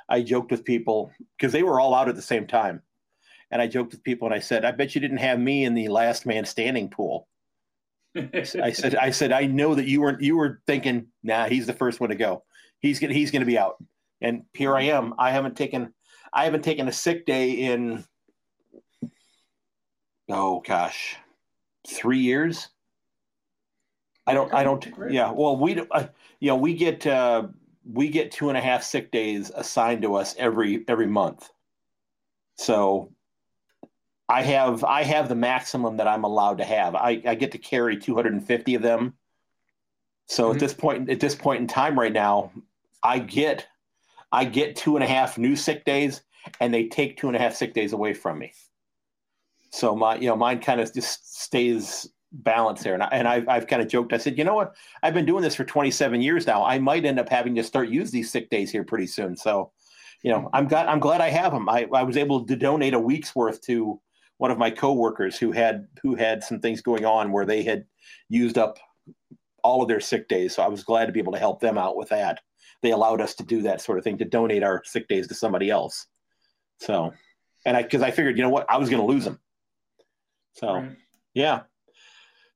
I 0.10 0.22
joked 0.22 0.52
with 0.52 0.66
people 0.66 1.12
because 1.38 1.52
they 1.52 1.64
were 1.64 1.80
all 1.80 1.94
out 1.94 2.10
at 2.10 2.16
the 2.16 2.22
same 2.22 2.48
time, 2.48 2.82
and 3.52 3.62
I 3.62 3.68
joked 3.68 3.92
with 3.92 4.04
people 4.04 4.28
and 4.28 4.36
I 4.36 4.40
said, 4.40 4.66
"I 4.66 4.72
bet 4.72 4.96
you 4.96 5.02
didn't 5.02 5.18
have 5.18 5.40
me 5.40 5.66
in 5.66 5.74
the 5.74 5.90
last 5.90 6.26
man 6.26 6.46
standing 6.46 6.90
pool." 6.90 7.28
I 8.16 8.42
said, 8.74 8.96
"I 8.96 9.12
said 9.12 9.32
I 9.32 9.46
know 9.46 9.76
that 9.76 9.86
you 9.86 10.02
weren't. 10.02 10.22
You 10.22 10.38
were 10.38 10.62
thinking, 10.66 11.08
nah, 11.24 11.48
he's 11.48 11.68
the 11.68 11.74
first 11.74 12.00
one 12.00 12.10
to 12.10 12.16
go. 12.16 12.44
He's 12.80 13.00
gonna 13.00 13.14
he's 13.14 13.32
gonna 13.32 13.46
be 13.46 13.58
out." 13.58 13.84
And 14.22 14.44
here 14.54 14.76
I 14.76 14.84
am. 14.84 15.14
I 15.20 15.32
haven't 15.32 15.58
taken 15.58 15.94
I 16.34 16.46
haven't 16.46 16.64
taken 16.64 16.88
a 16.88 16.92
sick 16.92 17.26
day 17.26 17.52
in 17.52 18.04
oh 20.30 20.62
gosh, 20.66 21.18
three 21.88 22.20
years. 22.20 22.70
I 24.26 24.34
don't. 24.34 24.54
I 24.54 24.64
don't. 24.64 24.86
Yeah. 25.10 25.32
Well, 25.32 25.58
we. 25.58 25.80
Uh, 25.92 26.08
you 26.40 26.50
know, 26.50 26.56
we 26.56 26.74
get 26.74 27.06
uh, 27.06 27.48
we 27.92 28.10
get 28.10 28.32
two 28.32 28.50
and 28.50 28.58
a 28.58 28.62
half 28.62 28.84
sick 28.84 29.12
days 29.12 29.52
assigned 29.54 30.02
to 30.04 30.16
us 30.16 30.36
every 30.38 30.86
every 30.88 31.08
month. 31.08 31.50
So 32.56 33.12
I 34.30 34.42
have 34.44 34.84
I 34.84 35.04
have 35.04 35.30
the 35.30 35.36
maximum 35.36 35.98
that 35.98 36.08
I'm 36.08 36.24
allowed 36.24 36.60
to 36.60 36.64
have. 36.64 36.96
I, 36.96 37.22
I 37.26 37.36
get 37.36 37.52
to 37.52 37.58
carry 37.58 37.98
250 37.98 38.76
of 38.76 38.82
them. 38.82 39.14
So 40.28 40.46
mm-hmm. 40.46 40.54
at 40.54 40.60
this 40.60 40.74
point 40.74 41.10
at 41.10 41.20
this 41.20 41.36
point 41.36 41.62
in 41.62 41.68
time 41.68 42.00
right 42.00 42.14
now, 42.14 42.52
I 43.02 43.20
get 43.20 43.68
I 44.32 44.46
get 44.46 44.76
two 44.76 44.96
and 44.96 45.04
a 45.04 45.08
half 45.08 45.38
new 45.38 45.56
sick 45.56 45.86
days, 45.86 46.22
and 46.60 46.74
they 46.74 46.88
take 46.88 47.18
two 47.18 47.28
and 47.28 47.36
a 47.36 47.40
half 47.40 47.56
sick 47.56 47.74
days 47.74 47.94
away 47.94 48.14
from 48.14 48.40
me. 48.40 48.54
So 49.72 49.96
my 49.96 50.16
you 50.16 50.28
know 50.28 50.36
mine 50.36 50.60
kind 50.60 50.80
of 50.80 50.94
just 50.94 51.42
stays 51.42 52.10
balance 52.34 52.84
there. 52.84 52.96
And, 52.96 53.04
I, 53.04 53.10
and 53.12 53.28
I've, 53.28 53.48
I've 53.48 53.68
kind 53.68 53.82
of 53.82 53.88
joked. 53.88 54.14
I 54.14 54.18
said, 54.18 54.38
you 54.38 54.44
know 54.44 54.56
what? 54.56 54.76
I've 55.02 55.14
been 55.14 55.26
doing 55.26 55.44
this 55.44 55.56
for 55.56 55.64
27 55.64 56.22
years 56.22 56.48
now. 56.48 56.66
I 56.66 56.80
might 56.80 57.06
end 57.06 57.20
up 57.20 57.30
having 57.30 57.56
to 57.56 57.64
start 57.64 57.90
use 57.90 58.12
these 58.12 58.32
sick 58.32 58.50
days 58.50 58.72
here 58.72 58.84
pretty 58.84 59.08
soon. 59.08 59.38
So, 59.38 59.72
you 60.24 60.32
know, 60.32 60.50
I'm 60.54 60.68
glad 60.68 60.88
I'm 60.88 61.00
glad 61.00 61.22
I 61.22 61.30
have 61.30 61.52
them. 61.52 61.70
I, 61.70 61.88
I 61.94 62.04
was 62.04 62.18
able 62.18 62.46
to 62.46 62.56
donate 62.56 62.94
a 62.94 63.00
week's 63.00 63.36
worth 63.36 63.62
to 63.64 64.00
one 64.38 64.52
of 64.52 64.58
my 64.58 64.72
coworkers 64.72 65.38
who 65.38 65.52
had 65.52 65.88
who 66.02 66.16
had 66.16 66.44
some 66.44 66.60
things 66.60 66.82
going 66.82 67.06
on 67.06 67.32
where 67.32 67.46
they 67.46 67.62
had 67.62 67.86
used 68.30 68.58
up 68.58 68.80
all 69.64 69.82
of 69.82 69.88
their 69.88 70.00
sick 70.00 70.28
days. 70.28 70.56
So 70.56 70.64
I 70.64 70.68
was 70.68 70.84
glad 70.84 71.06
to 71.06 71.12
be 71.12 71.20
able 71.20 71.34
to 71.34 71.40
help 71.40 71.60
them 71.60 71.78
out 71.78 71.96
with 71.96 72.10
that. 72.10 72.40
They 72.82 72.92
allowed 72.92 73.22
us 73.22 73.36
to 73.36 73.44
do 73.44 73.62
that 73.64 73.82
sort 73.82 73.98
of 73.98 74.04
thing 74.04 74.18
to 74.18 74.26
donate 74.26 74.64
our 74.64 74.82
sick 74.86 75.08
days 75.08 75.28
to 75.28 75.36
somebody 75.36 75.70
else. 75.70 76.08
So, 76.80 77.14
and 77.66 77.78
I 77.78 77.84
because 77.84 78.02
I 78.02 78.12
figured, 78.12 78.38
you 78.38 78.44
know 78.44 78.50
what, 78.50 78.70
I 78.70 78.78
was 78.78 78.90
going 78.90 79.02
to 79.02 79.08
lose 79.08 79.24
them. 79.24 79.40
So, 80.54 80.74
right. 80.74 80.92
yeah. 81.34 81.62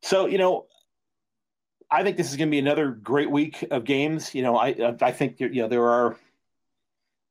So 0.02 0.28
you 0.28 0.38
know, 0.38 0.68
I 1.90 2.04
think 2.04 2.18
this 2.18 2.30
is 2.30 2.38
going 2.38 2.50
to 2.50 2.52
be 2.52 2.60
another 2.60 2.92
great 2.92 3.30
week 3.30 3.66
of 3.72 3.84
games. 3.84 4.34
You 4.36 4.44
know, 4.44 4.58
I 4.58 4.96
I 5.02 5.12
think 5.12 5.40
you 5.40 5.50
know 5.50 5.68
there 5.68 5.88
are 5.88 6.18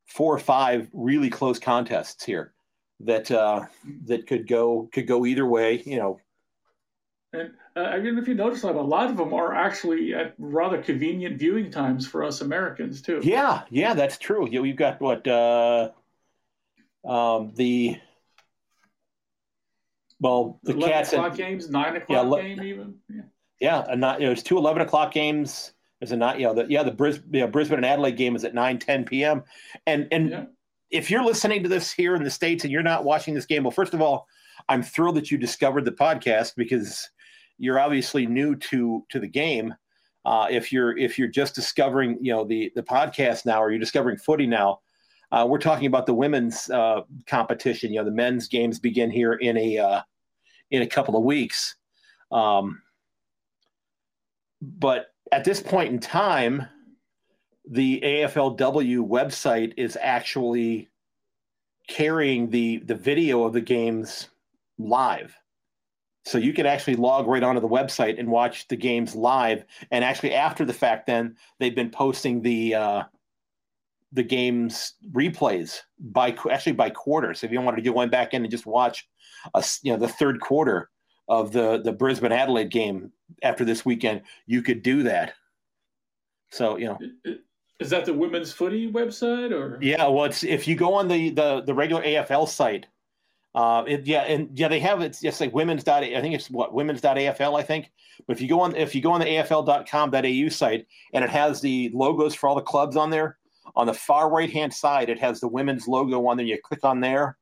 four 0.06 0.34
or 0.34 0.38
five 0.38 0.88
really 0.92 1.30
close 1.30 1.58
contests 1.58 2.24
here 2.24 2.52
that 3.00 3.30
uh, 3.30 3.66
that 4.04 4.26
could 4.26 4.48
go 4.48 4.88
could 4.92 5.06
go 5.06 5.26
either 5.26 5.46
way. 5.46 5.82
You 5.84 5.98
know, 5.98 6.20
and 7.32 7.52
uh, 7.76 7.80
I 7.80 8.00
mean, 8.00 8.16
if 8.18 8.26
you 8.26 8.34
notice, 8.34 8.62
a 8.62 8.70
lot 8.70 9.10
of 9.10 9.16
them 9.16 9.34
are 9.34 9.54
actually 9.54 10.14
at 10.14 10.34
rather 10.38 10.80
convenient 10.80 11.38
viewing 11.38 11.70
times 11.70 12.06
for 12.06 12.24
us 12.24 12.40
Americans 12.40 13.02
too. 13.02 13.20
Yeah, 13.22 13.62
yeah, 13.70 13.94
that's 13.94 14.16
true. 14.16 14.48
Yeah, 14.50 14.60
we've 14.60 14.76
got 14.76 15.00
what 15.00 15.26
uh, 15.28 15.90
um, 17.04 17.52
the 17.54 17.98
well, 20.20 20.60
the 20.62 20.74
cats 20.74 21.12
o'clock 21.12 21.32
at, 21.32 21.36
games, 21.36 21.70
nine 21.70 21.96
o'clock 21.96 22.38
yeah, 22.38 22.42
game, 22.42 22.62
even. 22.62 22.94
Yeah, 23.08 23.22
yeah, 23.60 23.84
and 23.88 24.00
not, 24.00 24.20
you 24.20 24.26
know, 24.26 24.34
two 24.34 24.58
11 24.58 24.82
o'clock 24.82 25.12
games. 25.12 25.72
There's 26.00 26.12
a 26.12 26.16
not, 26.16 26.38
you 26.38 26.46
know, 26.46 26.54
the, 26.54 26.66
yeah, 26.68 26.82
the 26.82 26.90
Bris, 26.90 27.20
you 27.32 27.40
know, 27.40 27.46
Brisbane 27.46 27.78
and 27.78 27.86
Adelaide 27.86 28.16
game 28.16 28.36
is 28.36 28.44
at 28.44 28.54
9, 28.54 28.78
10 28.78 29.04
p.m. 29.04 29.42
And 29.86 30.08
and 30.10 30.30
yeah. 30.30 30.44
if 30.90 31.10
you're 31.10 31.24
listening 31.24 31.62
to 31.62 31.68
this 31.68 31.90
here 31.90 32.14
in 32.14 32.22
the 32.22 32.30
states 32.30 32.64
and 32.64 32.72
you're 32.72 32.82
not 32.82 33.04
watching 33.04 33.34
this 33.34 33.46
game, 33.46 33.64
well, 33.64 33.70
first 33.70 33.94
of 33.94 34.02
all, 34.02 34.26
I'm 34.68 34.82
thrilled 34.82 35.16
that 35.16 35.30
you 35.30 35.38
discovered 35.38 35.84
the 35.84 35.92
podcast 35.92 36.54
because 36.56 37.08
you're 37.58 37.78
obviously 37.78 38.26
new 38.26 38.56
to 38.56 39.04
to 39.10 39.20
the 39.20 39.28
game. 39.28 39.74
Uh, 40.24 40.48
if 40.50 40.72
you're 40.72 40.96
if 40.98 41.18
you're 41.18 41.28
just 41.28 41.54
discovering 41.54 42.18
you 42.20 42.32
know 42.32 42.44
the 42.44 42.72
the 42.74 42.82
podcast 42.82 43.46
now 43.46 43.62
or 43.62 43.70
you're 43.70 43.78
discovering 43.78 44.16
footy 44.16 44.46
now, 44.46 44.80
uh, 45.32 45.46
we're 45.48 45.58
talking 45.58 45.86
about 45.86 46.06
the 46.06 46.14
women's 46.14 46.70
uh, 46.70 47.02
competition. 47.26 47.92
You 47.92 48.00
know, 48.00 48.04
the 48.04 48.10
men's 48.10 48.48
games 48.48 48.78
begin 48.78 49.10
here 49.10 49.34
in 49.34 49.56
a 49.56 49.78
uh, 49.78 50.00
in 50.70 50.82
a 50.82 50.86
couple 50.86 51.16
of 51.16 51.24
weeks. 51.24 51.76
Um, 52.30 52.82
but 54.60 55.08
at 55.32 55.44
this 55.44 55.60
point 55.60 55.92
in 55.92 55.98
time, 55.98 56.66
the 57.68 58.00
AFLW 58.02 59.06
website 59.06 59.74
is 59.76 59.98
actually 60.00 60.88
carrying 61.88 62.50
the 62.50 62.78
the 62.78 62.94
video 62.94 63.44
of 63.44 63.52
the 63.52 63.60
games 63.60 64.28
live. 64.78 65.36
So 66.24 66.38
you 66.38 66.52
can 66.52 66.66
actually 66.66 66.96
log 66.96 67.28
right 67.28 67.42
onto 67.42 67.60
the 67.60 67.68
website 67.68 68.18
and 68.18 68.28
watch 68.28 68.66
the 68.66 68.76
games 68.76 69.14
live. 69.14 69.64
And 69.92 70.02
actually, 70.04 70.34
after 70.34 70.64
the 70.64 70.72
fact, 70.72 71.06
then 71.06 71.36
they've 71.60 71.74
been 71.74 71.90
posting 71.90 72.42
the 72.42 72.74
uh, 72.74 73.02
the 74.16 74.22
games 74.22 74.94
replays 75.12 75.82
by 76.00 76.34
actually 76.50 76.72
by 76.72 76.90
quarter. 76.90 77.34
So 77.34 77.46
if 77.46 77.52
you 77.52 77.60
wanted 77.60 77.84
to 77.84 77.92
go 77.92 78.06
back 78.06 78.32
in 78.32 78.42
and 78.42 78.50
just 78.50 78.66
watch, 78.66 79.06
a, 79.54 79.62
you 79.82 79.92
know, 79.92 79.98
the 79.98 80.08
third 80.08 80.40
quarter 80.40 80.90
of 81.28 81.52
the 81.52 81.80
the 81.82 81.92
Brisbane 81.92 82.32
Adelaide 82.32 82.70
game 82.70 83.12
after 83.42 83.64
this 83.64 83.84
weekend, 83.84 84.22
you 84.46 84.62
could 84.62 84.82
do 84.82 85.02
that. 85.04 85.34
So 86.50 86.76
you 86.76 86.86
know. 86.86 86.98
Is 87.78 87.90
that 87.90 88.06
the 88.06 88.14
women's 88.14 88.54
footy 88.54 88.90
website 88.90 89.52
or? 89.52 89.78
Yeah, 89.82 90.06
well, 90.08 90.24
it's 90.24 90.42
if 90.42 90.66
you 90.66 90.76
go 90.76 90.94
on 90.94 91.08
the 91.08 91.28
the, 91.30 91.60
the 91.60 91.74
regular 91.74 92.02
AFL 92.02 92.48
site, 92.48 92.86
uh, 93.54 93.84
it, 93.86 94.06
yeah, 94.06 94.22
and 94.22 94.48
yeah, 94.58 94.68
they 94.68 94.80
have 94.80 95.02
it's 95.02 95.20
just 95.20 95.42
like 95.42 95.52
women's 95.52 95.84
dot. 95.84 96.02
I 96.02 96.22
think 96.22 96.34
it's 96.34 96.50
what 96.50 96.72
women's 96.72 97.02
dot 97.02 97.18
AFL. 97.18 97.58
I 97.58 97.62
think, 97.62 97.92
but 98.26 98.34
if 98.34 98.40
you 98.40 98.48
go 98.48 98.60
on 98.60 98.74
if 98.76 98.94
you 98.94 99.02
go 99.02 99.12
on 99.12 99.20
the 99.20 99.26
AFL.com.au 99.26 100.48
site 100.48 100.86
and 101.12 101.22
it 101.22 101.28
has 101.28 101.60
the 101.60 101.90
logos 101.92 102.34
for 102.34 102.48
all 102.48 102.54
the 102.54 102.62
clubs 102.62 102.96
on 102.96 103.10
there, 103.10 103.36
on 103.74 103.86
the 103.86 103.94
far 103.94 104.30
right 104.30 104.50
hand 104.50 104.72
side 104.72 105.08
it 105.08 105.18
has 105.20 105.40
the 105.40 105.48
women's 105.48 105.88
logo 105.88 106.26
on 106.26 106.36
there. 106.36 106.46
You 106.46 106.58
click 106.62 106.84
on 106.84 107.00
there, 107.00 107.36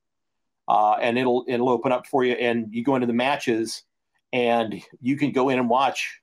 uh, 0.68 0.94
and 0.94 1.18
it'll 1.18 1.44
it'll 1.48 1.68
open 1.68 1.92
up 1.92 2.06
for 2.06 2.24
you, 2.24 2.32
and 2.32 2.68
you 2.70 2.82
go 2.82 2.94
into 2.94 3.06
the 3.06 3.12
matches, 3.12 3.82
and 4.32 4.82
you 5.00 5.16
can 5.16 5.32
go 5.32 5.48
in 5.48 5.58
and 5.58 5.68
watch 5.68 6.20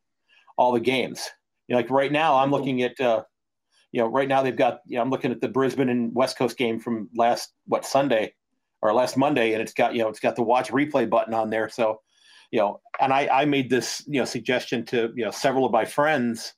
all 0.57 0.71
the 0.71 0.79
games. 0.79 1.29
You 1.67 1.73
know, 1.73 1.79
like 1.79 1.89
right 1.89 2.11
now, 2.11 2.37
I'm 2.37 2.51
looking 2.51 2.81
at. 2.83 2.99
Uh, 2.99 3.23
you 3.91 3.99
know, 3.99 4.07
right 4.07 4.27
now 4.27 4.41
they've 4.41 4.55
got. 4.55 4.79
You 4.85 4.95
know, 4.95 5.01
I'm 5.01 5.09
looking 5.09 5.31
at 5.31 5.41
the 5.41 5.49
Brisbane 5.49 5.89
and 5.89 6.15
West 6.15 6.37
Coast 6.37 6.57
game 6.57 6.79
from 6.79 7.09
last 7.13 7.53
what 7.65 7.85
Sunday 7.85 8.33
or 8.81 8.93
last 8.93 9.17
Monday, 9.17 9.53
and 9.53 9.61
it's 9.61 9.73
got 9.73 9.93
you 9.93 10.01
know 10.01 10.09
it's 10.09 10.19
got 10.19 10.35
the 10.35 10.43
watch 10.43 10.69
replay 10.69 11.09
button 11.09 11.33
on 11.33 11.49
there. 11.49 11.69
So, 11.69 12.01
you 12.51 12.59
know, 12.59 12.81
and 12.99 13.13
I 13.13 13.27
I 13.31 13.45
made 13.45 13.69
this 13.69 14.03
you 14.07 14.19
know 14.19 14.25
suggestion 14.25 14.85
to 14.87 15.11
you 15.15 15.25
know 15.25 15.31
several 15.31 15.65
of 15.65 15.71
my 15.71 15.85
friends, 15.85 16.53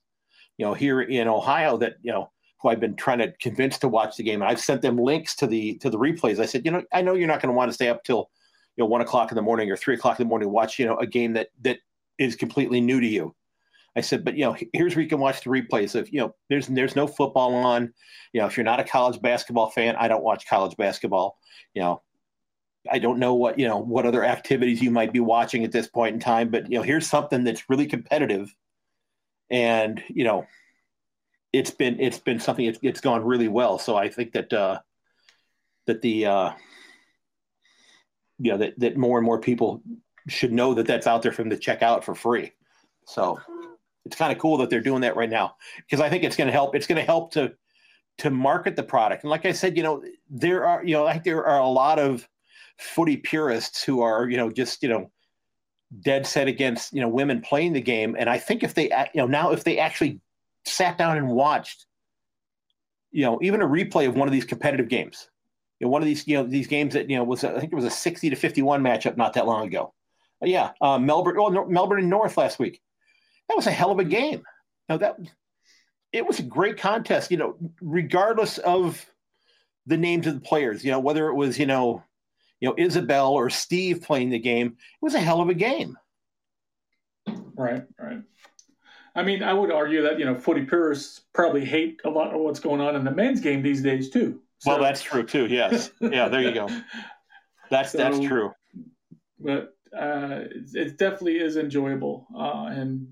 you 0.58 0.64
know, 0.64 0.74
here 0.74 1.00
in 1.00 1.28
Ohio 1.28 1.76
that 1.78 1.94
you 2.02 2.12
know 2.12 2.30
who 2.64 2.70
I've 2.70 2.80
been 2.80 2.96
trying 2.96 3.18
to 3.18 3.30
convince 3.40 3.78
to 3.78 3.88
watch 3.88 4.16
the 4.16 4.22
game, 4.22 4.40
and 4.40 4.50
I've 4.50 4.58
sent 4.58 4.82
them 4.82 4.96
links 4.96 5.36
to 5.36 5.46
the 5.46 5.76
to 5.76 5.90
the 5.90 5.98
replays. 5.98 6.40
I 6.40 6.46
said, 6.46 6.64
you 6.64 6.70
know, 6.72 6.82
I 6.92 7.02
know 7.02 7.14
you're 7.14 7.28
not 7.28 7.40
going 7.40 7.52
to 7.52 7.56
want 7.56 7.68
to 7.68 7.74
stay 7.74 7.88
up 7.88 8.02
till 8.02 8.30
you 8.76 8.82
know 8.82 8.88
one 8.88 9.02
o'clock 9.02 9.30
in 9.30 9.36
the 9.36 9.42
morning 9.42 9.70
or 9.70 9.76
three 9.76 9.94
o'clock 9.94 10.18
in 10.18 10.26
the 10.26 10.28
morning 10.28 10.46
to 10.46 10.52
watch 10.52 10.78
you 10.78 10.86
know 10.86 10.96
a 10.96 11.06
game 11.06 11.34
that 11.34 11.48
that 11.60 11.78
is 12.18 12.34
completely 12.34 12.80
new 12.80 13.00
to 13.00 13.06
you. 13.06 13.34
I 13.96 14.00
said, 14.00 14.24
but 14.24 14.34
you 14.34 14.44
know, 14.44 14.56
here's 14.72 14.96
where 14.96 15.02
you 15.02 15.08
can 15.08 15.20
watch 15.20 15.44
the 15.44 15.50
replays. 15.50 15.94
If 15.94 16.12
you 16.12 16.20
know, 16.20 16.34
there's 16.48 16.66
there's 16.66 16.96
no 16.96 17.06
football 17.06 17.54
on. 17.54 17.92
You 18.32 18.40
know, 18.40 18.46
if 18.46 18.56
you're 18.56 18.64
not 18.64 18.80
a 18.80 18.84
college 18.84 19.20
basketball 19.20 19.70
fan, 19.70 19.94
I 19.96 20.08
don't 20.08 20.24
watch 20.24 20.48
college 20.48 20.76
basketball. 20.76 21.38
You 21.74 21.82
know, 21.82 22.02
I 22.90 22.98
don't 22.98 23.18
know 23.18 23.34
what 23.34 23.58
you 23.58 23.68
know 23.68 23.78
what 23.78 24.06
other 24.06 24.24
activities 24.24 24.80
you 24.80 24.90
might 24.90 25.12
be 25.12 25.20
watching 25.20 25.64
at 25.64 25.70
this 25.70 25.86
point 25.86 26.14
in 26.14 26.20
time, 26.20 26.48
but 26.48 26.70
you 26.70 26.78
know 26.78 26.82
here's 26.82 27.06
something 27.06 27.44
that's 27.44 27.68
really 27.68 27.86
competitive, 27.86 28.54
and 29.50 30.02
you 30.08 30.24
know 30.24 30.46
it's 31.54 31.70
been 31.70 32.00
it's 32.00 32.18
been 32.18 32.40
something 32.40 32.66
it's, 32.66 32.78
it's 32.82 33.00
gone 33.00 33.24
really 33.24 33.48
well. 33.48 33.78
So 33.78 33.96
I 33.96 34.08
think 34.08 34.32
that 34.32 34.52
uh, 34.52 34.80
that 35.86 36.02
the 36.02 36.26
uh, 36.26 36.50
that 38.40 38.74
that 38.78 38.96
more 38.96 39.18
and 39.18 39.24
more 39.24 39.40
people 39.40 39.82
should 40.28 40.52
know 40.52 40.74
that 40.74 40.86
that's 40.86 41.06
out 41.06 41.22
there 41.22 41.32
for 41.32 41.42
them 41.42 41.50
to 41.50 41.58
check 41.58 41.82
out 41.82 42.04
for 42.04 42.14
free. 42.14 42.52
So 43.06 43.38
it's 44.04 44.16
kind 44.16 44.32
of 44.32 44.38
cool 44.38 44.56
that 44.58 44.70
they're 44.70 44.80
doing 44.80 45.02
that 45.02 45.16
right 45.16 45.30
now 45.30 45.56
because 45.78 46.00
I 46.00 46.08
think 46.08 46.24
it's 46.24 46.36
going 46.36 46.48
to 46.48 46.52
help. 46.52 46.74
It's 46.74 46.86
going 46.86 47.00
to 47.00 47.06
help 47.06 47.32
to 47.32 47.54
to 48.18 48.30
market 48.30 48.76
the 48.76 48.82
product. 48.82 49.22
And 49.22 49.30
like 49.30 49.46
I 49.46 49.52
said, 49.52 49.76
you 49.76 49.82
know, 49.82 50.02
there 50.28 50.66
are 50.66 50.84
you 50.84 50.94
know 50.94 51.04
like 51.04 51.24
there 51.24 51.46
are 51.46 51.60
a 51.60 51.68
lot 51.68 51.98
of 51.98 52.28
footy 52.78 53.16
purists 53.16 53.84
who 53.84 54.00
are 54.00 54.28
you 54.28 54.36
know 54.36 54.50
just 54.50 54.82
you 54.82 54.88
know 54.88 55.10
dead 56.00 56.26
set 56.26 56.48
against 56.48 56.92
you 56.92 57.00
know 57.00 57.08
women 57.08 57.40
playing 57.40 57.72
the 57.72 57.80
game 57.80 58.16
and 58.18 58.28
i 58.28 58.36
think 58.36 58.64
if 58.64 58.74
they 58.74 58.84
you 59.14 59.20
know 59.20 59.26
now 59.26 59.52
if 59.52 59.62
they 59.62 59.78
actually 59.78 60.18
sat 60.66 60.98
down 60.98 61.16
and 61.16 61.28
watched 61.28 61.86
you 63.10 63.22
know 63.22 63.38
even 63.42 63.62
a 63.62 63.66
replay 63.66 64.08
of 64.08 64.16
one 64.16 64.28
of 64.28 64.32
these 64.32 64.44
competitive 64.44 64.88
games 64.88 65.28
you 65.78 65.86
know 65.86 65.90
one 65.90 66.02
of 66.02 66.06
these 66.06 66.26
you 66.26 66.36
know 66.36 66.44
these 66.44 66.66
games 66.66 66.94
that 66.94 67.08
you 67.08 67.16
know 67.16 67.24
was 67.24 67.44
I 67.44 67.58
think 67.58 67.72
it 67.72 67.76
was 67.76 67.84
a 67.84 67.90
60 67.90 68.30
to 68.30 68.36
51 68.36 68.82
matchup 68.82 69.16
not 69.16 69.34
that 69.34 69.46
long 69.46 69.66
ago 69.66 69.92
but 70.40 70.48
yeah 70.48 70.70
uh, 70.80 70.98
melbourne 70.98 71.36
oh, 71.38 71.48
no, 71.48 71.66
melbourne 71.66 72.00
and 72.00 72.10
north 72.10 72.36
last 72.36 72.58
week 72.58 72.80
that 73.48 73.56
was 73.56 73.66
a 73.66 73.72
hell 73.72 73.90
of 73.90 73.98
a 73.98 74.04
game 74.04 74.42
now 74.88 74.96
that 74.96 75.16
it 76.12 76.26
was 76.26 76.38
a 76.38 76.42
great 76.42 76.78
contest 76.78 77.30
you 77.30 77.36
know 77.36 77.56
regardless 77.80 78.58
of 78.58 79.04
the 79.86 79.96
names 79.96 80.26
of 80.26 80.34
the 80.34 80.40
players 80.40 80.84
you 80.84 80.90
know 80.90 81.00
whether 81.00 81.28
it 81.28 81.34
was 81.34 81.58
you 81.58 81.66
know 81.66 82.02
you 82.64 82.70
know 82.70 82.74
Isabel 82.78 83.32
or 83.32 83.50
Steve 83.50 84.00
playing 84.00 84.30
the 84.30 84.38
game. 84.38 84.68
It 84.68 85.02
was 85.02 85.14
a 85.14 85.20
hell 85.20 85.42
of 85.42 85.50
a 85.50 85.54
game. 85.54 85.98
Right, 87.26 87.82
right. 88.00 88.22
I 89.14 89.22
mean, 89.22 89.42
I 89.42 89.52
would 89.52 89.70
argue 89.70 90.02
that 90.02 90.18
you 90.18 90.24
know 90.24 90.34
footy 90.34 90.64
purists 90.64 91.20
probably 91.32 91.64
hate 91.64 92.00
a 92.04 92.10
lot 92.10 92.34
of 92.34 92.40
what's 92.40 92.60
going 92.60 92.80
on 92.80 92.96
in 92.96 93.04
the 93.04 93.10
men's 93.10 93.40
game 93.40 93.62
these 93.62 93.82
days 93.82 94.10
too. 94.10 94.40
So. 94.58 94.72
Well, 94.72 94.80
that's 94.80 95.02
true 95.02 95.24
too. 95.24 95.46
Yes, 95.46 95.90
yeah. 96.00 96.28
There 96.28 96.40
you 96.40 96.52
go. 96.52 96.68
That's 97.70 97.92
so, 97.92 97.98
that's 97.98 98.20
true. 98.20 98.52
But 99.40 99.74
uh, 99.98 100.44
it, 100.74 100.98
definitely 100.98 101.38
is 101.38 101.56
enjoyable, 101.56 102.26
uh, 102.36 102.66
and 102.66 103.10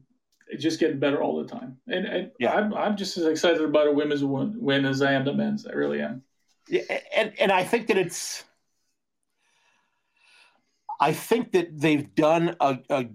it's 0.48 0.62
just 0.62 0.78
getting 0.78 0.98
better 0.98 1.22
all 1.22 1.42
the 1.42 1.48
time. 1.48 1.78
And, 1.88 2.06
and 2.06 2.30
yeah, 2.38 2.52
I'm, 2.52 2.74
I'm 2.74 2.94
just 2.94 3.16
as 3.16 3.24
excited 3.24 3.62
about 3.62 3.88
a 3.88 3.92
women's 3.92 4.22
win, 4.22 4.54
win 4.60 4.84
as 4.84 5.00
I 5.00 5.12
am 5.12 5.24
the 5.24 5.32
men's. 5.32 5.66
I 5.66 5.72
really 5.72 6.02
am. 6.02 6.22
Yeah, 6.68 6.82
and 7.16 7.32
and 7.40 7.50
I 7.50 7.64
think 7.64 7.88
that 7.88 7.96
it's 7.96 8.44
I 11.00 11.12
think 11.12 11.52
that 11.52 11.80
they've 11.80 12.14
done 12.14 12.54
a, 12.60 12.78
a 12.90 13.06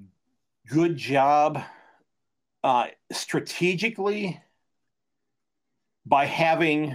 good 0.68 0.98
job 0.98 1.64
uh, 2.68 2.88
strategically 3.14 4.42
by 6.06 6.26
having 6.26 6.94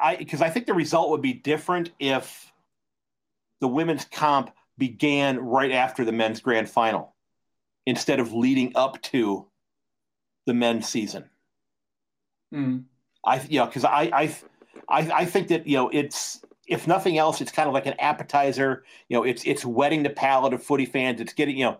I 0.00 0.16
because 0.16 0.42
I 0.42 0.50
think 0.50 0.66
the 0.66 0.74
result 0.74 1.10
would 1.10 1.22
be 1.22 1.32
different 1.32 1.92
if 2.00 2.52
the 3.60 3.68
women's 3.68 4.04
comp 4.04 4.50
began 4.76 5.38
right 5.38 5.70
after 5.70 6.04
the 6.04 6.10
men's 6.10 6.40
grand 6.40 6.68
final 6.68 7.14
instead 7.86 8.18
of 8.18 8.32
leading 8.32 8.72
up 8.74 9.00
to 9.02 9.46
the 10.46 10.54
men's 10.54 10.88
season. 10.88 11.30
Mm. 12.52 12.86
I 13.24 13.40
you 13.48 13.60
know 13.60 13.66
because 13.66 13.84
I, 13.84 14.10
I 14.12 14.36
I 14.88 15.10
I 15.12 15.24
think 15.26 15.46
that 15.48 15.64
you 15.68 15.76
know 15.76 15.90
it's 15.90 16.44
if 16.66 16.88
nothing 16.88 17.18
else, 17.18 17.40
it's 17.40 17.52
kind 17.52 17.68
of 17.68 17.74
like 17.74 17.86
an 17.86 17.94
appetizer. 18.00 18.82
You 19.08 19.16
know, 19.16 19.22
it's 19.22 19.44
it's 19.46 19.64
whetting 19.64 20.02
the 20.02 20.10
palate 20.10 20.54
of 20.54 20.62
footy 20.64 20.86
fans. 20.86 21.20
It's 21.20 21.34
getting 21.34 21.56
you 21.56 21.66
know, 21.66 21.78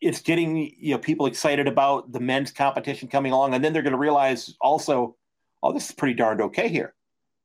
it's 0.00 0.20
getting 0.20 0.56
you 0.78 0.92
know 0.92 0.98
people 0.98 1.26
excited 1.26 1.68
about 1.68 2.12
the 2.12 2.20
men's 2.20 2.50
competition 2.50 3.08
coming 3.08 3.32
along, 3.32 3.54
and 3.54 3.62
then 3.62 3.72
they're 3.72 3.82
going 3.82 3.92
to 3.92 3.98
realize 3.98 4.54
also, 4.60 5.16
oh, 5.62 5.72
this 5.72 5.88
is 5.88 5.94
pretty 5.94 6.14
darned 6.14 6.40
okay 6.40 6.68
here. 6.68 6.94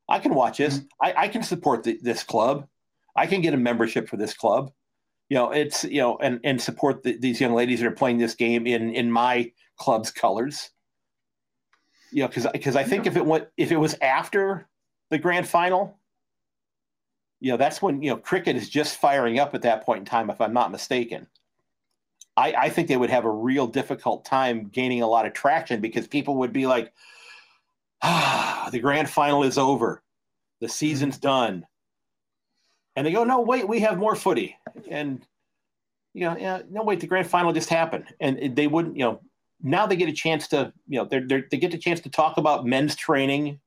I 0.07 0.19
can 0.19 0.34
watch 0.34 0.57
this. 0.57 0.77
Mm-hmm. 0.77 0.86
I, 1.02 1.14
I, 1.23 1.27
can 1.27 1.44
support 1.44 1.84
the, 1.84 1.98
this 2.02 2.23
club. 2.23 2.68
I 3.15 3.26
can 3.26 3.41
get 3.41 3.53
a 3.53 3.57
membership 3.57 4.07
for 4.07 4.18
this 4.18 4.34
club. 4.34 4.72
You 5.30 5.38
know, 5.38 5.52
it's 5.52 5.84
you 5.84 6.02
know, 6.02 6.18
and 6.18 6.40
and 6.44 6.61
support 6.61 7.03
the, 7.03 7.18
these 7.18 7.41
young 7.41 7.53
ladies 7.53 7.80
that 7.80 7.88
are 7.88 7.91
playing 7.91 8.19
this 8.19 8.36
game 8.36 8.68
in 8.68 8.94
in 8.94 9.11
my 9.11 9.52
club's 9.77 10.11
colors. 10.11 10.69
You 12.11 12.22
know, 12.22 12.27
because 12.27 12.48
because 12.53 12.76
I 12.76 12.84
think 12.84 13.07
if 13.07 13.18
it 13.18 13.26
went 13.26 13.48
if 13.57 13.72
it 13.72 13.77
was 13.77 13.95
after 14.02 14.68
the 15.10 15.18
grand 15.18 15.48
final, 15.48 15.99
you 17.40 17.52
know, 17.52 17.57
that's 17.57 17.82
when 17.82 18.02
you 18.03 18.11
know 18.11 18.18
cricket 18.18 18.56
is 18.56 18.69
just 18.69 18.98
firing 18.98 19.40
up 19.40 19.56
at 19.56 19.64
that 19.64 19.84
point 19.84 19.99
in 19.99 20.06
time. 20.06 20.30
If 20.30 20.40
I'm 20.40 20.53
not 20.53 20.72
mistaken. 20.72 21.27
I, 22.38 22.53
I 22.53 22.70
think 22.70 22.88
they 22.88 22.98
would 22.98 23.10
have 23.10 23.26
a 23.26 23.32
real 23.32 23.68
difficult 23.68 24.26
time 24.26 24.68
gaining 24.68 25.02
a 25.02 25.07
lot 25.07 25.26
of 25.26 25.34
traction 25.34 25.82
because 25.82 26.07
people 26.07 26.38
would 26.38 26.52
be 26.52 26.68
like, 26.68 26.94
ah, 28.02 28.70
the 28.72 28.80
grand 28.80 29.10
final 29.10 29.44
is 29.44 29.57
over. 29.57 30.03
The 30.62 30.70
season's 30.70 31.18
done. 31.18 31.66
And 32.95 33.06
they 33.06 33.12
go, 33.12 33.24
no, 33.24 33.41
wait, 33.41 33.68
we 33.68 33.80
have 33.82 33.98
more 33.98 34.16
footy. 34.16 34.57
And, 34.90 35.26
you 36.14 36.22
know, 36.22 36.38
yeah, 36.38 36.62
no, 36.70 36.84
wait, 36.84 36.99
the 36.99 37.07
grand 37.07 37.28
final 37.28 37.53
just 37.53 37.70
happened. 37.70 38.06
And 38.20 38.56
they 38.56 38.68
wouldn't, 38.68 38.95
you 38.95 39.03
know, 39.03 39.22
now 39.62 39.86
they 39.86 39.95
get 39.95 40.10
a 40.10 40.14
chance 40.14 40.48
to, 40.49 40.72
you 40.88 40.99
know, 40.99 41.06
they're, 41.06 41.26
they're, 41.26 41.45
they 41.49 41.57
get 41.57 41.74
a 41.74 41.78
chance 41.78 41.99
to 42.02 42.10
talk 42.10 42.38
about 42.38 42.66
men's 42.66 42.95
training. 42.95 43.60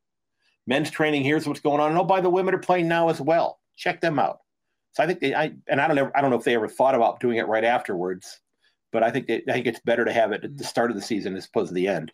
Men's 0.66 0.90
training, 0.90 1.24
here's 1.24 1.46
what's 1.46 1.60
going 1.60 1.80
on. 1.80 1.90
And 1.90 1.98
oh, 1.98 2.04
by 2.04 2.20
the 2.20 2.30
women 2.30 2.54
are 2.54 2.58
playing 2.58 2.88
now 2.88 3.08
as 3.08 3.20
well. 3.20 3.58
Check 3.76 4.00
them 4.00 4.18
out. 4.18 4.40
So 4.92 5.02
I 5.02 5.06
think 5.06 5.20
they, 5.20 5.34
I, 5.34 5.52
and 5.66 5.80
I 5.80 5.88
don't 5.88 6.12
I 6.14 6.20
don't 6.20 6.30
know 6.30 6.36
if 6.36 6.44
they 6.44 6.54
ever 6.54 6.68
thought 6.68 6.94
about 6.94 7.20
doing 7.20 7.38
it 7.38 7.46
right 7.46 7.64
afterwards, 7.64 8.40
but 8.92 9.02
I 9.02 9.10
think 9.10 9.26
they, 9.26 9.42
I 9.48 9.52
think 9.52 9.66
it's 9.66 9.80
better 9.80 10.04
to 10.04 10.12
have 10.12 10.32
it 10.32 10.44
at 10.44 10.56
the 10.56 10.64
start 10.64 10.90
of 10.90 10.96
the 10.96 11.02
season 11.02 11.36
as 11.36 11.46
opposed 11.46 11.68
to 11.68 11.74
the 11.74 11.88
end. 11.88 12.12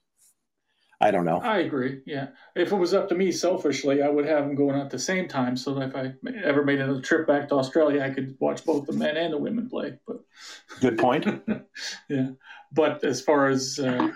I 1.01 1.11
don't 1.11 1.25
know. 1.25 1.39
I 1.39 1.59
agree. 1.59 2.01
Yeah, 2.07 2.29
if 2.55 2.73
it 2.73 2.77
was 2.77 2.95
up 2.95 3.09
to 3.09 3.15
me, 3.15 3.33
selfishly, 3.33 4.03
I 4.03 4.09
would 4.09 4.27
have 4.27 4.47
them 4.47 4.55
going 4.55 4.81
at 4.81 4.91
the 4.91 4.99
same 4.99 5.29
time, 5.29 5.57
so 5.57 5.75
that 5.75 5.89
if 5.89 5.97
I 5.97 6.15
ever 6.43 6.65
made 6.65 6.81
a 6.81 7.01
trip 7.01 7.27
back 7.27 7.49
to 7.49 7.57
Australia, 7.57 8.03
I 8.03 8.11
could 8.11 8.37
watch 8.39 8.65
both 8.65 8.87
the 8.87 8.93
men 8.93 9.17
and 9.17 9.33
the 9.33 9.39
women 9.39 9.69
play. 9.69 9.99
But 10.07 10.21
good 10.81 10.97
point. 10.97 11.27
yeah, 12.09 12.29
but 12.73 13.05
as 13.05 13.21
far 13.21 13.49
as 13.49 13.79
uh, 13.79 14.09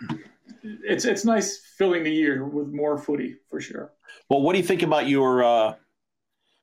it's 0.62 1.04
it's 1.04 1.24
nice 1.24 1.60
filling 1.76 2.04
the 2.04 2.12
year 2.12 2.44
with 2.44 2.68
more 2.68 2.96
footy 2.96 3.36
for 3.50 3.60
sure. 3.60 3.92
Well, 4.30 4.40
what 4.40 4.52
do 4.52 4.58
you 4.58 4.64
think 4.64 4.82
about 4.82 5.08
your 5.08 5.42
uh, 5.42 5.74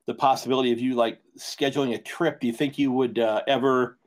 the 0.08 0.16
possibility 0.16 0.72
of 0.72 0.80
you 0.80 0.96
like 0.96 1.20
scheduling 1.38 1.94
a 1.94 1.98
trip? 1.98 2.40
Do 2.40 2.48
you 2.48 2.54
think 2.54 2.78
you 2.78 2.92
would 2.92 3.20
uh, 3.20 3.42
ever 3.48 3.98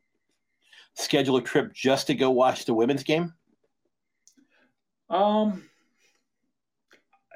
schedule 0.99 1.37
a 1.37 1.43
trip 1.43 1.73
just 1.73 2.09
to 2.09 2.15
go 2.15 2.31
watch 2.31 2.65
the 2.65 2.75
women's 2.75 3.03
game? 3.03 3.33
Um, 5.09 5.65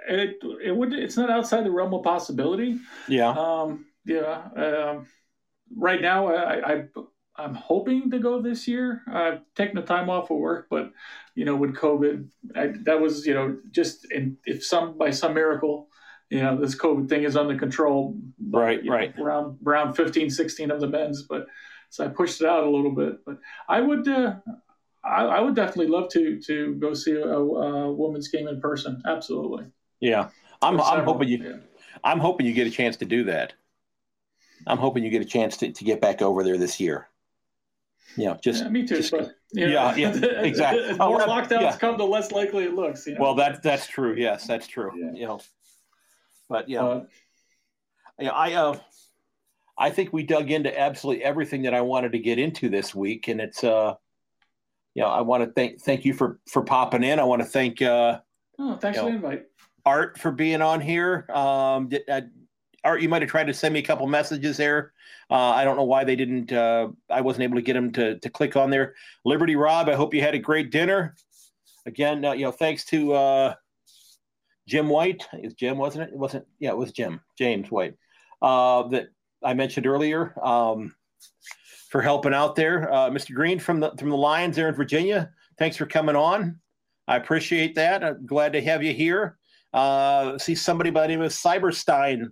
it 0.08 0.38
it 0.62 0.76
would 0.76 0.92
it's 0.92 1.16
not 1.16 1.30
outside 1.30 1.64
the 1.64 1.70
realm 1.70 1.94
of 1.94 2.04
possibility. 2.04 2.78
Yeah. 3.08 3.30
Um. 3.30 3.86
Yeah. 4.04 4.42
Um. 4.56 5.06
Right 5.74 6.02
now, 6.02 6.28
I, 6.28 6.72
I 6.72 6.84
I'm 7.36 7.54
hoping 7.54 8.10
to 8.10 8.18
go 8.18 8.42
this 8.42 8.68
year. 8.68 9.02
I've 9.10 9.40
taken 9.54 9.76
the 9.76 9.82
time 9.82 10.10
off 10.10 10.30
of 10.30 10.36
work, 10.36 10.66
but 10.68 10.92
you 11.34 11.46
know, 11.46 11.56
with 11.56 11.74
COVID, 11.74 12.28
I, 12.54 12.72
that 12.84 13.00
was 13.00 13.26
you 13.26 13.34
know 13.34 13.58
just 13.70 14.10
in, 14.12 14.36
if 14.44 14.64
some 14.64 14.98
by 14.98 15.10
some 15.10 15.32
miracle, 15.32 15.88
you 16.28 16.42
know, 16.42 16.60
this 16.60 16.74
COVID 16.74 17.08
thing 17.08 17.22
is 17.22 17.36
under 17.36 17.58
control. 17.58 18.18
Right. 18.50 18.82
right. 18.86 19.16
Know, 19.16 19.24
around 19.24 19.58
around 19.66 19.94
15, 19.94 20.28
16 20.28 20.70
of 20.70 20.80
the 20.80 20.88
men's, 20.88 21.22
but 21.22 21.46
so 21.92 22.06
I 22.06 22.08
pushed 22.08 22.40
it 22.40 22.48
out 22.48 22.64
a 22.64 22.70
little 22.70 22.90
bit. 22.90 23.22
But 23.24 23.38
I 23.68 23.80
would. 23.80 24.08
Uh, 24.08 24.36
I, 25.04 25.24
I, 25.24 25.40
would 25.40 25.54
definitely 25.54 25.88
love 25.88 26.08
to 26.12 26.40
to 26.40 26.74
go 26.76 26.94
see 26.94 27.12
a, 27.12 27.22
a 27.22 27.92
women's 27.92 28.28
game 28.28 28.48
in 28.48 28.60
person. 28.60 29.02
Absolutely. 29.06 29.66
Yeah, 30.00 30.30
I'm. 30.62 30.80
I'm 30.80 31.04
hoping 31.04 31.28
you. 31.28 31.38
Yeah. 31.44 31.56
I'm 32.02 32.18
hoping 32.18 32.46
you 32.46 32.54
get 32.54 32.66
a 32.66 32.70
chance 32.70 32.96
to 32.96 33.04
do 33.04 33.24
that. 33.24 33.52
I'm 34.66 34.78
hoping 34.78 35.04
you 35.04 35.10
get 35.10 35.20
a 35.20 35.26
chance 35.26 35.58
to, 35.58 35.70
to 35.70 35.84
get 35.84 36.00
back 36.00 36.22
over 36.22 36.42
there 36.42 36.56
this 36.56 36.80
year. 36.80 37.08
Yeah, 38.16 38.36
just 38.42 38.62
yeah, 38.62 38.70
me 38.70 38.86
too. 38.86 38.96
Just, 38.96 39.10
but, 39.10 39.32
yeah, 39.52 39.94
yeah, 39.94 40.14
exactly. 40.40 40.84
As 40.84 40.98
more 40.98 41.20
oh, 41.20 41.26
lockdowns 41.26 41.60
yeah. 41.60 41.76
come, 41.76 41.98
the 41.98 42.06
less 42.06 42.32
likely 42.32 42.64
it 42.64 42.74
looks. 42.74 43.06
You 43.06 43.14
know? 43.14 43.20
Well, 43.20 43.34
that 43.34 43.62
that's 43.62 43.86
true. 43.86 44.14
Yes, 44.16 44.46
that's 44.46 44.66
true. 44.66 44.92
Yeah. 44.96 45.12
You 45.12 45.26
know, 45.26 45.40
but 46.48 46.70
yeah, 46.70 46.84
uh, 46.84 47.04
yeah, 48.18 48.30
I 48.30 48.54
uh, 48.54 48.78
I 49.82 49.90
think 49.90 50.12
we 50.12 50.22
dug 50.22 50.52
into 50.52 50.78
absolutely 50.78 51.24
everything 51.24 51.62
that 51.62 51.74
I 51.74 51.80
wanted 51.80 52.12
to 52.12 52.20
get 52.20 52.38
into 52.38 52.68
this 52.68 52.94
week, 52.94 53.26
and 53.26 53.40
it's 53.40 53.64
uh, 53.64 53.94
you 54.94 55.02
know, 55.02 55.08
I 55.08 55.22
want 55.22 55.42
to 55.42 55.50
thank 55.50 55.80
thank 55.80 56.04
you 56.04 56.14
for 56.14 56.38
for 56.48 56.62
popping 56.62 57.02
in. 57.02 57.18
I 57.18 57.24
want 57.24 57.42
to 57.42 57.48
thank 57.48 57.82
uh, 57.82 58.20
oh, 58.60 58.76
thanks 58.76 59.00
for 59.00 59.06
the 59.06 59.16
invite. 59.16 59.46
Art 59.84 60.20
for 60.20 60.30
being 60.30 60.62
on 60.62 60.80
here. 60.80 61.26
Um, 61.34 61.88
did, 61.88 62.02
uh, 62.08 62.20
Art, 62.84 63.02
you 63.02 63.08
might 63.08 63.22
have 63.22 63.30
tried 63.30 63.48
to 63.48 63.54
send 63.54 63.74
me 63.74 63.80
a 63.80 63.82
couple 63.82 64.06
messages 64.06 64.56
there. 64.56 64.92
Uh, 65.28 65.50
I 65.50 65.64
don't 65.64 65.76
know 65.76 65.82
why 65.82 66.04
they 66.04 66.14
didn't. 66.14 66.52
Uh, 66.52 66.90
I 67.10 67.20
wasn't 67.20 67.42
able 67.42 67.56
to 67.56 67.62
get 67.62 67.72
them 67.72 67.90
to 67.94 68.20
to 68.20 68.30
click 68.30 68.54
on 68.54 68.70
there. 68.70 68.94
Liberty 69.24 69.56
Rob, 69.56 69.88
I 69.88 69.96
hope 69.96 70.14
you 70.14 70.20
had 70.20 70.36
a 70.36 70.38
great 70.38 70.70
dinner. 70.70 71.16
Again, 71.86 72.24
uh, 72.24 72.34
you 72.34 72.44
know, 72.44 72.52
thanks 72.52 72.84
to 72.86 73.14
uh, 73.14 73.54
Jim 74.68 74.88
White. 74.88 75.26
Is 75.32 75.54
Jim 75.54 75.76
wasn't 75.76 76.04
it? 76.04 76.12
It 76.12 76.18
wasn't. 76.18 76.46
Yeah, 76.60 76.70
it 76.70 76.76
was 76.76 76.92
Jim 76.92 77.20
James 77.36 77.68
White 77.68 77.96
uh, 78.40 78.86
that 78.88 79.08
I 79.44 79.54
mentioned 79.54 79.86
earlier 79.86 80.34
um, 80.44 80.94
for 81.90 82.02
helping 82.02 82.34
out 82.34 82.56
there. 82.56 82.92
Uh, 82.92 83.10
Mr. 83.10 83.34
Green 83.34 83.58
from 83.58 83.80
the 83.80 83.92
from 83.98 84.10
the 84.10 84.16
Lions 84.16 84.56
there 84.56 84.68
in 84.68 84.74
Virginia. 84.74 85.30
Thanks 85.58 85.76
for 85.76 85.86
coming 85.86 86.16
on. 86.16 86.58
I 87.08 87.16
appreciate 87.16 87.74
that. 87.74 88.04
I'm 88.04 88.26
glad 88.26 88.52
to 88.54 88.62
have 88.62 88.82
you 88.82 88.92
here. 88.92 89.38
Uh, 89.72 90.38
see 90.38 90.54
somebody 90.54 90.90
by 90.90 91.02
the 91.02 91.08
name 91.08 91.22
of 91.22 91.32
Cyberstein 91.32 92.26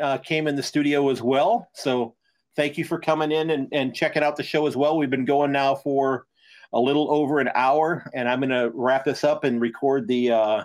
uh, 0.00 0.18
came 0.18 0.46
in 0.46 0.56
the 0.56 0.62
studio 0.62 1.08
as 1.10 1.22
well. 1.22 1.68
So 1.74 2.14
thank 2.56 2.78
you 2.78 2.84
for 2.84 2.98
coming 2.98 3.32
in 3.32 3.50
and, 3.50 3.68
and 3.72 3.94
checking 3.94 4.22
out 4.22 4.36
the 4.36 4.42
show 4.42 4.66
as 4.66 4.76
well. 4.76 4.96
We've 4.96 5.10
been 5.10 5.24
going 5.24 5.52
now 5.52 5.74
for 5.74 6.26
a 6.72 6.80
little 6.80 7.12
over 7.12 7.38
an 7.38 7.50
hour, 7.54 8.08
and 8.14 8.28
I'm 8.28 8.40
going 8.40 8.50
to 8.50 8.70
wrap 8.74 9.04
this 9.04 9.24
up 9.24 9.44
and 9.44 9.60
record 9.60 10.08
the 10.08 10.30
uh, 10.30 10.64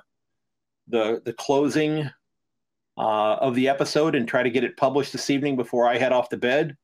the 0.88 1.22
the 1.26 1.34
closing 1.34 2.10
uh, 2.98 3.36
of 3.36 3.56
the 3.56 3.70
episode 3.70 4.16
and 4.16 4.28
try 4.28 4.44
to 4.44 4.50
get 4.50 4.64
it 4.64 4.78
published 4.78 5.12
this 5.12 5.30
evening 5.30 5.56
before 5.56 5.88
I 5.88 5.98
head 5.98 6.12
off 6.12 6.30
to 6.30 6.38
bed. 6.38 6.76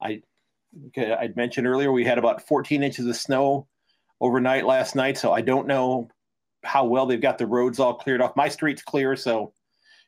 I 0.00 0.22
I'd 0.96 1.36
mentioned 1.36 1.66
earlier 1.66 1.90
we 1.90 2.04
had 2.04 2.18
about 2.18 2.46
14 2.46 2.82
inches 2.82 3.06
of 3.06 3.16
snow 3.16 3.66
overnight 4.20 4.64
last 4.64 4.94
night, 4.94 5.18
so 5.18 5.32
I 5.32 5.40
don't 5.40 5.66
know 5.66 6.08
how 6.62 6.84
well 6.84 7.06
they've 7.06 7.20
got 7.20 7.38
the 7.38 7.46
roads 7.46 7.80
all 7.80 7.94
cleared 7.94 8.20
off. 8.20 8.36
My 8.36 8.48
street's 8.48 8.82
clear, 8.82 9.16
so 9.16 9.52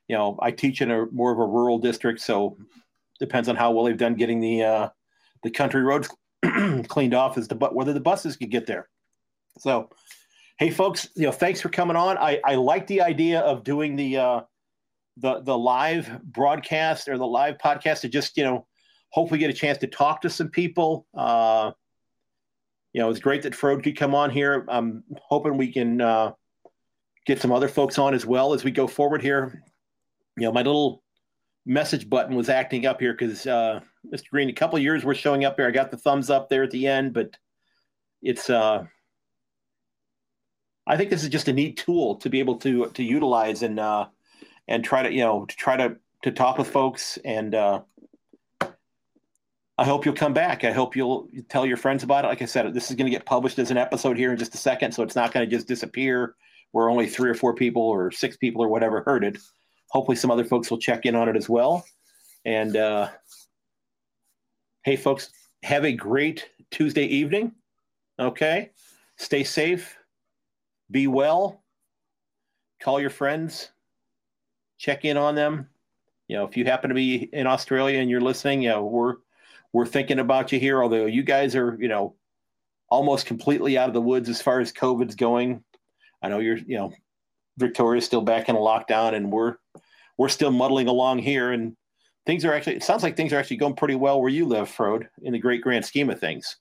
you 0.09 0.17
know 0.17 0.39
I 0.41 0.53
teach 0.53 0.81
in 0.81 0.91
a 0.91 1.07
more 1.07 1.33
of 1.33 1.39
a 1.39 1.47
rural 1.47 1.79
district, 1.79 2.21
so 2.21 2.57
depends 3.19 3.49
on 3.49 3.57
how 3.57 3.73
well 3.73 3.85
they've 3.85 3.97
done 3.97 4.15
getting 4.15 4.41
the 4.41 4.63
uh, 4.63 4.89
the 5.43 5.51
country 5.51 5.83
roads 5.83 6.09
cleaned 6.89 7.15
off 7.15 7.37
as 7.37 7.49
to 7.49 7.55
but 7.57 7.75
whether 7.75 7.93
the 7.93 8.01
buses 8.01 8.37
could 8.37 8.51
get 8.51 8.67
there. 8.67 8.89
So, 9.59 9.91
hey 10.59 10.71
folks, 10.71 11.09
you 11.17 11.27
know 11.27 11.33
thanks 11.33 11.61
for 11.61 11.71
coming 11.71 11.97
on. 11.97 12.19
I 12.19 12.41
I 12.45 12.55
like 12.55 12.87
the 12.87 13.03
idea 13.03 13.41
of 13.41 13.65
doing 13.65 13.97
the 13.97 14.19
uh, 14.19 14.41
the 15.17 15.41
the 15.41 15.57
live 15.57 16.21
broadcast 16.23 17.09
or 17.09 17.19
the 17.19 17.27
live 17.27 17.59
podcast 17.59 18.01
to 18.01 18.09
just 18.09 18.37
you 18.37 18.45
know 18.45 18.67
hopefully 19.11 19.39
get 19.39 19.51
a 19.51 19.55
chance 19.55 19.79
to 19.79 19.87
talk 19.87 20.23
to 20.23 20.31
some 20.31 20.49
people. 20.49 21.07
Uh, 21.15 21.73
you 22.93 23.01
know, 23.01 23.11
it's 23.11 23.21
great 23.21 23.43
that 23.43 23.55
Frode 23.55 23.83
could 23.83 23.97
come 23.97 24.15
on 24.15 24.31
here. 24.31 24.67
I'm 24.69 25.05
hoping 25.17 25.57
we 25.57 25.73
can 25.73 26.01
uh, 26.01 26.33
get 27.27 27.41
some 27.41 27.53
other 27.53 27.69
folks 27.69 27.99
on 27.99 28.15
as 28.15 28.27
well 28.27 28.53
as 28.53 28.65
we 28.65 28.71
go 28.71 28.87
forward 28.87 29.23
here. 29.23 29.63
You 30.37 30.45
know, 30.45 30.53
my 30.53 30.63
little 30.63 31.03
message 31.65 32.09
button 32.09 32.35
was 32.35 32.49
acting 32.49 32.87
up 32.87 33.01
here 33.01 33.13
because 33.13 33.47
uh, 33.47 33.81
Mr. 34.13 34.29
Green, 34.31 34.49
a 34.49 34.55
couple 34.55 34.79
years 34.79 35.05
we're 35.05 35.15
showing 35.15 35.45
up 35.45 35.57
here. 35.57 35.69
I 35.69 35.71
got 35.71 35.91
the 35.91 35.97
thumbs 35.97 36.31
up 36.31 36.49
there 36.49 36.63
at 36.63 36.71
the 36.71 36.87
end, 36.87 37.13
but 37.13 37.37
it's 38.23 38.51
uh, 38.51 38.85
I 40.87 40.97
think 40.97 41.11
this 41.11 41.23
is 41.23 41.29
just 41.29 41.49
a 41.49 41.53
neat 41.53 41.77
tool 41.77 42.17
to 42.17 42.31
be 42.31 42.41
able 42.41 42.57
to 42.59 42.87
to 42.91 43.03
utilize 43.03 43.63
and 43.63 43.79
uh, 43.79 44.07
and 44.69 44.85
try 44.85 45.03
to 45.03 45.13
you 45.13 45.21
know 45.21 45.45
to 45.45 45.57
try 45.57 45.77
to 45.77 45.97
to 46.23 46.31
talk 46.31 46.59
with 46.59 46.69
folks 46.69 47.19
and 47.25 47.55
uh, 47.55 47.81
I 49.79 49.85
hope 49.85 50.05
you'll 50.05 50.15
come 50.15 50.35
back. 50.35 50.65
I 50.65 50.71
hope 50.71 50.95
you'll 50.95 51.29
tell 51.49 51.67
your 51.67 51.77
friends 51.77 52.03
about 52.05 52.25
it. 52.25 52.29
Like 52.29 52.43
I 52.43 52.45
said, 52.45 52.73
this 52.75 52.91
is 52.91 52.97
going 52.97 53.07
to 53.07 53.11
get 53.11 53.25
published 53.25 53.59
as 53.59 53.71
an 53.71 53.79
episode 53.79 54.17
here 54.17 54.31
in 54.31 54.39
just 54.39 54.55
a 54.55 54.59
second, 54.59 54.93
so 54.93 55.03
it's 55.03 55.17
not 55.17 55.33
going 55.33 55.49
to 55.49 55.57
just 55.57 55.67
disappear 55.67 56.37
where 56.73 56.89
only 56.89 57.09
three 57.09 57.31
or 57.31 57.35
four 57.35 57.55
people 57.55 57.83
or 57.83 58.11
six 58.11 58.37
people 58.37 58.63
or 58.63 58.69
whatever 58.69 59.03
heard 59.03 59.25
it. 59.25 59.39
Hopefully, 59.91 60.17
some 60.17 60.31
other 60.31 60.45
folks 60.45 60.71
will 60.71 60.79
check 60.79 61.07
in 61.07 61.17
on 61.17 61.29
it 61.29 61.37
as 61.37 61.49
well. 61.49 61.85
And 62.45 62.77
uh, 62.77 63.09
hey, 64.85 64.97
folks, 64.97 65.31
have 65.63 65.85
a 65.85 65.93
great 65.93 66.49
Tuesday 66.71 67.07
evening. 67.07 67.53
Okay, 68.21 68.71
stay 69.17 69.43
safe, 69.43 69.97
be 70.91 71.07
well, 71.07 71.65
call 72.83 73.01
your 73.01 73.11
friends, 73.11 73.71
check 74.83 75.05
in 75.05 75.17
on 75.17 75.37
them. 75.37 75.69
You 76.27 76.37
know, 76.37 76.45
if 76.45 76.57
you 76.57 76.65
happen 76.65 76.89
to 76.89 76.95
be 76.95 77.29
in 77.33 77.47
Australia 77.47 78.01
and 78.01 78.11
you're 78.11 78.21
listening, 78.21 78.63
you 78.63 78.71
know, 78.71 78.85
we're 78.85 79.17
we're 79.73 79.87
thinking 79.87 80.19
about 80.19 80.53
you 80.53 80.59
here. 80.59 80.83
Although 80.83 81.07
you 81.07 81.23
guys 81.23 81.55
are, 81.55 81.77
you 81.81 81.89
know, 81.89 82.17
almost 82.91 83.27
completely 83.27 83.79
out 83.79 83.89
of 83.89 83.95
the 83.95 84.01
woods 84.01 84.29
as 84.29 84.43
far 84.43 84.61
as 84.61 84.73
COVID's 84.73 85.15
going. 85.15 85.63
I 86.21 86.29
know 86.29 86.41
you're, 86.41 86.59
you 86.59 86.77
know, 86.77 86.93
Victoria's 87.59 88.05
still 88.05 88.21
back 88.21 88.49
in 88.49 88.57
a 88.57 88.59
lockdown, 88.59 89.15
and 89.15 89.33
we're 89.33 89.57
we're 90.19 90.29
still 90.29 90.51
muddling 90.51 90.89
along 90.89 91.21
here, 91.21 91.53
and 91.53 91.77
things 92.27 92.45
are 92.45 92.53
actually. 92.53 92.77
It 92.77 92.85
sounds 92.85 93.03
like 93.03 93.17
things 93.17 93.33
are 93.33 93.39
actually 93.39 93.59
going 93.59 93.77
pretty 93.77 93.95
well 93.95 94.21
where 94.21 94.31
you 94.31 94.47
live, 94.47 94.69
Frode, 94.69 95.09
in 95.23 95.33
the 95.33 95.39
great 95.39 95.63
grand 95.63 95.85
scheme 95.85 96.11
of 96.11 96.19
things. 96.19 96.57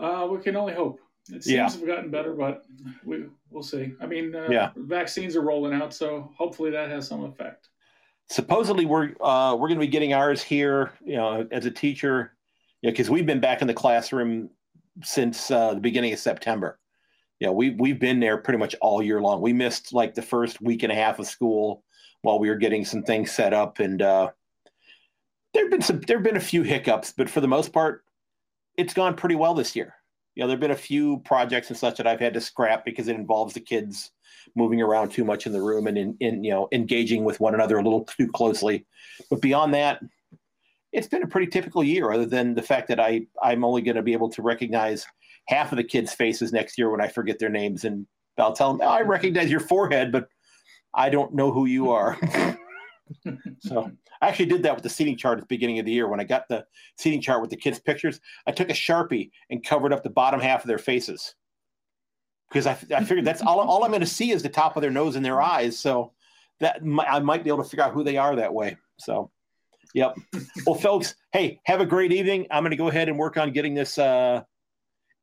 Uh, 0.00 0.28
we 0.30 0.38
can 0.38 0.56
only 0.56 0.74
hope. 0.74 1.00
It 1.30 1.44
seems 1.44 1.46
yeah. 1.46 1.68
to 1.68 1.78
have 1.78 1.86
gotten 1.86 2.10
better, 2.10 2.32
but 2.32 2.64
we 3.04 3.24
we'll 3.50 3.62
see. 3.62 3.94
I 4.00 4.06
mean, 4.06 4.34
uh, 4.34 4.48
yeah. 4.50 4.70
vaccines 4.76 5.36
are 5.36 5.42
rolling 5.42 5.74
out, 5.74 5.92
so 5.92 6.30
hopefully 6.36 6.70
that 6.70 6.88
has 6.90 7.06
some 7.06 7.24
effect. 7.24 7.68
Supposedly, 8.30 8.86
we're 8.86 9.12
uh, 9.20 9.54
we're 9.54 9.68
going 9.68 9.80
to 9.80 9.86
be 9.86 9.90
getting 9.90 10.14
ours 10.14 10.42
here. 10.42 10.92
You 11.04 11.16
know, 11.16 11.46
as 11.50 11.66
a 11.66 11.70
teacher, 11.70 12.32
you 12.82 12.88
know, 12.88 12.92
because 12.92 13.10
we've 13.10 13.26
been 13.26 13.40
back 13.40 13.60
in 13.60 13.66
the 13.66 13.74
classroom 13.74 14.50
since 15.02 15.50
uh, 15.50 15.74
the 15.74 15.80
beginning 15.80 16.12
of 16.12 16.18
September. 16.18 16.78
You 17.40 17.46
know, 17.46 17.52
we 17.52 17.70
we've 17.70 18.00
been 18.00 18.20
there 18.20 18.38
pretty 18.38 18.58
much 18.58 18.74
all 18.80 19.02
year 19.02 19.20
long. 19.20 19.40
We 19.40 19.52
missed 19.52 19.92
like 19.92 20.14
the 20.14 20.22
first 20.22 20.60
week 20.60 20.82
and 20.82 20.92
a 20.92 20.94
half 20.94 21.18
of 21.18 21.26
school 21.26 21.84
while 22.22 22.38
we 22.38 22.48
were 22.48 22.56
getting 22.56 22.84
some 22.84 23.02
things 23.02 23.30
set 23.30 23.52
up, 23.52 23.80
and 23.80 24.00
uh, 24.00 24.30
there've 25.52 25.70
been 25.70 25.82
some 25.82 26.00
there've 26.00 26.22
been 26.22 26.36
a 26.36 26.40
few 26.40 26.62
hiccups, 26.62 27.12
but 27.12 27.28
for 27.28 27.40
the 27.40 27.48
most 27.48 27.72
part, 27.72 28.04
it's 28.76 28.94
gone 28.94 29.14
pretty 29.14 29.36
well 29.36 29.54
this 29.54 29.76
year 29.76 29.94
you 30.38 30.44
know, 30.44 30.48
there've 30.48 30.60
been 30.60 30.70
a 30.70 30.76
few 30.76 31.18
projects 31.24 31.68
and 31.68 31.76
such 31.76 31.96
that 31.96 32.06
I've 32.06 32.20
had 32.20 32.32
to 32.34 32.40
scrap 32.40 32.84
because 32.84 33.08
it 33.08 33.16
involves 33.16 33.54
the 33.54 33.60
kids 33.60 34.12
moving 34.54 34.80
around 34.80 35.08
too 35.08 35.24
much 35.24 35.46
in 35.46 35.52
the 35.52 35.60
room 35.60 35.88
and 35.88 35.98
in, 35.98 36.16
in 36.20 36.44
you 36.44 36.52
know 36.52 36.68
engaging 36.70 37.24
with 37.24 37.40
one 37.40 37.54
another 37.54 37.76
a 37.76 37.82
little 37.82 38.04
too 38.04 38.28
closely. 38.28 38.86
But 39.30 39.40
beyond 39.40 39.74
that, 39.74 40.00
it's 40.92 41.08
been 41.08 41.24
a 41.24 41.26
pretty 41.26 41.48
typical 41.48 41.82
year, 41.82 42.12
other 42.12 42.24
than 42.24 42.54
the 42.54 42.62
fact 42.62 42.86
that 42.86 43.00
I 43.00 43.26
I'm 43.42 43.64
only 43.64 43.82
going 43.82 43.96
to 43.96 44.02
be 44.02 44.12
able 44.12 44.30
to 44.30 44.42
recognize 44.42 45.04
half 45.48 45.72
of 45.72 45.76
the 45.76 45.82
kids' 45.82 46.14
faces 46.14 46.52
next 46.52 46.78
year 46.78 46.88
when 46.88 47.00
I 47.00 47.08
forget 47.08 47.40
their 47.40 47.48
names, 47.48 47.84
and 47.84 48.06
I'll 48.38 48.52
tell 48.52 48.72
them 48.72 48.86
oh, 48.86 48.92
I 48.92 49.00
recognize 49.00 49.50
your 49.50 49.58
forehead, 49.58 50.12
but 50.12 50.28
I 50.94 51.10
don't 51.10 51.34
know 51.34 51.50
who 51.50 51.66
you 51.66 51.90
are. 51.90 52.16
so 53.60 53.90
I 54.20 54.28
actually 54.28 54.46
did 54.46 54.62
that 54.64 54.74
with 54.74 54.82
the 54.82 54.90
seating 54.90 55.16
chart 55.16 55.38
at 55.38 55.42
the 55.42 55.54
beginning 55.54 55.78
of 55.78 55.86
the 55.86 55.92
year. 55.92 56.08
When 56.08 56.20
I 56.20 56.24
got 56.24 56.48
the 56.48 56.64
seating 56.96 57.20
chart 57.20 57.40
with 57.40 57.50
the 57.50 57.56
kids' 57.56 57.78
pictures, 57.78 58.20
I 58.46 58.52
took 58.52 58.70
a 58.70 58.74
sharpie 58.74 59.30
and 59.50 59.64
covered 59.64 59.92
up 59.92 60.02
the 60.02 60.10
bottom 60.10 60.40
half 60.40 60.62
of 60.62 60.68
their 60.68 60.78
faces 60.78 61.34
because 62.48 62.66
I, 62.66 62.72
I 62.94 63.04
figured 63.04 63.24
that's 63.24 63.42
all, 63.42 63.60
all 63.60 63.84
I'm 63.84 63.90
going 63.90 64.00
to 64.00 64.06
see 64.06 64.30
is 64.30 64.42
the 64.42 64.48
top 64.48 64.76
of 64.76 64.82
their 64.82 64.90
nose 64.90 65.16
and 65.16 65.24
their 65.24 65.40
eyes. 65.40 65.78
So 65.78 66.12
that 66.60 66.80
I 67.06 67.20
might 67.20 67.44
be 67.44 67.50
able 67.50 67.62
to 67.62 67.68
figure 67.68 67.84
out 67.84 67.92
who 67.92 68.02
they 68.02 68.16
are 68.16 68.36
that 68.36 68.52
way. 68.52 68.76
So, 68.98 69.30
yep. 69.94 70.16
well, 70.66 70.74
folks, 70.74 71.14
hey, 71.32 71.60
have 71.64 71.80
a 71.80 71.86
great 71.86 72.12
evening. 72.12 72.46
I'm 72.50 72.62
going 72.62 72.70
to 72.70 72.76
go 72.76 72.88
ahead 72.88 73.08
and 73.08 73.18
work 73.18 73.36
on 73.36 73.52
getting 73.52 73.74
this 73.74 73.98
uh, 73.98 74.42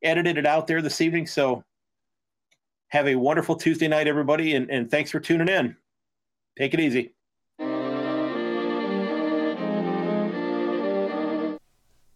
edited 0.02 0.38
it 0.38 0.46
out 0.46 0.66
there 0.66 0.82
this 0.82 1.00
evening. 1.00 1.26
So, 1.26 1.62
have 2.88 3.08
a 3.08 3.16
wonderful 3.16 3.56
Tuesday 3.56 3.88
night, 3.88 4.06
everybody, 4.06 4.54
and, 4.54 4.70
and 4.70 4.90
thanks 4.90 5.10
for 5.10 5.18
tuning 5.18 5.48
in. 5.48 5.76
Take 6.56 6.72
it 6.72 6.80
easy. 6.80 7.15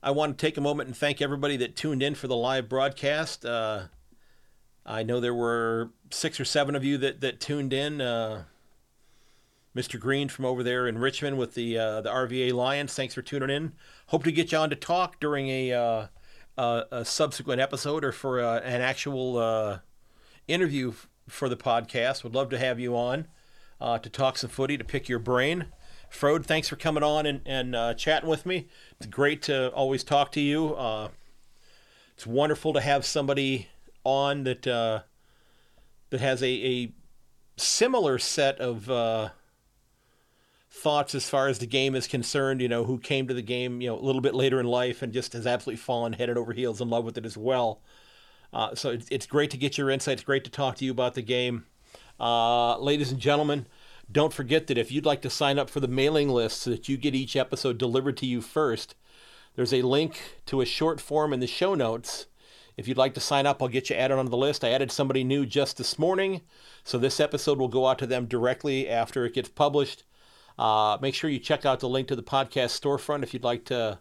I 0.02 0.12
want 0.12 0.38
to 0.38 0.46
take 0.46 0.56
a 0.56 0.62
moment 0.62 0.86
and 0.86 0.96
thank 0.96 1.20
everybody 1.20 1.58
that 1.58 1.76
tuned 1.76 2.02
in 2.02 2.14
for 2.14 2.26
the 2.26 2.36
live 2.36 2.68
broadcast. 2.68 3.44
Uh, 3.44 3.84
I 4.86 5.02
know 5.02 5.20
there 5.20 5.34
were 5.34 5.90
six 6.10 6.40
or 6.40 6.44
seven 6.46 6.74
of 6.74 6.82
you 6.84 6.96
that, 6.98 7.20
that 7.20 7.38
tuned 7.38 7.72
in. 7.72 8.00
Uh, 8.00 8.44
Mr. 9.76 10.00
Green 10.00 10.28
from 10.28 10.46
over 10.46 10.62
there 10.62 10.88
in 10.88 10.98
Richmond 10.98 11.38
with 11.38 11.54
the 11.54 11.78
uh, 11.78 12.00
the 12.00 12.10
RVA 12.10 12.52
Lions. 12.52 12.92
Thanks 12.92 13.14
for 13.14 13.22
tuning 13.22 13.50
in. 13.50 13.72
Hope 14.06 14.24
to 14.24 14.32
get 14.32 14.50
you 14.50 14.58
on 14.58 14.70
to 14.70 14.76
talk 14.76 15.20
during 15.20 15.48
a 15.48 15.72
uh, 15.72 16.06
a 16.56 17.04
subsequent 17.04 17.60
episode 17.60 18.04
or 18.04 18.10
for 18.10 18.40
uh, 18.40 18.58
an 18.60 18.80
actual 18.80 19.38
uh, 19.38 19.78
interview 20.48 20.90
f- 20.90 21.08
for 21.28 21.48
the 21.48 21.56
podcast. 21.56 22.24
Would 22.24 22.34
love 22.34 22.50
to 22.50 22.58
have 22.58 22.80
you 22.80 22.96
on 22.96 23.28
to 23.80 24.10
talk 24.10 24.38
some 24.38 24.50
footy 24.50 24.76
to 24.76 24.84
pick 24.84 25.08
your 25.08 25.20
brain. 25.20 25.66
Frode, 26.10 26.44
thanks 26.44 26.68
for 26.68 26.76
coming 26.76 27.04
on 27.04 27.24
and, 27.24 27.40
and 27.46 27.74
uh, 27.74 27.94
chatting 27.94 28.28
with 28.28 28.44
me. 28.44 28.66
It's 28.98 29.06
great 29.06 29.42
to 29.42 29.70
always 29.70 30.02
talk 30.02 30.32
to 30.32 30.40
you. 30.40 30.74
Uh, 30.74 31.08
it's 32.14 32.26
wonderful 32.26 32.72
to 32.72 32.80
have 32.80 33.06
somebody 33.06 33.68
on 34.04 34.42
that 34.44 34.66
uh, 34.66 35.00
that 36.10 36.20
has 36.20 36.42
a, 36.42 36.46
a 36.48 36.92
similar 37.56 38.18
set 38.18 38.58
of 38.58 38.90
uh, 38.90 39.30
thoughts 40.68 41.14
as 41.14 41.30
far 41.30 41.46
as 41.46 41.60
the 41.60 41.66
game 41.66 41.94
is 41.94 42.08
concerned. 42.08 42.60
You 42.60 42.68
know, 42.68 42.84
who 42.84 42.98
came 42.98 43.28
to 43.28 43.34
the 43.34 43.40
game, 43.40 43.80
you 43.80 43.88
know, 43.88 43.98
a 43.98 44.02
little 44.02 44.20
bit 44.20 44.34
later 44.34 44.58
in 44.58 44.66
life 44.66 45.02
and 45.02 45.12
just 45.12 45.32
has 45.34 45.46
absolutely 45.46 45.78
fallen 45.78 46.12
head 46.12 46.28
over 46.28 46.52
heels 46.52 46.80
in 46.80 46.90
love 46.90 47.04
with 47.04 47.16
it 47.18 47.24
as 47.24 47.36
well. 47.36 47.80
Uh, 48.52 48.74
so 48.74 48.90
it's, 48.90 49.06
it's 49.10 49.26
great 49.26 49.50
to 49.52 49.56
get 49.56 49.78
your 49.78 49.90
insights. 49.90 50.24
Great 50.24 50.42
to 50.42 50.50
talk 50.50 50.74
to 50.76 50.84
you 50.84 50.90
about 50.90 51.14
the 51.14 51.22
game, 51.22 51.66
uh, 52.18 52.76
ladies 52.78 53.12
and 53.12 53.20
gentlemen. 53.20 53.64
Don't 54.12 54.32
forget 54.32 54.66
that 54.66 54.78
if 54.78 54.90
you'd 54.90 55.06
like 55.06 55.22
to 55.22 55.30
sign 55.30 55.58
up 55.58 55.70
for 55.70 55.78
the 55.78 55.86
mailing 55.86 56.28
list 56.28 56.62
so 56.62 56.70
that 56.70 56.88
you 56.88 56.96
get 56.96 57.14
each 57.14 57.36
episode 57.36 57.78
delivered 57.78 58.16
to 58.18 58.26
you 58.26 58.40
first, 58.40 58.96
there's 59.54 59.72
a 59.72 59.82
link 59.82 60.20
to 60.46 60.60
a 60.60 60.66
short 60.66 61.00
form 61.00 61.32
in 61.32 61.38
the 61.38 61.46
show 61.46 61.74
notes. 61.74 62.26
If 62.76 62.88
you'd 62.88 62.96
like 62.96 63.14
to 63.14 63.20
sign 63.20 63.46
up, 63.46 63.62
I'll 63.62 63.68
get 63.68 63.88
you 63.88 63.96
added 63.96 64.18
onto 64.18 64.30
the 64.30 64.36
list. 64.36 64.64
I 64.64 64.70
added 64.70 64.90
somebody 64.90 65.22
new 65.22 65.46
just 65.46 65.76
this 65.76 65.98
morning, 65.98 66.40
so 66.82 66.98
this 66.98 67.20
episode 67.20 67.58
will 67.58 67.68
go 67.68 67.86
out 67.86 67.98
to 67.98 68.06
them 68.06 68.26
directly 68.26 68.88
after 68.88 69.24
it 69.24 69.34
gets 69.34 69.48
published. 69.48 70.02
Uh, 70.58 70.98
make 71.00 71.14
sure 71.14 71.30
you 71.30 71.38
check 71.38 71.64
out 71.64 71.80
the 71.80 71.88
link 71.88 72.08
to 72.08 72.16
the 72.16 72.22
podcast 72.22 72.80
storefront 72.80 73.22
if 73.22 73.32
you'd 73.32 73.44
like 73.44 73.64
to, 73.66 73.98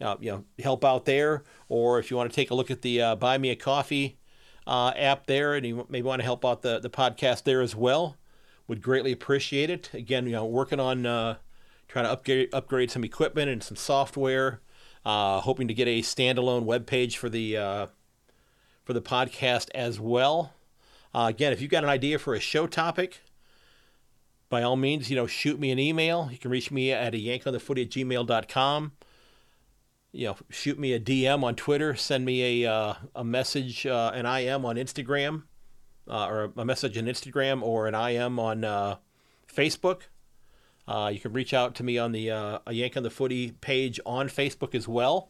uh, 0.00 0.16
you 0.18 0.30
know, 0.30 0.44
help 0.60 0.84
out 0.84 1.04
there, 1.04 1.44
or 1.68 1.98
if 1.98 2.10
you 2.10 2.16
want 2.16 2.30
to 2.30 2.34
take 2.34 2.50
a 2.50 2.54
look 2.54 2.70
at 2.70 2.82
the 2.82 3.00
uh, 3.00 3.16
Buy 3.16 3.38
Me 3.38 3.50
a 3.50 3.56
Coffee 3.56 4.18
uh, 4.66 4.92
app 4.96 5.26
there, 5.26 5.54
and 5.54 5.64
you 5.64 5.86
may 5.88 6.02
want 6.02 6.20
to 6.20 6.24
help 6.24 6.44
out 6.44 6.62
the 6.62 6.80
the 6.80 6.90
podcast 6.90 7.44
there 7.44 7.60
as 7.60 7.76
well 7.76 8.16
would 8.72 8.80
greatly 8.80 9.12
appreciate 9.12 9.68
it. 9.68 9.90
Again, 9.92 10.24
you 10.24 10.32
know, 10.32 10.46
working 10.46 10.80
on 10.80 11.04
uh, 11.04 11.36
trying 11.88 12.06
to 12.06 12.10
upgrade 12.10 12.48
upgrade 12.54 12.90
some 12.90 13.04
equipment 13.04 13.50
and 13.50 13.62
some 13.62 13.76
software. 13.76 14.62
Uh, 15.04 15.40
hoping 15.40 15.68
to 15.68 15.74
get 15.74 15.86
a 15.86 16.00
standalone 16.00 16.62
web 16.62 16.86
page 16.86 17.18
for 17.18 17.28
the 17.28 17.54
uh, 17.54 17.86
for 18.82 18.94
the 18.94 19.02
podcast 19.02 19.68
as 19.74 20.00
well. 20.00 20.54
Uh, 21.14 21.26
again, 21.28 21.52
if 21.52 21.60
you've 21.60 21.70
got 21.70 21.84
an 21.84 21.90
idea 21.90 22.18
for 22.18 22.32
a 22.32 22.40
show 22.40 22.66
topic, 22.66 23.20
by 24.48 24.62
all 24.62 24.76
means, 24.76 25.10
you 25.10 25.16
know, 25.16 25.26
shoot 25.26 25.60
me 25.60 25.70
an 25.70 25.78
email. 25.78 26.30
You 26.32 26.38
can 26.38 26.50
reach 26.50 26.70
me 26.70 26.92
at 26.92 27.14
a 27.14 27.18
yankonthefooty 27.18 27.82
at 27.82 27.90
gmail.com. 27.90 28.92
You 30.12 30.28
know, 30.28 30.36
shoot 30.48 30.78
me 30.78 30.94
a 30.94 31.00
DM 31.00 31.44
on 31.44 31.56
Twitter, 31.56 31.94
send 31.94 32.24
me 32.24 32.64
a, 32.64 32.72
uh, 32.72 32.94
a 33.14 33.22
message, 33.22 33.84
uh, 33.84 34.12
an 34.14 34.24
IM 34.24 34.64
on 34.64 34.76
Instagram 34.76 35.42
uh, 36.08 36.26
or 36.26 36.52
a 36.56 36.64
message 36.64 36.98
on 36.98 37.04
Instagram 37.04 37.62
or 37.62 37.86
an 37.86 37.94
IM 37.94 38.38
on 38.38 38.64
uh, 38.64 38.96
Facebook. 39.52 40.02
Uh, 40.86 41.10
you 41.12 41.20
can 41.20 41.32
reach 41.32 41.54
out 41.54 41.74
to 41.76 41.84
me 41.84 41.96
on 41.98 42.12
the 42.12 42.30
uh, 42.30 42.58
a 42.66 42.72
Yank 42.72 42.96
on 42.96 43.02
the 43.02 43.10
Footy 43.10 43.52
page 43.52 44.00
on 44.04 44.28
Facebook 44.28 44.74
as 44.74 44.88
well. 44.88 45.28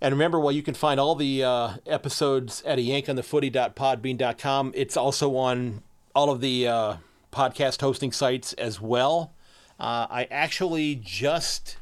And 0.00 0.14
remember, 0.14 0.38
well, 0.38 0.52
you 0.52 0.62
can 0.62 0.74
find 0.74 1.00
all 1.00 1.14
the 1.14 1.42
uh, 1.42 1.72
episodes 1.86 2.62
at 2.62 2.78
a 2.78 2.82
yankonthefooty.podbean.com. 2.82 4.72
It's 4.74 4.96
also 4.96 5.36
on 5.36 5.82
all 6.14 6.30
of 6.30 6.40
the 6.40 6.68
uh, 6.68 6.96
podcast 7.32 7.80
hosting 7.80 8.12
sites 8.12 8.52
as 8.54 8.80
well. 8.80 9.32
Uh, 9.80 10.06
I 10.08 10.28
actually 10.30 10.94
just, 10.96 11.78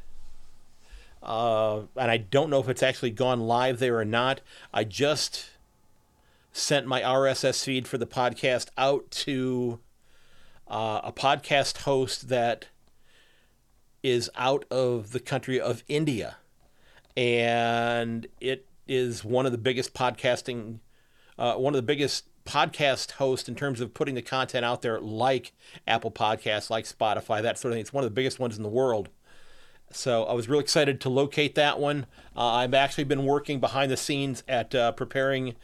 uh, 1.21 1.81
and 1.95 2.09
I 2.11 2.17
don't 2.17 2.49
know 2.49 2.59
if 2.59 2.69
it's 2.69 2.81
actually 2.83 3.11
gone 3.11 3.41
live 3.41 3.77
there 3.79 3.97
or 3.99 4.05
not. 4.05 4.41
I 4.73 4.83
just 4.83 5.49
sent 6.57 6.87
my 6.87 7.01
RSS 7.01 7.63
feed 7.63 7.87
for 7.87 7.97
the 7.97 8.07
podcast 8.07 8.69
out 8.77 9.09
to 9.11 9.79
uh, 10.67 11.01
a 11.03 11.11
podcast 11.11 11.79
host 11.79 12.29
that 12.29 12.67
is 14.01 14.29
out 14.35 14.65
of 14.71 15.11
the 15.11 15.19
country 15.19 15.61
of 15.61 15.83
India. 15.87 16.37
And 17.15 18.27
it 18.41 18.67
is 18.87 19.23
one 19.23 19.45
of 19.45 19.51
the 19.51 19.57
biggest 19.57 19.93
podcasting, 19.93 20.79
uh, 21.37 21.55
one 21.55 21.73
of 21.73 21.77
the 21.77 21.83
biggest 21.83 22.25
podcast 22.45 23.11
hosts 23.11 23.47
in 23.47 23.55
terms 23.55 23.79
of 23.79 23.93
putting 23.93 24.15
the 24.15 24.21
content 24.21 24.65
out 24.65 24.81
there, 24.81 24.99
like 24.99 25.53
Apple 25.87 26.11
Podcasts, 26.11 26.69
like 26.69 26.85
Spotify, 26.85 27.41
that 27.41 27.59
sort 27.59 27.71
of 27.71 27.75
thing. 27.75 27.81
It's 27.81 27.93
one 27.93 28.03
of 28.03 28.09
the 28.09 28.15
biggest 28.15 28.39
ones 28.39 28.57
in 28.57 28.63
the 28.63 28.69
world. 28.69 29.09
So 29.91 30.23
I 30.23 30.33
was 30.33 30.49
really 30.49 30.63
excited 30.63 30.99
to 31.01 31.09
locate 31.09 31.55
that 31.55 31.79
one. 31.79 32.07
Uh, 32.35 32.45
I've 32.45 32.73
actually 32.73 33.05
been 33.05 33.25
working 33.25 33.59
behind 33.59 33.91
the 33.91 33.97
scenes 33.97 34.43
at 34.47 34.73
uh, 34.73 34.91
preparing 34.93 35.55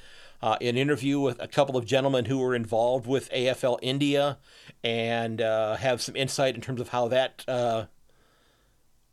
uh, 0.43 0.57
an 0.59 0.75
interview 0.75 1.21
with 1.21 1.41
a 1.41 1.47
couple 1.47 1.77
of 1.77 1.85
gentlemen 1.85 2.25
who 2.25 2.37
were 2.37 2.53
involved 2.53 3.07
with 3.07 3.31
AFL 3.31 3.79
India 3.81 4.37
and 4.83 5.39
uh, 5.41 5.77
have 5.77 6.01
some 6.01 6.17
insight 6.17 6.53
in 6.53 6.59
terms 6.59 6.81
of 6.81 6.89
how 6.89 7.07
that 7.07 7.45
uh, 7.47 7.85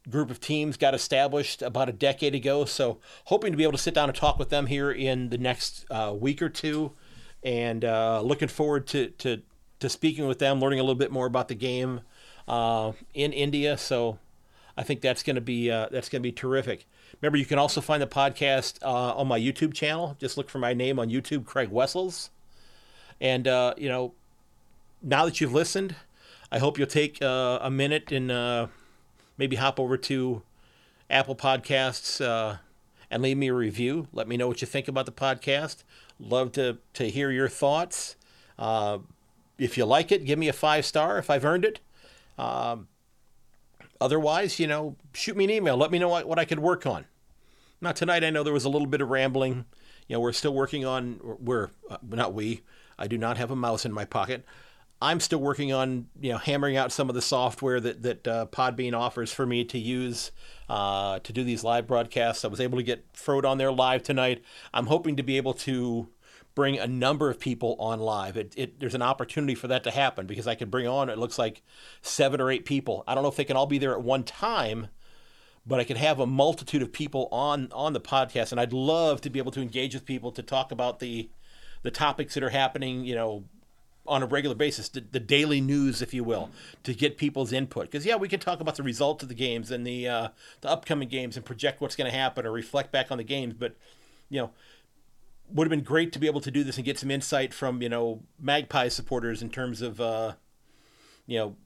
group 0.08 0.28
of 0.28 0.40
teams 0.40 0.76
got 0.76 0.92
established 0.92 1.62
about 1.62 1.88
a 1.88 1.92
decade 1.92 2.34
ago. 2.34 2.64
So, 2.64 2.98
hoping 3.26 3.52
to 3.52 3.56
be 3.56 3.62
able 3.62 3.74
to 3.74 3.78
sit 3.78 3.94
down 3.94 4.08
and 4.08 4.18
talk 4.18 4.40
with 4.40 4.48
them 4.48 4.66
here 4.66 4.90
in 4.90 5.28
the 5.28 5.38
next 5.38 5.86
uh, 5.88 6.12
week 6.18 6.42
or 6.42 6.48
two, 6.48 6.94
and 7.44 7.84
uh, 7.84 8.20
looking 8.22 8.48
forward 8.48 8.88
to, 8.88 9.10
to 9.10 9.40
to 9.78 9.88
speaking 9.88 10.26
with 10.26 10.40
them, 10.40 10.58
learning 10.58 10.80
a 10.80 10.82
little 10.82 10.96
bit 10.96 11.12
more 11.12 11.26
about 11.26 11.46
the 11.46 11.54
game 11.54 12.00
uh, 12.48 12.90
in 13.14 13.32
India. 13.32 13.78
So, 13.78 14.18
I 14.76 14.82
think 14.82 15.00
that's 15.00 15.22
going 15.22 15.36
to 15.36 15.40
be 15.40 15.68
that's 15.68 16.08
going 16.08 16.22
to 16.22 16.28
be 16.28 16.32
terrific. 16.32 16.88
Remember, 17.20 17.36
you 17.36 17.46
can 17.46 17.58
also 17.58 17.80
find 17.80 18.02
the 18.02 18.06
podcast 18.06 18.82
uh, 18.82 19.14
on 19.14 19.28
my 19.28 19.38
YouTube 19.38 19.74
channel. 19.74 20.16
Just 20.18 20.36
look 20.36 20.48
for 20.48 20.58
my 20.58 20.74
name 20.74 20.98
on 20.98 21.08
YouTube, 21.08 21.44
Craig 21.44 21.70
Wessels. 21.70 22.30
And, 23.20 23.46
uh, 23.46 23.74
you 23.76 23.88
know, 23.88 24.14
now 25.02 25.24
that 25.24 25.40
you've 25.40 25.52
listened, 25.52 25.94
I 26.50 26.58
hope 26.58 26.78
you'll 26.78 26.86
take 26.86 27.22
uh, 27.22 27.58
a 27.60 27.70
minute 27.70 28.10
and 28.10 28.30
uh, 28.30 28.66
maybe 29.36 29.56
hop 29.56 29.78
over 29.78 29.96
to 29.96 30.42
Apple 31.08 31.36
Podcasts 31.36 32.24
uh, 32.24 32.56
and 33.10 33.22
leave 33.22 33.36
me 33.36 33.48
a 33.48 33.54
review. 33.54 34.08
Let 34.12 34.28
me 34.28 34.36
know 34.36 34.48
what 34.48 34.60
you 34.60 34.66
think 34.66 34.88
about 34.88 35.06
the 35.06 35.12
podcast. 35.12 35.84
Love 36.18 36.52
to, 36.52 36.78
to 36.94 37.10
hear 37.10 37.30
your 37.30 37.48
thoughts. 37.48 38.16
Uh, 38.58 38.98
if 39.58 39.76
you 39.76 39.84
like 39.84 40.10
it, 40.10 40.24
give 40.24 40.38
me 40.38 40.48
a 40.48 40.52
five 40.52 40.86
star 40.86 41.18
if 41.18 41.28
I've 41.28 41.44
earned 41.44 41.64
it. 41.64 41.80
Um, 42.38 42.88
otherwise, 44.00 44.58
you 44.58 44.66
know, 44.66 44.96
shoot 45.12 45.36
me 45.36 45.44
an 45.44 45.50
email. 45.50 45.76
Let 45.76 45.90
me 45.90 45.98
know 45.98 46.08
what, 46.08 46.26
what 46.26 46.38
I 46.38 46.44
could 46.44 46.60
work 46.60 46.86
on. 46.86 47.06
Now, 47.80 47.92
tonight 47.92 48.24
I 48.24 48.30
know 48.30 48.42
there 48.42 48.52
was 48.52 48.64
a 48.64 48.68
little 48.68 48.88
bit 48.88 49.00
of 49.00 49.08
rambling. 49.08 49.64
You 50.06 50.16
know, 50.16 50.20
we're 50.20 50.32
still 50.32 50.54
working 50.54 50.84
on, 50.84 51.20
we're, 51.22 51.70
uh, 51.88 51.98
not 52.02 52.34
we, 52.34 52.62
I 52.98 53.06
do 53.06 53.16
not 53.16 53.38
have 53.38 53.50
a 53.50 53.56
mouse 53.56 53.84
in 53.84 53.92
my 53.92 54.04
pocket. 54.04 54.44
I'm 55.02 55.18
still 55.20 55.38
working 55.38 55.72
on 55.72 56.08
you 56.20 56.32
know 56.32 56.38
hammering 56.38 56.76
out 56.76 56.92
some 56.92 57.08
of 57.08 57.14
the 57.14 57.22
software 57.22 57.80
that 57.80 58.02
that 58.02 58.28
uh, 58.28 58.46
Podbean 58.52 58.92
offers 58.92 59.32
for 59.32 59.46
me 59.46 59.64
to 59.64 59.78
use 59.78 60.30
uh, 60.68 61.20
to 61.20 61.32
do 61.32 61.42
these 61.42 61.64
live 61.64 61.86
broadcasts. 61.86 62.44
I 62.44 62.48
was 62.48 62.60
able 62.60 62.76
to 62.76 62.84
get 62.84 63.04
Frode 63.14 63.46
on 63.46 63.56
there 63.56 63.72
live 63.72 64.02
tonight. 64.02 64.42
I'm 64.74 64.86
hoping 64.86 65.16
to 65.16 65.22
be 65.22 65.38
able 65.38 65.54
to 65.54 66.08
bring 66.54 66.78
a 66.78 66.86
number 66.86 67.30
of 67.30 67.38
people 67.38 67.76
on 67.78 68.00
live. 68.00 68.36
It, 68.36 68.54
it, 68.56 68.80
there's 68.80 68.94
an 68.94 69.02
opportunity 69.02 69.54
for 69.54 69.68
that 69.68 69.84
to 69.84 69.90
happen 69.90 70.26
because 70.26 70.46
I 70.46 70.54
could 70.54 70.70
bring 70.70 70.86
on 70.86 71.08
it 71.08 71.18
looks 71.18 71.38
like 71.38 71.62
seven 72.02 72.40
or 72.40 72.50
eight 72.50 72.64
people. 72.64 73.04
I 73.06 73.14
don't 73.14 73.22
know 73.22 73.28
if 73.28 73.36
they 73.36 73.44
can 73.44 73.56
all 73.56 73.66
be 73.66 73.78
there 73.78 73.92
at 73.92 74.02
one 74.02 74.24
time, 74.24 74.88
but 75.66 75.80
I 75.80 75.84
could 75.84 75.96
have 75.96 76.18
a 76.18 76.26
multitude 76.26 76.82
of 76.82 76.92
people 76.92 77.28
on 77.30 77.70
on 77.72 77.92
the 77.92 78.00
podcast, 78.00 78.52
and 78.52 78.60
I'd 78.60 78.72
love 78.72 79.20
to 79.22 79.30
be 79.30 79.38
able 79.38 79.52
to 79.52 79.62
engage 79.62 79.94
with 79.94 80.04
people 80.04 80.32
to 80.32 80.42
talk 80.42 80.72
about 80.72 80.98
the 80.98 81.30
the 81.82 81.90
topics 81.90 82.34
that 82.34 82.42
are 82.42 82.50
happening. 82.50 83.04
You 83.04 83.14
know 83.14 83.44
on 84.06 84.22
a 84.22 84.26
regular 84.26 84.56
basis, 84.56 84.88
the, 84.88 85.00
the, 85.00 85.20
daily 85.20 85.60
news, 85.60 86.02
if 86.02 86.12
you 86.12 86.24
will, 86.24 86.50
to 86.82 86.94
get 86.94 87.16
people's 87.16 87.52
input. 87.52 87.84
Because 87.84 88.04
yeah, 88.04 88.16
we 88.16 88.28
can 88.28 88.40
talk 88.40 88.60
about 88.60 88.74
the 88.74 88.82
results 88.82 89.22
of 89.22 89.28
the 89.28 89.34
games 89.34 89.70
and 89.70 89.86
the 89.86 90.08
uh, 90.08 90.28
the 90.62 90.68
upcoming 90.68 91.08
games 91.08 91.36
and 91.36 91.44
project 91.44 91.80
what's 91.80 91.96
going 91.96 92.10
to 92.10 92.16
happen 92.16 92.44
or 92.44 92.50
reflect 92.50 92.90
back 92.90 93.12
on 93.12 93.18
the 93.18 93.24
games. 93.24 93.54
But 93.54 93.76
you 94.28 94.40
know, 94.40 94.50
would 95.52 95.66
have 95.66 95.70
been 95.70 95.84
great 95.84 96.12
to 96.12 96.18
be 96.18 96.26
able 96.26 96.40
to 96.40 96.50
do 96.50 96.64
this 96.64 96.76
and 96.76 96.84
get 96.84 96.98
some 96.98 97.10
insight 97.10 97.52
from 97.52 97.82
you 97.82 97.88
know 97.88 98.22
Magpie 98.38 98.88
supporters 98.88 99.42
in 99.42 99.50
terms 99.50 99.82
of 99.82 100.00
uh, 100.00 100.34
you 101.26 101.38
know 101.38 101.56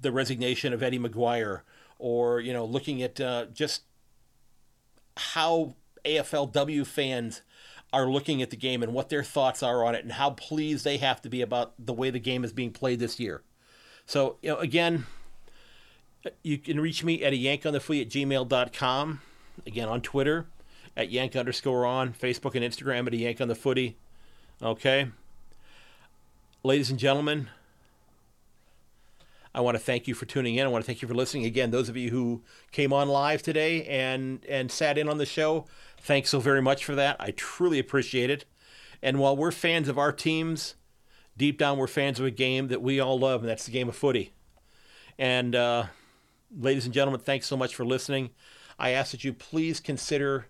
the 0.00 0.12
resignation 0.12 0.72
of 0.72 0.82
Eddie 0.82 0.98
McGuire 0.98 1.62
or 1.98 2.40
you 2.40 2.52
know 2.52 2.64
looking 2.64 3.02
at 3.02 3.20
uh, 3.20 3.46
just 3.52 3.82
how 5.16 5.74
AFLW 6.04 6.86
fans 6.86 7.42
are 7.92 8.06
looking 8.06 8.42
at 8.42 8.50
the 8.50 8.56
game 8.56 8.82
and 8.82 8.92
what 8.92 9.08
their 9.08 9.24
thoughts 9.24 9.62
are 9.62 9.84
on 9.84 9.94
it 9.94 10.04
and 10.04 10.12
how 10.12 10.30
pleased 10.30 10.84
they 10.84 10.98
have 10.98 11.20
to 11.22 11.28
be 11.28 11.40
about 11.40 11.72
the 11.78 11.92
way 11.92 12.10
the 12.10 12.20
game 12.20 12.44
is 12.44 12.52
being 12.52 12.70
played 12.70 13.00
this 13.00 13.18
year. 13.18 13.42
So, 14.04 14.36
you 14.42 14.50
know, 14.50 14.58
again, 14.58 15.06
you 16.42 16.58
can 16.58 16.80
reach 16.80 17.02
me 17.02 17.22
at 17.24 17.32
a 17.32 17.36
yank 17.36 17.64
on 17.64 17.72
the 17.72 17.78
at 17.78 18.08
gmail.com. 18.10 19.20
Again, 19.66 19.88
on 19.88 20.02
Twitter 20.02 20.46
at 20.98 21.10
yank 21.10 21.36
underscore 21.36 21.86
on, 21.86 22.12
Facebook 22.12 22.56
and 22.56 22.64
Instagram 22.64 23.06
at 23.06 23.14
a 23.14 23.16
yank 23.16 23.40
on 23.40 23.46
the 23.46 23.54
footy. 23.54 23.96
Okay. 24.60 25.06
Ladies 26.64 26.90
and 26.90 26.98
gentlemen, 26.98 27.48
I 29.54 29.60
want 29.60 29.76
to 29.76 29.82
thank 29.82 30.08
you 30.08 30.14
for 30.14 30.26
tuning 30.26 30.56
in. 30.56 30.66
I 30.66 30.68
want 30.68 30.84
to 30.84 30.86
thank 30.86 31.00
you 31.00 31.06
for 31.06 31.14
listening. 31.14 31.44
Again, 31.44 31.70
those 31.70 31.88
of 31.88 31.96
you 31.96 32.10
who 32.10 32.42
came 32.72 32.92
on 32.92 33.08
live 33.08 33.42
today 33.42 33.84
and 33.84 34.44
and 34.48 34.72
sat 34.72 34.98
in 34.98 35.08
on 35.08 35.18
the 35.18 35.24
show, 35.24 35.66
thanks 36.00 36.30
so 36.30 36.40
very 36.40 36.60
much 36.60 36.84
for 36.84 36.96
that. 36.96 37.16
I 37.20 37.30
truly 37.30 37.78
appreciate 37.78 38.28
it. 38.28 38.44
And 39.00 39.20
while 39.20 39.36
we're 39.36 39.52
fans 39.52 39.88
of 39.88 39.98
our 39.98 40.10
teams, 40.10 40.74
deep 41.36 41.58
down 41.58 41.78
we're 41.78 41.86
fans 41.86 42.18
of 42.18 42.26
a 42.26 42.32
game 42.32 42.66
that 42.68 42.82
we 42.82 42.98
all 42.98 43.20
love, 43.20 43.42
and 43.42 43.48
that's 43.48 43.66
the 43.66 43.72
game 43.72 43.88
of 43.88 43.94
footy. 43.94 44.32
And 45.16 45.54
uh, 45.54 45.84
ladies 46.56 46.86
and 46.86 46.92
gentlemen, 46.92 47.20
thanks 47.20 47.46
so 47.46 47.56
much 47.56 47.76
for 47.76 47.86
listening. 47.86 48.30
I 48.80 48.90
ask 48.90 49.12
that 49.12 49.22
you 49.22 49.32
please 49.32 49.78
consider 49.78 50.46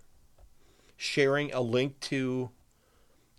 sharing 0.98 1.50
a 1.52 1.60
link 1.62 1.98
to 2.00 2.50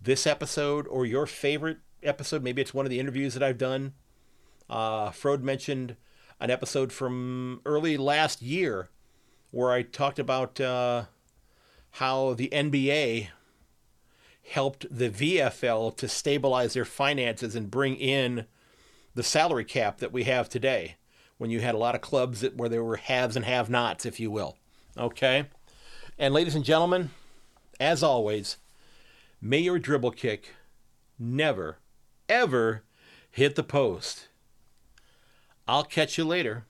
this 0.00 0.26
episode 0.26 0.88
or 0.88 1.06
your 1.06 1.26
favorite 1.26 1.78
episode. 2.02 2.42
Maybe 2.42 2.60
it's 2.60 2.74
one 2.74 2.86
of 2.86 2.90
the 2.90 2.98
interviews 2.98 3.34
that 3.34 3.42
I've 3.42 3.58
done 3.58 3.92
uh, 4.70 5.10
Frode 5.10 5.42
mentioned 5.42 5.96
an 6.40 6.50
episode 6.50 6.92
from 6.92 7.60
early 7.66 7.96
last 7.96 8.40
year 8.40 8.88
where 9.50 9.72
I 9.72 9.82
talked 9.82 10.18
about 10.18 10.60
uh, 10.60 11.04
how 11.92 12.34
the 12.34 12.48
NBA 12.48 13.28
helped 14.50 14.86
the 14.90 15.10
VFL 15.10 15.94
to 15.96 16.08
stabilize 16.08 16.72
their 16.72 16.84
finances 16.84 17.54
and 17.54 17.70
bring 17.70 17.96
in 17.96 18.46
the 19.14 19.22
salary 19.22 19.64
cap 19.64 19.98
that 19.98 20.12
we 20.12 20.24
have 20.24 20.48
today 20.48 20.96
when 21.36 21.50
you 21.50 21.60
had 21.60 21.74
a 21.74 21.78
lot 21.78 21.94
of 21.94 22.00
clubs 22.00 22.40
that, 22.40 22.56
where 22.56 22.68
there 22.68 22.84
were 22.84 22.96
haves 22.96 23.36
and 23.36 23.44
have 23.44 23.68
nots, 23.68 24.06
if 24.06 24.20
you 24.20 24.30
will. 24.30 24.56
Okay? 24.96 25.46
And 26.18 26.32
ladies 26.32 26.54
and 26.54 26.64
gentlemen, 26.64 27.10
as 27.80 28.02
always, 28.02 28.58
may 29.40 29.58
your 29.58 29.78
dribble 29.78 30.12
kick 30.12 30.54
never, 31.18 31.78
ever 32.28 32.84
hit 33.30 33.56
the 33.56 33.62
post. 33.62 34.28
I'll 35.66 35.84
catch 35.84 36.18
you 36.18 36.24
later. 36.24 36.66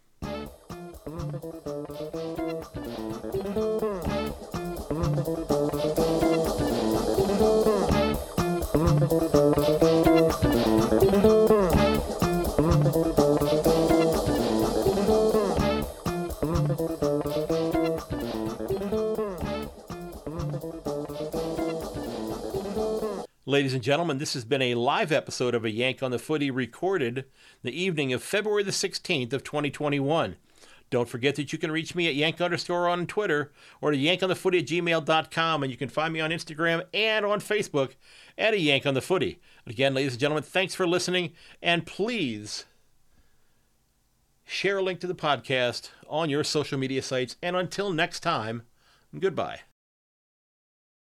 Ladies 23.60 23.74
and 23.74 23.82
gentlemen, 23.82 24.16
this 24.16 24.32
has 24.32 24.46
been 24.46 24.62
a 24.62 24.74
live 24.74 25.12
episode 25.12 25.54
of 25.54 25.66
A 25.66 25.70
Yank 25.70 26.02
on 26.02 26.10
the 26.10 26.18
Footy 26.18 26.50
recorded 26.50 27.26
the 27.62 27.78
evening 27.78 28.10
of 28.10 28.22
February 28.22 28.62
the 28.62 28.70
16th 28.70 29.34
of 29.34 29.44
2021. 29.44 30.36
Don't 30.88 31.08
forget 31.10 31.36
that 31.36 31.52
you 31.52 31.58
can 31.58 31.70
reach 31.70 31.94
me 31.94 32.08
at 32.08 32.14
yank 32.14 32.40
underscore 32.40 32.88
on 32.88 33.06
Twitter 33.06 33.52
or 33.82 33.92
at 33.92 33.98
yankonthefooty 33.98 34.60
at 34.60 34.66
gmail.com, 34.66 35.62
and 35.62 35.70
you 35.70 35.76
can 35.76 35.90
find 35.90 36.14
me 36.14 36.20
on 36.20 36.30
Instagram 36.30 36.86
and 36.94 37.26
on 37.26 37.38
Facebook 37.38 37.96
at 38.38 38.54
a 38.54 38.58
yank 38.58 38.86
on 38.86 38.94
the 38.94 39.02
footy. 39.02 39.38
Again, 39.66 39.92
ladies 39.92 40.12
and 40.12 40.20
gentlemen, 40.20 40.42
thanks 40.42 40.74
for 40.74 40.86
listening, 40.86 41.34
and 41.60 41.84
please 41.84 42.64
share 44.46 44.78
a 44.78 44.82
link 44.82 45.00
to 45.00 45.06
the 45.06 45.14
podcast 45.14 45.90
on 46.08 46.30
your 46.30 46.44
social 46.44 46.78
media 46.78 47.02
sites. 47.02 47.36
And 47.42 47.56
until 47.56 47.92
next 47.92 48.20
time, 48.20 48.62
goodbye. 49.18 49.60